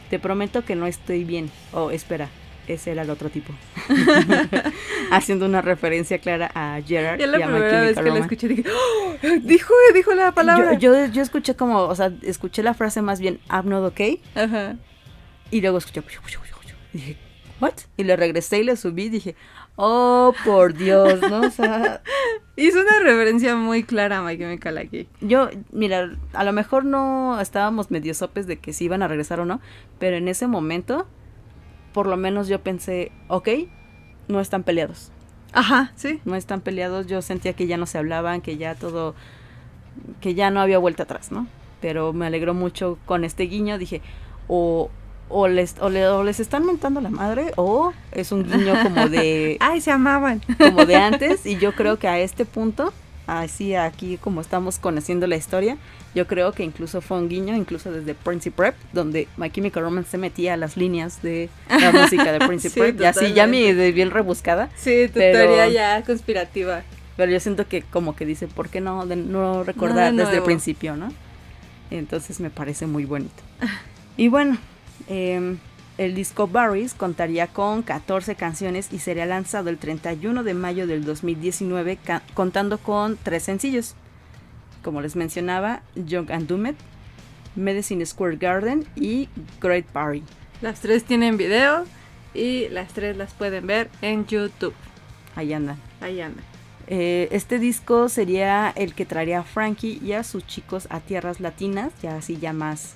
te 0.09 0.19
prometo 0.19 0.63
que 0.63 0.75
no 0.75 0.87
estoy 0.87 1.23
bien. 1.23 1.49
Oh, 1.73 1.91
espera, 1.91 2.29
ese 2.67 2.91
era 2.91 3.03
el 3.03 3.09
otro 3.09 3.29
tipo. 3.29 3.53
Haciendo 5.11 5.45
una 5.45 5.61
referencia 5.61 6.19
clara 6.19 6.51
a 6.53 6.79
Gerard. 6.85 7.19
Ya 7.19 7.27
la 7.27 7.37
primera 7.37 7.81
vez 7.81 7.97
que 7.97 8.09
la 8.09 8.19
escuché 8.19 8.47
dije, 8.47 8.63
¡Oh! 8.69 9.13
dijo, 9.41 9.73
dijo 9.93 10.13
la 10.13 10.31
palabra. 10.33 10.73
Yo, 10.73 11.05
yo, 11.07 11.21
escuché 11.21 11.55
como, 11.55 11.83
o 11.83 11.95
sea, 11.95 12.11
escuché 12.23 12.63
la 12.63 12.73
frase 12.73 13.01
más 13.01 13.19
bien, 13.19 13.39
I'm 13.49 13.69
not 13.69 13.83
okay. 13.89 14.21
Ajá. 14.35 14.75
Y 15.49 15.61
luego 15.61 15.77
escuché, 15.77 16.01
dije, 16.93 17.17
¿what? 17.59 17.73
Y 17.97 18.03
le 18.03 18.15
regresé 18.15 18.59
y 18.59 18.63
le 18.63 18.75
subí 18.75 19.03
y 19.03 19.09
dije, 19.09 19.35
oh, 19.75 20.33
por 20.43 20.73
Dios, 20.73 21.21
¿no? 21.21 21.41
O 21.41 21.51
sea... 21.51 22.01
Hizo 22.59 22.81
una 22.81 22.99
referencia 23.03 23.55
muy 23.55 23.83
clara 23.83 24.17
a 24.17 24.21
My 24.23 24.35
Chemical 24.35 24.79
aquí. 24.79 25.07
Yo, 25.21 25.49
mira, 25.71 26.17
a 26.33 26.43
lo 26.43 26.53
mejor 26.53 26.85
no 26.85 27.39
estábamos 27.39 27.91
medio 27.91 28.15
sopes 28.15 28.47
de 28.47 28.57
que 28.57 28.73
si 28.73 28.85
iban 28.85 29.03
a 29.03 29.07
regresar 29.07 29.39
o 29.39 29.45
no, 29.45 29.61
pero 29.99 30.17
en 30.17 30.27
ese 30.27 30.47
momento, 30.47 31.05
por 31.93 32.07
lo 32.07 32.17
menos 32.17 32.47
yo 32.47 32.63
pensé, 32.63 33.11
ok, 33.27 33.49
no 34.27 34.39
están 34.39 34.63
peleados. 34.63 35.11
Ajá, 35.53 35.91
sí. 35.95 36.19
No 36.25 36.35
están 36.35 36.61
peleados, 36.61 37.05
yo 37.05 37.21
sentía 37.21 37.53
que 37.53 37.67
ya 37.67 37.77
no 37.77 37.85
se 37.85 37.99
hablaban, 37.99 38.41
que 38.41 38.57
ya 38.57 38.73
todo, 38.73 39.13
que 40.19 40.33
ya 40.33 40.49
no 40.49 40.59
había 40.59 40.79
vuelta 40.79 41.03
atrás, 41.03 41.31
¿no? 41.31 41.47
Pero 41.79 42.11
me 42.11 42.25
alegró 42.25 42.55
mucho 42.55 42.97
con 43.05 43.23
este 43.23 43.43
guiño, 43.43 43.77
dije, 43.77 44.01
o, 44.47 44.89
o 45.29 45.47
les, 45.47 45.75
o, 45.79 45.89
les 46.23 46.39
están 46.39 46.65
mentando 46.65 47.01
la 47.01 47.09
madre 47.09 47.51
o 47.55 47.93
es 48.11 48.31
un 48.31 48.43
guiño 48.43 48.81
como 48.83 49.09
de... 49.09 49.57
Ay, 49.61 49.81
se 49.81 49.91
amaban. 49.91 50.41
Como 50.57 50.85
de 50.85 50.95
antes 50.95 51.45
y 51.45 51.57
yo 51.57 51.73
creo 51.73 51.97
que 51.99 52.07
a 52.07 52.19
este 52.19 52.45
punto, 52.45 52.93
así 53.27 53.75
aquí 53.75 54.17
como 54.17 54.41
estamos 54.41 54.79
conociendo 54.79 55.27
la 55.27 55.35
historia, 55.35 55.77
yo 56.15 56.25
creo 56.27 56.51
que 56.51 56.63
incluso 56.63 57.01
fue 57.01 57.19
un 57.19 57.29
guiño, 57.29 57.55
incluso 57.55 57.91
desde 57.91 58.15
Prince 58.15 58.49
Prep, 58.51 58.75
donde 58.93 59.27
My 59.37 59.51
Chemical 59.51 59.83
Romance 59.83 60.11
se 60.11 60.17
metía 60.17 60.53
a 60.53 60.57
las 60.57 60.77
líneas 60.77 61.21
de 61.21 61.49
la 61.69 61.91
música 62.01 62.31
de 62.31 62.39
Prince 62.39 62.71
Prep, 62.71 62.99
y 62.99 63.05
así 63.05 63.33
ya 63.33 63.45
mi 63.45 63.71
de 63.73 63.91
bien 63.91 64.11
rebuscada. 64.11 64.69
Sí, 64.75 65.07
tu 65.07 65.19
teoría 65.19 65.67
ya 65.67 66.03
conspirativa. 66.03 66.83
Pero 67.17 67.31
yo 67.31 67.39
siento 67.39 67.67
que 67.67 67.81
como 67.81 68.15
que 68.15 68.25
dice, 68.25 68.47
¿por 68.47 68.69
qué 68.69 68.79
no, 68.79 69.05
de, 69.05 69.15
no 69.15 69.63
recordar 69.63 70.13
desde 70.13 70.37
el 70.37 70.43
principio, 70.43 70.95
no? 70.95 71.11
Entonces 71.89 72.39
me 72.39 72.49
parece 72.49 72.85
muy 72.85 73.05
bonito. 73.05 73.43
Y 74.17 74.27
bueno, 74.29 74.57
Em, 75.07 75.57
el 75.97 76.13
disco 76.13 76.47
Barry's 76.47 76.93
contaría 76.93 77.47
con 77.47 77.81
14 77.81 78.35
canciones 78.35 78.89
y 78.91 78.99
sería 78.99 79.25
lanzado 79.25 79.69
el 79.69 79.77
31 79.77 80.43
de 80.43 80.53
mayo 80.53 80.85
del 80.85 81.03
2019 81.03 81.97
contando 82.33 82.77
con 82.77 83.17
tres 83.17 83.43
sencillos. 83.43 83.95
Como 84.83 85.01
les 85.01 85.15
mencionaba, 85.15 85.81
Young 85.95 86.31
and 86.31 86.47
Dumet, 86.47 86.75
Medicine 87.55 88.05
Square 88.05 88.37
Garden 88.37 88.85
y 88.95 89.27
Great 89.59 89.85
Party. 89.85 90.23
Las 90.61 90.81
tres 90.81 91.03
tienen 91.03 91.37
video 91.37 91.85
y 92.33 92.67
las 92.69 92.93
tres 92.93 93.17
las 93.17 93.33
pueden 93.33 93.65
ver 93.65 93.89
en 94.01 94.27
YouTube. 94.27 94.75
Ahí 95.35 95.53
andan. 95.53 95.77
Ahí 95.99 96.21
andan. 96.21 96.43
Eh, 96.85 97.27
este 97.31 97.57
disco 97.57 98.07
sería 98.07 98.71
el 98.75 98.93
que 98.93 99.05
traería 99.05 99.39
a 99.39 99.43
Frankie 99.43 99.99
y 100.03 100.13
a 100.13 100.23
sus 100.23 100.45
chicos 100.45 100.87
a 100.89 100.99
tierras 100.99 101.39
latinas, 101.39 101.91
ya 102.01 102.15
así 102.15 102.37
ya 102.37 102.53
más 102.53 102.95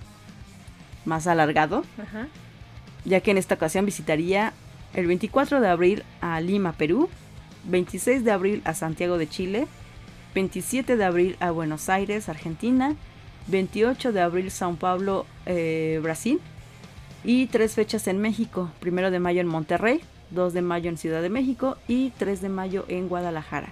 más 1.05 1.27
alargado, 1.27 1.83
ya 3.05 3.21
que 3.21 3.31
en 3.31 3.37
esta 3.37 3.55
ocasión 3.55 3.85
visitaría 3.85 4.53
el 4.93 5.07
24 5.07 5.61
de 5.61 5.67
abril 5.67 6.03
a 6.19 6.39
Lima, 6.41 6.73
Perú, 6.73 7.09
26 7.65 8.23
de 8.23 8.31
abril 8.31 8.61
a 8.65 8.73
Santiago 8.73 9.17
de 9.17 9.29
Chile, 9.29 9.67
27 10.35 10.97
de 10.97 11.03
abril 11.03 11.37
a 11.39 11.51
Buenos 11.51 11.89
Aires, 11.89 12.29
Argentina, 12.29 12.95
28 13.47 14.11
de 14.11 14.21
abril 14.21 14.47
São 14.47 14.77
Paulo, 14.77 15.25
eh, 15.45 15.99
Brasil, 16.01 16.39
y 17.23 17.47
tres 17.47 17.75
fechas 17.75 18.07
en 18.07 18.19
México, 18.19 18.71
1 18.85 19.11
de 19.11 19.19
mayo 19.19 19.41
en 19.41 19.47
Monterrey, 19.47 20.01
2 20.31 20.53
de 20.53 20.61
mayo 20.61 20.89
en 20.89 20.97
Ciudad 20.97 21.21
de 21.21 21.29
México 21.29 21.77
y 21.87 22.11
3 22.11 22.41
de 22.41 22.49
mayo 22.49 22.85
en 22.87 23.07
Guadalajara. 23.07 23.71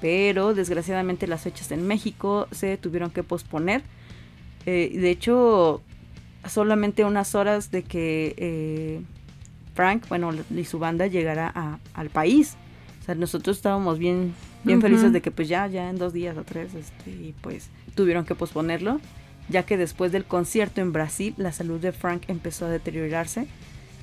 Pero 0.00 0.54
desgraciadamente 0.54 1.26
las 1.26 1.42
fechas 1.42 1.70
en 1.72 1.86
México 1.86 2.48
se 2.50 2.76
tuvieron 2.78 3.10
que 3.10 3.22
posponer. 3.22 3.82
Eh, 4.66 4.90
de 4.94 5.10
hecho, 5.10 5.82
solamente 6.48 7.04
unas 7.04 7.34
horas 7.34 7.70
de 7.70 7.82
que 7.82 8.34
eh, 8.36 9.02
Frank, 9.74 10.08
bueno, 10.08 10.32
y 10.54 10.64
su 10.64 10.78
banda 10.78 11.06
llegara 11.06 11.80
al 11.94 12.10
país. 12.10 12.56
O 13.00 13.04
sea, 13.04 13.14
nosotros 13.14 13.56
estábamos 13.56 13.98
bien, 13.98 14.34
bien 14.64 14.80
felices 14.80 15.12
de 15.12 15.20
que 15.20 15.30
pues 15.30 15.48
ya, 15.48 15.66
ya 15.66 15.88
en 15.88 15.98
dos 15.98 16.12
días 16.12 16.36
o 16.36 16.44
tres, 16.44 16.74
este, 16.74 17.10
y 17.10 17.34
pues 17.40 17.70
tuvieron 17.94 18.24
que 18.24 18.34
posponerlo, 18.34 19.00
ya 19.48 19.64
que 19.64 19.76
después 19.76 20.12
del 20.12 20.24
concierto 20.24 20.80
en 20.80 20.92
Brasil, 20.92 21.34
la 21.36 21.52
salud 21.52 21.80
de 21.80 21.92
Frank 21.92 22.22
empezó 22.28 22.66
a 22.66 22.68
deteriorarse 22.68 23.46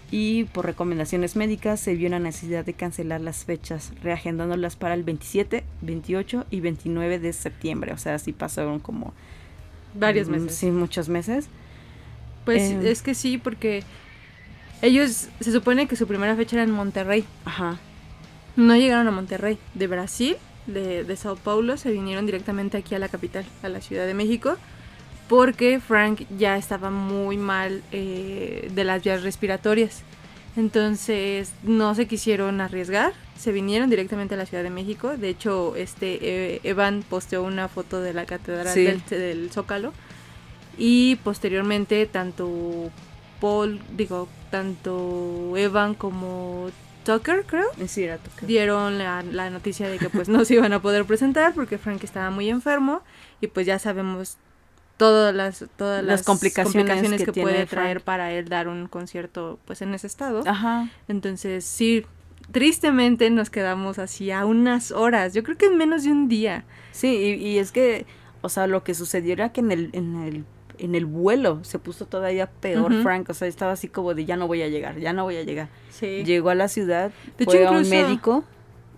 y 0.10 0.46
por 0.46 0.66
recomendaciones 0.66 1.36
médicas 1.36 1.80
se 1.80 1.96
vio 1.96 2.10
la 2.10 2.20
necesidad 2.20 2.66
de 2.66 2.74
cancelar 2.74 3.20
las 3.22 3.44
fechas, 3.44 3.92
reagendándolas 4.02 4.76
para 4.78 4.94
el 4.94 5.04
27, 5.04 5.64
28 5.82 6.46
y 6.50 6.62
29 6.62 7.20
de 7.20 7.34
septiembre. 7.34 7.92
O 7.92 7.98
sea, 7.98 8.16
así 8.16 8.32
pasaron 8.32 8.80
como 8.80 9.14
varios 9.94 10.30
mm, 10.30 10.32
meses. 10.32 10.56
Sí, 10.56 10.72
muchos 10.72 11.10
meses. 11.10 11.50
Pues 12.48 12.72
em. 12.72 12.88
es 12.88 13.02
que 13.02 13.14
sí, 13.14 13.38
porque 13.38 13.84
ellos 14.82 15.28
se 15.42 15.52
supone 15.52 15.86
que 15.86 15.98
su 15.98 16.08
primera 16.08 16.34
fecha 16.38 16.56
era 16.56 16.64
en 16.64 16.72
Monterrey. 16.72 17.26
Ajá. 17.44 17.78
No 18.56 18.78
llegaron 18.78 19.06
a 19.10 19.12
Monterrey. 19.12 19.58
De 19.74 19.88
Brasil, 19.88 20.38
de, 20.66 21.04
de 21.04 21.16
Sao 21.18 21.36
Paulo, 21.36 21.76
se 21.76 21.92
vinieron 21.92 22.26
directamente 22.26 22.78
aquí 22.78 22.96
a 22.96 23.00
la 23.00 23.10
capital, 23.10 23.44
a 23.64 23.68
la 23.68 23.82
Ciudad 23.82 24.08
de 24.08 24.14
México, 24.14 24.56
porque 25.28 25.82
Frank 25.82 26.22
ya 26.38 26.56
estaba 26.56 26.90
muy 26.90 27.36
mal 27.36 27.84
eh, 27.92 28.72
de 28.74 28.84
las 28.86 29.04
vías 29.04 29.24
respiratorias. 29.24 30.04
Entonces 30.56 31.52
no 31.64 31.96
se 31.96 32.08
quisieron 32.08 32.62
arriesgar, 32.62 33.12
se 33.38 33.52
vinieron 33.52 33.90
directamente 33.90 34.36
a 34.36 34.38
la 34.38 34.46
Ciudad 34.46 34.64
de 34.64 34.70
México. 34.70 35.18
De 35.18 35.28
hecho, 35.28 35.76
este 35.76 36.18
eh, 36.22 36.62
Evan 36.64 37.04
posteó 37.08 37.44
una 37.44 37.68
foto 37.68 38.00
de 38.00 38.14
la 38.14 38.26
catedral 38.26 38.74
del 39.10 39.52
Zócalo 39.52 39.92
y 40.78 41.16
posteriormente 41.18 42.06
tanto 42.06 42.92
Paul, 43.40 43.80
digo, 43.96 44.28
tanto 44.52 45.56
Evan 45.58 45.94
como 45.94 46.70
Tucker, 47.04 47.46
creo, 47.46 47.68
dieron 48.42 48.98
la, 48.98 49.50
noticia 49.50 49.88
de 49.88 49.98
que 49.98 50.10
pues 50.10 50.28
no 50.28 50.44
se 50.46 50.56
iban 50.56 50.74
a 50.74 50.82
poder 50.82 51.06
presentar 51.06 51.54
porque 51.54 51.78
Frank 51.78 52.04
estaba 52.04 52.30
muy 52.32 52.50
enfermo 52.50 53.02
y 53.40 53.48
pues 53.48 53.66
ya 53.66 53.80
sabemos 53.80 54.38
todas 54.98 55.34
las 55.34 55.66
todas 55.78 56.04
las, 56.04 56.24
complicaciones, 56.24 57.24
que, 57.24 57.32
puede 57.32 57.66
traer 57.66 58.02
para 58.02 58.32
él 58.34 58.50
dar 58.50 58.68
un 58.68 58.88
concierto 58.88 59.60
pues 59.66 59.82
en 59.82 59.94
ese 59.94 60.08
estado. 60.08 60.44
Ajá. 60.46 60.90
Entonces, 61.08 61.64
sí, 61.64 62.06
tristemente 62.52 63.30
nos 63.30 63.50
quedamos 63.50 64.00
así 64.00 64.32
a 64.32 64.46
unas 64.46 64.92
horas, 64.92 65.34
yo 65.34 65.44
creo 65.44 65.58
que 65.58 65.68
en 65.68 65.78
menos 65.78 66.04
de 66.04 66.12
un 66.12 66.28
día. 66.28 66.66
Sí, 66.92 67.08
y, 67.08 67.48
y 67.48 67.60
es 67.60 67.72
que, 67.72 68.06
o 68.42 68.50
sea, 68.50 68.68
lo 68.68 68.84
que 68.84 68.94
sucedió 68.96 69.34
era 69.34 69.54
que 69.54 69.62
en 69.62 69.72
el, 69.72 69.90
en 69.94 70.16
el 70.24 70.46
en 70.80 70.96
el 70.96 71.06
vuelo 71.06 71.64
se 71.64 71.80
puso 71.80 72.06
todavía 72.06 72.48
peor. 72.48 73.02
Frank, 73.04 73.30
o 73.30 73.34
sea, 73.34 73.48
estaba 73.48 73.72
así 73.74 73.88
como 73.88 74.14
de 74.14 74.26
ya 74.26 74.38
no 74.38 74.48
voy 74.48 74.62
a 74.62 74.68
llegar, 74.68 74.98
ya 75.00 75.14
no 75.14 75.24
voy 75.24 75.38
a 75.38 75.44
llegar. 75.44 75.70
Sí. 75.90 76.24
Llegó 76.24 76.50
a 76.50 76.56
la 76.56 76.68
ciudad, 76.68 77.12
De 77.38 77.46
fue 77.46 77.62
hecho, 77.62 77.70
a 77.70 77.72
un 77.72 77.90
médico, 77.90 78.44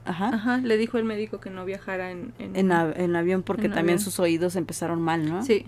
ajá, 0.05 0.29
Ajá, 0.29 0.57
le 0.57 0.77
dijo 0.77 0.97
el 0.97 1.03
médico 1.05 1.39
que 1.39 1.49
no 1.49 1.65
viajara 1.65 2.11
en... 2.11 2.33
En, 2.39 2.55
en, 2.55 2.71
av- 2.71 2.93
en 2.99 3.15
avión 3.15 3.43
porque 3.43 3.67
En 3.67 3.73
también 3.73 3.95
avión. 3.97 4.03
sus 4.05 4.19
oídos 4.19 4.55
empezaron 4.55 5.01
mal, 5.01 5.27
¿no? 5.29 5.43
Sí, 5.43 5.65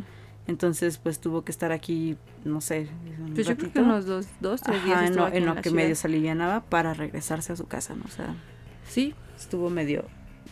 Entonces, 0.48 0.98
pues 0.98 1.20
tuvo 1.20 1.44
que 1.44 1.52
estar 1.52 1.72
aquí, 1.72 2.18
no 2.44 2.60
sé, 2.62 2.88
un 3.20 3.34
pues 3.36 3.46
yo 3.48 3.56
creo 3.56 3.72
que 3.72 3.80
unos 3.80 4.06
dos, 4.06 4.28
dos 4.40 4.62
tres 4.62 4.84
días 4.84 5.04
en 5.10 5.16
lo, 5.16 5.28
en 5.28 5.46
lo 5.46 5.56
que 5.56 5.64
ciudad. 5.70 5.76
medio 5.76 5.96
se 5.96 6.08
alivianaba 6.08 6.62
para 6.62 6.94
regresarse 6.94 7.54
a 7.54 7.56
su 7.56 7.68
casa, 7.68 7.94
¿no? 7.96 8.04
O 8.06 8.10
sea, 8.10 8.36
Sí, 8.88 9.14
estuvo 9.38 9.70
medio, 9.70 10.06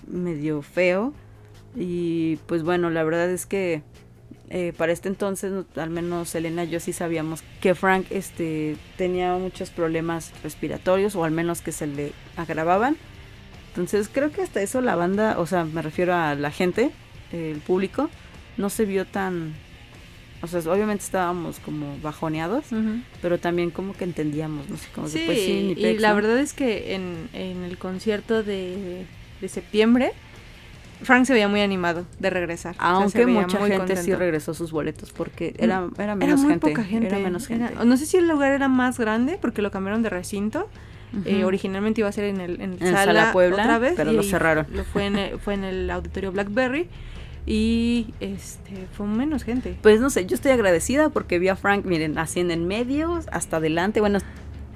medio 0.07 0.61
feo. 0.61 1.13
Y 1.75 2.37
pues 2.47 2.63
bueno, 2.63 2.89
la 2.89 3.03
verdad 3.03 3.29
es 3.29 3.45
que 3.45 3.83
eh, 4.49 4.73
para 4.75 4.91
este 4.91 5.09
entonces, 5.09 5.51
al 5.75 5.89
menos 5.89 6.33
Elena 6.35 6.63
y 6.63 6.69
yo 6.69 6.79
sí 6.79 6.91
sabíamos 6.93 7.43
que 7.61 7.75
Frank 7.75 8.05
este, 8.09 8.75
tenía 8.97 9.33
muchos 9.33 9.69
problemas 9.69 10.31
respiratorios, 10.43 11.15
o 11.15 11.23
al 11.23 11.31
menos 11.31 11.61
que 11.61 11.71
se 11.71 11.87
le 11.87 12.11
agravaban. 12.35 12.97
Entonces 13.69 14.09
creo 14.11 14.31
que 14.31 14.41
hasta 14.41 14.61
eso 14.61 14.81
la 14.81 14.95
banda, 14.95 15.39
o 15.39 15.45
sea, 15.45 15.63
me 15.65 15.81
refiero 15.81 16.13
a 16.15 16.33
la 16.35 16.51
gente, 16.51 16.91
eh, 17.31 17.51
el 17.53 17.59
público, 17.61 18.09
no 18.57 18.69
se 18.69 18.85
vio 18.85 19.05
tan... 19.05 19.53
O 20.41 20.47
sea, 20.47 20.61
obviamente 20.71 21.03
estábamos 21.03 21.59
como 21.59 21.97
bajoneados, 22.01 22.63
pero 23.21 23.39
también 23.39 23.71
como 23.71 23.93
que 23.93 24.05
entendíamos, 24.05 24.69
no 24.69 24.77
sé, 24.77 24.87
como 24.95 25.09
Sí, 25.09 25.19
que 25.19 25.25
pues 25.25 25.39
sí, 25.39 25.73
ni 25.77 25.81
y 25.83 25.97
la 25.97 26.09
¿no? 26.11 26.15
verdad 26.15 26.39
es 26.39 26.53
que 26.53 26.95
en, 26.95 27.29
en 27.33 27.63
el 27.63 27.77
concierto 27.77 28.41
de, 28.41 29.05
de 29.41 29.49
septiembre, 29.49 30.13
Frank 31.03 31.25
se 31.25 31.33
veía 31.33 31.47
muy 31.47 31.61
animado 31.61 32.05
de 32.19 32.29
regresar. 32.29 32.75
O 32.75 32.79
sea, 32.79 32.89
Aunque 32.91 33.25
veía 33.25 33.41
mucha 33.41 33.65
gente 33.67 33.95
sí 33.95 34.13
regresó 34.13 34.53
sus 34.53 34.71
boletos 34.71 35.11
porque 35.13 35.55
era, 35.57 35.87
era 35.97 36.15
menos 36.15 36.27
Era 36.33 36.35
muy 36.37 36.49
gente. 36.51 36.67
poca 36.69 36.83
gente. 36.83 37.07
Era 37.07 37.19
menos 37.19 37.49
Era- 37.49 37.67
gente. 37.69 37.85
no 37.85 37.97
sé 37.97 38.05
si 38.05 38.17
el 38.17 38.27
lugar 38.27 38.51
era 38.51 38.67
más 38.67 38.99
grande 38.99 39.37
porque 39.41 39.61
lo 39.61 39.71
cambiaron 39.71 40.01
de 40.03 40.09
recinto. 40.09 40.69
Eh, 41.25 41.43
originalmente 41.43 42.01
iba 42.01 42.07
a 42.09 42.11
ser 42.11 42.25
en 42.25 42.39
el, 42.39 42.61
en 42.61 42.73
En 42.73 42.79
sala, 42.79 43.03
Sala 43.05 43.31
Puebla, 43.33 43.63
otra 43.63 43.79
vez, 43.79 43.93
pero 43.97 44.11
lo 44.11 44.21
cerraron. 44.21 44.67
Lo 44.71 44.83
fue 44.83 45.07
en 45.07 45.15
el, 45.17 45.39
fue 45.39 45.55
en 45.55 45.63
el 45.63 45.89
auditorio 45.89 46.31
Blackberry 46.31 46.87
y 47.47 48.13
este 48.19 48.85
fue 48.93 49.07
menos 49.07 49.43
gente. 49.43 49.75
Pues 49.81 49.99
no 50.01 50.11
sé, 50.11 50.27
yo 50.27 50.35
estoy 50.35 50.51
agradecida 50.51 51.09
porque 51.09 51.39
vi 51.39 51.47
a 51.47 51.55
Frank, 51.55 51.85
miren, 51.85 52.17
así 52.19 52.41
en 52.41 52.51
el 52.51 52.61
medio, 52.61 53.19
hasta 53.31 53.57
adelante, 53.57 54.01
bueno, 54.01 54.19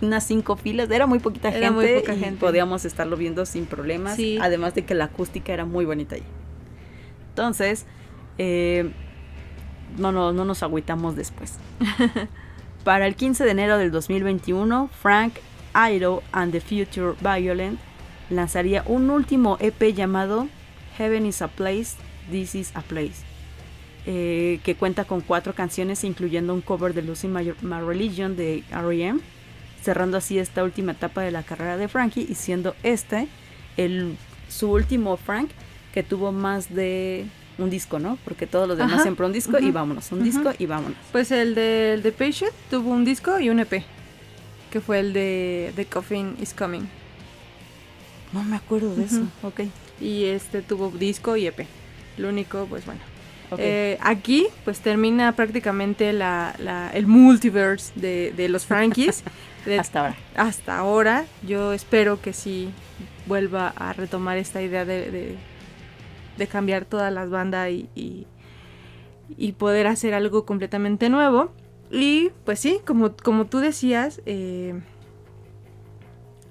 unas 0.03 0.25
cinco 0.25 0.55
filas, 0.55 0.89
era 0.91 1.07
muy 1.07 1.19
poquita 1.19 1.49
Era 1.49 1.67
gente 1.67 1.73
muy 1.73 1.99
poca 2.01 2.13
y 2.13 2.19
gente. 2.19 2.39
podíamos 2.39 2.85
estarlo 2.85 3.17
viendo 3.17 3.45
sin 3.45 3.65
problemas, 3.65 4.15
Sí. 4.15 4.37
además 4.41 4.73
de 4.75 4.85
que 4.85 4.93
la 4.95 5.05
acústica 5.05 5.53
era 5.53 5.65
muy 5.65 5.85
bonita 5.85 6.15
ahí. 6.15 6.23
Entonces, 7.29 7.85
eh, 8.37 8.91
no, 9.97 10.11
no, 10.11 10.31
no 10.33 10.45
nos 10.45 10.63
agüitamos 10.63 11.15
después. 11.15 11.57
Para 12.83 13.07
el 13.07 13.15
15 13.15 13.43
de 13.45 13.51
enero 13.51 13.77
del 13.77 13.91
2021, 13.91 14.89
Frank 15.01 15.33
Ido 15.91 16.21
and 16.31 16.51
the 16.51 16.59
Future 16.61 17.13
Violent 17.21 17.79
lanzaría 18.29 18.83
un 18.85 19.09
último 19.09 19.57
EP 19.59 19.93
llamado 19.93 20.47
Heaven 20.97 21.25
is 21.25 21.41
a 21.41 21.47
Place, 21.47 21.95
This 22.29 22.55
is 22.55 22.71
a 22.75 22.81
Place, 22.81 23.23
eh, 24.05 24.59
que 24.63 24.75
cuenta 24.75 25.05
con 25.05 25.21
cuatro 25.21 25.53
canciones, 25.55 26.03
incluyendo 26.03 26.53
un 26.53 26.61
cover 26.61 26.93
de 26.93 27.01
Losing 27.03 27.33
My, 27.33 27.53
My 27.61 27.79
Religion 27.85 28.35
de 28.35 28.63
R.E.M., 28.71 29.19
cerrando 29.83 30.17
así 30.17 30.39
esta 30.39 30.63
última 30.63 30.93
etapa 30.93 31.21
de 31.21 31.31
la 31.31 31.43
carrera 31.43 31.77
de 31.77 31.87
Frankie 31.87 32.25
y 32.29 32.35
siendo 32.35 32.75
este 32.83 33.27
el, 33.77 34.15
su 34.49 34.71
último 34.71 35.17
Frank 35.17 35.49
que 35.93 36.01
tuvo 36.03 36.31
más 36.31 36.73
de 36.73 37.25
un 37.57 37.69
disco, 37.69 37.99
¿no? 37.99 38.17
Porque 38.23 38.47
todos 38.47 38.67
los 38.67 38.77
demás 38.77 38.93
Ajá. 38.93 39.03
siempre 39.03 39.25
un 39.25 39.33
disco 39.33 39.59
y 39.59 39.69
vámonos, 39.71 40.11
un 40.11 40.23
disco 40.23 40.51
y 40.57 40.65
vámonos. 40.65 40.97
Pues 41.11 41.29
el 41.31 41.53
de, 41.53 41.93
el 41.93 42.01
de 42.03 42.11
Patient 42.11 42.51
tuvo 42.71 42.89
un 42.89 43.05
disco 43.05 43.39
y 43.39 43.49
un 43.49 43.59
EP, 43.59 43.83
que 44.71 44.81
fue 44.81 44.99
el 44.99 45.13
de 45.13 45.71
The 45.75 45.85
Coffin 45.85 46.35
is 46.41 46.53
Coming. 46.53 46.87
No 48.31 48.43
me 48.43 48.55
acuerdo 48.55 48.95
de 48.95 49.03
eso. 49.05 49.21
Ok. 49.43 49.61
Y 50.01 50.25
este 50.25 50.63
tuvo 50.63 50.89
disco 50.89 51.37
y 51.37 51.45
EP. 51.45 51.67
Lo 52.17 52.29
único, 52.29 52.65
pues 52.67 52.83
bueno. 52.85 53.01
ok. 53.51 53.59
Eh, 53.61 53.97
aquí, 54.01 54.47
pues 54.65 54.79
termina 54.79 55.31
prácticamente 55.35 56.11
la, 56.13 56.55
la- 56.57 56.89
el 56.89 57.05
multiverse 57.05 57.91
de, 57.95 58.33
de 58.35 58.49
los 58.49 58.65
Frankies. 58.65 59.23
De- 59.65 59.79
Hasta 59.79 59.99
ahora. 60.01 60.15
hasta 60.35 60.77
ahora. 60.77 61.25
Yo 61.47 61.73
espero 61.73 62.21
que 62.21 62.33
sí 62.33 62.69
vuelva 63.25 63.69
a 63.69 63.93
retomar 63.93 64.37
esta 64.37 64.61
idea 64.61 64.83
de, 64.85 65.09
de, 65.11 65.35
de 66.37 66.47
cambiar 66.47 66.85
todas 66.85 67.11
las 67.13 67.29
bandas 67.29 67.69
y, 67.69 67.89
y, 67.95 68.27
y 69.37 69.53
poder 69.53 69.87
hacer 69.87 70.13
algo 70.13 70.45
completamente 70.45 71.09
nuevo. 71.09 71.51
Y 71.91 72.31
pues 72.45 72.59
sí, 72.59 72.79
como, 72.85 73.15
como 73.15 73.45
tú 73.45 73.59
decías, 73.59 74.21
eh, 74.25 74.73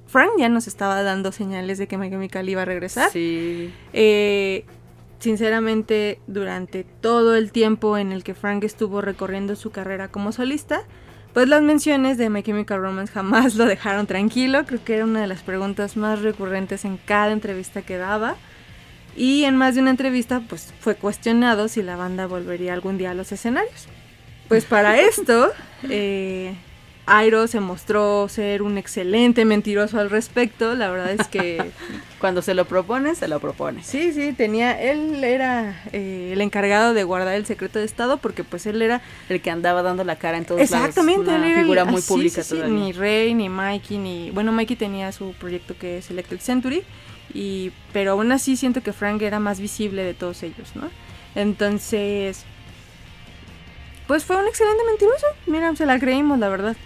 Frank 0.06 0.30
ya 0.38 0.48
nos 0.48 0.66
estaba 0.66 1.02
dando 1.02 1.32
señales 1.32 1.78
de 1.78 1.88
que 1.88 1.96
My 1.98 2.10
Chemical 2.10 2.48
iba 2.48 2.62
a 2.62 2.66
regresar. 2.66 3.10
Sí. 3.10 3.72
Eh, 3.92 4.64
sinceramente, 5.18 6.20
durante 6.26 6.84
todo 6.84 7.34
el 7.34 7.50
tiempo 7.52 7.96
en 7.96 8.12
el 8.12 8.22
que 8.24 8.34
Frank 8.34 8.64
estuvo 8.64 9.00
recorriendo 9.00 9.56
su 9.56 9.70
carrera 9.70 10.08
como 10.08 10.32
solista, 10.32 10.82
pues 11.32 11.48
las 11.48 11.62
menciones 11.62 12.18
de 12.18 12.28
My 12.28 12.42
Chemical 12.42 12.80
Romance 12.80 13.12
jamás 13.12 13.54
lo 13.54 13.64
dejaron 13.64 14.06
tranquilo. 14.06 14.64
Creo 14.66 14.84
que 14.84 14.96
era 14.96 15.04
una 15.04 15.20
de 15.20 15.26
las 15.26 15.42
preguntas 15.42 15.96
más 15.96 16.20
recurrentes 16.20 16.84
en 16.84 16.98
cada 16.98 17.32
entrevista 17.32 17.82
que 17.82 17.96
daba. 17.96 18.36
Y 19.16 19.44
en 19.44 19.56
más 19.56 19.74
de 19.74 19.82
una 19.82 19.90
entrevista, 19.90 20.42
pues 20.48 20.72
fue 20.80 20.94
cuestionado 20.94 21.68
si 21.68 21.82
la 21.82 21.96
banda 21.96 22.26
volvería 22.26 22.72
algún 22.72 22.98
día 22.98 23.10
a 23.10 23.14
los 23.14 23.32
escenarios. 23.32 23.88
Pues 24.48 24.64
para 24.64 25.00
esto, 25.00 25.50
eh, 25.88 26.54
Airo 27.04 27.48
se 27.48 27.58
mostró 27.58 28.28
ser 28.28 28.62
un 28.62 28.78
excelente 28.78 29.44
mentiroso 29.44 29.98
al 29.98 30.08
respecto. 30.08 30.74
La 30.76 30.88
verdad 30.90 31.10
es 31.12 31.26
que 31.28 31.70
Cuando 32.20 32.40
se 32.40 32.54
lo 32.54 32.66
propone, 32.66 33.16
se 33.16 33.26
lo 33.26 33.40
propone. 33.40 33.82
Sí, 33.82 34.12
sí, 34.12 34.32
tenía, 34.32 34.80
él 34.80 35.24
era 35.24 35.82
eh, 35.92 36.30
el 36.32 36.40
encargado 36.40 36.94
de 36.94 37.02
guardar 37.02 37.34
el 37.34 37.44
secreto 37.46 37.80
de 37.80 37.84
Estado 37.84 38.18
porque 38.18 38.44
pues 38.44 38.64
él 38.66 38.80
era 38.80 39.00
El 39.28 39.40
que 39.42 39.50
andaba 39.50 39.82
dando 39.82 40.04
la 40.04 40.14
cara 40.14 40.38
en 40.38 40.44
todos 40.44 40.60
exactamente, 40.60 41.26
lados. 41.32 41.44
él 41.44 41.50
el- 41.50 41.60
figura 41.62 41.84
muy 41.84 42.00
ah, 42.00 42.04
pública 42.06 42.44
sí, 42.44 42.50
sí, 42.50 42.54
todavía. 42.54 42.78
ni 42.78 42.92
Rey, 42.92 43.34
ni 43.34 43.48
Mikey, 43.48 43.98
ni, 43.98 44.30
bueno, 44.30 44.52
Mikey 44.52 44.76
tenía 44.76 45.10
su 45.10 45.32
proyecto 45.32 45.76
que 45.76 45.98
es 45.98 46.08
Electric 46.12 46.40
Century, 46.40 46.84
y, 47.34 47.72
pero 47.92 48.12
aún 48.12 48.30
así 48.30 48.56
siento 48.56 48.82
que 48.84 48.92
Frank 48.92 49.20
era 49.22 49.40
más 49.40 49.58
visible 49.58 50.04
de 50.04 50.14
todos 50.14 50.44
ellos, 50.44 50.76
¿no? 50.76 50.88
Entonces, 51.34 52.44
pues 54.06 54.24
fue 54.24 54.36
un 54.36 54.46
excelente 54.46 54.84
mentiroso, 54.86 55.26
mira, 55.46 55.74
se 55.74 55.86
la 55.86 55.98
creímos, 55.98 56.38
la 56.38 56.48
verdad. 56.48 56.76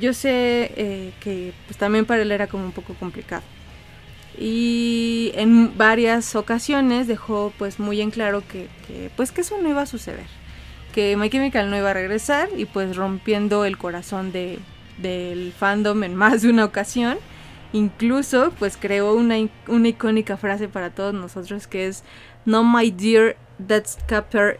Yo 0.00 0.12
sé 0.14 0.72
eh, 0.76 1.12
que 1.20 1.52
pues 1.66 1.76
también 1.76 2.06
para 2.06 2.22
él 2.22 2.32
era 2.32 2.46
como 2.46 2.64
un 2.64 2.72
poco 2.72 2.94
complicado. 2.94 3.42
Y 4.38 5.32
en 5.34 5.76
varias 5.76 6.34
ocasiones 6.36 7.06
dejó 7.06 7.52
pues 7.58 7.78
muy 7.78 8.00
en 8.00 8.10
claro 8.10 8.42
que, 8.46 8.68
pues 9.16 9.30
que 9.30 9.42
eso 9.42 9.58
no 9.60 9.68
iba 9.68 9.82
a 9.82 9.86
suceder. 9.86 10.26
Que 10.94 11.16
My 11.16 11.28
Chemical 11.28 11.70
no 11.70 11.76
iba 11.76 11.90
a 11.90 11.94
regresar 11.94 12.48
y 12.56 12.64
pues 12.64 12.96
rompiendo 12.96 13.64
el 13.64 13.76
corazón 13.78 14.32
de, 14.32 14.58
del 14.98 15.52
fandom 15.52 16.02
en 16.04 16.14
más 16.14 16.42
de 16.42 16.50
una 16.50 16.64
ocasión. 16.64 17.18
Incluso 17.74 18.52
pues 18.58 18.76
creó 18.76 19.14
una, 19.14 19.36
una 19.66 19.88
icónica 19.88 20.36
frase 20.36 20.68
para 20.68 20.90
todos 20.90 21.14
nosotros 21.14 21.66
que 21.66 21.86
es 21.86 22.04
No 22.44 22.64
my 22.64 22.90
dear, 22.90 23.36
that 23.66 23.84
chapter 24.08 24.58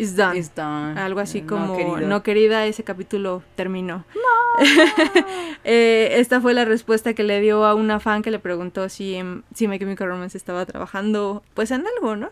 is, 0.00 0.16
done. 0.16 0.36
Is 0.36 0.54
done. 0.54 0.98
Algo 0.98 1.20
así 1.20 1.42
No, 1.42 1.46
como, 1.48 1.76
querido. 1.76 2.00
no 2.00 2.22
querida, 2.22 2.66
ese 2.66 2.84
capítulo 2.84 3.42
terminó. 3.56 4.04
Eh, 5.64 6.18
esta 6.18 6.40
fue 6.40 6.54
la 6.54 6.64
respuesta 6.64 7.12
que 7.12 7.22
le 7.22 7.38
dio 7.40 7.64
a 7.66 7.74
una 7.74 8.00
fan 8.00 8.22
que 8.22 8.30
le 8.30 8.38
preguntó 8.38 8.88
si, 8.88 9.14
em, 9.14 9.42
si 9.54 9.68
My 9.68 9.78
Chemical 9.78 10.08
Romance 10.08 10.36
estaba 10.38 10.64
trabajando 10.64 11.42
pues 11.54 11.70
en 11.70 11.84
algo, 11.86 12.16
¿no? 12.16 12.30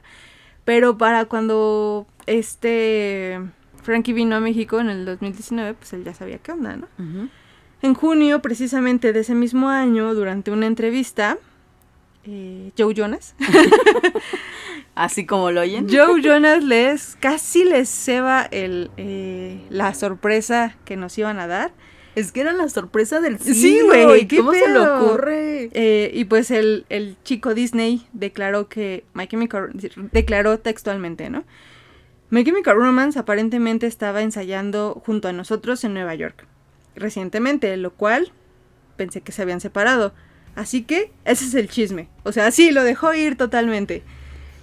Pero 0.65 0.97
para 0.97 1.27
cuando 1.27 2.07
este 2.27 3.39
Frankie 3.83 4.15
vino 4.15 4.35
a 4.37 4.41
México 4.41 4.81
en 4.81 4.89
el 4.89 5.05
2019, 5.05 5.75
pues 5.75 5.93
él 5.93 6.05
ya 6.05 6.15
sabía 6.15 6.39
qué 6.39 6.53
onda, 6.53 6.77
¿no? 6.77 6.89
Ujú. 6.99 7.29
En 7.83 7.95
junio, 7.95 8.41
precisamente 8.41 9.13
de 9.13 9.21
ese 9.21 9.35
mismo 9.35 9.69
año, 9.69 10.15
durante 10.15 10.51
una 10.51 10.67
entrevista, 10.67 11.37
eh, 12.25 12.73
Joe 12.79 12.95
Jonas, 12.95 13.35
Así 14.99 15.27
como 15.27 15.53
lo 15.53 15.61
oyen. 15.61 15.87
Joe 15.89 16.21
Jonas 16.21 16.65
les 16.65 17.17
casi 17.21 17.63
les 17.63 17.89
ceba 17.89 18.49
el, 18.51 18.91
eh, 18.97 19.61
la 19.71 19.95
sorpresa 19.95 20.77
que 20.85 20.97
nos 20.97 21.17
iban 21.17 21.39
a 21.39 21.47
dar. 21.47 21.71
Es 22.17 22.33
que 22.33 22.41
era 22.41 22.53
la 22.53 22.69
sorpresa 22.69 23.21
del 23.21 23.39
siglo. 23.39 23.55
Sí, 23.55 23.81
güey, 23.81 24.23
¿y 24.23 24.27
qué 24.27 24.39
¿Cómo 24.39 24.53
se 24.53 24.69
le 24.69 24.79
ocurre? 24.81 25.71
Eh, 25.73 26.11
y 26.13 26.25
pues 26.25 26.51
el, 26.51 26.85
el 26.89 27.17
chico 27.23 27.55
Disney 27.55 28.09
declaró 28.13 28.69
que 28.69 29.05
My 29.15 29.29
Chemical 29.29 29.71
declaró 30.11 30.59
textualmente, 30.59 31.31
¿no? 31.31 31.45
My 32.31 32.43
Chemical 32.43 32.75
Romance 32.75 33.21
aparentemente 33.21 33.87
estaba 33.87 34.23
ensayando 34.23 35.01
junto 35.07 35.29
a 35.29 35.33
nosotros 35.33 35.85
en 35.85 35.95
Nueva 35.95 36.17
York 36.17 36.45
recientemente, 36.97 37.77
lo 37.77 37.93
cual 37.93 38.33
pensé 38.97 39.21
que 39.21 39.31
se 39.31 39.43
habían 39.43 39.61
separado. 39.61 40.13
Así 40.57 40.83
que 40.83 41.13
ese 41.25 41.45
es 41.45 41.55
el 41.55 41.69
chisme. 41.69 42.09
O 42.25 42.33
sea, 42.33 42.51
sí, 42.51 42.73
lo 42.73 42.83
dejó 42.83 43.15
ir 43.15 43.37
totalmente. 43.37 44.03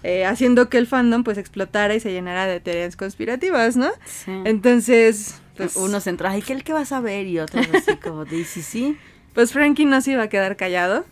Eh, 0.06 0.24
haciendo 0.24 0.70
que 0.70 0.78
el 0.78 0.86
fandom 0.86 1.24
pues 1.24 1.40
explotara 1.40 1.96
y 1.96 2.00
se 2.00 2.12
llenara 2.12 2.46
de 2.46 2.60
teorías 2.60 2.96
conspirativas, 2.96 3.76
¿no? 3.76 3.90
Sí. 4.06 4.32
Entonces, 4.46 5.42
pues, 5.58 5.76
Uno 5.76 6.00
se 6.00 6.12
entra, 6.12 6.30
ay, 6.30 6.44
¿qué 6.44 6.54
el 6.54 6.64
que 6.64 6.74
vas 6.74 6.92
a 6.92 7.00
ver? 7.00 7.26
Y 7.26 7.40
otros 7.40 7.66
así 7.74 7.98
como 7.98 8.24
de, 8.24 8.44
sí, 8.46 8.62
sí. 8.62 8.98
pues 9.34 9.52
Frankie 9.52 9.86
no 9.86 10.00
se 10.02 10.12
iba 10.12 10.22
a 10.24 10.30
quedar 10.30 10.58
callado. 10.58 11.06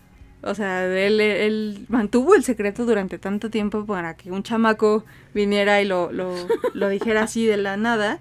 O 0.44 0.54
sea, 0.54 0.86
él, 0.86 1.22
él 1.22 1.86
mantuvo 1.88 2.36
el 2.36 2.44
secreto 2.44 2.86
durante 2.86 3.18
tanto 3.18 3.50
tiempo 3.50 3.86
para 3.86 4.16
que 4.16 4.30
un 4.30 4.44
chamaco 4.44 5.06
viniera 5.34 5.82
y 5.82 5.86
lo, 5.86 6.12
lo, 6.12 6.36
lo 6.74 6.90
dijera 6.90 7.24
así 7.24 7.46
de 7.48 7.58
la 7.58 7.78
nada. 7.78 8.20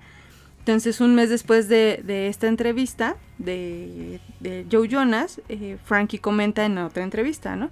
Entonces, 0.61 1.01
un 1.01 1.15
mes 1.17 1.29
después 1.29 1.69
de, 1.69 2.01
de 2.05 2.29
esta 2.29 2.47
entrevista 2.47 3.17
de, 3.39 4.21
de 4.41 4.65
Joe 4.71 4.89
Jonas, 4.89 5.41
eh, 5.49 5.77
Frankie 5.85 6.19
comenta 6.19 6.65
en 6.65 6.79
otra 6.79 7.03
entrevista, 7.03 7.57
¿no? 7.57 7.69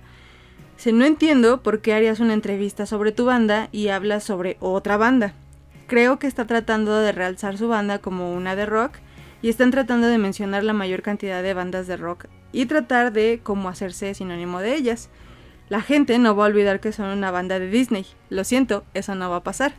No 0.87 1.05
entiendo 1.05 1.63
por 1.63 1.83
qué 1.83 1.93
harías 1.93 2.21
una 2.21 2.33
entrevista 2.33 2.87
sobre 2.87 3.13
tu 3.13 3.27
banda 3.27 3.69
y 3.71 3.89
hablas 3.89 4.25
sobre 4.25 4.57
otra 4.61 4.97
banda. 4.97 5.35
Creo 5.87 6.19
que 6.19 6.27
está 6.27 6.47
tratando 6.47 6.99
de 6.99 7.13
realzar 7.13 7.59
su 7.59 7.69
banda 7.69 7.99
como 7.99 8.35
una 8.35 8.57
de 8.57 8.65
rock 8.65 8.97
y 9.43 9.51
están 9.51 9.71
tratando 9.71 10.07
de 10.07 10.17
mencionar 10.17 10.65
la 10.65 10.73
mayor 10.73 11.03
cantidad 11.03 11.43
de 11.43 11.53
bandas 11.53 11.87
de 11.87 11.99
rock 11.99 12.27
y 12.51 12.65
tratar 12.65 13.13
de 13.13 13.41
cómo 13.43 13.69
hacerse 13.69 14.15
sinónimo 14.15 14.61
de 14.61 14.75
ellas. 14.75 15.11
La 15.69 15.83
gente 15.83 16.19
no 16.19 16.35
va 16.35 16.45
a 16.45 16.49
olvidar 16.49 16.81
que 16.81 16.93
son 16.93 17.07
una 17.07 17.31
banda 17.31 17.59
de 17.59 17.69
Disney. 17.69 18.07
Lo 18.31 18.43
siento, 18.45 18.85
eso 18.95 19.15
no 19.15 19.29
va 19.29 19.37
a 19.37 19.45
pasar. 19.45 19.75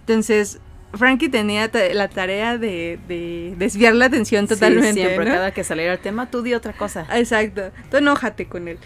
Entonces, 0.00 0.60
Frankie 0.96 1.28
tenía 1.28 1.70
la 1.92 2.08
tarea 2.08 2.58
de, 2.58 2.98
de 3.08 3.54
desviar 3.56 3.94
la 3.94 4.06
atención 4.06 4.46
totalmente. 4.46 4.92
Sí, 4.94 5.00
siempre, 5.00 5.24
¿no? 5.26 5.32
cada 5.32 5.50
que 5.52 5.64
saliera 5.64 5.92
el 5.94 5.98
tema, 5.98 6.30
tú 6.30 6.42
di 6.42 6.54
otra 6.54 6.72
cosa. 6.72 7.06
Exacto, 7.14 7.70
tú 7.90 7.96
enójate 7.98 8.46
con 8.46 8.68
él. 8.68 8.78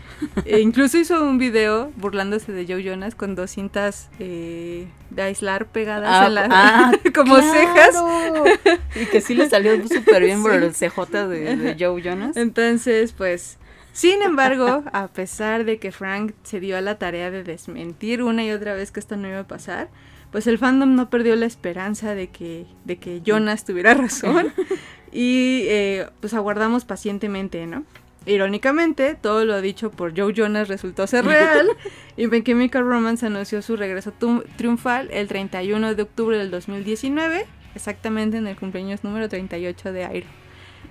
E 0.44 0.60
incluso 0.60 0.98
hizo 0.98 1.22
un 1.22 1.39
video 1.39 1.93
burlándose 1.97 2.52
de 2.52 2.66
Joe 2.66 2.82
Jonas 2.82 3.14
con 3.14 3.35
dos 3.35 3.51
cintas 3.51 4.09
eh, 4.18 4.86
de 5.10 5.22
aislar 5.22 5.66
pegadas 5.66 6.09
Ah, 6.10 6.26
en 6.26 6.35
la, 6.35 6.48
ah, 6.51 6.93
como 7.14 7.36
claro. 7.36 7.52
cejas. 7.52 8.78
Y 8.97 9.06
que 9.06 9.20
sí 9.20 9.35
le 9.35 9.48
salió 9.48 9.72
súper 9.86 10.22
bien 10.22 10.43
por 10.43 10.52
el 10.55 10.72
CJ 10.72 11.28
de, 11.28 11.56
de 11.56 11.76
Joe 11.78 12.01
Jonas. 12.02 12.36
Entonces, 12.36 13.12
pues, 13.12 13.59
sin 13.93 14.22
embargo, 14.22 14.85
a 14.93 15.09
pesar 15.09 15.64
de 15.64 15.78
que 15.78 15.90
Frank 15.93 16.32
se 16.44 16.60
dio 16.60 16.76
a 16.76 16.80
la 16.80 16.98
tarea 16.98 17.30
de 17.30 17.43
desmentir 17.43 18.22
una 18.22 18.44
y 18.44 18.52
otra 18.52 18.74
vez 18.74 18.93
que 18.93 19.01
esto 19.01 19.16
no 19.16 19.28
iba 19.28 19.40
a 19.40 19.47
pasar, 19.48 19.89
pues 20.30 20.46
el 20.46 20.59
fandom 20.59 20.94
no 20.94 21.10
perdió 21.10 21.36
la 21.36 21.46
esperanza 21.46 22.14
de 22.14 22.28
que, 22.28 22.66
de 22.84 22.98
que 22.98 23.22
Jonas 23.22 23.64
tuviera 23.64 23.94
razón 23.94 24.52
y 25.12 25.62
eh, 25.66 26.09
pues 26.20 26.34
aguardamos 26.34 26.84
pacientemente, 26.84 27.66
¿no? 27.66 27.84
Irónicamente, 28.26 29.14
todo 29.14 29.46
lo 29.46 29.60
dicho 29.62 29.90
por 29.90 30.14
Joe 30.14 30.34
Jonas 30.34 30.68
resultó 30.68 31.06
ser 31.06 31.24
real 31.24 31.66
y 32.16 32.26
My 32.26 32.42
Chemical 32.42 32.84
Romance 32.84 33.24
anunció 33.24 33.62
su 33.62 33.76
regreso 33.76 34.12
triunfal 34.56 35.09
el 35.12 35.28
31 35.28 35.94
de 35.94 36.02
octubre 36.02 36.36
del 36.36 36.50
2019, 36.50 37.46
exactamente 37.74 38.36
en 38.36 38.46
el 38.46 38.56
cumpleaños 38.56 39.02
número 39.02 39.30
38 39.30 39.92
de 39.92 40.05
Airo. 40.05 40.26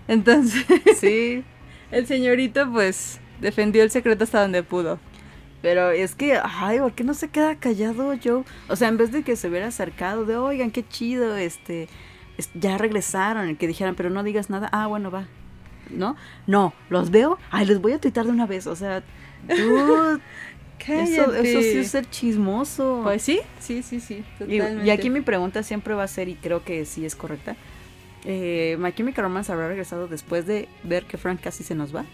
Entonces, 0.07 0.65
Sí, 0.99 1.43
el 1.91 2.07
señorito 2.07 2.71
pues 2.71 3.19
defendió 3.39 3.83
el 3.83 3.91
secreto 3.91 4.23
hasta 4.23 4.41
donde 4.41 4.63
pudo. 4.63 4.99
Pero 5.67 5.91
es 5.91 6.15
que, 6.15 6.39
ay, 6.41 6.79
¿por 6.79 6.93
qué 6.93 7.03
no 7.03 7.13
se 7.13 7.27
queda 7.27 7.55
callado 7.57 8.13
Joe? 8.23 8.45
O 8.69 8.77
sea, 8.77 8.87
en 8.87 8.95
vez 8.95 9.11
de 9.11 9.21
que 9.23 9.35
se 9.35 9.49
hubiera 9.49 9.67
acercado, 9.67 10.23
de, 10.23 10.37
oigan, 10.37 10.71
qué 10.71 10.87
chido, 10.87 11.35
este, 11.35 11.89
es- 12.37 12.49
ya 12.53 12.77
regresaron, 12.77 13.53
que 13.57 13.67
dijeran, 13.67 13.93
pero 13.95 14.09
no 14.09 14.23
digas 14.23 14.49
nada, 14.49 14.69
ah, 14.71 14.87
bueno, 14.87 15.11
va. 15.11 15.25
¿No? 15.89 16.15
No, 16.45 16.73
los 16.89 17.11
veo, 17.11 17.37
ay, 17.51 17.65
les 17.65 17.81
voy 17.81 17.91
a 17.91 17.99
tuitar 17.99 18.23
de 18.23 18.31
una 18.31 18.45
vez, 18.45 18.65
o 18.65 18.77
sea, 18.77 19.03
tú, 19.57 19.77
eso, 20.87 21.33
eso 21.35 21.61
sí 21.61 21.77
es 21.79 21.91
ser 21.91 22.09
chismoso. 22.09 23.01
Pues 23.03 23.21
sí, 23.21 23.41
sí, 23.59 23.83
sí, 23.83 23.99
sí, 23.99 24.23
y 24.85 24.89
aquí 24.89 25.09
mi 25.09 25.19
pregunta 25.19 25.63
siempre 25.63 25.95
va 25.95 26.03
a 26.03 26.07
ser, 26.07 26.29
y 26.29 26.35
creo 26.35 26.63
que 26.63 26.85
sí 26.85 27.05
es 27.05 27.13
correcta, 27.13 27.57
eh, 28.23 28.77
¿My 28.79 28.93
Chemical 28.93 29.25
Romance 29.25 29.51
habrá 29.51 29.67
regresado 29.67 30.07
después 30.07 30.45
de 30.45 30.69
ver 30.85 31.03
que 31.03 31.17
Frank 31.17 31.41
casi 31.41 31.65
se 31.65 31.75
nos 31.75 31.93
va? 31.93 32.05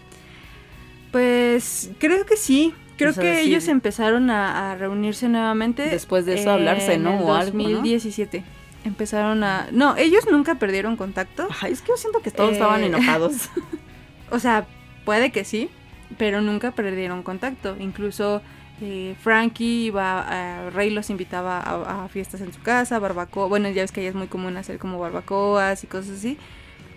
Pues 1.12 1.92
creo 2.00 2.26
que 2.26 2.36
sí. 2.36 2.74
Creo 2.96 3.10
O 3.10 3.12
sea, 3.12 3.22
que 3.22 3.42
ellos 3.42 3.66
empezaron 3.68 4.30
a, 4.30 4.72
a 4.72 4.74
reunirse 4.76 5.28
nuevamente. 5.28 5.82
Después 5.88 6.26
de 6.26 6.34
eso 6.34 6.50
hablarse, 6.50 6.96
¿no? 6.98 7.10
En 7.10 7.18
el 7.18 7.24
O 7.24 7.34
algo, 7.34 7.58
¿no? 7.58 7.64
2017. 7.64 8.44
Empezaron 8.84 9.42
a... 9.42 9.68
No, 9.72 9.96
ellos 9.96 10.24
nunca 10.30 10.56
perdieron 10.56 10.96
contacto. 10.96 11.48
Ay, 11.60 11.72
es 11.72 11.80
que 11.80 11.88
yo 11.88 11.96
siento 11.96 12.20
que 12.20 12.30
todos 12.30 12.50
Eh, 12.50 12.52
estaban 12.54 12.82
enojados. 12.84 13.50
O 14.30 14.38
sea, 14.38 14.66
puede 15.04 15.30
que 15.30 15.44
sí, 15.44 15.70
pero 16.18 16.40
nunca 16.40 16.72
perdieron 16.72 17.22
contacto. 17.22 17.76
Incluso 17.78 18.42
eh, 18.80 19.14
Frankie 19.20 19.84
iba, 19.86 20.20
a, 20.66 20.70
Rey 20.70 20.90
los 20.90 21.10
invitaba 21.10 21.60
a, 21.60 22.04
a 22.04 22.08
fiestas 22.08 22.40
en 22.40 22.52
su 22.52 22.60
casa, 22.60 22.98
barbacoa. 22.98 23.46
Bueno, 23.46 23.68
ya 23.68 23.82
ves 23.82 23.92
que 23.92 24.00
allá 24.00 24.08
es 24.08 24.14
muy 24.14 24.26
común 24.26 24.56
hacer 24.56 24.78
como 24.78 24.98
barbacoas 24.98 25.84
y 25.84 25.86
cosas 25.86 26.18
así. 26.18 26.38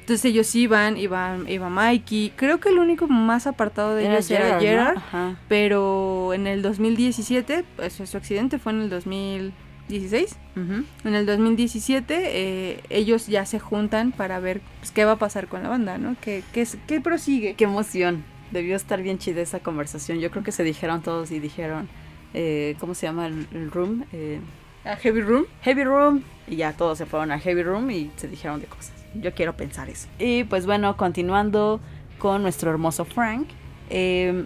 Entonces 0.08 0.24
ellos 0.24 0.56
iban, 0.56 0.96
iban, 0.96 1.50
iba 1.50 1.70
Mikey. 1.70 2.32
Creo 2.38 2.62
que 2.62 2.70
el 2.70 2.78
único 2.78 3.10
más 3.10 3.46
apartado 3.46 3.94
de 3.94 4.08
ellos 4.08 4.32
era 4.32 4.54
¿no? 4.54 4.62
Gerard. 4.62 4.96
Ajá. 4.96 5.36
Pero 5.50 6.34
en 6.34 6.48
el 6.48 6.62
2017, 6.62 7.66
pues 7.76 8.02
su 8.06 8.16
accidente 8.16 8.58
fue 8.58 8.72
en 8.72 8.84
el 8.84 8.90
2016. 8.90 10.38
Ujú. 10.56 10.86
En 11.04 11.14
el 11.14 11.26
2017 11.26 12.22
eh, 12.22 12.84
ellos 12.90 13.28
ya 13.28 13.46
se 13.46 13.60
juntan 13.60 14.14
para 14.14 14.40
ver 14.40 14.62
pues, 14.80 14.92
qué 14.92 15.04
va 15.04 15.12
a 15.12 15.16
pasar 15.18 15.50
con 15.50 15.62
la 15.62 15.68
banda, 15.68 15.98
¿no? 15.98 16.16
¿Qué, 16.22 16.42
qué, 16.54 16.66
qué 16.88 17.02
prosigue? 17.02 17.56
Qué 17.56 17.66
emoción. 17.66 18.24
Debió 18.52 18.78
estar 18.78 19.02
bien 19.02 19.18
chida 19.18 19.42
esa 19.42 19.60
conversación. 19.60 20.20
Yo 20.20 20.32
creo 20.32 20.42
que 20.42 20.54
se 20.54 20.64
dijeron 20.64 21.02
todos 21.02 21.32
y 21.32 21.42
dijeron, 21.42 21.90
eh, 22.34 22.78
¿cómo 22.80 22.96
se 22.96 23.08
llama 23.08 23.28
el, 23.28 23.46
el 23.52 23.72
room? 23.72 24.06
Eh, 24.14 24.40
¿A 24.86 24.96
Heavy 24.96 25.20
Room? 25.20 25.48
Heavy 25.64 25.84
Room. 25.84 26.24
Y 26.48 26.56
ya 26.56 26.72
todos 26.72 26.98
se 26.98 27.06
fueron 27.06 27.34
a 27.34 27.40
Heavy 27.40 27.64
Room 27.64 27.92
y 27.92 28.10
se 28.16 28.30
dijeron 28.30 28.62
de 28.62 28.68
cosas. 28.68 28.97
Yo 29.16 29.34
quiero 29.34 29.56
pensar 29.58 29.90
eso. 29.90 30.08
Y 30.20 30.44
pues 30.46 30.66
bueno, 30.66 30.96
continuando 30.98 31.80
con 32.20 32.42
nuestro 32.44 32.70
hermoso 32.72 33.06
Frank. 33.06 33.48
eh, 33.90 34.46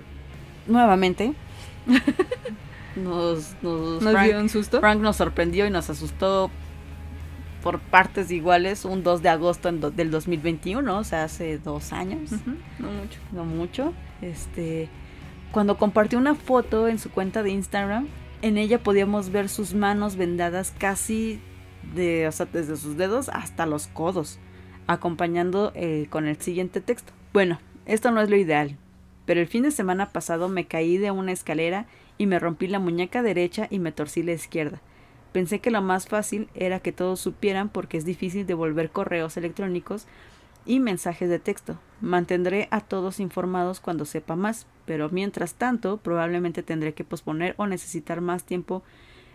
nuevamente. 0.67 1.33
nos, 2.95 3.55
nos, 3.61 4.01
¿Nos 4.03 4.11
Frank, 4.13 4.27
dio 4.27 4.39
un 4.39 4.49
susto? 4.49 4.79
Frank 4.79 4.99
nos 5.01 5.15
sorprendió 5.15 5.65
y 5.65 5.69
nos 5.69 5.89
asustó 5.89 6.49
por 7.63 7.79
partes 7.79 8.31
iguales 8.31 8.85
un 8.85 9.03
2 9.03 9.21
de 9.21 9.29
agosto 9.29 9.71
do- 9.71 9.91
del 9.91 10.09
2021, 10.11 10.97
o 10.97 11.03
sea, 11.03 11.23
hace 11.23 11.57
dos 11.59 11.93
años 11.93 12.31
No 12.79 12.89
mucho. 12.91 13.19
no 13.31 13.45
mucho. 13.45 13.93
Este, 14.21 14.89
cuando 15.51 15.77
compartió 15.77 16.17
una 16.17 16.35
foto 16.35 16.87
en 16.87 16.97
su 16.99 17.11
cuenta 17.11 17.43
de 17.43 17.51
Instagram, 17.51 18.07
en 18.41 18.57
ella 18.57 18.81
podíamos 18.81 19.29
ver 19.29 19.47
sus 19.49 19.73
manos 19.75 20.15
vendadas 20.15 20.73
casi 20.77 21.39
de, 21.95 22.27
o 22.27 22.31
sea, 22.31 22.47
desde 22.51 22.75
sus 22.77 22.97
dedos 22.97 23.29
hasta 23.29 23.65
los 23.67 23.87
codos, 23.87 24.39
acompañando 24.91 25.71
eh, 25.75 26.07
con 26.09 26.27
el 26.27 26.37
siguiente 26.37 26.81
texto. 26.81 27.13
Bueno, 27.33 27.59
esto 27.85 28.11
no 28.11 28.21
es 28.21 28.29
lo 28.29 28.35
ideal, 28.35 28.77
pero 29.25 29.39
el 29.39 29.47
fin 29.47 29.63
de 29.63 29.71
semana 29.71 30.09
pasado 30.09 30.49
me 30.49 30.65
caí 30.65 30.97
de 30.97 31.11
una 31.11 31.31
escalera 31.31 31.85
y 32.17 32.27
me 32.27 32.39
rompí 32.39 32.67
la 32.67 32.79
muñeca 32.79 33.21
derecha 33.21 33.67
y 33.69 33.79
me 33.79 33.91
torcí 33.91 34.23
la 34.23 34.33
izquierda. 34.33 34.81
Pensé 35.31 35.59
que 35.59 35.71
lo 35.71 35.81
más 35.81 36.07
fácil 36.07 36.49
era 36.53 36.79
que 36.79 36.91
todos 36.91 37.19
supieran 37.19 37.69
porque 37.69 37.97
es 37.97 38.05
difícil 38.05 38.45
devolver 38.45 38.91
correos 38.91 39.37
electrónicos 39.37 40.05
y 40.65 40.79
mensajes 40.79 41.29
de 41.29 41.39
texto. 41.39 41.79
Mantendré 42.01 42.67
a 42.71 42.81
todos 42.81 43.19
informados 43.19 43.79
cuando 43.79 44.05
sepa 44.05 44.35
más, 44.35 44.67
pero 44.85 45.09
mientras 45.09 45.53
tanto 45.53 45.97
probablemente 45.97 46.63
tendré 46.63 46.93
que 46.93 47.03
posponer 47.03 47.55
o 47.57 47.65
necesitar 47.65 48.21
más 48.21 48.43
tiempo 48.43 48.83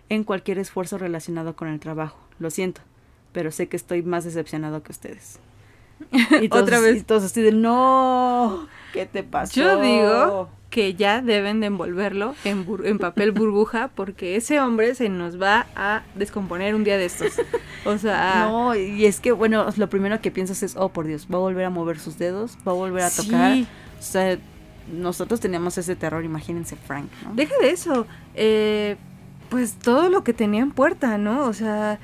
en 0.08 0.24
cualquier 0.24 0.58
esfuerzo 0.58 0.98
relacionado 0.98 1.56
con 1.56 1.68
el 1.68 1.80
trabajo. 1.80 2.18
Lo 2.38 2.50
siento, 2.50 2.82
pero 3.36 3.50
sé 3.50 3.66
que 3.68 3.76
estoy 3.76 4.02
más 4.02 4.24
decepcionado 4.24 4.82
que 4.82 4.92
ustedes. 4.92 5.38
Y 6.40 6.48
todos- 6.48 6.62
Otra 6.62 6.80
vez. 6.80 6.96
Y 6.96 7.02
todos 7.02 7.22
así 7.24 7.42
de, 7.42 7.52
no, 7.52 8.66
¿qué 8.94 9.04
te 9.04 9.22
pasó? 9.22 9.52
Yo 9.60 9.78
digo 9.82 10.48
que 10.70 10.94
ya 10.94 11.20
deben 11.20 11.60
de 11.60 11.66
envolverlo 11.66 12.34
en, 12.44 12.66
bur- 12.66 12.86
en 12.86 12.98
papel 12.98 13.32
burbuja 13.40 13.90
porque 13.94 14.36
ese 14.36 14.58
hombre 14.58 14.94
se 14.94 15.10
nos 15.10 15.38
va 15.40 15.66
a 15.76 16.02
descomponer 16.14 16.74
un 16.74 16.82
día 16.82 16.96
de 16.96 17.04
estos. 17.04 17.34
O 17.84 17.98
sea, 17.98 18.46
No, 18.50 18.74
y 18.74 19.04
es 19.04 19.20
que, 19.20 19.32
bueno, 19.32 19.66
lo 19.76 19.88
primero 19.90 20.18
que 20.22 20.30
piensas 20.30 20.62
es, 20.62 20.74
oh, 20.76 20.88
por 20.88 21.06
Dios, 21.06 21.26
va 21.30 21.36
a 21.36 21.40
volver 21.40 21.66
a 21.66 21.70
mover 21.70 21.98
sus 21.98 22.16
dedos, 22.16 22.56
va 22.66 22.72
a 22.72 22.74
volver 22.74 23.02
a 23.04 23.10
sí. 23.10 23.26
tocar. 23.26 23.58
O 23.98 24.02
sea, 24.02 24.38
nosotros 24.90 25.40
teníamos 25.40 25.76
ese 25.76 25.94
terror, 25.94 26.24
imagínense 26.24 26.74
Frank, 26.76 27.10
¿no? 27.22 27.34
Deja 27.34 27.54
de 27.60 27.68
eso. 27.70 28.06
eh, 28.34 28.96
pues 29.50 29.74
todo 29.74 30.08
lo 30.08 30.24
que 30.24 30.32
tenía 30.32 30.62
en 30.62 30.72
puerta, 30.72 31.18
¿no? 31.18 31.44
O 31.44 31.52
sea, 31.52 32.00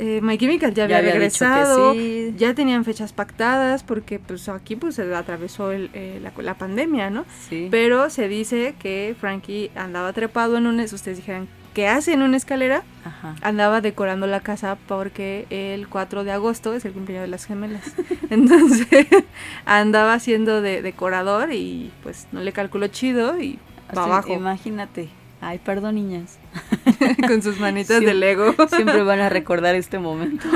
eh, 0.00 0.20
My 0.22 0.38
Chemical 0.38 0.72
ya 0.72 0.84
había, 0.84 1.00
regresado. 1.02 1.92
sí. 1.92 2.34
Ya 2.38 2.54
tenían 2.54 2.84
fechas 2.84 3.12
pactadas 3.12 3.82
porque 3.82 4.18
pues 4.18 4.48
aquí 4.48 4.74
pues 4.74 4.94
se 4.94 5.14
atravesó 5.14 5.72
el, 5.72 5.90
eh, 5.92 6.20
la, 6.22 6.32
la 6.42 6.54
pandemia, 6.54 7.10
¿no? 7.10 7.26
Sí. 7.48 7.68
Pero 7.70 8.08
se 8.08 8.26
dice 8.26 8.74
que 8.78 9.14
Frankie 9.20 9.70
andaba 9.74 10.12
trepado 10.12 10.56
en 10.56 10.66
un... 10.66 10.80
Ustedes 10.80 11.18
dijeran, 11.18 11.48
¿qué 11.74 11.86
hace 11.86 12.14
en 12.14 12.22
una 12.22 12.38
escalera? 12.38 12.82
Ajá. 13.04 13.36
Andaba 13.42 13.82
decorando 13.82 14.26
la 14.26 14.40
casa 14.40 14.78
porque 14.88 15.46
el 15.50 15.86
4 15.88 16.24
de 16.24 16.32
agosto 16.32 16.72
es 16.72 16.86
el 16.86 16.92
cumpleaños 16.92 17.26
de 17.26 17.30
las 17.30 17.44
gemelas. 17.44 17.92
Entonces 18.30 19.06
andaba 19.66 20.18
siendo 20.18 20.62
de 20.62 20.80
decorador 20.80 21.52
y 21.52 21.92
pues 22.02 22.26
no 22.32 22.40
le 22.40 22.52
calculó 22.52 22.86
chido 22.86 23.38
y 23.38 23.58
para 23.88 24.04
abajo. 24.04 24.32
Imagínate. 24.32 25.19
Ay, 25.40 25.58
perdón, 25.58 25.94
niñas. 25.94 26.38
Con 27.26 27.42
sus 27.42 27.58
manitas 27.58 27.98
Siempre- 27.98 28.12
de 28.12 28.14
Lego. 28.14 28.54
Siempre 28.68 29.02
van 29.02 29.20
a 29.20 29.28
recordar 29.30 29.74
este 29.74 29.98
momento. 29.98 30.46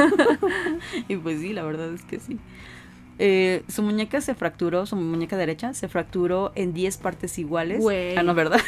y 1.08 1.16
pues 1.16 1.40
sí, 1.40 1.52
la 1.52 1.62
verdad 1.62 1.92
es 1.94 2.02
que 2.04 2.20
sí. 2.20 2.38
Eh, 3.18 3.62
su 3.68 3.82
muñeca 3.82 4.20
se 4.20 4.34
fracturó, 4.34 4.86
su 4.86 4.96
muñeca 4.96 5.36
derecha 5.36 5.72
se 5.72 5.88
fracturó 5.88 6.52
en 6.56 6.74
10 6.74 6.96
partes 6.98 7.38
iguales. 7.38 7.80
Güey. 7.80 8.16
Ah, 8.16 8.22
no, 8.24 8.34
¿verdad? 8.34 8.60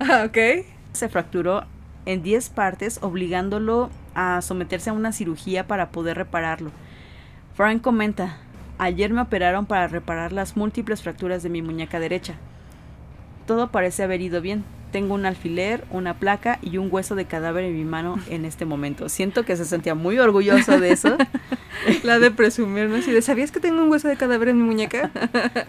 Ah, 0.00 0.24
ok. 0.26 0.64
se 0.92 1.08
fracturó 1.08 1.64
en 2.06 2.22
10 2.22 2.50
partes, 2.50 2.98
obligándolo 3.02 3.90
a 4.14 4.40
someterse 4.42 4.90
a 4.90 4.92
una 4.92 5.12
cirugía 5.12 5.66
para 5.66 5.90
poder 5.90 6.16
repararlo. 6.16 6.70
Frank 7.54 7.82
comenta, 7.82 8.36
ayer 8.78 9.12
me 9.12 9.20
operaron 9.22 9.66
para 9.66 9.88
reparar 9.88 10.32
las 10.32 10.56
múltiples 10.56 11.02
fracturas 11.02 11.42
de 11.42 11.48
mi 11.48 11.62
muñeca 11.62 11.98
derecha. 11.98 12.34
Todo 13.46 13.68
parece 13.70 14.02
haber 14.02 14.20
ido 14.20 14.40
bien. 14.40 14.64
Tengo 14.92 15.14
un 15.14 15.26
alfiler, 15.26 15.84
una 15.90 16.14
placa 16.14 16.60
y 16.62 16.78
un 16.78 16.88
hueso 16.90 17.16
de 17.16 17.24
cadáver 17.24 17.64
en 17.64 17.76
mi 17.76 17.84
mano 17.84 18.16
en 18.30 18.44
este 18.44 18.64
momento. 18.64 19.08
Siento 19.08 19.44
que 19.44 19.56
se 19.56 19.64
sentía 19.64 19.94
muy 19.96 20.18
orgulloso 20.20 20.78
de 20.78 20.92
eso. 20.92 21.16
La 22.04 22.20
de 22.20 22.30
presumir, 22.30 22.88
¿no? 22.88 22.96
Así 22.96 23.10
de, 23.10 23.20
¿sabías 23.20 23.50
que 23.50 23.58
tengo 23.58 23.82
un 23.82 23.90
hueso 23.90 24.06
de 24.06 24.16
cadáver 24.16 24.48
en 24.50 24.58
mi 24.58 24.62
muñeca? 24.62 25.10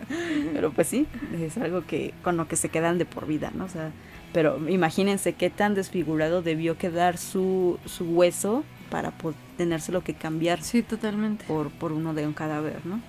Pero 0.54 0.72
pues 0.72 0.88
sí, 0.88 1.08
es 1.42 1.58
algo 1.58 1.84
que 1.86 2.14
con 2.24 2.38
lo 2.38 2.48
que 2.48 2.56
se 2.56 2.70
quedan 2.70 3.00
de 3.00 3.06
por 3.06 3.26
vida, 3.26 3.52
¿no? 3.56 3.66
O 3.66 3.70
sea, 3.70 3.92
pero 4.32 4.60
imagínense 4.70 5.34
qué 5.34 5.50
tan 5.50 5.76
desfigurado 5.76 6.42
debió 6.42 6.78
quedar 6.78 7.18
su, 7.18 7.80
su 7.86 8.04
hueso 8.06 8.64
para 8.90 9.14
tenérselo 9.58 10.04
que 10.04 10.14
cambiar 10.14 10.62
Sí, 10.62 10.84
totalmente. 10.84 11.46
por, 11.46 11.72
por 11.72 11.94
uno 11.94 12.14
de 12.14 12.28
un 12.28 12.34
cadáver, 12.34 12.86
¿no? 12.86 13.00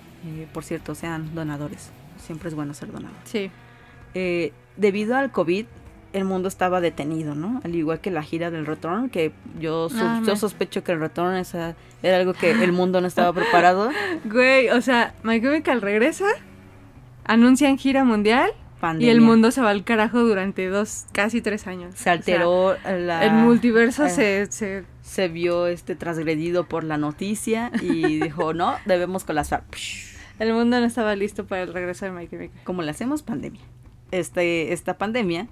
Por 0.53 0.63
cierto, 0.63 0.95
sean 0.95 1.35
donadores. 1.35 1.91
Siempre 2.17 2.49
es 2.49 2.55
bueno 2.55 2.73
ser 2.73 2.91
donador. 2.91 3.17
Sí. 3.25 3.51
Eh, 4.13 4.51
debido 4.77 5.15
al 5.15 5.31
COVID, 5.31 5.65
el 6.13 6.23
mundo 6.25 6.47
estaba 6.47 6.81
detenido, 6.81 7.35
¿no? 7.35 7.61
Al 7.63 7.75
igual 7.75 7.99
que 7.99 8.11
la 8.11 8.23
gira 8.23 8.49
del 8.49 8.65
Return, 8.65 9.09
que 9.09 9.31
yo, 9.59 9.87
Ah, 9.95 10.21
yo 10.25 10.35
sospecho 10.35 10.83
que 10.83 10.93
el 10.93 10.99
Return 10.99 11.35
esa- 11.35 11.75
era 12.01 12.17
algo 12.17 12.33
que 12.33 12.51
el 12.51 12.71
mundo 12.73 13.01
no 13.01 13.07
estaba 13.07 13.33
preparado. 13.33 13.89
Güey, 14.25 14.69
o 14.69 14.81
sea, 14.81 15.13
My 15.23 15.39
Chemical 15.41 15.81
regresa, 15.81 16.25
anuncian 17.25 17.77
gira 17.77 18.03
mundial 18.03 18.51
y 18.99 19.09
el 19.09 19.21
mundo 19.21 19.49
se 19.51 19.61
va 19.61 19.71
al 19.71 19.83
carajo 19.83 20.19
durante 20.23 20.67
dos, 20.67 21.05
casi 21.11 21.41
tres 21.41 21.65
años. 21.67 21.95
se 21.95 22.09
alteró 22.09 22.75
la... 22.85 23.25
el 23.25 23.33
multiverso 23.33 24.05
eh, 24.05 24.09
se, 24.09 24.51
se... 24.51 24.83
se 25.01 25.27
vio 25.27 25.65
este 25.67 25.95
transgredido 25.95 26.65
por 26.65 26.83
la 26.83 26.97
noticia 26.97 27.71
y 27.81 28.19
dijo, 28.21 28.53
no, 28.53 28.75
debemos 28.85 29.23
colapsar. 29.23 29.63
El 30.39 30.53
mundo 30.53 30.79
no 30.79 30.85
estaba 30.85 31.15
listo 31.15 31.45
para 31.47 31.63
el 31.63 31.73
regreso 31.73 32.05
de 32.05 32.11
My 32.11 32.27
Chemical. 32.27 32.61
Como 32.63 32.83
le 32.83 32.91
hacemos 32.91 33.23
pandemia. 33.23 33.61
Este, 34.11 34.73
esta 34.73 34.97
pandemia 34.97 35.47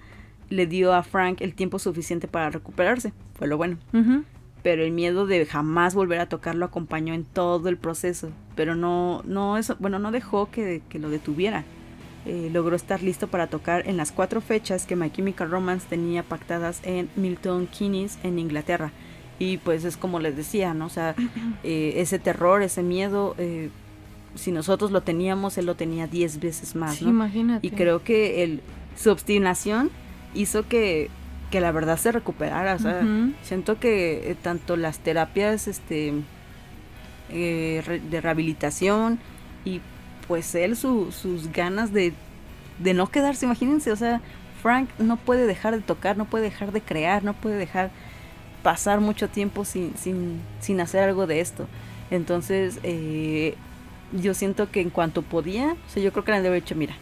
le 0.49 0.67
dio 0.67 0.93
a 0.93 1.03
Frank 1.03 1.41
el 1.41 1.53
tiempo 1.53 1.79
suficiente 1.79 2.27
para 2.27 2.49
recuperarse, 2.49 3.13
fue 3.37 3.47
lo 3.47 3.57
bueno. 3.57 3.77
Pero 4.63 4.83
el 4.83 4.91
miedo 4.91 5.27
de 5.27 5.45
jamás 5.45 5.93
volver 5.93 6.19
a 6.19 6.29
tocar 6.29 6.55
lo 6.55 6.65
acompañó 6.65 7.13
en 7.13 7.23
todo 7.23 7.69
el 7.69 7.77
proceso. 7.77 8.29
Pero 8.55 8.75
no, 8.75 9.21
no 9.25 9.57
eso, 9.57 9.75
bueno, 9.79 9.99
no 9.99 10.11
dejó 10.11 10.49
que, 10.49 10.81
que 10.89 10.99
lo 10.99 11.09
detuviera. 11.09 11.65
Eh, 12.25 12.49
logró 12.51 12.75
estar 12.75 13.03
listo 13.03 13.27
para 13.27 13.45
tocar 13.47 13.87
en 13.87 13.97
las 13.97 14.11
cuatro 14.11 14.41
fechas 14.41 14.87
que 14.87 14.95
My 14.95 15.11
Chemical 15.11 15.51
Romance 15.51 15.85
tenía 15.87 16.23
pactadas 16.23 16.81
en 16.83 17.07
Milton 17.15 17.67
Keynes, 17.67 18.17
en 18.23 18.39
Inglaterra. 18.39 18.91
Y 19.37 19.57
pues 19.57 19.83
es 19.83 19.95
como 19.95 20.19
les 20.19 20.35
decía, 20.35 20.73
¿no? 20.73 20.87
O 20.87 20.89
sea, 20.89 21.13
eh, 21.63 21.93
ese 21.97 22.17
terror, 22.17 22.63
ese 22.63 22.81
miedo, 22.81 23.35
eh, 23.37 23.69
si 24.35 24.51
nosotros 24.51 24.91
lo 24.91 25.01
teníamos, 25.01 25.57
él 25.57 25.65
lo 25.65 25.75
tenía 25.75 26.07
diez 26.07 26.39
veces 26.39 26.75
más, 26.75 26.95
Sí, 26.97 27.05
¿no? 27.05 27.11
imagínate. 27.11 27.65
Y 27.65 27.71
creo 27.71 28.03
que 28.03 28.43
el, 28.43 28.61
su 28.97 29.09
obstinación 29.11 29.89
hizo 30.33 30.67
que, 30.67 31.09
que 31.51 31.61
la 31.61 31.71
verdad 31.71 31.97
se 31.97 32.11
recuperara. 32.11 32.75
O 32.75 32.79
sea, 32.79 33.01
siento 33.43 33.79
que 33.79 34.31
eh, 34.31 34.35
tanto 34.41 34.75
las 34.77 34.99
terapias 34.99 35.67
este, 35.67 36.13
eh, 37.29 37.81
re- 37.85 37.99
de 37.99 38.21
rehabilitación 38.21 39.19
y 39.63 39.81
pues 40.27 40.53
él 40.55 40.75
su- 40.75 41.11
sus 41.11 41.51
ganas 41.51 41.91
de, 41.93 42.13
de 42.79 42.93
no 42.93 43.07
quedarse, 43.07 43.45
imagínense, 43.45 43.91
o 43.91 43.95
sea, 43.95 44.21
Frank 44.61 44.89
no 44.99 45.17
puede 45.17 45.45
dejar 45.45 45.75
de 45.75 45.81
tocar, 45.81 46.17
no 46.17 46.25
puede 46.25 46.45
dejar 46.45 46.71
de 46.71 46.81
crear, 46.81 47.23
no 47.23 47.33
puede 47.33 47.57
dejar 47.57 47.91
pasar 48.63 48.99
mucho 48.99 49.27
tiempo 49.29 49.63
sin, 49.65 49.95
sin, 49.95 50.39
sin 50.59 50.81
hacer 50.81 51.03
algo 51.03 51.27
de 51.27 51.39
esto. 51.39 51.67
Entonces, 52.09 52.79
eh, 52.83 53.55
yo 54.11 54.33
siento 54.33 54.71
que 54.71 54.81
en 54.81 54.89
cuanto 54.89 55.21
podía, 55.21 55.73
o 55.73 55.89
sea, 55.89 56.01
yo 56.03 56.11
creo 56.11 56.23
que 56.23 56.31
le 56.31 56.37
haber 56.37 56.61
dicho, 56.61 56.75
mira, 56.75 56.95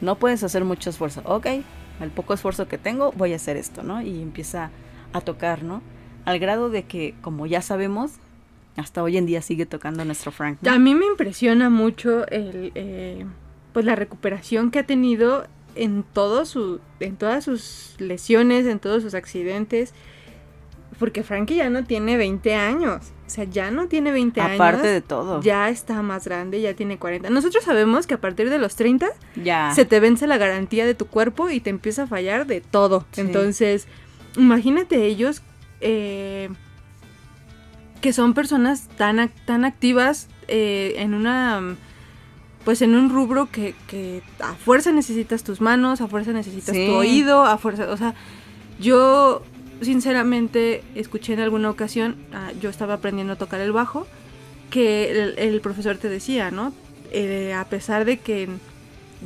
no 0.00 0.16
puedes 0.16 0.42
hacer 0.42 0.64
mucho 0.64 0.90
esfuerzo, 0.90 1.22
ok, 1.24 1.46
al 2.00 2.10
poco 2.10 2.34
esfuerzo 2.34 2.68
que 2.68 2.78
tengo 2.78 3.12
voy 3.12 3.32
a 3.32 3.36
hacer 3.36 3.56
esto, 3.56 3.82
¿no? 3.82 4.02
Y 4.02 4.20
empieza 4.20 4.70
a 5.12 5.20
tocar, 5.20 5.62
¿no? 5.62 5.82
Al 6.24 6.38
grado 6.38 6.68
de 6.68 6.84
que, 6.84 7.14
como 7.22 7.46
ya 7.46 7.62
sabemos, 7.62 8.12
hasta 8.76 9.02
hoy 9.02 9.16
en 9.16 9.26
día 9.26 9.40
sigue 9.42 9.64
tocando 9.64 10.04
nuestro 10.04 10.32
Frank. 10.32 10.58
A 10.66 10.78
mí 10.78 10.94
me 10.94 11.06
impresiona 11.06 11.70
mucho 11.70 12.26
el, 12.28 12.72
eh, 12.74 13.24
pues 13.72 13.84
la 13.84 13.96
recuperación 13.96 14.70
que 14.70 14.80
ha 14.80 14.86
tenido 14.86 15.46
en 15.74 16.02
todo 16.02 16.44
su, 16.44 16.80
en 17.00 17.16
todas 17.16 17.44
sus 17.44 17.94
lesiones, 17.98 18.66
en 18.66 18.78
todos 18.78 19.02
sus 19.02 19.14
accidentes, 19.14 19.94
porque 20.98 21.22
Frankie 21.22 21.56
ya 21.56 21.70
no 21.70 21.84
tiene 21.84 22.16
20 22.16 22.54
años, 22.54 23.12
o 23.26 23.30
sea, 23.30 23.44
ya 23.44 23.70
no 23.70 23.88
tiene 23.88 24.12
20 24.12 24.40
años. 24.40 24.54
Aparte 24.60 24.86
de 24.86 25.00
todo. 25.00 25.40
Ya 25.42 25.68
está 25.68 26.00
más 26.02 26.24
grande, 26.26 26.60
ya 26.60 26.74
tiene 26.74 26.96
40. 26.98 27.28
Nosotros 27.30 27.64
sabemos 27.64 28.06
que 28.06 28.14
a 28.14 28.20
partir 28.20 28.48
de 28.50 28.58
los 28.58 28.76
30 28.76 29.08
Ya. 29.42 29.72
se 29.74 29.84
te 29.84 29.98
vence 30.00 30.26
la 30.26 30.38
garantía 30.38 30.86
de 30.86 30.94
tu 30.94 31.06
cuerpo 31.06 31.50
y 31.50 31.60
te 31.60 31.70
empieza 31.70 32.04
a 32.04 32.06
fallar 32.06 32.46
de 32.46 32.60
todo. 32.60 33.04
Sí. 33.12 33.22
Entonces, 33.22 33.88
imagínate 34.36 35.04
ellos 35.06 35.42
eh, 35.80 36.48
que 38.00 38.12
son 38.12 38.32
personas 38.34 38.88
tan, 38.96 39.30
tan 39.44 39.64
activas 39.64 40.28
eh, 40.48 40.94
en 40.98 41.14
una... 41.14 41.76
Pues 42.64 42.82
en 42.82 42.96
un 42.96 43.10
rubro 43.10 43.48
que, 43.50 43.74
que 43.86 44.22
a 44.40 44.54
fuerza 44.54 44.90
necesitas 44.90 45.44
tus 45.44 45.60
manos, 45.60 46.00
a 46.00 46.08
fuerza 46.08 46.32
necesitas 46.32 46.74
Sí. 46.74 46.86
tu 46.86 46.94
oído, 46.94 47.44
a 47.44 47.58
fuerza... 47.58 47.90
O 47.90 47.96
sea, 47.96 48.14
yo 48.80 49.42
sinceramente 49.82 50.82
escuché 50.94 51.32
en 51.34 51.40
alguna 51.40 51.70
ocasión, 51.70 52.16
ah, 52.32 52.52
yo 52.60 52.70
estaba 52.70 52.94
aprendiendo 52.94 53.34
a 53.34 53.36
tocar 53.36 53.60
el 53.60 53.72
bajo, 53.72 54.06
que 54.70 55.10
el, 55.10 55.38
el 55.38 55.60
profesor 55.60 55.96
te 55.96 56.08
decía, 56.08 56.50
¿no? 56.50 56.72
Eh, 57.12 57.52
a 57.54 57.64
pesar 57.66 58.04
de 58.04 58.18
que 58.18 58.48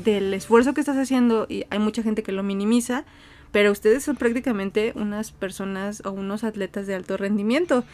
del 0.04 0.32
esfuerzo 0.34 0.74
que 0.74 0.80
estás 0.80 0.96
haciendo 0.96 1.46
y 1.48 1.64
hay 1.70 1.78
mucha 1.78 2.02
gente 2.02 2.22
que 2.22 2.32
lo 2.32 2.42
minimiza, 2.42 3.04
pero 3.52 3.72
ustedes 3.72 4.04
son 4.04 4.16
prácticamente 4.16 4.92
unas 4.94 5.32
personas 5.32 6.02
o 6.04 6.12
unos 6.12 6.44
atletas 6.44 6.86
de 6.86 6.94
alto 6.94 7.16
rendimiento. 7.16 7.84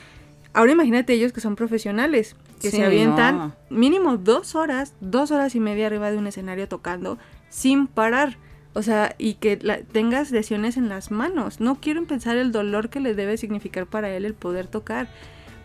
Ahora 0.53 0.73
imagínate 0.73 1.13
ellos 1.15 1.33
que 1.33 1.41
son 1.41 1.57
profesionales, 1.57 2.37
que 2.61 2.71
Sí, 2.71 2.79
se 2.79 2.85
avientan 2.85 3.37
no. 3.39 3.55
mínimo 3.71 4.17
dos 4.17 4.55
horas, 4.55 4.95
dos 5.01 5.31
horas 5.31 5.55
y 5.55 5.61
media 5.61 5.87
arriba 5.87 6.11
de 6.11 6.19
un 6.19 6.27
escenario 6.27 6.69
tocando 6.69 7.19
sin 7.49 7.87
parar. 7.87 8.37
O 8.77 8.83
sea, 8.83 9.15
y 9.17 9.35
que 9.35 9.59
la- 9.63 9.79
tengas 9.81 10.31
lesiones 10.33 10.77
en 10.77 10.91
las 10.91 11.11
manos. 11.11 11.61
No 11.61 11.81
quiero 11.81 12.05
pensar 12.05 12.37
el 12.37 12.53
dolor 12.53 12.91
que 12.91 13.01
le 13.01 13.15
debe 13.15 13.39
significar 13.39 13.87
para 13.87 14.15
él 14.15 14.27
el 14.27 14.35
poder 14.35 14.67
tocar. 14.67 15.09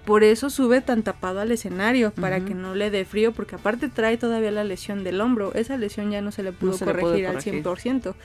Por 0.05 0.23
eso 0.23 0.49
sube 0.49 0.79
tan 0.79 1.03
tapado 1.03 1.41
al 1.41 1.51
escenario, 1.51 2.11
para 2.11 2.39
que 2.43 2.55
no 2.55 2.73
le 2.73 2.89
dé 2.89 3.03
frío, 3.05 3.33
porque 3.33 3.55
aparte 3.55 3.89
trae 3.89 4.15
todavía 4.17 4.49
la 4.49 4.63
lesión 4.63 5.03
del 5.03 5.19
hombro. 5.19 5.53
Esa 5.53 5.75
lesión 5.77 6.09
ya 6.09 6.21
no 6.21 6.31
se 6.31 6.41
le 6.41 6.53
pudo 6.53 6.73
se 6.73 6.85
le 6.85 6.93
corregir 6.93 7.27
al 7.27 7.33
corregir. 7.35 7.63
100%. 7.63 8.15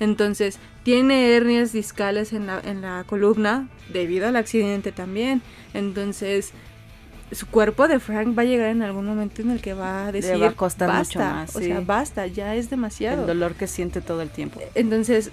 Entonces, 0.00 0.58
tiene 0.84 1.32
hernias 1.34 1.72
discales 1.72 2.32
en 2.32 2.46
la, 2.46 2.60
en 2.64 2.82
la 2.82 3.04
columna 3.06 3.68
debido 3.92 4.28
al 4.28 4.36
accidente 4.36 4.92
también. 4.92 5.42
Entonces, 5.74 6.52
su 7.32 7.46
cuerpo 7.46 7.88
de 7.88 7.98
Frank 7.98 8.36
va 8.38 8.42
a 8.42 8.44
llegar 8.44 8.68
en 8.70 8.82
algún 8.82 9.04
momento 9.06 9.42
en 9.42 9.50
el 9.50 9.60
que 9.60 9.74
va 9.74 10.06
a 10.06 10.12
decir, 10.12 10.40
va 10.40 10.48
a 10.48 10.52
costar 10.52 10.88
basta, 10.88 11.18
mucho 11.18 11.18
más, 11.18 11.56
o 11.56 11.60
sea, 11.60 11.80
basta, 11.80 12.26
ya 12.26 12.54
es 12.54 12.70
demasiado. 12.70 13.22
El 13.22 13.26
dolor 13.26 13.54
que 13.54 13.66
siente 13.66 14.00
todo 14.00 14.22
el 14.22 14.30
tiempo. 14.30 14.60
Entonces, 14.74 15.30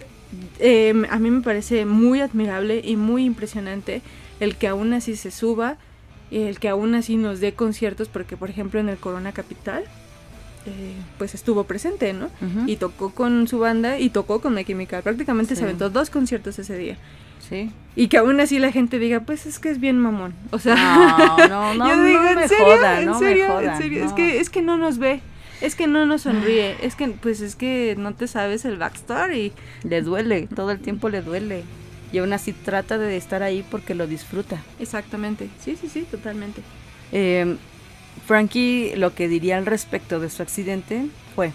eh, 0.59 0.93
a 1.09 1.19
mí 1.19 1.29
me 1.29 1.41
parece 1.41 1.85
muy 1.85 2.21
admirable 2.21 2.81
y 2.83 2.95
muy 2.95 3.25
impresionante 3.25 4.01
el 4.39 4.55
que 4.55 4.67
aún 4.67 4.93
así 4.93 5.15
se 5.15 5.29
suba 5.29 5.77
y 6.31 6.39
el 6.43 6.59
que 6.59 6.69
aún 6.69 6.95
así 6.95 7.15
nos 7.15 7.39
dé 7.39 7.53
conciertos, 7.53 8.07
porque 8.07 8.37
por 8.37 8.49
ejemplo 8.49 8.79
en 8.79 8.89
el 8.89 8.97
Corona 8.97 9.31
Capital, 9.31 9.83
eh, 10.65 10.93
pues 11.19 11.35
estuvo 11.35 11.65
presente, 11.65 12.13
¿no? 12.13 12.29
Y 12.65 12.77
tocó 12.77 13.11
con 13.13 13.47
su 13.47 13.59
banda 13.59 13.99
y 13.99 14.09
tocó 14.09 14.41
con 14.41 14.55
My 14.55 14.65
Chemical. 14.65 15.03
Prácticamente 15.03 15.53
Sí. 15.53 15.59
se 15.59 15.65
aventó 15.65 15.89
dos 15.91 16.09
conciertos 16.09 16.57
ese 16.57 16.75
día. 16.77 16.97
Sí. 17.53 17.71
Y 17.95 18.07
que 18.07 18.17
aún 18.17 18.39
así 18.39 18.57
la 18.57 18.71
gente 18.71 18.97
diga, 18.97 19.19
pues 19.19 19.45
es 19.45 19.59
que 19.59 19.69
es 19.69 19.79
bien 19.79 19.99
mamón. 19.99 20.33
O 20.51 20.57
sea, 20.57 20.75
No, 20.75 21.47
no, 21.47 21.73
no, 21.75 21.87
yo 21.87 21.95
no 21.97 22.03
digo, 22.05 22.21
me 22.23 22.41
¿en 22.43 22.49
serio? 22.49 22.65
joda, 22.65 22.99
¿En 22.99 23.05
no 23.05 23.19
serio? 23.19 23.43
me 23.47 23.53
¿En 23.53 23.59
jodan, 23.59 23.77
serio? 23.77 24.03
Es 24.05 24.09
no. 24.09 24.15
que 24.15 24.39
es 24.39 24.49
que 24.49 24.61
no 24.63 24.77
nos 24.77 24.97
ve. 24.97 25.21
Es 25.61 25.75
que 25.75 25.85
no 25.87 26.05
nos 26.07 26.23
sonríe. 26.23 26.75
Es 26.81 26.95
que 26.95 27.07
pues 27.09 27.41
es 27.41 27.55
que 27.55 27.95
no 27.97 28.13
te 28.15 28.27
sabes 28.27 28.65
el 28.65 28.77
backstory. 28.77 29.53
Le 29.83 30.01
duele, 30.01 30.47
todo 30.47 30.71
el 30.71 30.79
tiempo 30.79 31.09
le 31.09 31.21
duele. 31.21 31.63
Y 32.11 32.17
aún 32.17 32.33
así 32.33 32.53
trata 32.53 32.97
de 32.97 33.15
estar 33.17 33.43
ahí 33.43 33.63
porque 33.69 33.93
lo 33.95 34.07
disfruta. 34.07 34.61
Exactamente. 34.79 35.49
Sí, 35.63 35.77
sí, 35.79 35.87
sí, 35.87 36.01
totalmente. 36.09 36.61
Eh, 37.11 37.55
Frankie 38.25 38.93
lo 38.95 39.13
que 39.15 39.27
diría 39.27 39.57
al 39.57 39.65
respecto 39.65 40.19
de 40.19 40.29
su 40.29 40.41
accidente 40.41 41.05
fue, 41.35 41.51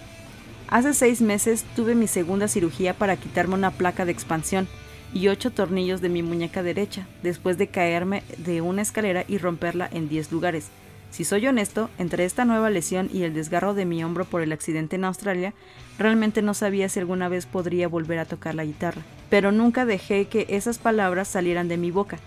Hace 0.70 0.92
seis 0.92 1.22
meses 1.22 1.64
tuve 1.74 1.94
mi 1.94 2.06
segunda 2.06 2.46
cirugía 2.46 2.92
para 2.94 3.16
quitarme 3.16 3.54
una 3.54 3.70
placa 3.70 4.04
de 4.04 4.12
expansión 4.12 4.68
y 5.14 5.28
ocho 5.28 5.50
tornillos 5.50 6.00
de 6.00 6.08
mi 6.08 6.22
muñeca 6.22 6.62
derecha, 6.62 7.06
después 7.22 7.58
de 7.58 7.68
caerme 7.68 8.22
de 8.38 8.60
una 8.60 8.82
escalera 8.82 9.24
y 9.26 9.38
romperla 9.38 9.88
en 9.92 10.08
10 10.08 10.32
lugares. 10.32 10.68
Si 11.10 11.24
soy 11.24 11.46
honesto, 11.46 11.88
entre 11.98 12.24
esta 12.24 12.44
nueva 12.44 12.70
lesión 12.70 13.08
y 13.12 13.22
el 13.22 13.32
desgarro 13.32 13.72
de 13.74 13.86
mi 13.86 14.04
hombro 14.04 14.24
por 14.24 14.42
el 14.42 14.52
accidente 14.52 14.96
en 14.96 15.04
Australia, 15.04 15.54
realmente 15.98 16.42
no 16.42 16.52
sabía 16.52 16.88
si 16.88 17.00
alguna 17.00 17.28
vez 17.28 17.46
podría 17.46 17.88
volver 17.88 18.18
a 18.18 18.26
tocar 18.26 18.54
la 18.54 18.64
guitarra. 18.64 19.02
Pero 19.30 19.50
nunca 19.50 19.86
dejé 19.86 20.26
que 20.26 20.46
esas 20.50 20.78
palabras 20.78 21.28
salieran 21.28 21.68
de 21.68 21.78
mi 21.78 21.90
boca. 21.90 22.18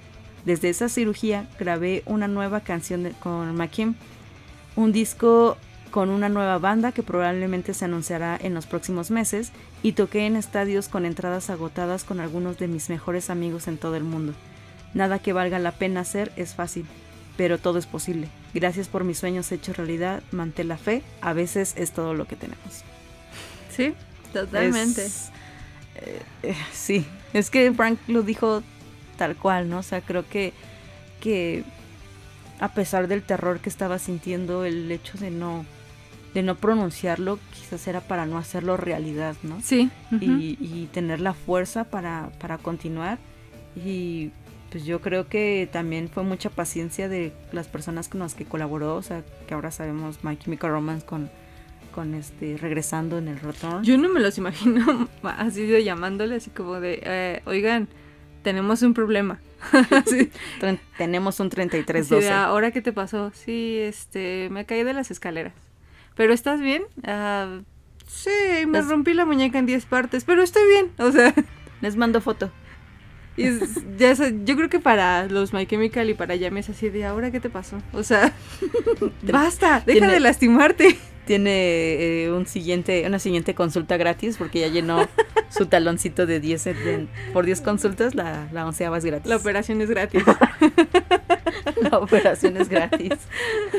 Desde 0.45 0.69
esa 0.69 0.89
cirugía 0.89 1.47
grabé 1.59 2.01
una 2.07 2.27
nueva 2.27 2.61
canción 2.61 3.13
con 3.19 3.55
McKim, 3.55 3.93
un 4.75 4.91
disco 4.91 5.57
con 5.91 6.09
una 6.09 6.29
nueva 6.29 6.57
banda 6.57 6.91
que 6.91 7.03
probablemente 7.03 7.73
se 7.73 7.85
anunciará 7.85 8.37
en 8.41 8.53
los 8.53 8.65
próximos 8.65 9.11
meses 9.11 9.51
y 9.83 9.91
toqué 9.91 10.25
en 10.25 10.35
estadios 10.35 10.87
con 10.87 11.05
entradas 11.05 11.49
agotadas 11.49 12.03
con 12.03 12.19
algunos 12.19 12.57
de 12.57 12.67
mis 12.67 12.89
mejores 12.89 13.29
amigos 13.29 13.67
en 13.67 13.77
todo 13.77 13.95
el 13.95 14.03
mundo. 14.03 14.33
Nada 14.93 15.19
que 15.19 15.33
valga 15.33 15.59
la 15.59 15.73
pena 15.73 15.99
hacer 16.01 16.31
es 16.37 16.55
fácil, 16.55 16.85
pero 17.37 17.57
todo 17.57 17.77
es 17.77 17.85
posible. 17.85 18.29
Gracias 18.53 18.87
por 18.87 19.03
mis 19.03 19.19
sueños 19.19 19.51
hechos 19.51 19.77
realidad, 19.77 20.23
mantén 20.31 20.67
la 20.67 20.77
fe, 20.77 21.03
a 21.21 21.33
veces 21.33 21.73
es 21.77 21.91
todo 21.91 22.13
lo 22.13 22.25
que 22.25 22.35
tenemos. 22.35 22.83
Sí, 23.69 23.93
totalmente. 24.33 25.05
Eh, 25.95 26.21
eh, 26.43 26.55
sí, 26.73 27.05
es 27.33 27.49
que 27.49 27.71
Frank 27.73 27.99
lo 28.07 28.23
dijo 28.23 28.63
tal 29.17 29.35
cual, 29.35 29.69
¿no? 29.69 29.79
O 29.79 29.83
sea, 29.83 30.01
creo 30.01 30.27
que, 30.27 30.53
que 31.19 31.63
a 32.59 32.73
pesar 32.73 33.07
del 33.07 33.23
terror 33.23 33.59
que 33.59 33.69
estaba 33.69 33.99
sintiendo, 33.99 34.65
el 34.65 34.91
hecho 34.91 35.17
de 35.17 35.31
no 35.31 35.65
de 36.33 36.43
no 36.43 36.55
pronunciarlo 36.55 37.39
quizás 37.53 37.87
era 37.87 38.01
para 38.01 38.25
no 38.25 38.37
hacerlo 38.37 38.77
realidad, 38.77 39.35
¿no? 39.43 39.59
Sí. 39.61 39.89
y, 40.11 40.87
tener 40.93 41.19
la 41.19 41.33
fuerza 41.33 41.85
para, 41.85 42.31
para 42.39 42.57
continuar. 42.57 43.17
Y 43.75 44.31
pues 44.71 44.85
yo 44.85 45.01
creo 45.01 45.27
que 45.27 45.69
también 45.71 46.09
fue 46.09 46.23
mucha 46.23 46.49
paciencia 46.49 47.09
de 47.09 47.33
las 47.51 47.67
personas 47.67 48.07
con 48.07 48.21
las 48.21 48.35
que 48.35 48.45
colaboró, 48.45 48.95
o 48.95 49.01
sea, 49.01 49.23
que 49.47 49.53
ahora 49.53 49.71
sabemos 49.71 50.23
My 50.23 50.37
Chemical 50.37 50.71
Romance 50.71 51.05
con, 51.05 51.29
con 51.93 52.13
este, 52.13 52.57
regresando 52.57 53.17
en 53.17 53.27
el 53.27 53.39
rotón. 53.39 53.83
Yo 53.83 53.97
no 53.97 54.07
me 54.07 54.21
los 54.21 54.37
imagino 54.37 55.09
así 55.23 55.65
de 55.65 55.83
llamándole, 55.83 56.35
así 56.35 56.49
como 56.49 56.79
de, 56.79 57.01
eh, 57.03 57.41
oigan, 57.45 57.89
tenemos 58.43 58.81
un 58.81 58.93
problema. 58.93 59.39
Tenemos 60.97 61.39
un 61.39 61.49
3312. 61.49 62.27
Sí, 62.27 62.33
¿Ahora 62.33 62.71
qué 62.71 62.81
te 62.81 62.91
pasó? 62.91 63.31
Sí, 63.35 63.77
este, 63.79 64.49
me 64.49 64.65
caí 64.65 64.83
de 64.83 64.93
las 64.93 65.11
escaleras. 65.11 65.53
¿Pero 66.15 66.33
estás 66.33 66.59
bien? 66.59 66.83
Ah, 67.03 67.61
sí, 68.07 68.65
me 68.67 68.81
rompí 68.81 69.13
la 69.13 69.25
muñeca 69.25 69.59
en 69.59 69.65
10 69.65 69.85
partes, 69.85 70.23
pero 70.23 70.43
estoy 70.43 70.67
bien. 70.67 70.91
O 70.97 71.11
sea, 71.11 71.33
les 71.81 71.95
mando 71.95 72.21
foto. 72.21 72.51
Y 73.37 73.45
ya 73.97 74.13
yo 74.13 74.55
creo 74.57 74.69
que 74.69 74.79
para 74.79 75.25
los 75.25 75.53
My 75.53 75.65
Chemical 75.65 76.09
y 76.09 76.13
para 76.13 76.35
Yami 76.35 76.59
es 76.59 76.69
así 76.69 76.89
de 76.89 77.05
ahora 77.05 77.31
qué 77.31 77.39
te 77.39 77.49
pasó. 77.49 77.77
O 77.93 78.03
sea, 78.03 78.33
basta, 79.23 79.81
deja 79.85 80.11
de 80.11 80.19
lastimarte. 80.19 80.97
Tiene 81.25 82.23
eh, 82.23 82.31
un 82.31 82.45
siguiente, 82.45 83.03
una 83.05 83.19
siguiente 83.19 83.55
consulta 83.55 83.95
gratis 83.95 84.37
porque 84.37 84.59
ya 84.59 84.67
llenó 84.67 85.07
su 85.49 85.67
taloncito 85.67 86.25
de 86.25 86.39
10 86.39 86.69
por 87.31 87.45
10 87.45 87.61
consultas, 87.61 88.15
la, 88.15 88.49
la 88.51 88.65
onceava 88.65 88.97
es 88.97 89.05
gratis. 89.05 89.29
La 89.29 89.37
operación 89.37 89.81
es 89.81 89.89
gratis. 89.89 90.23
la 91.81 91.99
operación 91.99 92.57
es 92.57 92.69
gratis. 92.69 93.13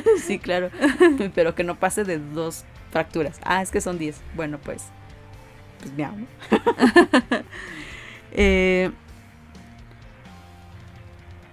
Sí, 0.27 0.39
claro. 0.39 0.71
Pero 1.35 1.55
que 1.55 1.65
no 1.65 1.79
pase 1.79 2.05
de 2.05 2.19
dos 2.19 2.65
fracturas. 2.91 3.41
Ah, 3.45 3.63
es 3.63 3.71
que 3.71 3.81
son 3.81 3.99
10. 3.99 4.21
Bueno, 4.35 4.59
pues. 4.59 4.85
Pues 5.81 5.93
miau. 5.95 6.15
eh, 8.33 8.91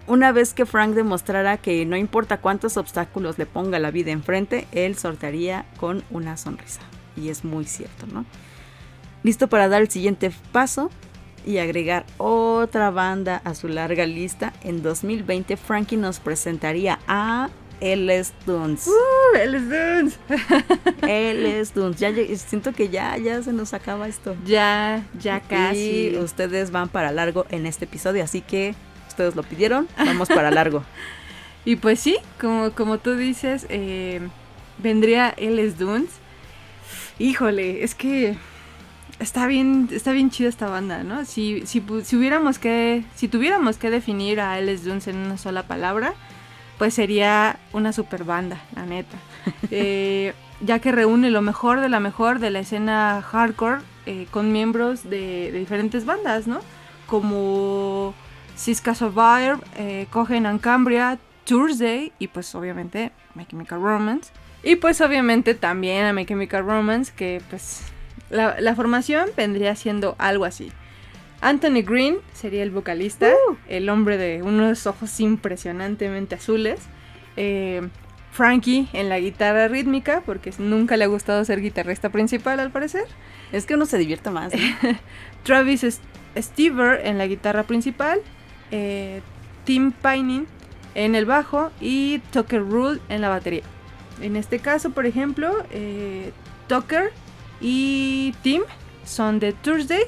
una 0.08 0.32
vez 0.32 0.54
que 0.54 0.66
Frank 0.66 0.96
demostrara 0.96 1.58
que 1.58 1.86
no 1.86 1.96
importa 1.96 2.42
cuántos 2.42 2.78
obstáculos 2.78 3.38
le 3.38 3.46
ponga 3.46 3.80
la 3.80 3.92
vida 3.92 4.12
enfrente, 4.12 4.68
él 4.72 4.98
sortearía 4.98 5.66
con 5.78 6.04
una 6.10 6.36
sonrisa. 6.36 6.82
Y 7.16 7.30
es 7.30 7.44
muy 7.44 7.66
cierto, 7.66 8.08
¿no? 8.08 8.26
Listo 9.24 9.50
para 9.50 9.68
dar 9.68 9.82
el 9.82 9.90
siguiente 9.90 10.32
paso 10.52 10.90
y 11.46 11.58
agregar 11.58 12.06
otra 12.18 12.90
banda 12.90 13.42
a 13.44 13.54
su 13.54 13.68
larga 13.68 14.06
lista. 14.06 14.54
En 14.64 14.82
2020 14.82 15.58
Frankie 15.58 15.98
nos 15.98 16.20
presentaría 16.20 17.00
a 17.08 17.50
LS 17.82 18.34
Dunes. 18.46 18.88
¡Uh! 18.88 19.38
LS 19.38 19.70
Dunes. 19.70 20.20
LS 21.02 21.74
Dunes. 21.74 22.00
Ya, 22.00 22.12
siento 22.38 22.74
que 22.74 22.90
ya, 22.90 23.18
ya 23.18 23.42
se 23.42 23.54
nos 23.54 23.74
acaba 23.74 24.08
esto. 24.08 24.36
Ya, 24.46 25.06
ya 25.20 25.40
casi. 25.42 26.10
Y 26.10 26.18
ustedes 26.18 26.72
van 26.72 26.90
para 26.90 27.12
largo 27.12 27.46
en 27.50 27.66
este 27.66 27.86
episodio, 27.86 28.24
así 28.24 28.42
que 28.42 28.76
ustedes 29.08 29.36
lo 29.36 29.44
pidieron, 29.44 29.88
vamos 29.98 30.30
para 30.30 30.52
largo. 30.52 30.84
y 31.66 31.76
pues 31.76 32.00
sí, 32.00 32.18
como, 32.40 32.72
como 32.72 33.00
tú 33.00 33.16
dices, 33.16 33.66
eh, 33.70 34.22
vendría 34.78 35.36
Les 35.38 35.78
Dunes. 35.78 36.10
Híjole, 37.18 37.84
es 37.84 37.96
que 37.96 38.38
está 39.20 39.46
bien, 39.46 39.90
está 39.92 40.14
bien 40.14 40.30
chida 40.30 40.48
esta 40.48 40.70
banda, 40.70 41.04
¿no? 41.04 41.26
Si, 41.26 41.64
si, 41.66 41.84
si 42.04 42.16
hubiéramos 42.16 42.60
que, 42.60 43.04
si 43.16 43.28
tuviéramos 43.28 43.78
que 43.78 43.90
definir 43.90 44.40
a 44.40 44.60
Les 44.62 44.86
Dunes 44.86 45.08
en 45.08 45.18
una 45.18 45.38
sola 45.38 45.64
palabra, 45.64 46.14
pues 46.80 46.96
sería 46.96 47.60
una 47.74 47.94
super 47.94 48.24
banda, 48.24 48.62
la 48.76 48.86
neta. 48.86 49.18
Eh, 49.72 50.34
ya 50.62 50.80
que 50.80 50.92
reúne 50.92 51.30
lo 51.30 51.42
mejor 51.42 51.80
de 51.80 51.90
la 51.90 52.00
mejor 52.00 52.40
de 52.40 52.50
la 52.50 52.60
escena 52.60 53.22
hardcore 53.22 53.82
eh, 54.06 54.28
con 54.32 54.52
miembros 54.52 55.04
de, 55.04 55.52
de 55.52 55.60
diferentes 55.60 56.06
bandas, 56.06 56.48
¿no? 56.48 56.60
Como 57.06 58.14
Siska 58.56 58.94
Survivor, 58.94 59.60
eh, 59.78 60.08
Cogen 60.10 60.46
and 60.46 60.60
Cambria, 60.60 61.18
Thursday 61.46 62.12
y 62.20 62.28
pues 62.28 62.54
obviamente 62.56 63.12
My 63.34 63.46
Chemical 63.46 63.82
Romance. 63.82 64.32
Y 64.64 64.76
pues 64.76 65.00
obviamente 65.00 65.54
también 65.54 66.06
a 66.06 66.14
My 66.14 66.26
Chemical 66.26 66.66
Romance 66.66 67.14
que 67.16 67.42
pues 67.50 67.84
la, 68.30 68.76
formación 68.76 69.30
vendría 69.38 69.76
siendo 69.76 70.16
algo 70.18 70.46
así. 70.46 70.72
Anthony 71.42 71.84
Green 71.86 72.18
sería 72.34 72.64
el 72.64 72.72
vocalista, 72.72 73.30
uh. 73.30 73.56
el 73.68 73.90
hombre 73.90 74.18
de 74.18 74.44
unos 74.44 74.86
ojos 74.88 75.20
impresionantemente 75.20 76.36
azules. 76.36 76.82
Eh, 77.38 77.88
Frankie 78.32 78.88
en 78.94 79.10
la 79.10 79.20
guitarra 79.20 79.68
rítmica, 79.68 80.22
porque 80.26 80.54
nunca 80.60 80.98
le 80.98 81.06
ha 81.06 81.08
gustado 81.08 81.44
ser 81.46 81.62
guitarrista 81.62 82.10
principal 82.10 82.60
al 82.60 82.72
parecer. 82.72 83.06
Es 83.52 83.66
que 83.66 83.74
uno 83.74 83.86
se 83.86 83.98
divierte 83.98 84.30
más. 84.30 84.54
Travis 85.44 86.00
Stever 86.38 87.06
en 87.06 87.18
la 87.18 87.28
guitarra 87.28 87.64
principal. 87.64 88.22
Eh, 88.72 89.22
Tim 89.66 89.92
Pining 89.92 90.46
en 90.96 91.16
el 91.16 91.26
bajo 91.26 91.72
y 91.82 92.20
Tucker 92.32 92.62
Rule 92.62 93.00
en 93.10 93.22
la 93.22 93.30
batería. 93.30 93.64
En 94.22 94.36
este 94.36 94.60
caso, 94.60 94.92
por 94.92 95.06
ejemplo, 95.06 95.52
eh, 95.72 96.32
Tucker 96.68 97.12
y 97.62 98.34
Tim 98.42 98.62
son 99.06 99.40
de 99.40 99.54
Thursday. 99.54 100.04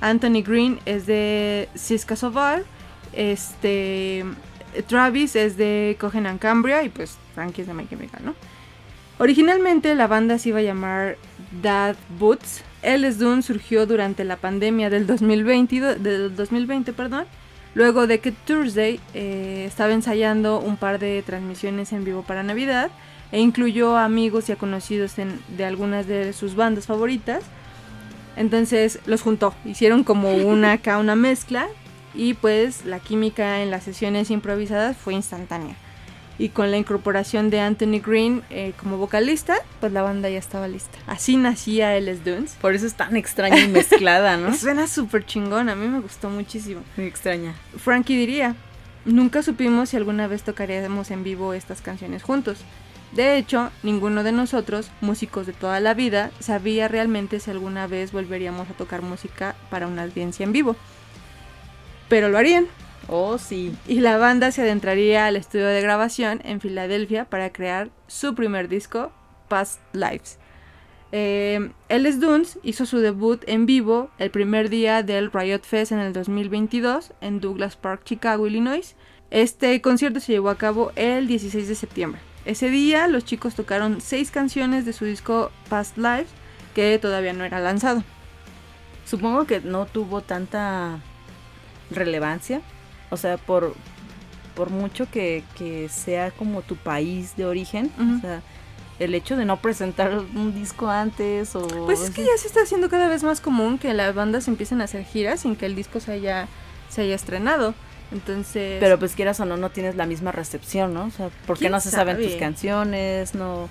Anthony 0.00 0.42
Green 0.44 0.78
es 0.86 1.06
de 1.06 1.68
Siska 1.74 2.16
Sovar. 2.16 2.64
Este, 3.12 4.24
Travis 4.86 5.36
es 5.36 5.56
de 5.56 5.96
Cohen 6.00 6.26
and 6.26 6.38
Cambria. 6.38 6.82
Y 6.82 6.88
pues 6.88 7.18
Frankie 7.34 7.62
es 7.62 7.66
de 7.66 7.74
My 7.74 7.86
¿no? 8.24 8.34
Originalmente 9.18 9.94
la 9.94 10.06
banda 10.06 10.38
se 10.38 10.48
iba 10.48 10.60
a 10.60 10.62
llamar 10.62 11.16
Dad 11.62 11.96
Boots. 12.18 12.62
El 12.82 13.18
Dune 13.18 13.42
surgió 13.42 13.84
durante 13.84 14.24
la 14.24 14.36
pandemia 14.36 14.88
del 14.88 15.06
2020, 15.06 15.96
del 15.96 16.34
2020 16.34 16.94
perdón, 16.94 17.26
Luego 17.74 18.06
de 18.06 18.18
que 18.18 18.32
Thursday 18.32 18.98
eh, 19.14 19.64
estaba 19.66 19.92
ensayando 19.92 20.58
un 20.58 20.76
par 20.76 20.98
de 20.98 21.22
transmisiones 21.22 21.92
en 21.92 22.04
vivo 22.04 22.22
para 22.22 22.42
Navidad 22.42 22.90
e 23.30 23.40
incluyó 23.40 23.96
a 23.96 24.04
amigos 24.04 24.48
y 24.48 24.52
a 24.52 24.56
conocidos 24.56 25.14
de 25.16 25.64
algunas 25.64 26.08
de 26.08 26.32
sus 26.32 26.56
bandas 26.56 26.86
favoritas. 26.86 27.44
Entonces 28.40 29.00
los 29.04 29.20
juntó, 29.20 29.54
hicieron 29.66 30.02
como 30.02 30.32
una 30.32 30.72
acá 30.72 30.96
una 30.96 31.14
mezcla 31.14 31.68
y 32.14 32.32
pues 32.32 32.86
la 32.86 32.98
química 32.98 33.60
en 33.60 33.70
las 33.70 33.84
sesiones 33.84 34.30
improvisadas 34.30 34.96
fue 34.96 35.12
instantánea 35.12 35.76
y 36.38 36.48
con 36.48 36.70
la 36.70 36.78
incorporación 36.78 37.50
de 37.50 37.60
Anthony 37.60 38.00
Green 38.02 38.42
eh, 38.48 38.72
como 38.80 38.96
vocalista, 38.96 39.56
pues 39.78 39.92
la 39.92 40.00
banda 40.00 40.30
ya 40.30 40.38
estaba 40.38 40.68
lista. 40.68 40.96
Así 41.06 41.36
nacía 41.36 42.00
Les 42.00 42.24
Dunes. 42.24 42.56
Por 42.62 42.74
eso 42.74 42.86
es 42.86 42.94
tan 42.94 43.14
extraña 43.14 43.58
y 43.58 43.68
mezclada, 43.68 44.38
¿no? 44.38 44.54
Suena 44.56 44.86
súper 44.86 45.26
chingón, 45.26 45.68
a 45.68 45.74
mí 45.74 45.86
me 45.86 46.00
gustó 46.00 46.30
muchísimo. 46.30 46.80
Muy 46.96 47.04
extraña. 47.08 47.54
Frankie 47.76 48.16
diría, 48.16 48.56
nunca 49.04 49.42
supimos 49.42 49.90
si 49.90 49.98
alguna 49.98 50.28
vez 50.28 50.42
tocaríamos 50.42 51.10
en 51.10 51.24
vivo 51.24 51.52
estas 51.52 51.82
canciones 51.82 52.22
juntos. 52.22 52.56
De 53.12 53.36
hecho, 53.36 53.70
ninguno 53.82 54.22
de 54.22 54.32
nosotros, 54.32 54.90
músicos 55.00 55.46
de 55.46 55.52
toda 55.52 55.80
la 55.80 55.94
vida, 55.94 56.30
sabía 56.38 56.88
realmente 56.88 57.40
si 57.40 57.50
alguna 57.50 57.86
vez 57.86 58.12
volveríamos 58.12 58.70
a 58.70 58.74
tocar 58.74 59.02
música 59.02 59.56
para 59.68 59.88
una 59.88 60.04
audiencia 60.04 60.44
en 60.44 60.52
vivo. 60.52 60.76
Pero 62.08 62.28
lo 62.28 62.38
harían, 62.38 62.66
Oh, 63.08 63.38
sí. 63.38 63.74
Y 63.88 64.00
la 64.00 64.18
banda 64.18 64.52
se 64.52 64.62
adentraría 64.62 65.26
al 65.26 65.34
estudio 65.34 65.66
de 65.66 65.82
grabación 65.82 66.40
en 66.44 66.60
Filadelfia 66.60 67.24
para 67.24 67.52
crear 67.52 67.90
su 68.06 68.36
primer 68.36 68.68
disco, 68.68 69.10
Past 69.48 69.80
Lives. 69.92 70.38
Eh, 71.12 71.72
Ellis 71.88 72.20
Dunes 72.20 72.60
hizo 72.62 72.86
su 72.86 72.98
debut 72.98 73.42
en 73.48 73.66
vivo 73.66 74.10
el 74.18 74.30
primer 74.30 74.70
día 74.70 75.02
del 75.02 75.32
Riot 75.32 75.62
Fest 75.64 75.90
en 75.90 75.98
el 75.98 76.12
2022 76.12 77.12
en 77.20 77.40
Douglas 77.40 77.76
Park, 77.76 78.02
Chicago, 78.04 78.46
Illinois. 78.46 78.94
Este 79.30 79.80
concierto 79.80 80.20
se 80.20 80.32
llevó 80.32 80.50
a 80.50 80.58
cabo 80.58 80.92
el 80.94 81.26
16 81.26 81.66
de 81.66 81.74
septiembre. 81.74 82.29
Ese 82.44 82.70
día 82.70 83.06
los 83.06 83.24
chicos 83.24 83.54
tocaron 83.54 84.00
seis 84.00 84.30
canciones 84.30 84.84
de 84.84 84.92
su 84.92 85.04
disco 85.04 85.50
Past 85.68 85.96
Lives 85.96 86.28
que 86.74 86.98
todavía 86.98 87.32
no 87.32 87.44
era 87.44 87.60
lanzado. 87.60 88.02
Supongo 89.04 89.44
que 89.44 89.60
no 89.60 89.86
tuvo 89.86 90.20
tanta 90.20 91.00
relevancia. 91.90 92.62
O 93.10 93.16
sea, 93.16 93.36
por, 93.36 93.74
por 94.54 94.70
mucho 94.70 95.10
que, 95.10 95.42
que 95.56 95.88
sea 95.88 96.30
como 96.30 96.62
tu 96.62 96.76
país 96.76 97.36
de 97.36 97.44
origen. 97.44 97.90
O 97.98 98.20
sea, 98.20 98.40
el 99.00 99.14
hecho 99.14 99.36
de 99.36 99.44
no 99.44 99.56
presentar 99.56 100.18
un 100.18 100.54
disco 100.54 100.88
antes 100.88 101.56
o... 101.56 101.66
Pues 101.86 102.00
es 102.00 102.10
que 102.10 102.22
ya 102.22 102.36
se 102.38 102.46
está 102.46 102.62
haciendo 102.62 102.88
cada 102.88 103.08
vez 103.08 103.24
más 103.24 103.40
común 103.40 103.78
que 103.78 103.94
las 103.94 104.14
bandas 104.14 104.46
empiecen 104.46 104.80
a 104.80 104.84
hacer 104.84 105.04
giras 105.04 105.40
sin 105.40 105.56
que 105.56 105.66
el 105.66 105.74
disco 105.74 106.00
se 106.00 106.12
haya, 106.12 106.48
se 106.88 107.02
haya 107.02 107.14
estrenado. 107.14 107.74
Entonces... 108.12 108.78
Pero 108.80 108.98
pues 108.98 109.14
quieras 109.14 109.40
o 109.40 109.44
no, 109.44 109.56
no 109.56 109.70
tienes 109.70 109.96
la 109.96 110.06
misma 110.06 110.32
recepción, 110.32 110.94
¿no? 110.94 111.04
O 111.04 111.10
sea, 111.10 111.30
¿por 111.46 111.56
qué 111.56 111.60
¿Quién 111.60 111.72
no 111.72 111.80
se 111.80 111.90
saben 111.90 112.16
tus 112.16 112.34
canciones? 112.36 113.34
No... 113.34 113.68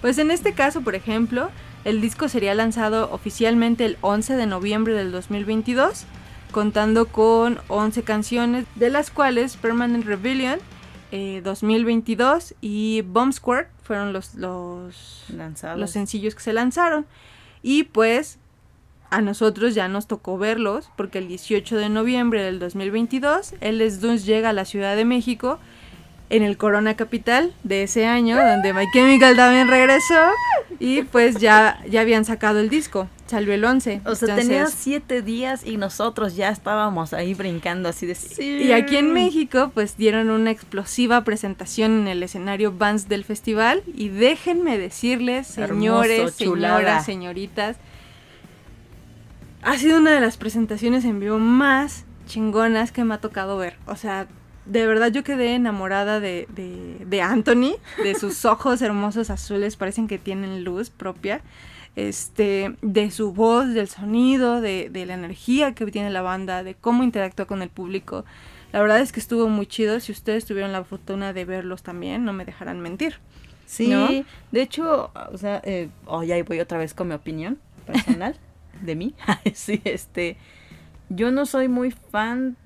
Pues 0.00 0.18
en 0.18 0.30
este 0.30 0.52
caso, 0.52 0.82
por 0.82 0.94
ejemplo, 0.94 1.50
el 1.84 2.00
disco 2.00 2.28
sería 2.28 2.54
lanzado 2.54 3.10
oficialmente 3.12 3.84
el 3.84 3.98
11 4.00 4.36
de 4.36 4.46
noviembre 4.46 4.94
del 4.94 5.10
2022, 5.10 6.04
contando 6.50 7.06
con 7.06 7.60
11 7.68 8.02
canciones, 8.02 8.64
de 8.76 8.90
las 8.90 9.10
cuales 9.10 9.56
Permanent 9.56 10.04
Rebellion 10.04 10.60
eh, 11.10 11.40
2022 11.42 12.54
y 12.60 13.02
Bomb 13.02 13.32
Squad 13.32 13.64
fueron 13.82 14.12
los, 14.12 14.34
los, 14.34 15.24
Lanzados. 15.34 15.80
los 15.80 15.90
sencillos 15.90 16.34
que 16.34 16.42
se 16.42 16.52
lanzaron. 16.52 17.06
Y 17.62 17.84
pues 17.84 18.38
a 19.10 19.20
nosotros 19.20 19.74
ya 19.74 19.88
nos 19.88 20.06
tocó 20.06 20.38
verlos, 20.38 20.90
porque 20.96 21.18
el 21.18 21.28
18 21.28 21.76
de 21.76 21.88
noviembre 21.88 22.42
del 22.42 22.58
2022, 22.58 23.54
el 23.60 23.78
Les 23.78 24.00
Dunes 24.00 24.26
llega 24.26 24.50
a 24.50 24.52
la 24.52 24.64
Ciudad 24.64 24.96
de 24.96 25.04
México 25.04 25.58
en 26.30 26.42
el 26.42 26.58
Corona 26.58 26.94
Capital 26.94 27.54
de 27.64 27.84
ese 27.84 28.06
año, 28.06 28.36
donde 28.36 28.74
My 28.74 28.84
Chemical 28.92 29.34
también 29.34 29.68
regresó, 29.68 30.30
y 30.78 31.02
pues 31.02 31.36
ya, 31.36 31.80
ya 31.88 32.02
habían 32.02 32.26
sacado 32.26 32.60
el 32.60 32.68
disco, 32.68 33.08
salió 33.26 33.54
el 33.54 33.64
11. 33.64 34.02
O 34.04 34.14
sea, 34.14 34.28
Entonces, 34.28 34.36
tenía 34.36 34.66
siete 34.66 35.22
días 35.22 35.64
y 35.64 35.78
nosotros 35.78 36.36
ya 36.36 36.50
estábamos 36.50 37.14
ahí 37.14 37.32
brincando 37.32 37.88
así 37.88 38.04
de... 38.04 38.14
Sí. 38.14 38.58
Y 38.62 38.72
aquí 38.72 38.96
en 38.96 39.12
México, 39.12 39.70
pues 39.72 39.96
dieron 39.96 40.28
una 40.28 40.50
explosiva 40.50 41.24
presentación 41.24 42.00
en 42.00 42.08
el 42.08 42.22
escenario 42.22 42.72
Vans 42.72 43.08
del 43.08 43.24
festival. 43.24 43.82
Y 43.86 44.08
déjenme 44.08 44.76
decirles, 44.76 45.46
señores, 45.46 46.18
Hermoso, 46.18 46.36
señoras, 46.36 47.06
señoritas, 47.06 47.76
ha 49.62 49.76
sido 49.76 49.98
una 49.98 50.12
de 50.12 50.20
las 50.20 50.36
presentaciones 50.36 51.04
en 51.04 51.20
vivo 51.20 51.38
más 51.38 52.04
chingonas 52.26 52.92
que 52.92 53.04
me 53.04 53.14
ha 53.14 53.20
tocado 53.20 53.58
ver. 53.58 53.76
O 53.86 53.96
sea, 53.96 54.28
de 54.66 54.86
verdad 54.86 55.10
yo 55.10 55.24
quedé 55.24 55.54
enamorada 55.54 56.20
de, 56.20 56.46
de, 56.54 57.04
de 57.04 57.22
Anthony, 57.22 57.76
de 58.02 58.14
sus 58.14 58.44
ojos 58.44 58.82
hermosos 58.82 59.30
azules, 59.30 59.76
parecen 59.76 60.06
que 60.06 60.18
tienen 60.18 60.64
luz 60.64 60.90
propia. 60.90 61.40
Este, 61.96 62.76
de 62.80 63.10
su 63.10 63.32
voz, 63.32 63.74
del 63.74 63.88
sonido, 63.88 64.60
de, 64.60 64.88
de 64.88 65.04
la 65.04 65.14
energía 65.14 65.74
que 65.74 65.84
tiene 65.86 66.10
la 66.10 66.22
banda, 66.22 66.62
de 66.62 66.76
cómo 66.76 67.02
interactúa 67.02 67.46
con 67.46 67.60
el 67.60 67.70
público. 67.70 68.24
La 68.72 68.80
verdad 68.80 69.00
es 69.00 69.10
que 69.10 69.18
estuvo 69.18 69.48
muy 69.48 69.66
chido. 69.66 69.98
Si 69.98 70.12
ustedes 70.12 70.44
tuvieron 70.44 70.70
la 70.70 70.84
fortuna 70.84 71.32
de 71.32 71.44
verlos 71.44 71.82
también, 71.82 72.24
no 72.24 72.32
me 72.32 72.44
dejarán 72.44 72.78
mentir. 72.78 73.16
Sí, 73.66 73.88
¿no? 73.88 74.08
de 74.52 74.62
hecho, 74.62 75.10
o 75.32 75.38
sea, 75.38 75.60
eh, 75.64 75.88
oh, 76.06 76.22
ya 76.22 76.42
voy 76.44 76.60
otra 76.60 76.78
vez 76.78 76.94
con 76.94 77.08
mi 77.08 77.14
opinión 77.14 77.58
personal 77.84 78.36
de 78.82 78.94
mí. 78.94 79.14
sí, 79.54 79.80
este, 79.84 80.36
yo 81.08 81.30
no 81.30 81.46
soy 81.46 81.68
muy 81.68 81.90
fan 81.90 82.56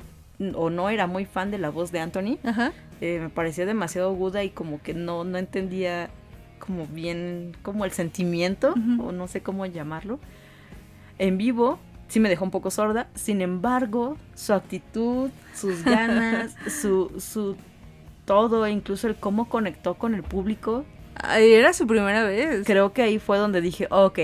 o 0.55 0.70
no 0.70 0.89
era 0.90 1.06
muy 1.06 1.24
fan 1.24 1.51
de 1.51 1.59
la 1.59 1.70
voz 1.70 1.93
de 1.93 2.01
Anthony. 2.01 2.39
Ajá. 2.44 2.72
Eh, 3.01 3.18
me 3.20 3.28
parecía 3.28 3.66
demasiado 3.66 4.10
aguda 4.10 4.44
y 4.44 4.51
como 4.51 4.80
que 4.80 4.94
no, 4.94 5.24
no 5.24 5.39
entendía 5.39 6.10
como 6.59 6.86
bien 6.86 7.56
como 7.62 7.84
el 7.84 7.90
sentimiento 7.90 8.74
o 9.01 9.10
no 9.10 9.26
sé 9.26 9.43
cómo 9.43 9.66
llamarlo. 9.66 10.20
En 11.18 11.36
vivo 11.36 11.78
sí 12.12 12.20
me 12.20 12.28
dejó 12.28 12.44
un 12.44 12.51
poco 12.51 12.70
sorda, 12.70 13.09
sin 13.14 13.40
embargo, 13.40 14.16
su 14.34 14.52
actitud, 14.52 15.30
sus 15.55 15.82
ganas, 15.84 16.55
su, 16.68 17.10
su 17.18 17.56
todo, 18.26 18.68
incluso 18.68 19.09
el 19.09 19.16
cómo 19.16 19.48
conectó 19.48 19.94
con 19.94 20.14
el 20.14 20.22
público, 20.22 20.84
era 21.34 21.72
su 21.72 21.86
primera 21.86 22.24
vez. 22.24 22.64
creo 22.66 22.93
que 22.93 23.02
ahí 23.02 23.18
fue 23.18 23.39
donde 23.39 23.60
dije, 23.60 23.86
ok, 23.90 24.18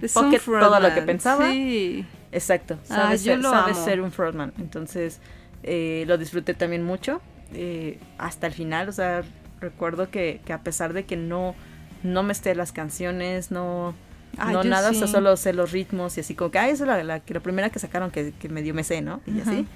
Es 0.00 0.12
Pocket, 0.12 0.40
todo 0.40 0.80
lo 0.80 0.94
que 0.94 1.02
pensaba. 1.02 1.50
Sí. 1.50 2.04
exacto, 2.32 2.78
Ah, 2.88 2.96
sabe, 2.96 3.18
yo 3.18 3.24
ser, 3.24 3.38
lo 3.40 3.50
sabe 3.50 3.74
ser 3.74 4.00
un 4.00 4.12
frontman, 4.12 4.52
entonces 4.58 5.20
eh, 5.62 6.04
lo 6.06 6.16
disfruté 6.18 6.54
también 6.54 6.84
mucho, 6.84 7.20
eh, 7.52 7.98
hasta 8.18 8.46
el 8.46 8.52
final, 8.52 8.88
o 8.88 8.92
sea, 8.92 9.22
recuerdo 9.60 10.10
que, 10.10 10.40
que 10.44 10.52
a 10.52 10.62
pesar 10.62 10.92
de 10.92 11.04
que 11.04 11.16
no, 11.16 11.54
no 12.02 12.22
me 12.22 12.32
esté 12.32 12.54
las 12.54 12.72
canciones, 12.72 13.50
no... 13.50 13.94
Ay, 14.38 14.54
no 14.54 14.62
nada, 14.62 14.90
o 14.90 14.94
sea, 14.94 15.08
solo 15.08 15.36
sé 15.36 15.52
los 15.52 15.72
ritmos 15.72 16.16
y 16.16 16.20
así 16.20 16.34
como 16.36 16.52
que, 16.52 16.58
ah, 16.60 16.68
esa 16.68 16.84
es 16.84 17.04
la, 17.04 17.20
la, 17.20 17.40
primera 17.40 17.70
que 17.70 17.80
sacaron 17.80 18.12
que, 18.12 18.32
que 18.32 18.48
medio 18.48 18.72
me 18.74 18.84
sé, 18.84 19.02
¿no? 19.02 19.20
Y 19.26 19.40
así. 19.40 19.66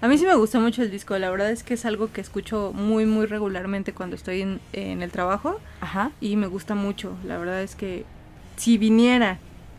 A 0.00 0.06
mí 0.06 0.16
sí 0.16 0.24
me 0.24 0.34
gusta 0.36 0.60
mucho 0.60 0.82
el 0.82 0.90
disco. 0.90 1.18
La 1.18 1.28
verdad 1.28 1.50
es 1.50 1.64
que 1.64 1.74
es 1.74 1.84
algo 1.84 2.12
que 2.12 2.20
escucho 2.20 2.72
muy, 2.72 3.04
muy 3.04 3.26
regularmente 3.26 3.92
cuando 3.92 4.14
estoy 4.14 4.42
en, 4.42 4.60
en 4.72 5.02
el 5.02 5.10
trabajo. 5.10 5.60
Ajá. 5.80 6.12
y 6.20 6.36
me 6.36 6.46
gusta 6.46 6.74
mucho. 6.74 7.16
La 7.24 7.36
verdad 7.36 7.62
es 7.62 7.74
que 7.74 8.04
si 8.58 8.76
viniera, 8.78 9.38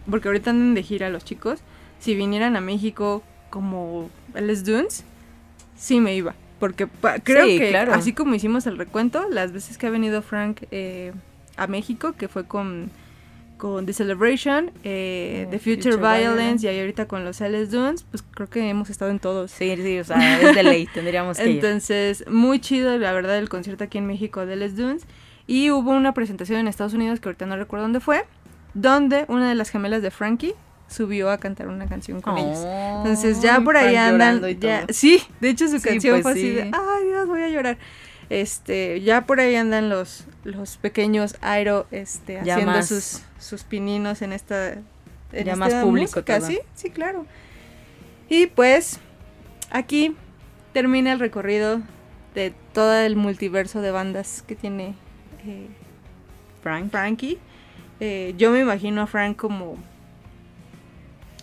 porque 0.09 0.27
ahorita 0.29 0.49
andan 0.49 0.73
de 0.73 0.81
gira 0.83 1.09
los 1.09 1.23
chicos, 1.23 1.59
si 1.99 2.15
vinieran 2.15 2.55
a 2.55 2.61
México 2.61 3.21
como 3.51 4.09
Les 4.33 4.65
Dunes, 4.65 5.03
sí 5.77 5.99
me 5.99 6.15
iba. 6.15 6.33
Porque 6.59 6.87
creo 7.23 7.45
Sí, 7.45 7.57
que 7.59 7.69
claro. 7.69 7.93
así 7.93 8.13
como 8.13 8.35
hicimos 8.35 8.65
el 8.67 8.77
recuento, 8.77 9.27
las 9.29 9.53
veces 9.53 9.77
que 9.77 9.87
ha 9.87 9.89
venido 9.89 10.21
Frank 10.21 10.63
eh, 10.71 11.13
a 11.55 11.67
México, 11.67 12.13
que 12.17 12.27
fue 12.27 12.45
con, 12.45 12.89
con 13.57 13.85
The 13.85 13.93
Celebration, 13.93 14.71
eh, 14.83 15.43
Eh, 15.43 15.47
The 15.51 15.59
Future, 15.59 15.75
Future 15.93 15.95
Violence, 15.97 16.33
Violence. 16.35 16.65
y 16.65 16.69
ahí 16.69 16.79
ahorita 16.81 17.07
con 17.07 17.23
los 17.23 17.39
Les 17.39 17.71
Dunes, 17.71 18.03
pues 18.11 18.23
creo 18.33 18.49
que 18.49 18.67
hemos 18.69 18.89
estado 18.89 19.09
en 19.11 19.19
todos. 19.19 19.51
Sí, 19.51 19.73
sí, 19.77 19.99
o 19.99 20.03
sea, 20.03 20.41
es 20.41 20.53
de 20.55 20.63
ley, 20.63 20.87
tendríamos 20.93 21.37
que 21.37 21.43
ir. 21.49 21.55
Entonces, 21.55 22.25
muy 22.29 22.59
chido, 22.59 22.97
la 22.97 23.13
verdad, 23.13 23.37
el 23.37 23.47
concierto 23.47 23.85
aquí 23.85 23.97
en 23.97 24.07
México 24.07 24.45
de 24.45 24.55
Les 24.57 24.75
Dunes. 24.75 25.03
Y 25.47 25.71
hubo 25.71 25.91
una 25.91 26.13
presentación 26.13 26.59
en 26.59 26.67
Estados 26.67 26.93
Unidos, 26.93 27.19
que 27.19 27.29
ahorita 27.29 27.45
no 27.47 27.55
recuerdo 27.55 27.83
dónde 27.85 27.99
fue, 28.01 28.23
donde 28.73 29.25
una 29.27 29.49
de 29.49 29.55
las 29.55 29.69
gemelas 29.69 30.01
de 30.01 30.11
Frankie 30.11 30.53
subió 30.87 31.29
a 31.29 31.37
cantar 31.37 31.67
una 31.67 31.87
canción 31.87 32.21
con 32.21 32.37
ellos. 32.37 32.57
Entonces 32.97 33.41
ya 33.41 33.57
Ay, 33.57 33.63
por 33.63 33.77
ahí 33.77 33.95
andan, 33.95 34.41
ya, 34.59 34.85
sí, 34.89 35.21
de 35.39 35.49
hecho 35.49 35.67
su 35.67 35.79
Sí, 35.79 35.87
canción 35.89 36.13
pues 36.21 36.23
fue 36.23 36.31
así 36.31 36.49
de, 36.49 36.61
ay 36.73 37.05
Dios, 37.07 37.27
voy 37.27 37.41
a 37.43 37.49
llorar. 37.49 37.77
Este, 38.29 39.01
ya 39.01 39.25
por 39.25 39.39
ahí 39.39 39.55
andan 39.55 39.89
los, 39.89 40.25
los 40.43 40.77
pequeños 40.77 41.35
Airo, 41.41 41.87
este, 41.91 42.33
Ya 42.43 42.53
haciendo 42.55 42.73
más- 42.73 42.87
sus, 42.87 43.21
sus 43.39 43.63
pininos 43.63 44.21
en 44.21 44.33
esta, 44.33 44.73
en 44.73 44.83
Ya 45.31 45.39
esta 45.39 45.55
más 45.55 45.73
público 45.75 46.23
sí, 46.41 46.59
sí, 46.75 46.89
claro. 46.91 47.25
Y 48.29 48.47
pues, 48.47 48.99
aquí 49.71 50.15
termina 50.73 51.11
el 51.11 51.19
recorrido 51.19 51.81
de 52.35 52.53
todo 52.73 52.93
el 52.95 53.15
multiverso 53.15 53.81
de 53.81 53.89
bandas 53.91 54.43
que 54.47 54.55
tiene 54.55 54.93
eh, 55.45 55.67
Frank. 56.61 56.91
Frankie. 56.91 57.39
Eh, 57.99 58.33
yo 58.37 58.51
me 58.51 58.59
imagino 58.59 59.01
a 59.01 59.07
Frank 59.07 59.37
como. 59.37 59.77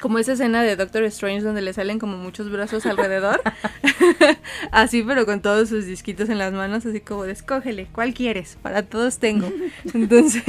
Como 0.01 0.19
esa 0.19 0.35
escena 0.35 0.63
de 0.63 0.77
Doctor 0.77 1.05
Strange 1.05 1.41
donde 1.43 1.63
le 1.63 1.73
salen 1.73 1.99
como 1.99 2.19
muchos 2.19 2.51
brazos 2.51 2.85
alrededor. 2.85 3.41
así, 4.71 5.03
pero 5.03 5.25
con 5.25 5.41
todos 5.41 5.69
sus 5.71 5.87
disquitos 5.87 6.29
en 6.29 6.39
las 6.39 6.53
manos, 6.53 6.85
así 6.85 7.01
como 7.01 7.25
de 7.25 7.33
escógele, 7.33 7.87
¿cuál 7.93 8.13
quieres? 8.13 8.59
Para 8.63 8.83
todos 8.83 9.19
tengo. 9.19 9.51
Entonces, 9.95 10.43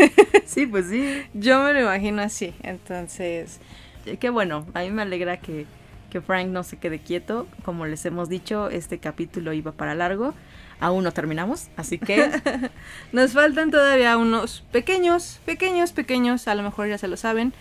Sí, 0.46 0.66
pues 0.68 0.88
sí. 0.88 1.24
yo 1.34 1.62
me 1.64 1.74
lo 1.74 1.82
imagino 1.82 2.22
así. 2.22 2.54
Entonces, 2.64 3.60
Eh, 4.06 4.18
Qué 4.18 4.30
bueno, 4.30 4.66
a 4.74 4.82
mí 4.82 4.92
me 4.92 5.02
alegra 5.04 5.38
que, 5.38 5.66
que 6.10 6.22
Frank 6.22 6.48
no 6.50 6.64
se 6.64 6.78
quede 6.78 7.00
quieto. 7.00 7.48
Como 7.64 7.86
les 7.86 8.06
hemos 8.06 8.28
dicho, 8.30 8.70
este 8.70 9.00
capítulo 9.00 9.54
iba 9.54 9.72
para 9.72 9.96
largo. 9.96 10.34
Aún 10.80 11.04
no 11.04 11.12
terminamos, 11.12 11.68
así 11.76 11.98
que 11.98 12.30
nos 13.12 13.32
faltan 13.34 13.72
todavía 13.72 14.16
unos 14.18 14.64
pequeños, 14.72 15.40
pequeños, 15.45 15.91
pequeños, 15.91 16.48
a 16.48 16.54
lo 16.56 16.62
mejor 16.64 16.88
ya 16.88 16.98
se 16.99 17.08
lo 17.08 17.18
saben, 17.18 17.54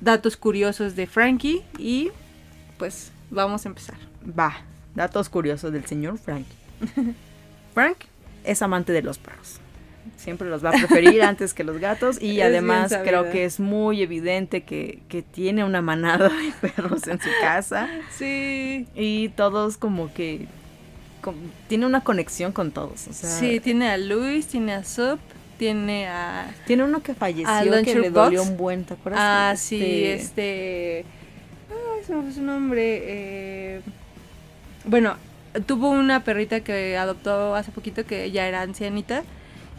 datos 0.00 0.36
curiosos 0.36 0.96
de 0.96 1.06
Frankie. 1.06 1.62
Y 1.78 2.10
pues 2.78 3.12
vamos 3.30 3.64
a 3.64 3.68
empezar. 3.68 3.96
va. 4.38 4.56
Datos 4.94 5.28
curiosos 5.28 5.72
del 5.72 5.84
señor 5.86 6.18
Frank. 6.18 6.46
Frank 7.74 7.96
es 8.44 8.62
amante 8.62 8.92
de 8.92 9.02
los 9.02 9.18
perros. 9.18 9.60
Siempre 10.16 10.48
los 10.48 10.64
va 10.64 10.70
a 10.70 10.72
preferir 10.72 11.22
antes 11.22 11.54
que 11.54 11.62
los 11.62 11.78
gatos 11.78 12.20
y 12.20 12.40
además 12.42 12.92
creo 13.04 13.30
que 13.30 13.44
es 13.44 13.60
muy 13.60 14.02
evidente 14.02 14.64
que, 14.64 15.02
que 15.08 15.22
tiene 15.22 15.64
una 15.64 15.82
manada 15.82 16.28
de 16.30 16.52
perros 16.72 17.06
en 17.06 17.20
su 17.20 17.28
casa 17.40 17.88
Sí. 18.16 18.88
y 18.96 19.28
todos 19.30 19.76
como 19.76 20.12
que 20.12 20.48
tiene 21.68 21.86
una 21.86 22.02
conexión 22.02 22.52
con 22.52 22.70
todos. 22.72 23.06
O 23.08 23.12
sea, 23.12 23.28
Sí, 23.30 23.60
tiene 23.60 23.88
a 23.90 23.98
Luis, 23.98 24.46
tiene 24.46 24.72
a 24.74 24.84
Sup, 24.84 25.18
tiene 25.58 26.06
a... 26.08 26.54
Tiene 26.66 26.84
uno 26.84 27.02
que 27.02 27.14
falleció 27.14 27.82
que 27.84 27.94
le 27.94 28.10
dolió 28.10 28.42
un 28.42 28.56
buen, 28.56 28.84
¿te 28.84 28.94
acuerdas? 28.94 29.20
Ah, 29.22 29.50
Este, 29.54 29.66
sí, 29.78 30.04
este... 30.04 31.04
Ah, 31.70 32.04
se 32.06 32.14
me 32.14 32.22
fue 32.22 32.32
su 32.32 32.42
nombre. 32.42 33.00
eh, 33.04 33.80
Bueno, 34.84 35.16
tuvo 35.66 35.90
una 35.90 36.22
perrita 36.24 36.60
que 36.60 36.96
adoptó 36.96 37.54
hace 37.54 37.70
poquito 37.72 38.04
que 38.06 38.30
ya 38.30 38.46
era 38.46 38.62
ancianita. 38.62 39.22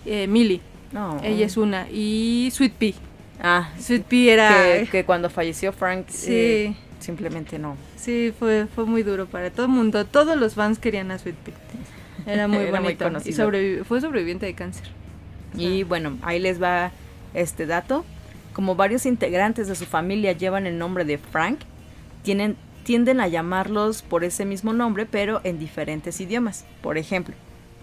Eh, 0.05 0.27
Millie, 0.27 0.61
No. 0.91 1.19
ella 1.23 1.45
es 1.45 1.57
una. 1.57 1.87
Y 1.89 2.49
Sweet 2.53 2.73
Pea. 2.73 2.93
Ah, 3.41 3.69
Sweet 3.79 4.03
Pea 4.03 4.33
era... 4.33 4.79
que, 4.83 4.87
que 4.89 5.05
cuando 5.05 5.29
falleció 5.29 5.71
Frank 5.71 6.07
Sí. 6.09 6.31
eh, 6.31 6.75
simplemente 6.99 7.57
no. 7.57 7.75
Sí, 7.99 8.33
fue, 8.37 8.67
fue 8.73 8.85
muy 8.85 9.03
duro 9.03 9.25
para 9.25 9.49
todo 9.51 9.65
el 9.65 9.71
mundo. 9.71 10.05
Todos 10.05 10.37
los 10.37 10.53
fans 10.55 10.79
querían 10.79 11.11
a 11.11 11.19
Sweet 11.19 11.35
Pea. 11.35 11.53
Era 12.25 12.47
muy 12.47 12.57
Era 12.67 12.79
muy 12.81 12.95
bonito. 12.95 13.19
y 13.29 13.33
sobrevi- 13.33 13.83
fue 13.83 13.99
sobreviviente 14.01 14.45
de 14.45 14.53
cáncer. 14.53 14.87
Y 15.55 15.83
bueno, 15.83 16.17
ahí 16.21 16.39
les 16.39 16.61
va 16.61 16.91
este 17.33 17.65
dato. 17.65 18.05
Como 18.53 18.75
varios 18.75 19.05
integrantes 19.05 19.67
de 19.67 19.75
su 19.75 19.85
familia 19.85 20.31
llevan 20.31 20.65
el 20.67 20.77
nombre 20.77 21.05
de 21.05 21.17
Frank, 21.17 21.59
tienen, 22.23 22.55
tienden 22.83 23.19
a 23.19 23.27
llamarlos 23.27 24.01
por 24.01 24.23
ese 24.23 24.45
mismo 24.45 24.73
nombre, 24.73 25.05
pero 25.05 25.41
en 25.43 25.59
diferentes 25.59 26.19
idiomas. 26.21 26.65
Por 26.81 26.97
ejemplo, 26.97 27.35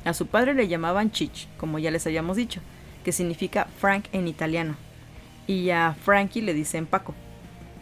a 0.05 0.15
su 0.15 0.27
padre 0.27 0.55
le 0.55 0.69
llamaban 0.69 1.11
Chich, 1.11 1.49
como 1.59 1.79
ya 1.79 1.91
les 1.91 2.07
habíamos 2.07 2.37
dicho, 2.37 2.61
que 3.05 3.13
significa 3.13 3.67
Frank 3.79 4.07
en 4.13 4.29
italiano. 4.29 4.77
Y 5.47 5.71
a 5.71 5.95
Frankie 6.05 6.43
le 6.43 6.55
dicen 6.55 6.87
Paco, 6.87 7.15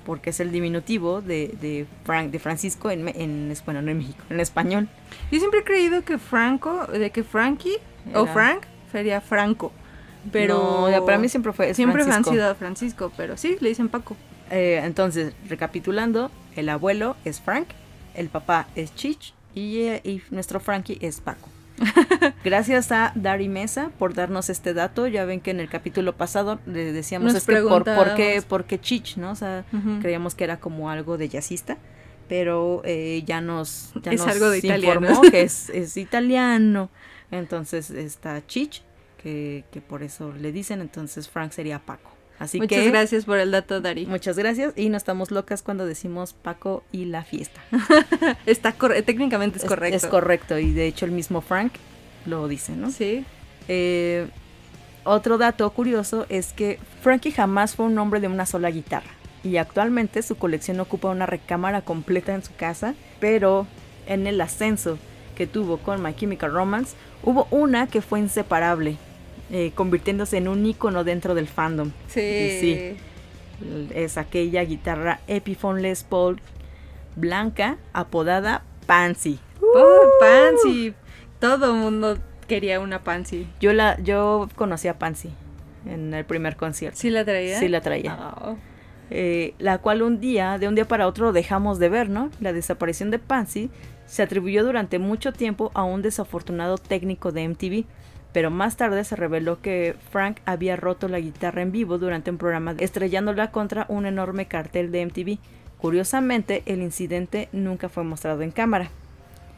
porque 0.04 0.30
es 0.30 0.40
el 0.40 0.52
diminutivo 0.52 1.20
de, 1.20 1.54
de 1.60 1.86
Frank, 2.04 2.30
de 2.30 2.38
Francisco 2.38 2.90
en, 2.90 3.08
en, 3.08 3.54
bueno, 3.64 3.82
no 3.82 3.90
en 3.90 3.98
México, 3.98 4.22
en 4.30 4.40
español. 4.40 4.88
Yo 5.30 5.38
siempre 5.38 5.60
he 5.60 5.64
creído 5.64 6.02
que 6.04 6.18
Franco, 6.18 6.86
de 6.86 7.10
que 7.10 7.24
Frankie 7.24 7.76
o 8.14 8.26
Frank 8.26 8.62
sería 8.92 9.20
Franco. 9.20 9.72
Pero 10.32 10.88
No, 10.90 11.04
para 11.04 11.18
mí 11.18 11.28
siempre 11.28 11.52
fue 11.52 11.74
siempre 11.74 12.02
Francisco. 12.02 12.30
han 12.30 12.36
sido 12.36 12.54
Francisco, 12.54 13.12
pero 13.16 13.36
sí, 13.36 13.56
le 13.60 13.68
dicen 13.68 13.88
Paco. 13.88 14.16
Eh, 14.50 14.80
entonces, 14.82 15.34
recapitulando, 15.48 16.30
el 16.56 16.68
abuelo 16.68 17.16
es 17.24 17.40
Frank, 17.40 17.68
el 18.14 18.28
papá 18.28 18.68
es 18.74 18.94
Chich 18.94 19.34
y, 19.54 19.78
eh, 19.80 20.00
y 20.04 20.22
nuestro 20.30 20.60
Frankie 20.60 20.98
es 21.00 21.20
Paco. 21.20 21.48
Gracias 22.44 22.92
a 22.92 23.12
Dari 23.14 23.48
Mesa 23.48 23.90
por 23.98 24.14
darnos 24.14 24.48
este 24.50 24.74
dato. 24.74 25.06
Ya 25.06 25.24
ven 25.24 25.40
que 25.40 25.50
en 25.50 25.60
el 25.60 25.68
capítulo 25.68 26.16
pasado 26.16 26.60
le 26.66 26.92
decíamos 26.92 27.32
Nos 27.32 27.42
es 27.42 27.46
que 27.46 27.60
por, 27.62 27.84
por 27.84 28.14
qué, 28.14 28.42
por 28.46 28.64
qué 28.64 28.80
Chich, 28.80 29.16
¿no? 29.16 29.32
O 29.32 29.34
sea, 29.34 29.64
creíamos 30.00 30.34
que 30.34 30.44
era 30.44 30.60
como 30.60 30.90
algo 30.90 31.18
de 31.18 31.28
jazzista, 31.28 31.78
pero 32.28 32.82
eh, 32.84 33.22
ya 33.26 33.40
nos, 33.40 33.92
ya 34.02 34.12
Es 34.12 34.20
nos 34.20 34.28
algo 34.30 34.50
de 34.50 34.58
italiano. 34.58 35.00
informó 35.08 35.22
que 35.30 35.42
es, 35.42 35.70
es 35.70 35.96
italiano. 35.96 36.90
Entonces 37.30 37.90
está 37.90 38.46
Chich, 38.46 38.82
que, 39.22 39.64
que 39.72 39.80
por 39.80 40.02
eso 40.02 40.32
le 40.32 40.52
dicen, 40.52 40.80
entonces 40.80 41.28
Frank 41.28 41.52
sería 41.52 41.78
Paco. 41.80 42.10
Así 42.38 42.58
Muchas 42.58 42.80
que 42.80 42.90
gracias 42.90 43.24
por 43.24 43.38
el 43.38 43.50
dato, 43.50 43.80
Dari. 43.80 44.06
Muchas 44.06 44.36
gracias 44.36 44.72
y 44.76 44.88
no 44.88 44.96
estamos 44.96 45.30
locas 45.30 45.62
cuando 45.62 45.86
decimos 45.86 46.32
Paco 46.32 46.82
y 46.90 47.04
la 47.04 47.22
fiesta. 47.22 47.60
Está 48.46 48.72
técnicamente 48.72 49.58
es 49.58 49.64
correcto. 49.64 49.96
Es, 49.96 50.06
correcto 50.06 50.58
y 50.58 50.72
de 50.72 50.86
hecho 50.86 51.04
el 51.04 51.12
mismo 51.12 51.40
Frank 51.40 51.74
lo 52.26 52.48
dice, 52.48 52.72
¿no? 52.72 52.90
Sí. 52.90 53.24
Eh, 53.68 54.28
otro 55.04 55.38
dato 55.38 55.68
curioso 55.70 56.26
es 56.28 56.52
que 56.52 56.78
Frankie 57.02 57.30
jamás 57.30 57.76
fue 57.76 57.86
un 57.86 57.98
hombre 57.98 58.20
de 58.20 58.28
una 58.28 58.46
sola 58.46 58.70
guitarra 58.70 59.10
y 59.44 59.58
actualmente 59.58 60.22
su 60.22 60.36
colección 60.36 60.80
ocupa 60.80 61.10
una 61.10 61.26
recámara 61.26 61.82
completa 61.82 62.34
en 62.34 62.42
su 62.42 62.54
casa, 62.56 62.94
pero 63.20 63.66
en 64.06 64.26
el 64.26 64.40
ascenso 64.40 64.98
que 65.36 65.46
tuvo 65.46 65.76
con 65.78 66.02
My 66.02 66.14
Chemical 66.14 66.52
Romance 66.52 66.96
hubo 67.22 67.46
una 67.50 67.86
que 67.86 68.00
fue 68.00 68.20
inseparable, 68.20 68.96
eh, 69.56 69.70
convirtiéndose 69.72 70.36
en 70.36 70.48
un 70.48 70.66
ícono 70.66 71.04
dentro 71.04 71.36
del 71.36 71.46
fandom. 71.46 71.92
Sí. 72.08 72.20
Y 72.20 72.60
sí. 72.60 72.96
es 73.94 74.18
aquella 74.18 74.64
guitarra 74.64 75.20
Epiphone 75.28 75.80
Les 75.80 76.02
Paul 76.02 76.40
blanca 77.14 77.78
apodada 77.92 78.64
Pansy. 78.86 79.38
Oh, 79.62 80.10
Pansy. 80.18 80.92
Todo 81.38 81.72
mundo 81.72 82.18
quería 82.48 82.80
una 82.80 83.04
Pansy. 83.04 83.46
Yo 83.60 83.72
la 83.72 83.96
yo 84.02 84.48
conocí 84.56 84.88
a 84.88 84.98
Pansy 84.98 85.30
en 85.86 86.12
el 86.14 86.24
primer 86.24 86.56
concierto. 86.56 86.98
¿Sí 86.98 87.10
la 87.10 87.24
traía? 87.24 87.60
Sí 87.60 87.68
la 87.68 87.80
traía. 87.80 88.34
Oh. 88.42 88.56
Eh, 89.10 89.54
la 89.60 89.78
cual 89.78 90.02
un 90.02 90.18
día, 90.18 90.58
de 90.58 90.66
un 90.66 90.74
día 90.74 90.88
para 90.88 91.06
otro, 91.06 91.32
dejamos 91.32 91.78
de 91.78 91.90
ver, 91.90 92.10
¿no? 92.10 92.28
La 92.40 92.52
desaparición 92.52 93.12
de 93.12 93.20
Pansy 93.20 93.70
se 94.06 94.24
atribuyó 94.24 94.64
durante 94.64 94.98
mucho 94.98 95.32
tiempo 95.32 95.70
a 95.74 95.84
un 95.84 96.02
desafortunado 96.02 96.76
técnico 96.76 97.30
de 97.30 97.48
MTV, 97.48 97.84
pero 98.34 98.50
más 98.50 98.76
tarde 98.76 99.02
se 99.04 99.16
reveló 99.16 99.62
que 99.62 99.94
Frank 100.10 100.38
había 100.44 100.76
roto 100.76 101.08
la 101.08 101.20
guitarra 101.20 101.62
en 101.62 101.72
vivo 101.72 101.96
durante 101.96 102.30
un 102.30 102.36
programa 102.36 102.74
estrellándola 102.78 103.50
contra 103.52 103.86
un 103.88 104.04
enorme 104.04 104.46
cartel 104.46 104.92
de 104.92 105.06
MTV. 105.06 105.38
Curiosamente, 105.78 106.62
el 106.66 106.82
incidente 106.82 107.48
nunca 107.52 107.88
fue 107.88 108.04
mostrado 108.04 108.42
en 108.42 108.50
cámara. 108.50 108.90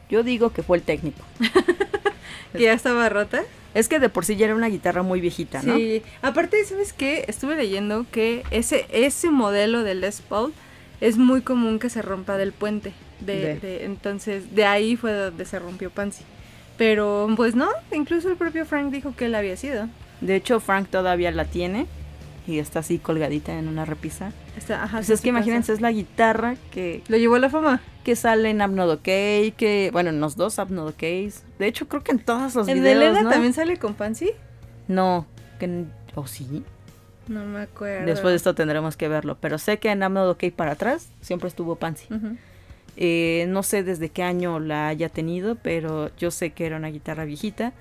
Yo 0.09 0.23
digo 0.23 0.51
que 0.53 0.61
fue 0.63 0.77
el 0.77 0.83
técnico. 0.83 1.21
¿Que 2.53 2.63
ya 2.63 2.73
estaba 2.73 3.09
rota? 3.09 3.41
Es 3.73 3.87
que 3.89 3.99
de 3.99 4.09
por 4.09 4.25
sí 4.25 4.35
ya 4.35 4.45
era 4.45 4.55
una 4.55 4.69
guitarra 4.69 5.03
muy 5.03 5.21
viejita, 5.21 5.61
¿no? 5.63 5.75
Sí, 5.75 6.01
aparte, 6.21 6.63
¿sabes 6.65 6.93
qué? 6.93 7.25
Estuve 7.27 7.55
leyendo 7.55 8.05
que 8.11 8.43
ese, 8.51 8.85
ese 8.91 9.29
modelo 9.29 9.83
de 9.83 9.95
Les 9.95 10.21
Paul 10.21 10.53
es 11.01 11.17
muy 11.17 11.41
común 11.41 11.77
que 11.79 11.89
se 11.89 12.01
rompa 12.01 12.37
del 12.37 12.53
puente. 12.53 12.93
De, 13.19 13.39
De. 13.39 13.59
de- 13.59 13.85
entonces, 13.85 14.55
de 14.55 14.65
ahí 14.65 14.95
fue 14.95 15.11
donde 15.13 15.45
se 15.45 15.59
rompió 15.59 15.89
Pansy. 15.89 16.23
Pero, 16.77 17.27
pues 17.35 17.55
no, 17.55 17.67
incluso 17.91 18.29
el 18.29 18.35
propio 18.37 18.65
Frank 18.65 18.91
dijo 18.91 19.13
que 19.15 19.25
él 19.25 19.35
había 19.35 19.57
sido. 19.57 19.87
De 20.21 20.35
hecho, 20.35 20.59
Frank 20.59 20.87
todavía 20.89 21.31
la 21.31 21.45
tiene 21.45 21.87
y 22.45 22.59
está 22.59 22.79
así 22.79 22.97
colgadita 22.99 23.57
en 23.57 23.67
una 23.67 23.83
repisa. 23.85 24.31
Está, 24.57 24.83
ajá, 24.83 24.97
Pues 24.97 25.07
sí, 25.07 25.13
es 25.13 25.19
sí 25.19 25.23
que 25.25 25.31
pasa. 25.31 25.39
imagínense, 25.39 25.73
es 25.73 25.81
la 25.81 25.91
guitarra 25.91 26.55
que, 26.71 27.03
Lo 27.07 27.17
llevó 27.17 27.35
a 27.35 27.39
la 27.39 27.49
fama. 27.49 27.81
que 28.03 28.15
sale 28.15 28.49
en 28.51 28.61
Abnodokey, 28.61 29.51
que, 29.51 29.89
bueno, 29.91 30.09
en 30.11 30.19
los 30.19 30.35
dos 30.35 30.57
Abnodokeys. 30.59 31.43
De 31.59 31.67
hecho, 31.67 31.87
creo 31.87 32.03
que 32.03 32.11
en 32.11 32.19
todos 32.19 32.55
los 32.55 32.67
¿El 32.67 32.75
de 32.83 32.93
videos, 32.93 33.01
Elena 33.11 33.21
¿no? 33.23 33.29
también 33.29 33.53
sale 33.53 33.77
con 33.77 33.93
Pansy? 33.95 34.31
No, 34.87 35.25
que 35.59 35.65
en- 35.65 35.91
o 36.15 36.25
sí. 36.25 36.63
No 37.27 37.43
me 37.45 37.59
acuerdo. 37.61 38.05
Después 38.05 38.31
de 38.31 38.37
esto 38.37 38.55
tendremos 38.55 38.95
que 38.95 39.07
verlo. 39.09 39.37
Pero 39.41 39.57
sé 39.57 39.79
que 39.79 39.91
en 39.91 40.01
Abnodokey 40.01 40.49
para 40.51 40.71
atrás 40.71 41.09
siempre 41.21 41.49
estuvo 41.49 41.75
Pansy. 41.75 42.07
Eh, 42.97 43.45
no 43.49 43.61
sé 43.63 43.83
desde 43.83 44.09
qué 44.09 44.23
año 44.23 44.59
la 44.59 44.87
haya 44.87 45.07
tenido, 45.09 45.55
pero 45.55 46.09
yo 46.17 46.31
sé 46.31 46.51
que 46.51 46.65
era 46.65 46.77
una 46.77 46.89
guitarra 46.89 47.25
viejita. 47.25 47.73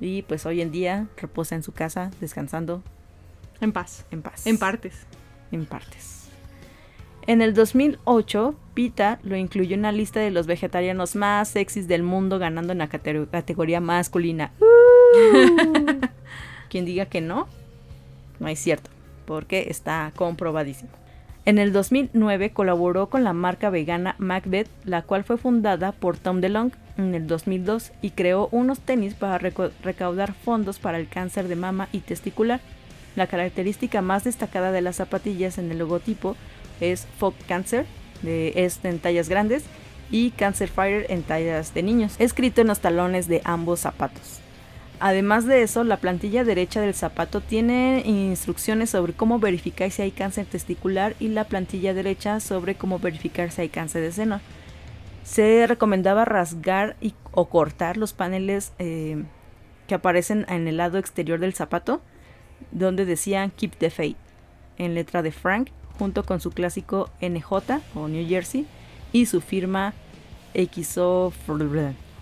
Y 0.00 0.22
pues 0.22 0.46
hoy 0.46 0.60
en 0.60 0.70
día 0.70 1.06
reposa 1.16 1.54
en 1.56 1.62
su 1.62 1.72
casa, 1.72 2.10
descansando 2.20 2.82
En 3.60 3.72
paz. 3.72 4.04
en 4.10 4.22
paz. 4.22 4.46
En 4.46 4.58
partes. 4.58 4.94
en 5.50 5.64
partes. 5.66 6.14
En 7.26 7.42
el 7.42 7.52
2008, 7.52 8.54
Pita 8.74 9.18
lo 9.22 9.36
incluyó 9.36 9.74
en 9.74 9.82
la 9.82 9.92
lista 9.92 10.20
de 10.20 10.30
los 10.30 10.46
vegetarianos 10.46 11.14
más 11.16 11.48
sexys 11.48 11.88
del 11.88 12.02
mundo, 12.02 12.38
ganando 12.38 12.72
en 12.72 12.78
la 12.78 12.88
cate- 12.88 13.26
categoría 13.30 13.80
masculina. 13.80 14.52
Uh. 14.60 16.06
Quien 16.70 16.84
diga 16.84 17.06
que 17.06 17.20
no, 17.20 17.48
no 18.40 18.48
es 18.48 18.58
cierto, 18.58 18.88
porque 19.26 19.66
está 19.68 20.12
comprobadísimo. 20.16 20.90
En 21.48 21.58
el 21.58 21.72
2009 21.72 22.50
colaboró 22.50 23.08
con 23.08 23.24
la 23.24 23.32
marca 23.32 23.70
vegana 23.70 24.16
Macbeth, 24.18 24.68
la 24.84 25.00
cual 25.00 25.24
fue 25.24 25.38
fundada 25.38 25.92
por 25.92 26.18
Tom 26.18 26.42
DeLonge 26.42 26.76
en 26.98 27.14
el 27.14 27.26
2002 27.26 27.92
y 28.02 28.10
creó 28.10 28.50
unos 28.52 28.80
tenis 28.80 29.14
para 29.14 29.38
recaudar 29.38 30.34
fondos 30.34 30.78
para 30.78 30.98
el 30.98 31.08
cáncer 31.08 31.48
de 31.48 31.56
mama 31.56 31.88
y 31.90 32.00
testicular. 32.00 32.60
La 33.16 33.28
característica 33.28 34.02
más 34.02 34.24
destacada 34.24 34.72
de 34.72 34.82
las 34.82 34.96
zapatillas 34.96 35.56
en 35.56 35.70
el 35.70 35.78
logotipo 35.78 36.36
es 36.82 37.06
Folk 37.16 37.36
Cancer, 37.46 37.86
de, 38.20 38.52
es 38.54 38.84
en 38.84 38.98
tallas 38.98 39.30
grandes, 39.30 39.64
y 40.10 40.32
Cancer 40.32 40.68
Fire 40.68 41.06
en 41.08 41.22
tallas 41.22 41.72
de 41.72 41.82
niños, 41.82 42.16
escrito 42.18 42.60
en 42.60 42.66
los 42.66 42.80
talones 42.80 43.26
de 43.26 43.40
ambos 43.46 43.80
zapatos. 43.80 44.42
Además 45.00 45.46
de 45.46 45.62
eso, 45.62 45.84
la 45.84 45.98
plantilla 45.98 46.42
derecha 46.42 46.80
del 46.80 46.94
zapato 46.94 47.40
tiene 47.40 48.02
instrucciones 48.04 48.90
sobre 48.90 49.12
cómo 49.12 49.38
verificar 49.38 49.90
si 49.92 50.02
hay 50.02 50.10
cáncer 50.10 50.46
testicular 50.46 51.14
y 51.20 51.28
la 51.28 51.44
plantilla 51.44 51.94
derecha 51.94 52.40
sobre 52.40 52.74
cómo 52.74 52.98
verificar 52.98 53.52
si 53.52 53.62
hay 53.62 53.68
cáncer 53.68 54.02
de 54.02 54.10
seno. 54.10 54.40
Se 55.22 55.66
recomendaba 55.68 56.24
rasgar 56.24 56.96
o 57.30 57.48
cortar 57.48 57.96
los 57.96 58.12
paneles 58.12 58.72
eh, 58.78 59.22
que 59.86 59.94
aparecen 59.94 60.46
en 60.48 60.66
el 60.66 60.78
lado 60.78 60.98
exterior 60.98 61.38
del 61.38 61.54
zapato, 61.54 62.00
donde 62.72 63.04
decían 63.04 63.52
Keep 63.52 63.76
the 63.76 63.90
Faith, 63.90 64.16
en 64.78 64.94
letra 64.94 65.22
de 65.22 65.30
Frank, 65.30 65.70
junto 65.96 66.24
con 66.24 66.40
su 66.40 66.50
clásico 66.50 67.10
NJ 67.20 67.80
o 67.94 68.08
New 68.08 68.26
Jersey 68.26 68.66
y 69.12 69.26
su 69.26 69.40
firma 69.40 69.94
XO, 70.54 71.32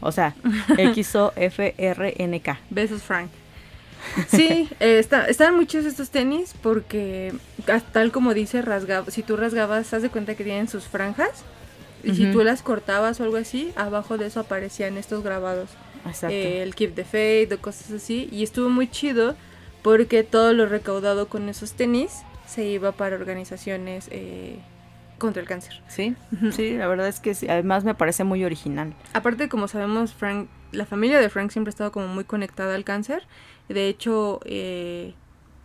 o 0.07 0.12
sea, 0.12 0.35
XOFRNK. 0.95 2.49
Besos, 2.70 3.03
Frank. 3.03 3.28
Sí, 4.28 4.69
eh, 4.78 4.99
está- 4.99 5.27
están 5.27 5.57
muchos 5.57 5.85
estos 5.85 6.11
tenis 6.11 6.55
porque, 6.62 7.33
tal 7.93 8.12
como 8.12 8.35
dice, 8.35 8.62
rasgaba, 8.62 9.11
si 9.11 9.23
tú 9.23 9.37
rasgabas, 9.37 9.93
haz 9.93 10.03
de 10.03 10.11
cuenta 10.11 10.35
que 10.37 10.45
tienen 10.45 10.69
sus 10.69 10.85
franjas. 10.85 11.31
Y 12.05 12.15
si 12.15 12.31
tú 12.31 12.45
las 12.45 12.62
cortabas 12.62 13.19
o 13.19 13.24
algo 13.24 13.37
así, 13.37 13.73
abajo 13.74 14.16
de 14.16 14.27
eso 14.27 14.39
aparecían 14.39 14.97
estos 14.97 15.24
grabados. 15.24 15.70
Exacto. 16.07 16.28
Eh, 16.37 16.62
el 16.62 16.77
Keep 16.77 16.95
the 16.95 17.05
Faith 17.05 17.51
o 17.53 17.59
cosas 17.59 17.91
así. 17.91 18.28
Y 18.31 18.45
estuvo 18.45 18.69
muy 18.69 18.89
chido 18.89 19.35
porque 19.83 20.23
todo 20.23 20.53
lo 20.53 20.66
recaudado 20.66 21.27
con 21.27 21.49
esos 21.49 21.73
tenis 21.73 22.12
se 22.47 22.65
iba 22.65 22.93
para 22.93 23.16
organizaciones 23.16 24.07
eh, 24.12 24.59
contra 25.19 25.41
el 25.43 25.49
cáncer. 25.49 25.83
Sí, 25.89 26.15
sí, 26.53 26.77
la 26.77 26.87
verdad 26.87 27.09
es 27.09 27.21
que 27.21 27.35
sí. 27.35 27.49
además 27.49 27.85
me 27.85 27.95
parece 27.95 28.25
muy 28.25 28.45
original. 28.45 28.95
Aparte, 29.13 29.49
como 29.49 29.69
sabemos, 29.69 30.15
Frank, 30.15 30.49
la 30.73 30.87
familia 30.87 31.21
de 31.21 31.29
Frank 31.29 31.51
siempre 31.51 31.71
ha 31.71 31.73
estado 31.73 31.93
como 31.93 32.09
muy 32.09 32.25
conectada 32.25 32.75
al 32.75 32.85
cáncer. 32.85 33.23
De 33.69 33.89
hecho, 33.89 34.41
eh, 34.45 35.15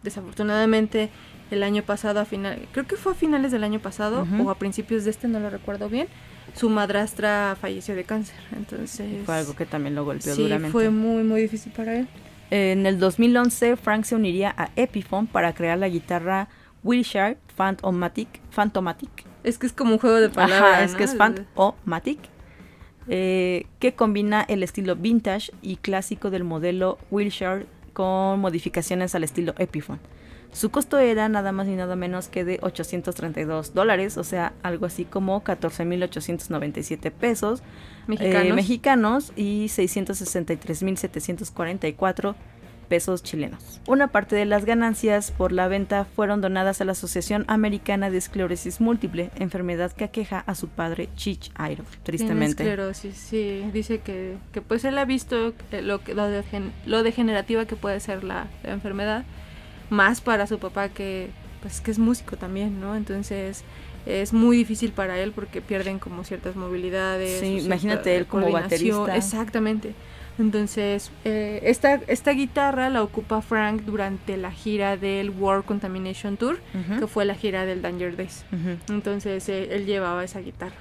desafortunadamente 0.03 1.09
el 1.51 1.63
año 1.63 1.83
pasado, 1.83 2.19
a 2.21 2.25
final, 2.25 2.67
creo 2.71 2.87
que 2.87 2.95
fue 2.95 3.11
a 3.11 3.15
finales 3.15 3.51
del 3.51 3.63
año 3.63 3.79
pasado 3.79 4.25
o 4.43 4.49
a 4.49 4.55
principios 4.55 5.03
de 5.03 5.09
este, 5.11 5.27
no 5.27 5.39
lo 5.39 5.49
recuerdo 5.49 5.89
bien, 5.89 6.07
su 6.55 6.69
madrastra 6.69 7.57
falleció 7.59 7.93
de 7.93 8.05
cáncer. 8.05 8.37
Entonces, 8.55 9.25
Fue 9.25 9.35
algo 9.35 9.55
que 9.55 9.65
también 9.65 9.95
lo 9.95 10.05
golpeó 10.05 10.33
sí, 10.33 10.43
duramente. 10.43 10.71
fue 10.71 10.89
muy, 10.89 11.23
muy 11.23 11.41
difícil 11.41 11.73
para 11.73 11.95
él. 11.95 12.07
En 12.51 12.85
el 12.85 12.99
2011, 12.99 13.75
Frank 13.77 14.05
se 14.05 14.15
uniría 14.15 14.53
a 14.57 14.69
Epiphone 14.75 15.27
para 15.27 15.53
crear 15.53 15.77
la 15.77 15.89
guitarra 15.89 16.47
Wilshire 16.83 17.37
Phantomatic. 17.55 18.41
Phantomatic. 18.51 19.30
Es 19.43 19.57
que 19.57 19.65
es 19.67 19.73
como 19.73 19.93
un 19.93 19.99
juego 19.99 20.17
de 20.17 20.29
palabras. 20.29 20.73
Ajá, 20.73 20.83
es 20.83 20.91
¿no? 20.91 20.97
que 20.97 21.03
es 21.05 21.15
Phantomatic. 21.15 22.19
eh, 23.07 23.65
que 23.79 23.93
combina 23.93 24.45
el 24.47 24.61
estilo 24.63 24.95
vintage 24.95 25.51
y 25.61 25.77
clásico 25.77 26.29
del 26.29 26.43
modelo 26.43 26.97
Wilshire 27.09 27.65
con 27.93 28.39
modificaciones 28.39 29.15
al 29.15 29.23
estilo 29.23 29.53
Epiphone. 29.57 29.99
Su 30.53 30.69
costo 30.69 30.99
era 30.99 31.29
nada 31.29 31.53
más 31.53 31.67
y 31.67 31.75
nada 31.77 31.95
menos 31.95 32.27
que 32.27 32.43
de 32.43 32.59
832 32.61 33.73
dólares, 33.73 34.17
o 34.17 34.23
sea, 34.25 34.51
algo 34.63 34.85
así 34.85 35.05
como 35.05 35.41
14.897 35.45 37.09
pesos 37.11 37.63
Mexicanos. 38.05 38.45
eh, 38.45 38.53
mexicanos 38.53 39.31
y 39.37 39.67
663.744 39.67 42.35
pesos 42.91 43.23
chilenos. 43.23 43.79
Una 43.87 44.07
parte 44.09 44.35
de 44.35 44.43
las 44.43 44.65
ganancias 44.65 45.31
por 45.31 45.53
la 45.53 45.69
venta 45.69 46.03
fueron 46.03 46.41
donadas 46.41 46.81
a 46.81 46.83
la 46.85 46.91
Asociación 46.91 47.45
Americana 47.47 48.09
de 48.09 48.17
Esclerosis 48.17 48.81
Múltiple, 48.81 49.31
enfermedad 49.39 49.93
que 49.93 50.03
aqueja 50.03 50.43
a 50.45 50.55
su 50.55 50.67
padre 50.67 51.07
Chich 51.15 51.51
Airo, 51.55 51.85
Tiene 51.85 52.03
tristemente. 52.03 52.63
esclerosis, 52.63 53.15
sí. 53.15 53.63
Dice 53.71 53.99
que, 54.01 54.35
que 54.51 54.59
pues 54.61 54.83
él 54.83 54.97
ha 54.97 55.05
visto 55.05 55.53
eh, 55.71 55.81
lo, 55.81 56.03
que- 56.03 56.13
lo, 56.15 56.27
degen- 56.29 56.73
lo 56.85 57.01
degenerativa 57.01 57.65
que 57.65 57.77
puede 57.77 58.01
ser 58.01 58.25
la, 58.25 58.47
la 58.63 58.73
enfermedad. 58.73 59.23
Más 59.89 60.19
para 60.19 60.45
su 60.47 60.59
papá 60.59 60.89
que 60.89 61.29
pues 61.61 61.79
que 61.79 61.91
es 61.91 61.99
músico 61.99 62.35
también, 62.35 62.81
¿no? 62.81 62.95
Entonces 62.97 63.63
es 64.05 64.33
muy 64.33 64.57
difícil 64.57 64.91
para 64.91 65.17
él 65.19 65.31
porque 65.31 65.61
pierden 65.61 65.97
como 65.99 66.25
ciertas 66.25 66.57
movilidades. 66.57 67.39
Sí, 67.39 67.59
imagínate 67.63 68.17
él 68.17 68.25
como 68.25 68.51
baterista. 68.51 69.15
Exactamente. 69.15 69.93
Entonces, 70.39 71.11
eh, 71.25 71.59
esta, 71.63 71.95
esta 72.07 72.31
guitarra 72.31 72.89
la 72.89 73.03
ocupa 73.03 73.41
Frank 73.41 73.81
durante 73.83 74.37
la 74.37 74.51
gira 74.51 74.97
del 74.97 75.29
World 75.29 75.65
Contamination 75.65 76.37
Tour, 76.37 76.59
que 76.99 77.05
fue 77.07 77.25
la 77.25 77.35
gira 77.35 77.65
del 77.65 77.81
Danger 77.81 78.15
Days. 78.15 78.43
Entonces 78.89 79.47
eh, 79.49 79.69
él 79.75 79.85
llevaba 79.85 80.23
esa 80.23 80.39
guitarra. 80.39 80.75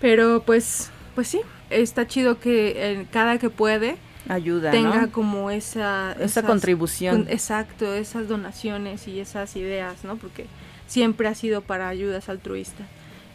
Pero 0.00 0.42
pues, 0.44 0.90
pues 1.14 1.28
sí, 1.28 1.40
está 1.70 2.06
chido 2.06 2.40
que 2.40 2.74
eh, 2.76 3.06
cada 3.12 3.38
que 3.38 3.50
puede 3.50 3.96
Ayuda, 4.28 4.70
tenga 4.72 5.02
¿no? 5.02 5.12
como 5.12 5.50
esa... 5.50 6.12
Esa 6.12 6.24
esas- 6.24 6.44
contribución. 6.44 7.24
con- 7.24 7.32
exacto, 7.32 7.94
esas 7.94 8.26
donaciones 8.26 9.06
y 9.06 9.20
esas 9.20 9.54
ideas, 9.56 10.02
¿no? 10.02 10.16
Porque 10.16 10.46
siempre 10.88 11.28
ha 11.28 11.34
sido 11.34 11.60
para 11.62 11.88
ayudas 11.88 12.28
altruistas. 12.28 12.86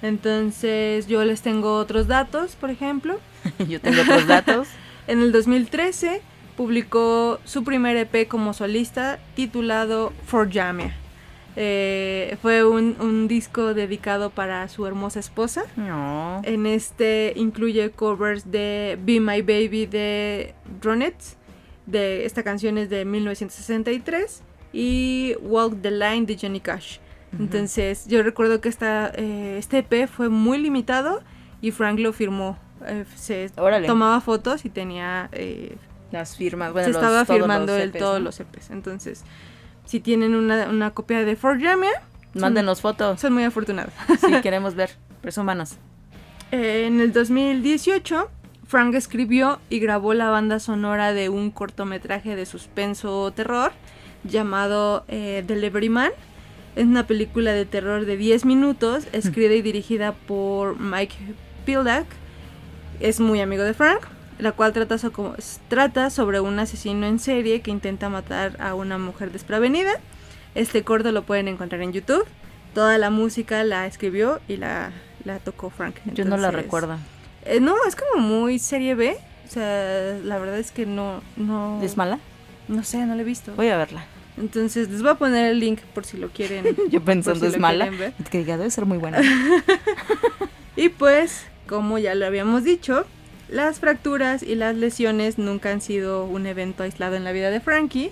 Entonces 0.01 1.07
yo 1.07 1.23
les 1.23 1.41
tengo 1.41 1.77
otros 1.77 2.07
datos, 2.07 2.55
por 2.55 2.69
ejemplo. 2.71 3.19
Yo 3.69 3.79
tengo 3.79 4.01
otros 4.01 4.27
datos. 4.27 4.67
En 5.07 5.21
el 5.21 5.31
2013 5.31 6.21
publicó 6.55 7.39
su 7.43 7.63
primer 7.63 7.97
EP 7.97 8.27
como 8.27 8.53
solista 8.53 9.19
titulado 9.35 10.13
For 10.25 10.51
Jamia. 10.51 10.95
Eh, 11.55 12.37
fue 12.41 12.63
un, 12.63 12.95
un 12.99 13.27
disco 13.27 13.73
dedicado 13.73 14.29
para 14.29 14.67
su 14.67 14.85
hermosa 14.85 15.19
esposa. 15.19 15.63
No. 15.75 16.41
En 16.43 16.65
este 16.65 17.33
incluye 17.35 17.91
covers 17.91 18.51
de 18.51 18.97
Be 19.03 19.19
My 19.19 19.41
Baby 19.41 19.85
de 19.85 20.53
Ronettes. 20.81 21.37
De, 21.85 22.25
esta 22.25 22.43
canción 22.43 22.77
es 22.77 22.89
de 22.89 23.05
1963. 23.05 24.43
Y 24.73 25.35
Walk 25.41 25.81
the 25.81 25.91
Line 25.91 26.25
de 26.25 26.37
Johnny 26.39 26.61
Cash. 26.61 26.99
Entonces 27.37 28.07
yo 28.07 28.23
recuerdo 28.23 28.59
que 28.59 28.69
esta, 28.69 29.11
eh, 29.15 29.55
este 29.57 29.79
EP 29.79 30.07
fue 30.07 30.27
muy 30.27 30.57
limitado 30.57 31.21
y 31.61 31.71
Frank 31.71 31.99
lo 31.99 32.11
firmó. 32.13 32.57
Eh, 32.85 33.05
se 33.15 33.51
Órale. 33.57 33.87
tomaba 33.87 34.19
fotos 34.21 34.65
y 34.65 34.69
tenía... 34.69 35.29
eh, 35.31 35.75
Las 36.11 36.35
firmas, 36.35 36.73
bueno, 36.73 36.87
se 36.87 36.93
los- 36.93 37.01
estaba 37.01 37.25
firmando 37.25 37.75
él 37.75 37.89
EPs, 37.89 37.99
todos 37.99 38.21
los 38.21 38.39
EPs. 38.39 38.69
Entonces, 38.71 39.23
si 39.85 39.99
tienen 39.99 40.35
una, 40.35 40.67
una 40.69 40.91
copia 40.91 41.23
de 41.23 41.35
For 41.35 41.61
Jamia, 41.61 41.91
Mándenos 42.33 42.81
fotos. 42.81 43.19
son 43.19 43.33
muy 43.33 43.43
afortunados. 43.43 43.93
Si 44.19 44.41
queremos 44.41 44.75
ver. 44.75 44.91
Presúmanos. 45.21 45.77
Eh, 46.51 46.85
en 46.87 46.99
el 46.99 47.13
2018, 47.13 48.29
Frank 48.67 48.95
escribió 48.95 49.59
y 49.69 49.79
grabó 49.79 50.13
la 50.13 50.29
banda 50.29 50.59
sonora 50.59 51.13
de 51.13 51.29
un 51.29 51.51
cortometraje 51.51 52.35
de 52.35 52.45
suspenso 52.45 53.31
terror 53.31 53.71
llamado 54.23 55.03
eh, 55.07 55.43
Delivery 55.45 55.89
Man. 55.89 56.11
Es 56.75 56.85
una 56.85 57.05
película 57.05 57.51
de 57.51 57.65
terror 57.65 58.05
de 58.05 58.15
10 58.17 58.45
minutos, 58.45 59.05
escrita 59.11 59.53
y 59.53 59.61
dirigida 59.61 60.13
por 60.13 60.79
Mike 60.79 61.15
Pildak. 61.65 62.05
Es 63.01 63.19
muy 63.19 63.41
amigo 63.41 63.63
de 63.63 63.73
Frank, 63.73 64.01
la 64.39 64.51
cual 64.51 64.73
trata, 64.73 64.97
so- 64.97 65.11
trata 65.67 66.09
sobre 66.09 66.39
un 66.39 66.59
asesino 66.59 67.05
en 67.07 67.19
serie 67.19 67.61
que 67.61 67.71
intenta 67.71 68.09
matar 68.09 68.55
a 68.59 68.73
una 68.75 68.97
mujer 68.97 69.31
desprevenida. 69.31 69.91
Este 70.55 70.83
corto 70.83 71.11
lo 71.11 71.23
pueden 71.23 71.47
encontrar 71.47 71.81
en 71.81 71.93
YouTube. 71.93 72.25
Toda 72.73 72.97
la 72.97 73.09
música 73.09 73.63
la 73.63 73.85
escribió 73.87 74.39
y 74.47 74.57
la, 74.57 74.91
la 75.25 75.39
tocó 75.39 75.69
Frank. 75.69 75.95
Yo 76.13 76.25
no 76.25 76.37
la 76.37 76.51
recuerdo. 76.51 76.97
eh, 77.45 77.59
no, 77.59 77.75
es 77.87 77.95
como 77.95 78.21
muy 78.25 78.59
serie 78.59 78.95
B. 78.95 79.17
O 79.47 79.51
sea, 79.51 80.17
la 80.23 80.37
verdad 80.39 80.59
es 80.59 80.71
que 80.71 80.85
no, 80.85 81.21
no, 81.35 81.81
¿Es 81.83 81.97
mala? 81.97 82.19
no 82.69 82.83
sé, 82.83 83.05
no 83.05 83.15
la 83.15 83.21
he 83.21 83.25
visto. 83.25 83.51
Voy 83.55 83.67
a 83.67 83.77
verla. 83.77 84.05
Entonces 84.37 84.89
les 84.89 85.01
voy 85.01 85.11
a 85.11 85.15
poner 85.15 85.51
el 85.51 85.59
link 85.59 85.79
por 85.93 86.05
si 86.05 86.15
lo 86.17 86.29
quieren. 86.29 86.65
Yo 86.89 87.01
pensando 87.03 87.41
si 87.45 87.53
es 87.53 87.59
mala. 87.59 87.89
Que 88.29 88.45
debe 88.45 88.69
ser 88.69 88.85
muy 88.85 88.97
buena. 88.97 89.19
Y 90.77 90.87
pues, 90.87 91.43
como 91.71 91.97
ya 91.97 92.15
lo 92.15 92.25
habíamos 92.25 92.65
dicho, 92.65 93.05
las 93.47 93.79
fracturas 93.79 94.43
y 94.43 94.55
las 94.55 94.75
lesiones 94.75 95.37
nunca 95.37 95.71
han 95.71 95.79
sido 95.79 96.25
un 96.25 96.45
evento 96.45 96.83
aislado 96.83 97.15
en 97.15 97.23
la 97.23 97.31
vida 97.31 97.49
de 97.49 97.61
Frankie, 97.61 98.11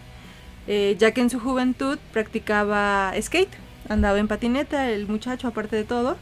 eh, 0.66 0.96
ya 0.98 1.12
que 1.12 1.20
en 1.20 1.30
su 1.30 1.42
juventud 1.42 2.00
practicaba 2.14 3.12
skate, 3.22 3.52
andaba 3.90 4.18
en 4.18 4.30
patineta 4.30 4.90
el 4.90 5.08
muchacho 5.08 5.50
aparte 5.50 5.76
de 5.76 5.84
todo, 5.84 6.16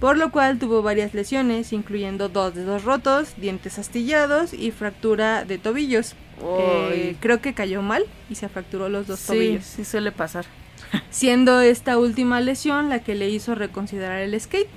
por 0.00 0.16
lo 0.16 0.32
cual 0.32 0.58
tuvo 0.58 0.80
varias 0.80 1.12
lesiones, 1.12 1.74
incluyendo 1.74 2.30
dos 2.30 2.54
dedos 2.54 2.82
rotos, 2.82 3.34
dientes 3.36 3.78
astillados 3.78 4.54
y 4.54 4.70
fractura 4.70 5.44
de 5.44 5.58
tobillos. 5.58 6.14
Eh, 6.42 7.14
creo 7.20 7.42
que 7.42 7.52
cayó 7.52 7.82
mal 7.82 8.04
y 8.30 8.36
se 8.36 8.48
fracturó 8.48 8.88
los 8.88 9.06
dos 9.06 9.20
sí, 9.20 9.26
tobillos. 9.26 9.64
sí 9.66 9.84
suele 9.84 10.12
pasar. 10.12 10.46
Siendo 11.10 11.60
esta 11.60 11.98
última 11.98 12.40
lesión 12.40 12.88
la 12.88 13.00
que 13.00 13.14
le 13.14 13.28
hizo 13.28 13.54
reconsiderar 13.54 14.22
el 14.22 14.40
skate, 14.40 14.70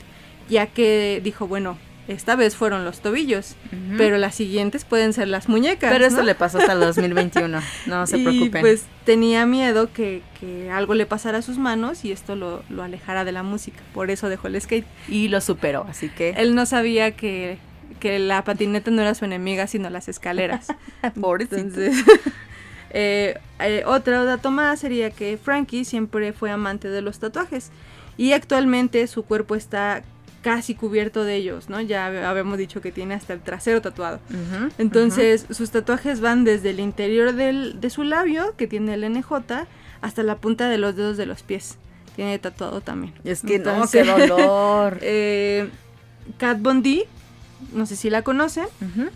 ya 0.50 0.68
que 0.68 1.22
dijo, 1.24 1.48
bueno, 1.48 1.78
esta 2.08 2.36
vez 2.36 2.56
fueron 2.56 2.84
los 2.84 3.00
tobillos, 3.00 3.56
pero 3.98 4.18
las 4.18 4.36
siguientes 4.36 4.84
pueden 4.84 5.14
ser 5.14 5.30
las 5.30 5.48
muñecas. 5.48 5.92
Pero 5.92 6.06
eso 6.06 6.18
¿no? 6.18 6.24
le 6.24 6.36
pasó 6.36 6.58
hasta 6.58 6.74
el 6.74 6.80
2021. 6.82 7.60
No 7.86 8.08
se 8.08 8.18
y 8.18 8.24
preocupen. 8.24 8.62
pues 8.62 8.86
tenía 9.06 9.46
miedo 9.46 9.92
que, 9.94 10.22
que 10.40 10.70
algo 10.70 10.96
le 10.96 11.06
pasara 11.06 11.38
a 11.38 11.42
sus 11.42 11.58
manos 11.58 12.04
y 12.04 12.12
esto 12.12 12.36
lo, 12.36 12.64
lo 12.70 12.84
alejara 12.84 13.24
de 13.24 13.32
la 13.32 13.44
música, 13.44 13.80
por 13.94 14.12
eso 14.12 14.30
dejó 14.30 14.48
el 14.48 14.60
skate. 14.60 14.86
y 15.08 15.30
lo 15.30 15.40
superó, 15.42 15.86
así 15.90 16.10
que. 16.10 16.32
Él 16.32 16.56
no 16.56 16.66
sabía 16.66 17.12
que, 17.12 17.58
que 18.00 18.20
la 18.20 18.44
patineta 18.44 18.92
no 18.92 19.02
era 19.02 19.16
su 19.16 19.26
enemiga, 19.26 19.68
sino 19.68 19.90
las 19.90 20.10
escaleras. 20.10 20.68
Pobrecito. 21.22 21.56
Entonces, 21.58 22.04
eh, 22.90 23.38
eh, 23.60 23.84
otro 23.86 24.26
dato 24.26 24.52
más 24.52 24.80
sería 24.80 25.10
que 25.10 25.38
Frankie 25.38 25.86
siempre 25.86 26.34
fue 26.34 26.52
amante 26.52 26.90
de 26.90 27.02
los 27.02 27.20
tatuajes 27.20 27.72
y 28.18 28.34
actualmente 28.34 29.08
su 29.08 29.24
cuerpo 29.24 29.56
está 29.56 30.04
casi 30.44 30.76
cubierto 30.76 31.24
de 31.24 31.36
ellos, 31.38 31.70
¿no? 31.70 31.82
Ya 31.82 32.08
hab- 32.08 32.24
habíamos 32.26 32.60
dicho 32.60 32.80
que 32.82 32.92
tiene 32.92 33.16
hasta 33.16 33.34
el 33.34 33.40
trasero 33.42 33.82
tatuado. 33.82 34.20
Entonces, 34.78 35.46
sus 35.50 35.72
tatuajes 35.72 36.20
van 36.22 36.44
desde 36.44 36.70
el 36.70 36.80
interior 36.80 37.34
del, 37.34 37.82
de 37.82 37.90
su 37.90 38.04
labio, 38.04 38.54
que 38.56 38.68
tiene 38.68 38.94
el 38.94 39.04
NJ, 39.10 39.32
hasta 40.02 40.22
la 40.22 40.36
punta 40.38 40.70
de 40.70 40.78
los 40.78 40.96
dedos 40.96 41.18
de 41.18 41.26
los 41.26 41.42
pies. 41.44 41.78
Tiene 42.16 42.38
tatuado 42.38 42.82
también. 42.82 43.14
Es 43.24 43.42
que 43.42 43.56
Entonces, 43.56 44.06
no, 44.06 44.16
qué 44.18 44.28
dolor. 44.28 45.00
eh, 45.02 45.70
Kat 46.38 46.60
Von 46.62 46.84
D, 46.84 47.08
no 47.74 47.86
sé 47.86 47.96
si 47.96 48.10
la 48.12 48.22
conocen, 48.22 48.68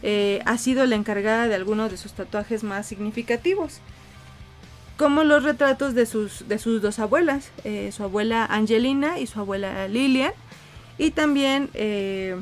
eh, 0.02 0.40
ha 0.46 0.58
sido 0.58 0.86
la 0.88 0.96
encargada 0.96 1.48
de 1.48 1.54
algunos 1.56 1.92
de 1.92 1.98
sus 1.98 2.14
tatuajes 2.14 2.64
más 2.64 2.88
significativos. 2.88 3.82
Como 4.98 5.24
los 5.24 5.44
retratos 5.44 5.94
de 5.94 6.08
sus, 6.08 6.48
de 6.48 6.58
sus 6.58 6.82
dos 6.82 6.98
abuelas, 6.98 7.52
eh, 7.66 7.92
su 7.92 8.04
abuela 8.04 8.46
Angelina 8.46 9.20
y 9.20 9.28
su 9.28 9.40
abuela 9.40 9.88
Lilian. 9.88 10.32
Y 10.98 11.12
también 11.12 11.70
eh, 11.74 12.36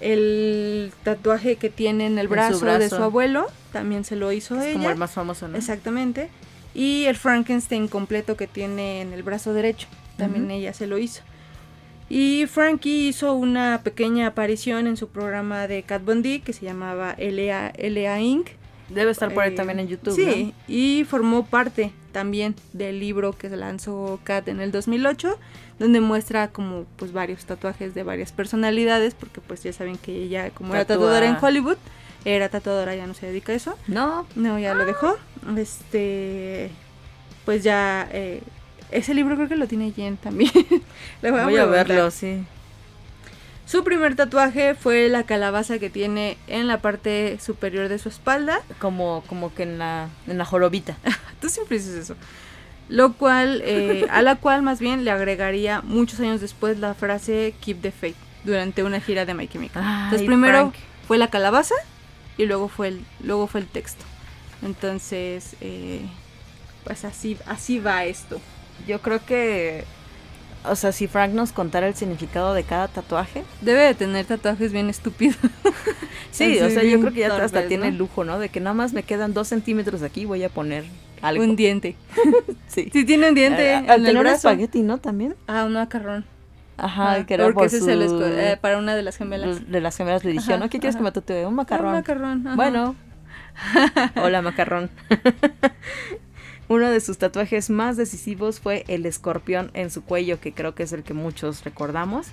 el 0.00 0.92
tatuaje 1.02 1.56
que 1.56 1.70
tiene 1.70 2.06
en 2.06 2.18
el 2.18 2.26
En 2.26 2.52
su 2.52 2.60
brazo, 2.60 2.78
de 2.78 2.88
su 2.90 3.02
abuelo, 3.02 3.46
también 3.72 4.04
se 4.04 4.16
lo 4.16 4.32
hizo 4.32 4.56
Es 4.60 4.66
ella. 4.66 4.72
como 4.74 4.90
el 4.90 4.96
más 4.96 5.12
famoso, 5.12 5.48
¿no? 5.48 5.56
Exactamente. 5.56 6.28
Y 6.74 7.04
el 7.04 7.16
Frankenstein 7.16 7.88
completo 7.88 8.36
que 8.36 8.46
tiene 8.46 9.00
en 9.00 9.12
el 9.12 9.22
brazo 9.22 9.54
derecho, 9.54 9.86
también 10.16 10.50
ella 10.50 10.72
se 10.74 10.86
lo 10.86 10.98
hizo. 10.98 11.22
Y 12.10 12.44
Frankie 12.46 13.08
hizo 13.08 13.32
una 13.32 13.80
pequeña 13.82 14.26
aparición 14.26 14.86
en 14.86 14.96
su 14.96 15.08
programa 15.08 15.66
de 15.66 15.82
Cat 15.84 16.04
Von 16.04 16.22
D 16.22 16.42
que 16.44 16.52
se 16.52 16.64
llamaba 16.66 17.16
LA, 17.18 17.72
LA 17.78 18.20
Inc. 18.20 18.48
Debe 18.90 19.10
estar 19.10 19.32
por 19.32 19.42
ahí 19.44 19.52
Eh, 19.52 19.56
también 19.56 19.80
en 19.80 19.88
YouTube. 19.88 20.14
Sí, 20.14 20.52
y 20.68 21.04
formó 21.08 21.46
parte 21.46 21.92
también 22.14 22.54
del 22.72 23.00
libro 23.00 23.32
que 23.32 23.50
se 23.50 23.56
lanzó 23.56 24.20
Kat 24.24 24.48
en 24.48 24.60
el 24.60 24.72
2008, 24.72 25.36
donde 25.78 26.00
muestra 26.00 26.48
como 26.48 26.86
pues 26.96 27.12
varios 27.12 27.44
tatuajes 27.44 27.92
de 27.94 28.04
varias 28.04 28.32
personalidades, 28.32 29.14
porque 29.14 29.42
pues 29.42 29.62
ya 29.62 29.72
saben 29.74 29.98
que 29.98 30.22
ella 30.22 30.50
como 30.50 30.74
era 30.74 30.86
tatuadora 30.86 31.26
en 31.26 31.36
Hollywood, 31.38 31.76
era 32.24 32.48
tatuadora, 32.48 32.94
ya 32.94 33.06
no 33.06 33.14
se 33.14 33.26
dedica 33.26 33.52
a 33.52 33.56
eso. 33.56 33.76
¿no? 33.88 34.26
No, 34.36 34.58
ya 34.58 34.72
lo 34.74 34.86
dejó. 34.86 35.18
Este, 35.58 36.70
pues 37.44 37.64
ya, 37.64 38.08
eh, 38.12 38.40
ese 38.92 39.12
libro 39.12 39.34
creo 39.34 39.48
que 39.48 39.56
lo 39.56 39.66
tiene 39.66 39.90
Jen 39.90 40.16
también. 40.16 40.52
Le 41.20 41.30
voy 41.32 41.40
a, 41.40 41.44
voy 41.44 41.56
a 41.56 41.64
preguntar. 41.64 41.88
verlo, 41.88 42.10
sí. 42.10 42.44
Su 43.66 43.82
primer 43.82 44.14
tatuaje 44.14 44.74
fue 44.74 45.08
la 45.08 45.24
calabaza 45.24 45.78
que 45.78 45.90
tiene 45.90 46.36
en 46.46 46.66
la 46.66 46.78
parte 46.78 47.38
superior 47.40 47.88
de 47.88 47.98
su 47.98 48.08
espalda. 48.08 48.60
Como, 48.78 49.24
como 49.26 49.54
que 49.54 49.62
en 49.62 49.78
la, 49.78 50.08
en 50.26 50.38
la 50.38 50.44
jorobita. 50.44 50.96
Tú 51.40 51.48
siempre 51.48 51.78
dices 51.78 51.94
eso. 51.94 52.16
Lo 52.88 53.14
cual, 53.14 53.62
eh, 53.64 54.06
a 54.10 54.20
la 54.20 54.36
cual 54.36 54.62
más 54.62 54.78
bien 54.78 55.04
le 55.04 55.10
agregaría 55.10 55.80
muchos 55.80 56.20
años 56.20 56.40
después 56.40 56.78
la 56.78 56.92
frase 56.94 57.54
Keep 57.60 57.80
the 57.80 57.90
Faith 57.90 58.16
durante 58.44 58.82
una 58.82 59.00
gira 59.00 59.24
de 59.24 59.32
My 59.32 59.48
Chemical. 59.48 59.82
Entonces 59.82 60.20
Ay, 60.20 60.26
primero 60.26 60.58
Frank. 60.58 60.74
fue 61.08 61.16
la 61.16 61.28
calabaza 61.28 61.74
y 62.36 62.44
luego 62.44 62.68
fue 62.68 62.88
el, 62.88 63.04
luego 63.22 63.46
fue 63.46 63.60
el 63.60 63.66
texto. 63.66 64.04
Entonces, 64.62 65.56
eh, 65.62 66.02
pues 66.84 67.04
así, 67.04 67.38
así 67.46 67.78
va 67.78 68.04
esto. 68.04 68.40
Yo 68.86 69.00
creo 69.00 69.24
que. 69.24 69.84
O 70.66 70.76
sea, 70.76 70.92
si 70.92 71.06
Frank 71.08 71.32
nos 71.32 71.52
contara 71.52 71.86
el 71.86 71.94
significado 71.94 72.54
de 72.54 72.62
cada 72.64 72.88
tatuaje. 72.88 73.44
Debe 73.60 73.82
de 73.82 73.94
tener 73.94 74.24
tatuajes 74.26 74.72
bien 74.72 74.88
estúpidos. 74.90 75.36
Sí, 76.30 76.58
o 76.58 76.68
sea, 76.68 76.82
yo 76.82 76.98
creo 76.98 77.12
que 77.12 77.20
ya 77.20 77.36
hasta 77.36 77.68
tiene 77.68 77.84
¿no? 77.84 77.90
el 77.90 77.96
lujo, 77.96 78.24
¿no? 78.24 78.40
De 78.40 78.48
que 78.48 78.58
nada 78.58 78.74
más 78.74 78.92
me 78.92 79.04
quedan 79.04 79.34
dos 79.34 79.46
centímetros 79.46 80.02
aquí 80.02 80.24
voy 80.24 80.42
a 80.42 80.48
poner 80.48 80.82
algo. 81.22 81.44
Un 81.44 81.54
diente. 81.54 81.94
sí. 82.66 82.90
Sí, 82.92 83.04
tiene 83.04 83.28
un 83.28 83.36
diente 83.36 83.72
en 83.72 83.88
al 83.88 84.02
tener 84.02 84.20
un 84.20 84.26
espagueti, 84.26 84.82
¿no? 84.82 84.98
También. 84.98 85.36
Ah, 85.46 85.62
un 85.64 85.74
macarrón. 85.74 86.24
Ajá, 86.76 87.12
Ah, 87.12 87.24
que 87.26 87.34
era 87.34 87.44
porque 87.44 87.54
por 87.58 87.66
ese 87.66 87.78
su... 87.78 87.84
se 87.84 87.94
lo 87.94 88.04
esco- 88.04 88.26
eh, 88.26 88.58
para 88.60 88.78
una 88.78 88.96
de 88.96 89.02
las 89.02 89.16
gemelas. 89.16 89.70
de 89.70 89.80
las 89.80 89.96
gemelas 89.96 90.24
le 90.24 90.32
dijeron, 90.32 90.58
¿no? 90.58 90.68
¿Qué 90.68 90.80
quieres 90.80 90.96
ajá. 90.96 91.04
que 91.04 91.04
me 91.04 91.12
tatúe? 91.12 91.46
Un 91.48 91.54
macarrón. 91.54 91.86
Un 91.90 91.92
macarrón. 91.94 92.46
ajá. 92.48 92.56
Bueno. 92.56 92.96
Hola, 94.20 94.42
macarrón. 94.42 94.90
Uno 96.68 96.90
de 96.90 97.00
sus 97.00 97.18
tatuajes 97.18 97.68
más 97.68 97.96
decisivos 97.96 98.58
fue 98.58 98.84
el 98.88 99.04
escorpión 99.04 99.70
en 99.74 99.90
su 99.90 100.02
cuello, 100.02 100.40
que 100.40 100.52
creo 100.52 100.74
que 100.74 100.84
es 100.84 100.92
el 100.92 101.02
que 101.02 101.12
muchos 101.12 101.62
recordamos, 101.62 102.28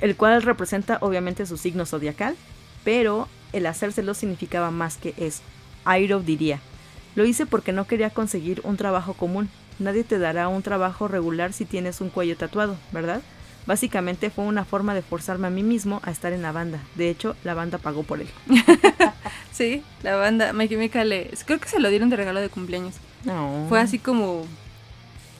el 0.00 0.16
cual 0.16 0.42
representa 0.42 0.98
obviamente 1.02 1.44
su 1.44 1.58
signo 1.58 1.84
zodiacal, 1.84 2.34
pero 2.82 3.28
el 3.52 3.66
hacérselo 3.66 4.14
significaba 4.14 4.70
más 4.70 4.96
que 4.96 5.14
eso. 5.18 5.42
Airo 5.84 6.20
diría, 6.20 6.60
lo 7.14 7.26
hice 7.26 7.44
porque 7.44 7.72
no 7.72 7.86
quería 7.86 8.08
conseguir 8.10 8.62
un 8.64 8.78
trabajo 8.78 9.12
común. 9.12 9.50
Nadie 9.78 10.04
te 10.04 10.18
dará 10.18 10.48
un 10.48 10.62
trabajo 10.62 11.06
regular 11.06 11.52
si 11.52 11.66
tienes 11.66 12.00
un 12.00 12.08
cuello 12.08 12.36
tatuado, 12.36 12.76
¿verdad? 12.90 13.20
Básicamente 13.66 14.30
fue 14.30 14.44
una 14.44 14.64
forma 14.64 14.94
de 14.94 15.02
forzarme 15.02 15.46
a 15.46 15.50
mí 15.50 15.62
mismo 15.62 16.00
a 16.04 16.10
estar 16.10 16.32
en 16.32 16.42
la 16.42 16.52
banda. 16.52 16.80
De 16.96 17.08
hecho, 17.10 17.36
la 17.44 17.54
banda 17.54 17.78
pagó 17.78 18.02
por 18.02 18.20
él. 18.20 18.28
Sí, 19.52 19.82
la 20.02 20.16
banda 20.16 20.52
My 20.54 20.66
Chemical 20.66 21.28
creo 21.44 21.60
que 21.60 21.68
se 21.68 21.78
lo 21.78 21.90
dieron 21.90 22.08
de 22.08 22.16
regalo 22.16 22.40
de 22.40 22.48
cumpleaños. 22.48 22.94
No. 23.24 23.66
Fue 23.68 23.78
así 23.78 23.98
como 23.98 24.46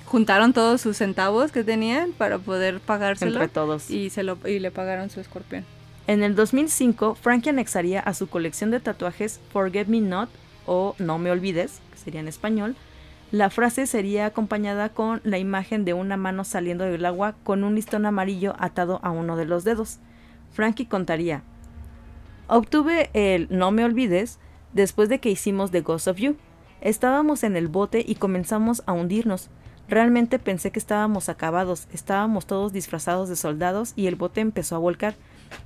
juntaron 0.05 0.53
todos 0.53 0.83
sus 0.83 0.99
centavos 0.99 1.51
que 1.51 1.65
tenían 1.65 2.13
para 2.13 2.39
poder 2.39 2.81
pagárselo 2.81 3.33
entre 3.33 3.49
todos. 3.49 3.91
y 3.91 4.11
se 4.11 4.23
lo 4.23 4.37
y 4.47 4.59
le 4.59 4.71
pagaron 4.71 5.09
su 5.09 5.21
escorpión. 5.21 5.65
En 6.07 6.23
el 6.23 6.35
2005, 6.35 7.15
Frankie 7.15 7.49
anexaría 7.51 8.01
a 8.01 8.13
su 8.13 8.29
colección 8.29 8.71
de 8.71 8.81
tatuajes 8.81 9.41
Forget 9.53 9.87
Me 9.89 10.01
Not 10.01 10.29
o 10.67 10.95
No 10.99 11.19
Me 11.19 11.31
Olvides, 11.31 11.81
que 11.93 11.99
sería 11.99 12.21
en 12.21 12.29
español. 12.29 12.77
La 13.33 13.49
frase 13.49 13.87
sería 13.87 14.27
acompañada 14.27 14.91
con 14.91 15.23
la 15.25 15.39
imagen 15.39 15.87
de 15.87 15.95
una 15.95 16.19
mano 16.19 16.45
saliendo 16.45 16.85
del 16.85 17.07
agua 17.07 17.35
con 17.45 17.65
un 17.65 17.75
listón 17.75 18.05
amarillo 18.05 18.55
atado 18.59 19.01
a 19.03 19.11
uno 19.11 19.39
de 19.39 19.47
los 19.47 19.65
dedos. 19.65 20.01
Frankie 20.53 20.85
contaría, 20.85 21.43
obtuve 22.47 23.09
el 23.15 23.49
No 23.51 23.71
Me 23.71 23.87
Olvides 23.87 24.39
después 24.75 25.09
de 25.09 25.19
que 25.19 25.31
hicimos 25.31 25.71
The 25.71 25.81
Ghost 25.81 26.09
of 26.09 26.19
You. 26.19 26.37
Estábamos 26.83 27.43
en 27.43 27.57
el 27.57 27.69
bote 27.69 28.05
y 28.07 28.17
comenzamos 28.17 28.83
a 28.85 28.93
hundirnos. 28.93 29.49
Realmente 29.89 30.39
pensé 30.39 30.71
que 30.71 30.79
estábamos 30.79 31.31
acabados, 31.31 31.89
estábamos 31.91 32.45
todos 32.45 32.75
disfrazados 32.75 33.31
de 33.31 33.37
soldados 33.37 33.95
y 33.97 34.09
el 34.09 34.17
bote 34.17 34.43
empezó 34.43 34.77
a 34.77 34.81
volcar. 34.81 35.15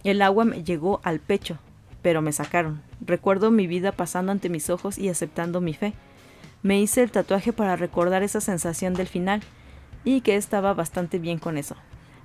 El 0.04 0.22
agua 0.22 0.44
me 0.44 0.62
llegó 0.62 1.00
al 1.02 1.18
pecho, 1.18 1.58
pero 2.00 2.22
me 2.22 2.30
sacaron. 2.30 2.80
Recuerdo 3.00 3.50
mi 3.50 3.66
vida 3.66 3.90
pasando 3.90 4.30
ante 4.30 4.50
mis 4.50 4.70
ojos 4.70 4.98
y 4.98 5.08
aceptando 5.08 5.60
mi 5.60 5.74
fe. 5.74 5.94
Me 6.66 6.80
hice 6.80 7.04
el 7.04 7.12
tatuaje 7.12 7.52
para 7.52 7.76
recordar 7.76 8.24
esa 8.24 8.40
sensación 8.40 8.94
del 8.94 9.06
final 9.06 9.40
y 10.02 10.20
que 10.22 10.34
estaba 10.34 10.74
bastante 10.74 11.20
bien 11.20 11.38
con 11.38 11.58
eso. 11.58 11.76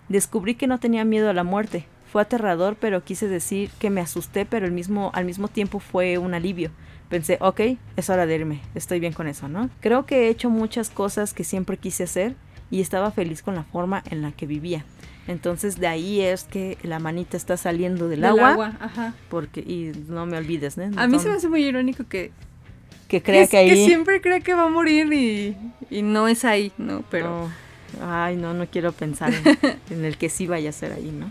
Descubrí 0.09 0.55
que 0.55 0.65
no 0.65 0.80
tenía 0.80 1.05
miedo 1.05 1.30
a 1.30 1.34
la 1.34 1.43
muerte. 1.43 1.85
Fue 2.11 2.23
aterrador, 2.23 2.76
pero 2.76 3.03
quise 3.03 3.27
decir 3.27 3.69
que 3.77 3.91
me 3.91 4.01
asusté, 4.01 4.47
pero 4.47 4.65
el 4.65 4.72
mismo, 4.72 5.11
al 5.13 5.26
mismo 5.26 5.47
tiempo 5.47 5.77
fue 5.77 6.18
un 6.18 6.34
alivio. 6.34 6.72
Pensé, 7.07 7.38
ok, 7.39 7.61
es 7.97 8.09
hora 8.09 8.26
de 8.26 8.34
irme, 8.34 8.61
estoy 8.73 8.99
bien 8.99 9.13
con 9.13 9.27
eso, 9.27 9.47
¿no? 9.47 9.69
Creo 9.80 10.07
que 10.07 10.26
he 10.26 10.30
hecho 10.30 10.49
muchas 10.49 10.89
cosas 10.89 11.35
que 11.35 11.43
siempre 11.43 11.77
quise 11.77 12.05
hacer 12.05 12.34
y 12.72 12.81
estaba 12.81 13.11
feliz 13.11 13.43
con 13.43 13.53
la 13.53 13.63
forma 13.65 14.01
en 14.09 14.23
la 14.23 14.31
que 14.31 14.47
vivía. 14.47 14.85
Entonces 15.27 15.80
de 15.80 15.85
ahí 15.85 16.19
es 16.19 16.45
que 16.45 16.80
la 16.81 16.97
manita 16.97 17.38
está 17.38 17.57
saliendo 17.57 18.09
del, 18.09 18.22
Del 18.22 18.39
agua, 18.39 18.76
ajá. 18.80 19.13
porque 19.30 19.59
y 19.59 19.91
no 20.07 20.26
me 20.26 20.38
olvides, 20.38 20.77
¿no? 20.77 20.99
A 20.99 21.05
mí 21.05 21.19
se 21.19 21.30
me 21.30 21.35
hace 21.35 21.47
muy 21.47 21.63
irónico 21.63 22.05
que 22.09 22.31
que 23.11 23.21
crea 23.21 23.41
es 23.41 23.49
que 23.49 23.57
ahí 23.57 23.85
siempre 23.85 24.21
cree 24.21 24.39
que 24.39 24.53
va 24.53 24.63
a 24.63 24.69
morir 24.69 25.11
y, 25.11 25.57
y 25.89 26.01
no 26.01 26.29
es 26.29 26.45
ahí, 26.45 26.71
¿no? 26.77 27.03
Pero. 27.11 27.49
Ay, 28.01 28.38
no, 28.38 28.53
no 28.53 28.67
quiero 28.67 28.93
pensar 28.93 29.33
en, 29.33 29.57
en 29.89 30.05
el 30.05 30.17
que 30.17 30.29
sí 30.29 30.47
vaya 30.47 30.69
a 30.69 30.71
ser 30.71 30.93
ahí, 30.93 31.11
¿no? 31.11 31.29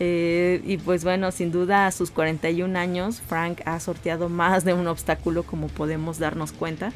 Eh, 0.00 0.60
y 0.66 0.76
pues 0.76 1.04
bueno, 1.04 1.32
sin 1.32 1.50
duda 1.50 1.86
a 1.86 1.92
sus 1.92 2.10
41 2.10 2.78
años, 2.78 3.22
Frank 3.26 3.62
ha 3.64 3.80
sorteado 3.80 4.28
más 4.28 4.66
de 4.66 4.74
un 4.74 4.86
obstáculo 4.86 5.44
como 5.44 5.68
podemos 5.68 6.18
darnos 6.18 6.52
cuenta, 6.52 6.92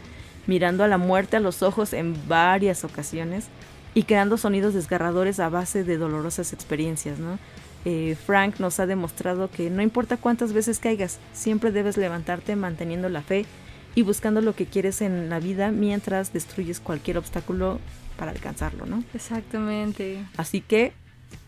mirando 0.47 0.85
a 0.85 0.89
la 0.89 0.99
muerte 0.99 1.39
a 1.39 1.41
los 1.41 1.63
ojos 1.63 1.95
en 1.95 2.15
varias 2.29 2.85
ocasiones 2.85 3.47
y 3.95 4.03
creando 4.03 4.37
sonidos 4.37 4.75
desgarradores 4.75 5.41
a 5.41 5.49
base 5.49 5.85
de 5.85 5.97
dolorosas 5.97 6.53
experiencias, 6.53 7.19
¿no? 7.19 7.39
Eh, 7.87 8.15
Frank 8.27 8.61
nos 8.61 8.79
ha 8.79 8.87
demostrado 8.87 9.51
que 9.51 9.71
no 9.71 9.81
importa 9.81 10.19
cuántas 10.19 10.53
veces 10.53 10.79
caigas, 10.79 11.19
siempre 11.33 11.73
debes 11.73 11.97
levantarte 11.97 12.57
manteniendo 12.57 13.09
la 13.09 13.23
fe 13.23 13.47
y 13.95 14.03
buscando 14.03 14.41
lo 14.41 14.55
que 14.55 14.67
quieres 14.67 15.03
en 15.03 15.29
la 15.29 15.39
vida 15.39 15.71
mientras 15.71 16.33
destruyes 16.33 16.81
cualquier 16.81 17.19
obstáculo 17.19 17.79
para 18.17 18.31
alcanzarlo, 18.31 18.87
¿no? 18.87 19.03
exactamente. 19.15 20.25
Así 20.37 20.61
que 20.61 20.93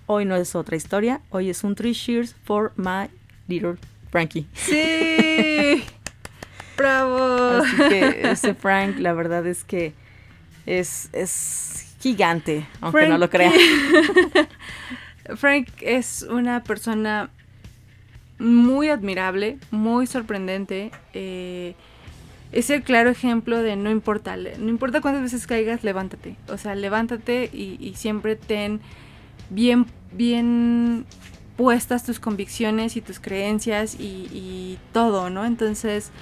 hoy 0.07 0.25
no 0.25 0.37
es 0.37 0.55
otra 0.55 0.77
historia, 0.77 1.21
hoy 1.31 1.51
es 1.51 1.65
un 1.65 1.75
Three 1.75 1.95
Cheers 1.95 2.35
for 2.45 2.73
my 2.77 3.09
little 3.49 3.77
Frankie. 4.11 4.47
Sí. 4.55 5.85
Bravo. 6.77 7.62
Así 7.62 7.77
que 7.89 8.31
ese 8.31 8.55
Frank, 8.55 8.99
la 8.99 9.12
verdad 9.12 9.47
es 9.47 9.65
que 9.65 9.93
es, 10.66 11.09
es 11.12 11.95
gigante, 12.01 12.66
aunque 12.81 13.07
no 13.07 13.19
lo 13.19 13.31
crea. 13.31 13.53
Frank 15.37 15.69
es 15.81 16.23
una 16.29 16.62
persona 16.65 17.31
muy 18.39 18.89
admirable, 18.89 19.59
muy 19.71 20.07
sorprendente. 20.07 20.91
eh, 21.12 21.75
es 22.55 22.70
el 22.70 22.82
claro 22.82 23.10
ejemplo 23.10 23.62
de 23.62 23.74
no 23.74 23.90
importa, 23.90 24.36
no 24.36 24.68
importa 24.68 25.01
cuántas 25.01 25.24
veces 25.24 25.47
caigas, 25.47 25.82
levántate. 25.82 26.36
O 26.48 26.56
sea, 26.56 26.76
levántate 26.76 27.51
y, 27.52 27.93
siempre 27.97 28.36
ten 28.36 28.81
bien, 29.51 29.86
bien 30.12 31.05
puestas 31.56 32.05
tus 32.05 32.20
convicciones 32.20 32.97
y 32.97 33.01
tus 33.01 33.18
creencias 33.18 33.97
y, 33.98 34.78
todo, 34.93 35.31
¿no? 35.31 35.44
Entonces, 35.44 36.12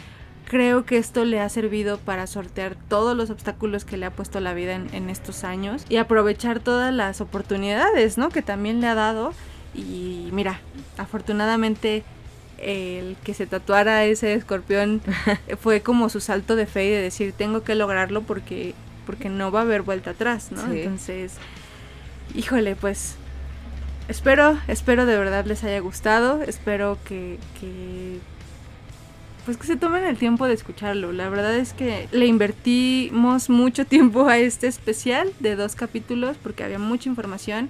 creo 0.48 0.86
que 0.86 0.96
esto 0.96 1.26
le 1.26 1.38
ha 1.38 1.50
servido 1.50 1.98
para 1.98 2.26
sortear 2.26 2.76
todos 2.88 3.14
los 3.14 3.28
obstáculos 3.28 3.84
que 3.84 3.98
le 3.98 4.06
ha 4.06 4.10
puesto 4.10 4.40
la 4.40 4.54
vida 4.54 4.74
en 4.74 5.10
estos 5.10 5.44
años 5.44 5.84
y 5.90 5.96
aprovechar 5.96 6.60
todas 6.60 6.94
las 6.94 7.20
oportunidades, 7.20 8.16
¿no? 8.16 8.30
Que 8.30 8.40
también 8.40 8.80
le 8.80 8.86
ha 8.86 8.94
dado. 8.94 9.34
Y 9.74 10.30
mira, 10.32 10.60
afortunadamente 10.96 12.04
el 12.62 13.16
que 13.24 13.34
se 13.34 13.46
tatuara 13.46 14.04
ese 14.04 14.34
escorpión 14.34 15.02
fue 15.60 15.80
como 15.80 16.08
su 16.08 16.20
salto 16.20 16.56
de 16.56 16.66
fe 16.66 16.86
y 16.86 16.90
de 16.90 17.02
decir 17.02 17.32
tengo 17.32 17.62
que 17.62 17.74
lograrlo 17.74 18.22
porque 18.22 18.74
porque 19.06 19.28
no 19.28 19.50
va 19.50 19.60
a 19.60 19.62
haber 19.62 19.82
vuelta 19.82 20.10
atrás, 20.10 20.52
¿no? 20.52 20.62
Sí. 20.70 20.80
Entonces, 20.80 21.34
híjole, 22.34 22.76
pues 22.76 23.16
espero, 24.08 24.58
espero 24.68 25.06
de 25.06 25.18
verdad 25.18 25.44
les 25.44 25.64
haya 25.64 25.80
gustado, 25.80 26.42
espero 26.42 26.98
que, 27.04 27.38
que 27.60 28.18
pues 29.44 29.56
que 29.56 29.66
se 29.66 29.76
tomen 29.76 30.04
el 30.04 30.16
tiempo 30.16 30.46
de 30.46 30.54
escucharlo. 30.54 31.12
La 31.12 31.28
verdad 31.28 31.54
es 31.56 31.72
que 31.72 32.08
le 32.12 32.26
invertimos 32.26 33.50
mucho 33.50 33.84
tiempo 33.84 34.28
a 34.28 34.38
este 34.38 34.68
especial 34.68 35.32
de 35.40 35.56
dos 35.56 35.74
capítulos 35.74 36.36
porque 36.40 36.64
había 36.64 36.78
mucha 36.78 37.08
información. 37.08 37.68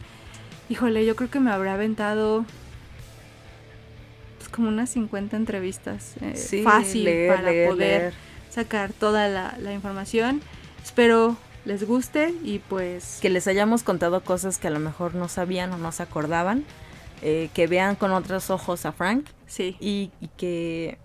Híjole, 0.69 1.05
yo 1.07 1.17
creo 1.17 1.31
que 1.31 1.41
me 1.41 1.51
habrá 1.51 1.75
aventado 1.75 2.45
como 4.53 4.69
unas 4.69 4.91
50 4.91 5.37
entrevistas 5.37 6.15
eh, 6.21 6.37
Sí, 6.37 6.63
fácil 6.63 7.05
leer, 7.05 7.35
para 7.37 7.51
leer, 7.51 7.69
poder 7.71 8.01
leer. 8.03 8.15
sacar 8.51 8.93
toda 8.93 9.29
la, 9.29 9.57
la 9.61 9.73
información. 9.73 10.41
Espero 10.85 11.37
les 11.65 11.85
guste 11.87 12.35
y 12.45 12.59
pues 12.59 13.19
Que 13.23 13.31
les 13.31 13.47
hayamos 13.47 13.83
contado 13.83 14.23
cosas 14.23 14.59
que 14.59 14.69
a 14.69 14.71
lo 14.71 14.79
mejor 14.81 15.15
no 15.15 15.29
sabían 15.29 15.73
o 15.73 15.79
no 15.79 15.91
se 15.93 16.03
acordaban. 16.03 16.65
eh, 17.23 17.51
que 17.55 17.67
vean 17.69 17.95
con 17.95 18.13
otros 18.13 18.51
ojos 18.51 18.85
a 18.85 18.93
Frank. 18.93 19.27
sí, 19.47 19.77
Y, 19.81 20.11
y 20.21 20.29
que 20.37 20.99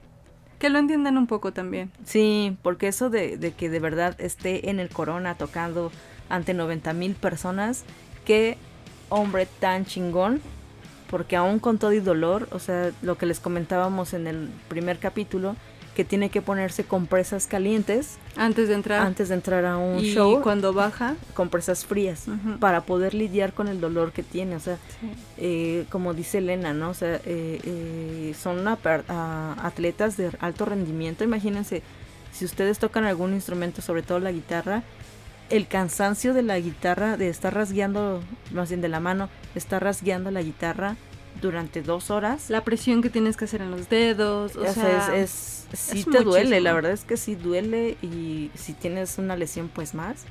que 0.59 0.69
lo 0.71 0.79
entiendan 0.79 1.19
un 1.19 1.27
poco 1.27 1.53
también. 1.53 1.91
Sí, 2.03 2.57
porque 2.63 2.87
eso 2.87 3.11
de, 3.11 3.37
de 3.37 3.51
que 3.51 3.69
de 3.69 3.79
verdad 3.79 4.15
esté 4.19 4.71
en 4.71 4.79
el 4.79 4.89
Corona 4.89 5.35
tocando 5.35 5.91
ante 6.29 6.55
90 6.55 6.93
mil 6.93 7.13
personas, 7.13 7.83
qué 8.25 8.57
hombre 9.09 9.47
tan 9.59 9.85
chingón, 9.85 10.41
porque 11.09 11.35
aún 11.35 11.59
con 11.59 11.77
todo 11.77 11.93
y 11.93 11.99
dolor, 11.99 12.47
o 12.51 12.59
sea, 12.59 12.91
lo 13.01 13.17
que 13.17 13.25
les 13.25 13.39
comentábamos 13.39 14.13
en 14.13 14.27
el 14.27 14.49
primer 14.67 14.97
capítulo, 14.99 15.55
que 15.95 16.05
tiene 16.05 16.29
que 16.29 16.43
ponerse 16.43 16.83
compresas 16.83 17.47
calientes 17.47 18.19
Antes 18.35 18.67
de 18.67 18.75
entrar 18.75 19.01
antes 19.01 19.29
de 19.29 19.33
entrar 19.33 19.65
a 19.65 19.77
un 19.77 19.97
y 19.97 20.13
show, 20.13 20.41
cuando 20.43 20.71
baja, 20.71 21.15
compresas 21.33 21.85
frías, 21.85 22.25
para 22.59 22.81
poder 22.81 23.15
lidiar 23.15 23.51
con 23.53 23.67
el 23.67 23.81
dolor 23.81 24.11
que 24.11 24.21
tiene, 24.21 24.55
o 24.55 24.59
sea, 24.59 24.75
sí. 25.01 25.09
eh, 25.37 25.85
como 25.89 26.13
dice 26.13 26.37
Elena, 26.37 26.71
¿no? 26.73 26.91
O 26.91 26.93
sea, 26.93 27.15
eh, 27.25 27.59
eh, 27.63 28.35
son 28.39 28.67
a- 28.67 28.77
atletas 29.63 30.17
de 30.17 30.29
alto 30.39 30.65
rendimiento. 30.65 31.23
Imagínense, 31.23 31.81
si 32.31 32.45
ustedes 32.45 32.77
tocan 32.77 33.05
algún 33.05 33.33
instrumento, 33.33 33.81
sobre 33.81 34.03
todo 34.03 34.19
la 34.19 34.31
guitarra, 34.31 34.83
el 35.49 35.67
cansancio 35.67 36.33
de 36.33 36.41
la 36.43 36.59
guitarra, 36.59 37.17
de 37.17 37.29
estar 37.29 37.53
rasgueando, 37.53 38.21
más 38.51 38.69
bien 38.69 38.81
de 38.81 38.89
la 38.89 38.99
mano, 38.99 39.29
estar 39.55 39.83
rasgueando 39.83 40.31
la 40.31 40.41
guitarra 40.41 40.95
durante 41.41 41.81
dos 41.81 42.09
horas. 42.09 42.49
la 42.49 42.63
presión 42.63 43.01
que 43.01 43.09
tienes 43.09 43.37
que 43.37 43.45
hacer 43.45 43.61
en 43.61 43.71
los 43.71 43.89
dedos, 43.89 44.55
o 44.55 44.61
o 44.61 44.63
sea, 44.63 44.73
sea, 44.73 45.15
es, 45.17 45.65
es- 45.71 45.79
sí 45.79 45.99
es 45.99 46.05
te 46.09 46.21
duele, 46.23 46.61
la 46.61 46.73
verdad 46.73 46.91
es 46.91 47.03
que 47.03 47.15
sí 47.17 47.35
duele 47.35 47.95
y 48.01 48.49
si 48.55 48.73
tienes 48.73 49.17
una 49.17 49.35
lesión 49.35 49.69
pues 49.73 49.93
más. 49.93 50.23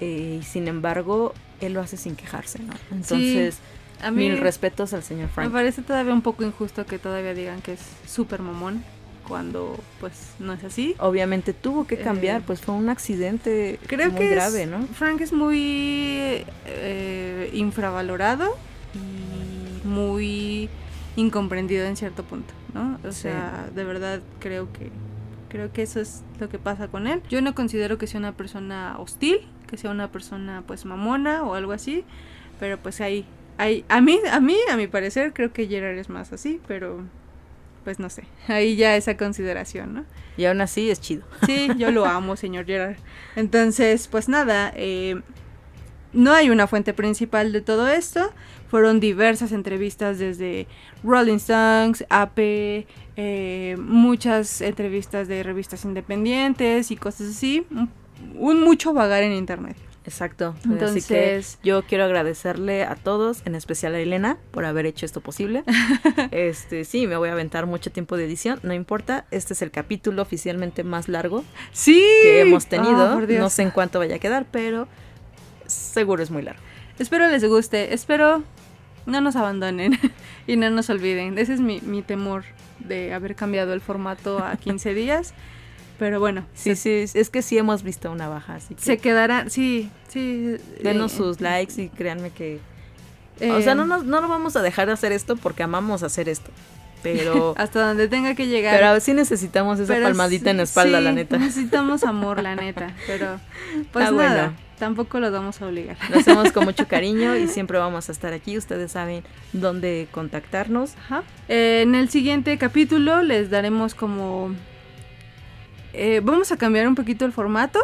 Eh, 0.00 0.38
y 0.40 0.44
sin 0.44 0.68
embargo, 0.68 1.32
él 1.60 1.72
lo 1.72 1.80
hace 1.80 1.96
sin 1.96 2.16
quejarse, 2.16 2.58
¿no? 2.62 2.72
Entonces, 2.90 3.58
a 4.02 4.10
mí 4.10 4.28
mil 4.28 4.38
respetos 4.38 4.92
al 4.92 5.02
señor 5.02 5.28
me 5.28 5.32
Frank. 5.32 5.52
parece 5.52 5.80
todavía 5.82 6.12
un 6.12 6.20
poco 6.22 6.44
injusto 6.44 6.84
que 6.86 6.98
todavía 6.98 7.32
digan 7.34 7.62
que 7.62 7.74
es 7.74 7.80
súper 8.06 8.40
mamón 8.42 8.84
cuando 9.28 9.78
pues 10.00 10.34
no 10.38 10.52
es 10.52 10.62
así. 10.64 10.94
obviamente 10.98 11.52
tuvo 11.52 11.86
que 11.86 11.98
cambiar, 11.98 12.40
Eh, 12.40 12.44
pues 12.46 12.60
fue 12.60 12.74
un 12.74 12.88
accidente 12.88 13.78
Creo 13.86 14.10
muy 14.10 14.18
que 14.18 14.24
es- 14.28 14.34
grave, 14.34 14.66
¿no? 14.66 14.82
Frank 14.88 15.20
es 15.20 15.32
muy 15.32 16.44
eh, 16.66 17.50
infravalorado 17.52 18.56
y 18.94 19.86
muy 19.86 20.68
incomprendido 21.16 21.86
en 21.86 21.96
cierto 21.96 22.24
punto, 22.24 22.52
¿no? 22.74 22.98
O 23.06 23.12
Sí. 23.12 23.22
sea, 23.22 23.68
de 23.74 23.84
verdad 23.84 24.20
creo 24.40 24.72
que 24.72 24.90
creo 25.48 25.72
que 25.72 25.82
eso 25.82 26.00
es 26.00 26.22
lo 26.40 26.48
que 26.48 26.58
pasa 26.58 26.88
con 26.88 27.06
él. 27.06 27.22
Yo 27.30 27.40
no 27.40 27.54
considero 27.54 27.96
que 27.98 28.06
sea 28.06 28.18
una 28.18 28.32
persona 28.32 28.96
hostil, 28.98 29.38
que 29.66 29.76
sea 29.76 29.90
una 29.90 30.10
persona 30.12 30.62
pues 30.66 30.84
mamona 30.84 31.44
o 31.44 31.54
algo 31.54 31.72
así, 31.72 32.04
pero 32.60 32.78
pues 32.78 33.00
ahí 33.00 33.24
hay 33.58 33.84
a 33.88 34.00
mí 34.02 34.18
a 34.30 34.40
mí 34.40 34.56
a 34.70 34.76
mi 34.76 34.86
parecer 34.86 35.32
creo 35.32 35.52
que 35.52 35.66
Gerard 35.66 35.96
es 35.98 36.10
más 36.10 36.32
así, 36.32 36.60
pero 36.68 37.00
pues 37.86 38.00
no 38.00 38.10
sé. 38.10 38.24
Ahí 38.48 38.74
ya 38.74 38.96
esa 38.96 39.16
consideración, 39.16 39.94
¿no? 39.94 40.04
Y 40.36 40.44
aún 40.46 40.60
así 40.60 40.90
es 40.90 41.00
chido. 41.00 41.22
Sí, 41.46 41.68
yo 41.78 41.92
lo 41.92 42.04
amo, 42.04 42.34
señor 42.36 42.66
Gerard. 42.66 42.96
Entonces, 43.36 44.08
pues 44.08 44.28
nada, 44.28 44.72
eh, 44.74 45.20
no 46.12 46.32
hay 46.32 46.50
una 46.50 46.66
fuente 46.66 46.94
principal 46.94 47.52
de 47.52 47.60
todo 47.60 47.88
esto. 47.88 48.32
Fueron 48.68 48.98
diversas 48.98 49.52
entrevistas 49.52 50.18
desde 50.18 50.66
Rolling 51.04 51.36
Stones, 51.36 52.04
AP, 52.10 52.38
eh, 53.14 53.76
muchas 53.78 54.62
entrevistas 54.62 55.28
de 55.28 55.44
revistas 55.44 55.84
independientes 55.84 56.90
y 56.90 56.96
cosas 56.96 57.28
así. 57.28 57.68
Un, 57.70 57.92
un 58.34 58.64
mucho 58.64 58.94
vagar 58.94 59.22
en 59.22 59.32
internet. 59.32 59.76
Exacto. 60.06 60.54
Así 60.58 60.68
que 60.68 60.74
Entonces, 60.74 61.58
yo 61.64 61.82
quiero 61.82 62.04
agradecerle 62.04 62.84
a 62.84 62.94
todos, 62.94 63.42
en 63.44 63.56
especial 63.56 63.94
a 63.94 63.98
Elena, 63.98 64.38
por 64.52 64.64
haber 64.64 64.86
hecho 64.86 65.04
esto 65.04 65.20
posible. 65.20 65.64
este, 66.30 66.84
sí, 66.84 67.06
me 67.06 67.16
voy 67.16 67.28
a 67.28 67.32
aventar 67.32 67.66
mucho 67.66 67.90
tiempo 67.90 68.16
de 68.16 68.24
edición, 68.24 68.60
no 68.62 68.72
importa. 68.72 69.26
Este 69.32 69.52
es 69.54 69.62
el 69.62 69.72
capítulo 69.72 70.22
oficialmente 70.22 70.84
más 70.84 71.08
largo 71.08 71.44
sí. 71.72 72.02
que 72.22 72.40
hemos 72.40 72.66
tenido. 72.66 73.16
Oh, 73.16 73.20
no 73.20 73.50
sé 73.50 73.62
en 73.62 73.70
cuánto 73.70 73.98
vaya 73.98 74.16
a 74.16 74.18
quedar, 74.20 74.46
pero 74.50 74.86
seguro 75.66 76.22
es 76.22 76.30
muy 76.30 76.42
largo. 76.42 76.62
Espero 76.98 77.28
les 77.28 77.44
guste, 77.44 77.92
espero 77.92 78.44
no 79.06 79.20
nos 79.20 79.36
abandonen 79.36 79.98
y 80.46 80.56
no 80.56 80.70
nos 80.70 80.88
olviden. 80.88 81.36
Ese 81.36 81.54
es 81.54 81.60
mi, 81.60 81.80
mi 81.80 82.02
temor 82.02 82.44
de 82.78 83.12
haber 83.12 83.34
cambiado 83.34 83.72
el 83.72 83.80
formato 83.80 84.38
a 84.38 84.56
15 84.56 84.94
días. 84.94 85.34
Pero 85.98 86.20
bueno, 86.20 86.44
Sí, 86.54 86.76
se, 86.76 87.06
sí, 87.06 87.18
es 87.18 87.30
que 87.30 87.40
sí 87.42 87.56
hemos 87.56 87.82
visto 87.82 88.10
una 88.12 88.28
baja, 88.28 88.56
así 88.56 88.74
que 88.74 88.82
se 88.82 88.98
quedará, 88.98 89.48
sí, 89.48 89.90
sí. 90.08 90.56
denos 90.82 91.14
eh, 91.14 91.16
sus 91.16 91.40
likes 91.40 91.80
y 91.80 91.88
créanme 91.88 92.30
que... 92.30 92.60
eh, 93.40 93.50
o 93.50 93.62
sea, 93.62 93.74
no, 93.74 93.86
nos- 93.86 94.04
no 94.04 94.20
lo 94.20 94.28
vamos 94.28 94.56
a 94.56 94.62
dejar 94.62 94.86
de 94.88 94.92
hacer 94.92 95.12
esto 95.12 95.36
porque 95.36 95.62
amamos 95.62 96.02
hacer 96.02 96.28
esto. 96.28 96.50
Pero, 97.02 97.54
Hasta 97.58 97.86
donde 97.88 98.08
tenga 98.08 98.34
que 98.34 98.46
llegar. 98.46 98.78
pero 98.78 98.98
sí 99.00 99.14
necesitamos 99.14 99.78
esa 99.78 99.94
Pero 99.94 100.04
palmadita 100.06 100.50
en 100.50 100.56
la 100.58 100.62
espalda, 100.64 100.98
sí, 100.98 101.04
la 101.04 101.12
neta. 101.12 101.38
Necesitamos 101.38 102.04
amor, 102.04 102.42
la 102.42 102.56
neta. 102.56 102.94
Pero 103.06 103.38
pues 103.92 104.06
Ah, 104.08 104.10
nada, 104.10 104.42
bueno. 104.48 104.54
tampoco 104.78 105.18
los 105.20 105.30
vamos 105.32 105.62
a 105.62 105.66
obligar. 105.66 105.96
Lo 106.10 106.18
hacemos 106.18 106.52
con 106.52 106.64
mucho 106.64 106.86
cariño 106.88 107.36
y 107.36 107.48
siempre 107.48 107.78
vamos 107.78 108.08
a 108.08 108.12
estar 108.12 108.32
aquí. 108.34 108.58
Ustedes 108.58 108.92
saben 108.92 109.22
dónde 109.54 110.08
contactarnos. 110.10 110.94
Ajá. 111.06 111.22
Eh, 111.48 111.82
en 111.82 111.94
el 111.94 112.10
siguiente 112.10 112.58
capítulo 112.58 113.22
les 113.22 113.48
daremos 113.50 113.94
como... 113.94 114.54
eh, 115.96 116.20
vamos 116.22 116.52
a 116.52 116.56
cambiar 116.56 116.86
un 116.86 116.94
poquito 116.94 117.24
el 117.24 117.32
formato 117.32 117.80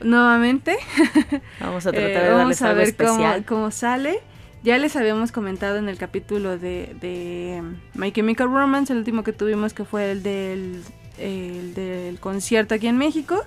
nuevamente. 0.00 0.76
Vamos 1.60 1.86
a 1.86 1.92
tratar 1.92 2.10
Eh, 2.10 2.14
de 2.14 2.30
darles 2.30 2.60
vamos 2.60 2.62
a 2.62 2.68
algo 2.70 2.78
ver 2.78 2.96
cómo, 2.96 3.46
cómo 3.46 3.70
sale. 3.70 4.20
Ya 4.64 4.78
les 4.78 4.94
habíamos 4.94 5.32
comentado 5.32 5.76
en 5.78 5.88
el 5.88 5.98
capítulo 5.98 6.56
de, 6.56 6.94
de 7.00 7.58
um, 7.60 7.74
My 7.94 8.12
Chemical 8.12 8.48
Romance, 8.48 8.92
el 8.92 9.00
último 9.00 9.24
que 9.24 9.32
tuvimos 9.32 9.74
que 9.74 9.84
fue 9.84 10.12
el 10.12 10.22
del, 10.22 10.82
el 11.18 11.74
del 11.74 12.20
concierto 12.20 12.74
aquí 12.74 12.86
en 12.86 12.96
México. 12.96 13.42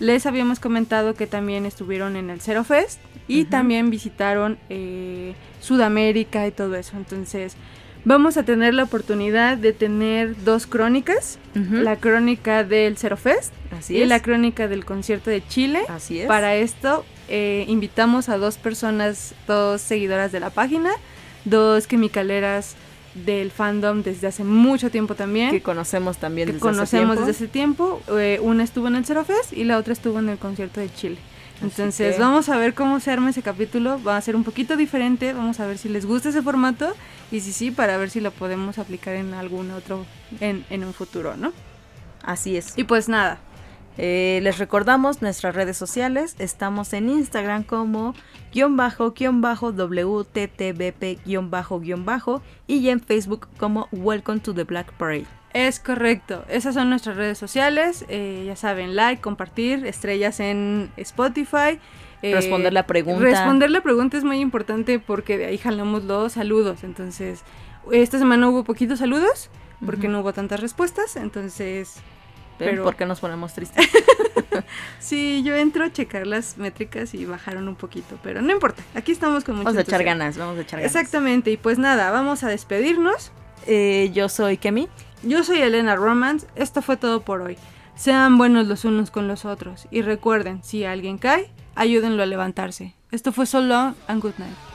Les 0.00 0.24
habíamos 0.26 0.60
comentado 0.60 1.14
que 1.14 1.26
también 1.26 1.66
estuvieron 1.66 2.16
en 2.16 2.30
el 2.30 2.40
Zero 2.40 2.64
Fest 2.64 2.98
y 3.28 3.44
también 3.44 3.90
visitaron 3.90 4.58
eh, 4.70 5.34
Sudamérica 5.60 6.46
y 6.46 6.50
todo 6.50 6.74
eso. 6.76 6.96
Entonces 6.96 7.56
vamos 8.04 8.36
a 8.36 8.42
tener 8.42 8.74
la 8.74 8.84
oportunidad 8.84 9.56
de 9.56 9.72
tener 9.72 10.36
dos 10.44 10.66
crónicas. 10.66 11.38
La 11.54 11.96
crónica 11.96 12.64
del 12.64 12.96
Zero 12.98 13.16
Fest 13.16 13.52
Así 13.78 13.96
y 13.96 14.02
es. 14.02 14.08
la 14.08 14.20
crónica 14.20 14.66
del 14.68 14.84
concierto 14.84 15.30
de 15.30 15.46
Chile. 15.46 15.82
Así 15.88 16.18
es. 16.20 16.26
Para 16.26 16.56
esto 16.56 17.04
eh, 17.28 17.64
invitamos 17.68 18.28
a 18.28 18.36
dos 18.38 18.56
personas, 18.58 19.34
dos 19.46 19.80
seguidoras 19.80 20.32
de 20.32 20.40
la 20.40 20.50
página, 20.50 20.90
dos 21.44 21.86
quimicaleras 21.86 22.74
del 23.14 23.52
fandom 23.52 24.02
desde 24.02 24.26
hace 24.26 24.42
mucho 24.42 24.90
tiempo 24.90 25.14
también, 25.14 25.50
que 25.50 25.58
que, 25.58 25.62
conocemos 25.62 26.18
también 26.18 26.48
desde 26.48 26.58
conocemos 26.58 27.16
hace 27.18 27.26
desde 27.28 27.46
tiempo. 27.46 28.00
ese 28.02 28.08
tiempo. 28.08 28.18
Eh, 28.20 28.40
una 28.42 28.64
estuvo 28.64 28.88
en 28.88 28.96
el 28.96 29.04
Zero 29.04 29.24
Fest 29.24 29.52
y 29.52 29.62
la 29.62 29.78
otra 29.78 29.92
estuvo 29.92 30.18
en 30.18 30.28
el 30.30 30.38
concierto 30.38 30.80
de 30.80 30.92
Chile. 30.92 31.18
Entonces 31.62 32.16
que- 32.16 32.20
vamos 32.20 32.48
a 32.48 32.58
ver 32.58 32.74
cómo 32.74 32.98
se 32.98 33.12
arma 33.12 33.30
ese 33.30 33.42
capítulo, 33.42 34.02
va 34.02 34.16
a 34.16 34.20
ser 34.20 34.34
un 34.34 34.42
poquito 34.42 34.76
diferente, 34.76 35.32
vamos 35.32 35.60
a 35.60 35.66
ver 35.68 35.78
si 35.78 35.88
les 35.88 36.04
gusta 36.04 36.30
ese 36.30 36.42
formato 36.42 36.92
y 37.30 37.40
si 37.40 37.52
sí, 37.52 37.70
para 37.70 37.96
ver 37.96 38.10
si 38.10 38.20
lo 38.20 38.30
podemos 38.30 38.78
aplicar 38.78 39.14
en 39.14 39.34
algún 39.34 39.70
otro, 39.70 40.04
en, 40.40 40.64
en 40.70 40.84
un 40.84 40.92
futuro, 40.94 41.36
¿no? 41.36 41.52
Así 42.22 42.56
es. 42.56 42.76
Y 42.76 42.84
pues 42.84 43.08
nada, 43.08 43.38
Eh, 43.96 44.40
les 44.42 44.58
recordamos 44.58 45.22
nuestras 45.22 45.54
redes 45.54 45.76
sociales. 45.76 46.34
Estamos 46.40 46.92
en 46.94 47.08
Instagram 47.08 47.62
como 47.62 48.12
guion 48.52 48.76
bajo, 48.76 49.12
guion 49.12 49.40
bajo, 49.40 49.70
WTTBP 49.70 51.24
guion 51.24 51.50
bajo, 51.50 51.78
guion 51.78 52.04
bajo. 52.04 52.42
Y 52.66 52.88
en 52.88 53.00
Facebook 53.00 53.46
como 53.56 53.86
Welcome 53.92 54.40
to 54.40 54.52
the 54.52 54.64
Black 54.64 54.92
Parade. 54.94 55.26
Es 55.52 55.78
correcto, 55.78 56.44
esas 56.48 56.74
son 56.74 56.90
nuestras 56.90 57.16
redes 57.16 57.38
sociales, 57.38 58.04
eh, 58.08 58.42
ya 58.44 58.56
saben, 58.56 58.96
like, 58.96 59.22
compartir, 59.22 59.86
estrellas 59.86 60.40
en 60.40 60.90
Spotify. 60.96 61.78
Eh, 62.30 62.34
Responder 62.34 62.72
la 62.72 62.86
pregunta. 62.86 63.20
Responder 63.22 63.70
la 63.70 63.80
pregunta 63.80 64.16
es 64.16 64.24
muy 64.24 64.40
importante 64.40 64.98
porque 64.98 65.38
de 65.38 65.46
ahí 65.46 65.58
jalamos 65.58 66.04
los 66.04 66.32
saludos. 66.32 66.84
Entonces, 66.84 67.42
esta 67.92 68.18
semana 68.18 68.48
hubo 68.48 68.64
poquitos 68.64 68.98
saludos 68.98 69.50
porque 69.84 70.08
no 70.08 70.20
hubo 70.20 70.32
tantas 70.32 70.60
respuestas. 70.60 71.16
Entonces, 71.16 71.96
¿Ven 72.58 72.70
pero- 72.70 72.84
por 72.84 72.96
qué 72.96 73.06
nos 73.06 73.20
ponemos 73.20 73.52
tristes? 73.54 73.88
sí, 74.98 75.42
yo 75.44 75.54
entro 75.56 75.84
a 75.84 75.92
checar 75.92 76.26
las 76.26 76.56
métricas 76.58 77.14
y 77.14 77.24
bajaron 77.26 77.68
un 77.68 77.74
poquito, 77.76 78.18
pero 78.22 78.40
no 78.42 78.52
importa, 78.52 78.82
aquí 78.94 79.12
estamos 79.12 79.44
con 79.44 79.56
mucho 79.56 79.64
Vamos 79.64 79.78
a 79.78 79.82
echar 79.82 80.04
ganas, 80.04 80.38
vamos 80.38 80.56
a 80.58 80.62
echar 80.62 80.80
ganas. 80.80 80.94
Exactamente, 80.94 81.50
y 81.50 81.56
pues 81.56 81.78
nada, 81.78 82.10
vamos 82.10 82.44
a 82.44 82.48
despedirnos. 82.48 83.32
Eh, 83.66 84.10
yo 84.12 84.28
soy 84.28 84.56
Kemi. 84.58 84.88
Yo 85.22 85.42
soy 85.42 85.62
Elena 85.62 85.96
Romance. 85.96 86.46
Esto 86.54 86.82
fue 86.82 86.96
todo 86.96 87.22
por 87.22 87.40
hoy. 87.40 87.56
Sean 87.96 88.36
buenos 88.36 88.66
los 88.66 88.84
unos 88.84 89.10
con 89.10 89.26
los 89.26 89.44
otros. 89.44 89.86
Y 89.90 90.02
recuerden, 90.02 90.62
si 90.62 90.84
alguien 90.84 91.16
cae, 91.16 91.50
ayúdenlo 91.74 92.22
a 92.22 92.26
levantarse. 92.26 92.94
Esto 93.10 93.32
fue 93.32 93.46
So 93.46 93.60
Long 93.60 93.94
and 94.08 94.20
Good 94.22 94.38
Night. 94.38 94.73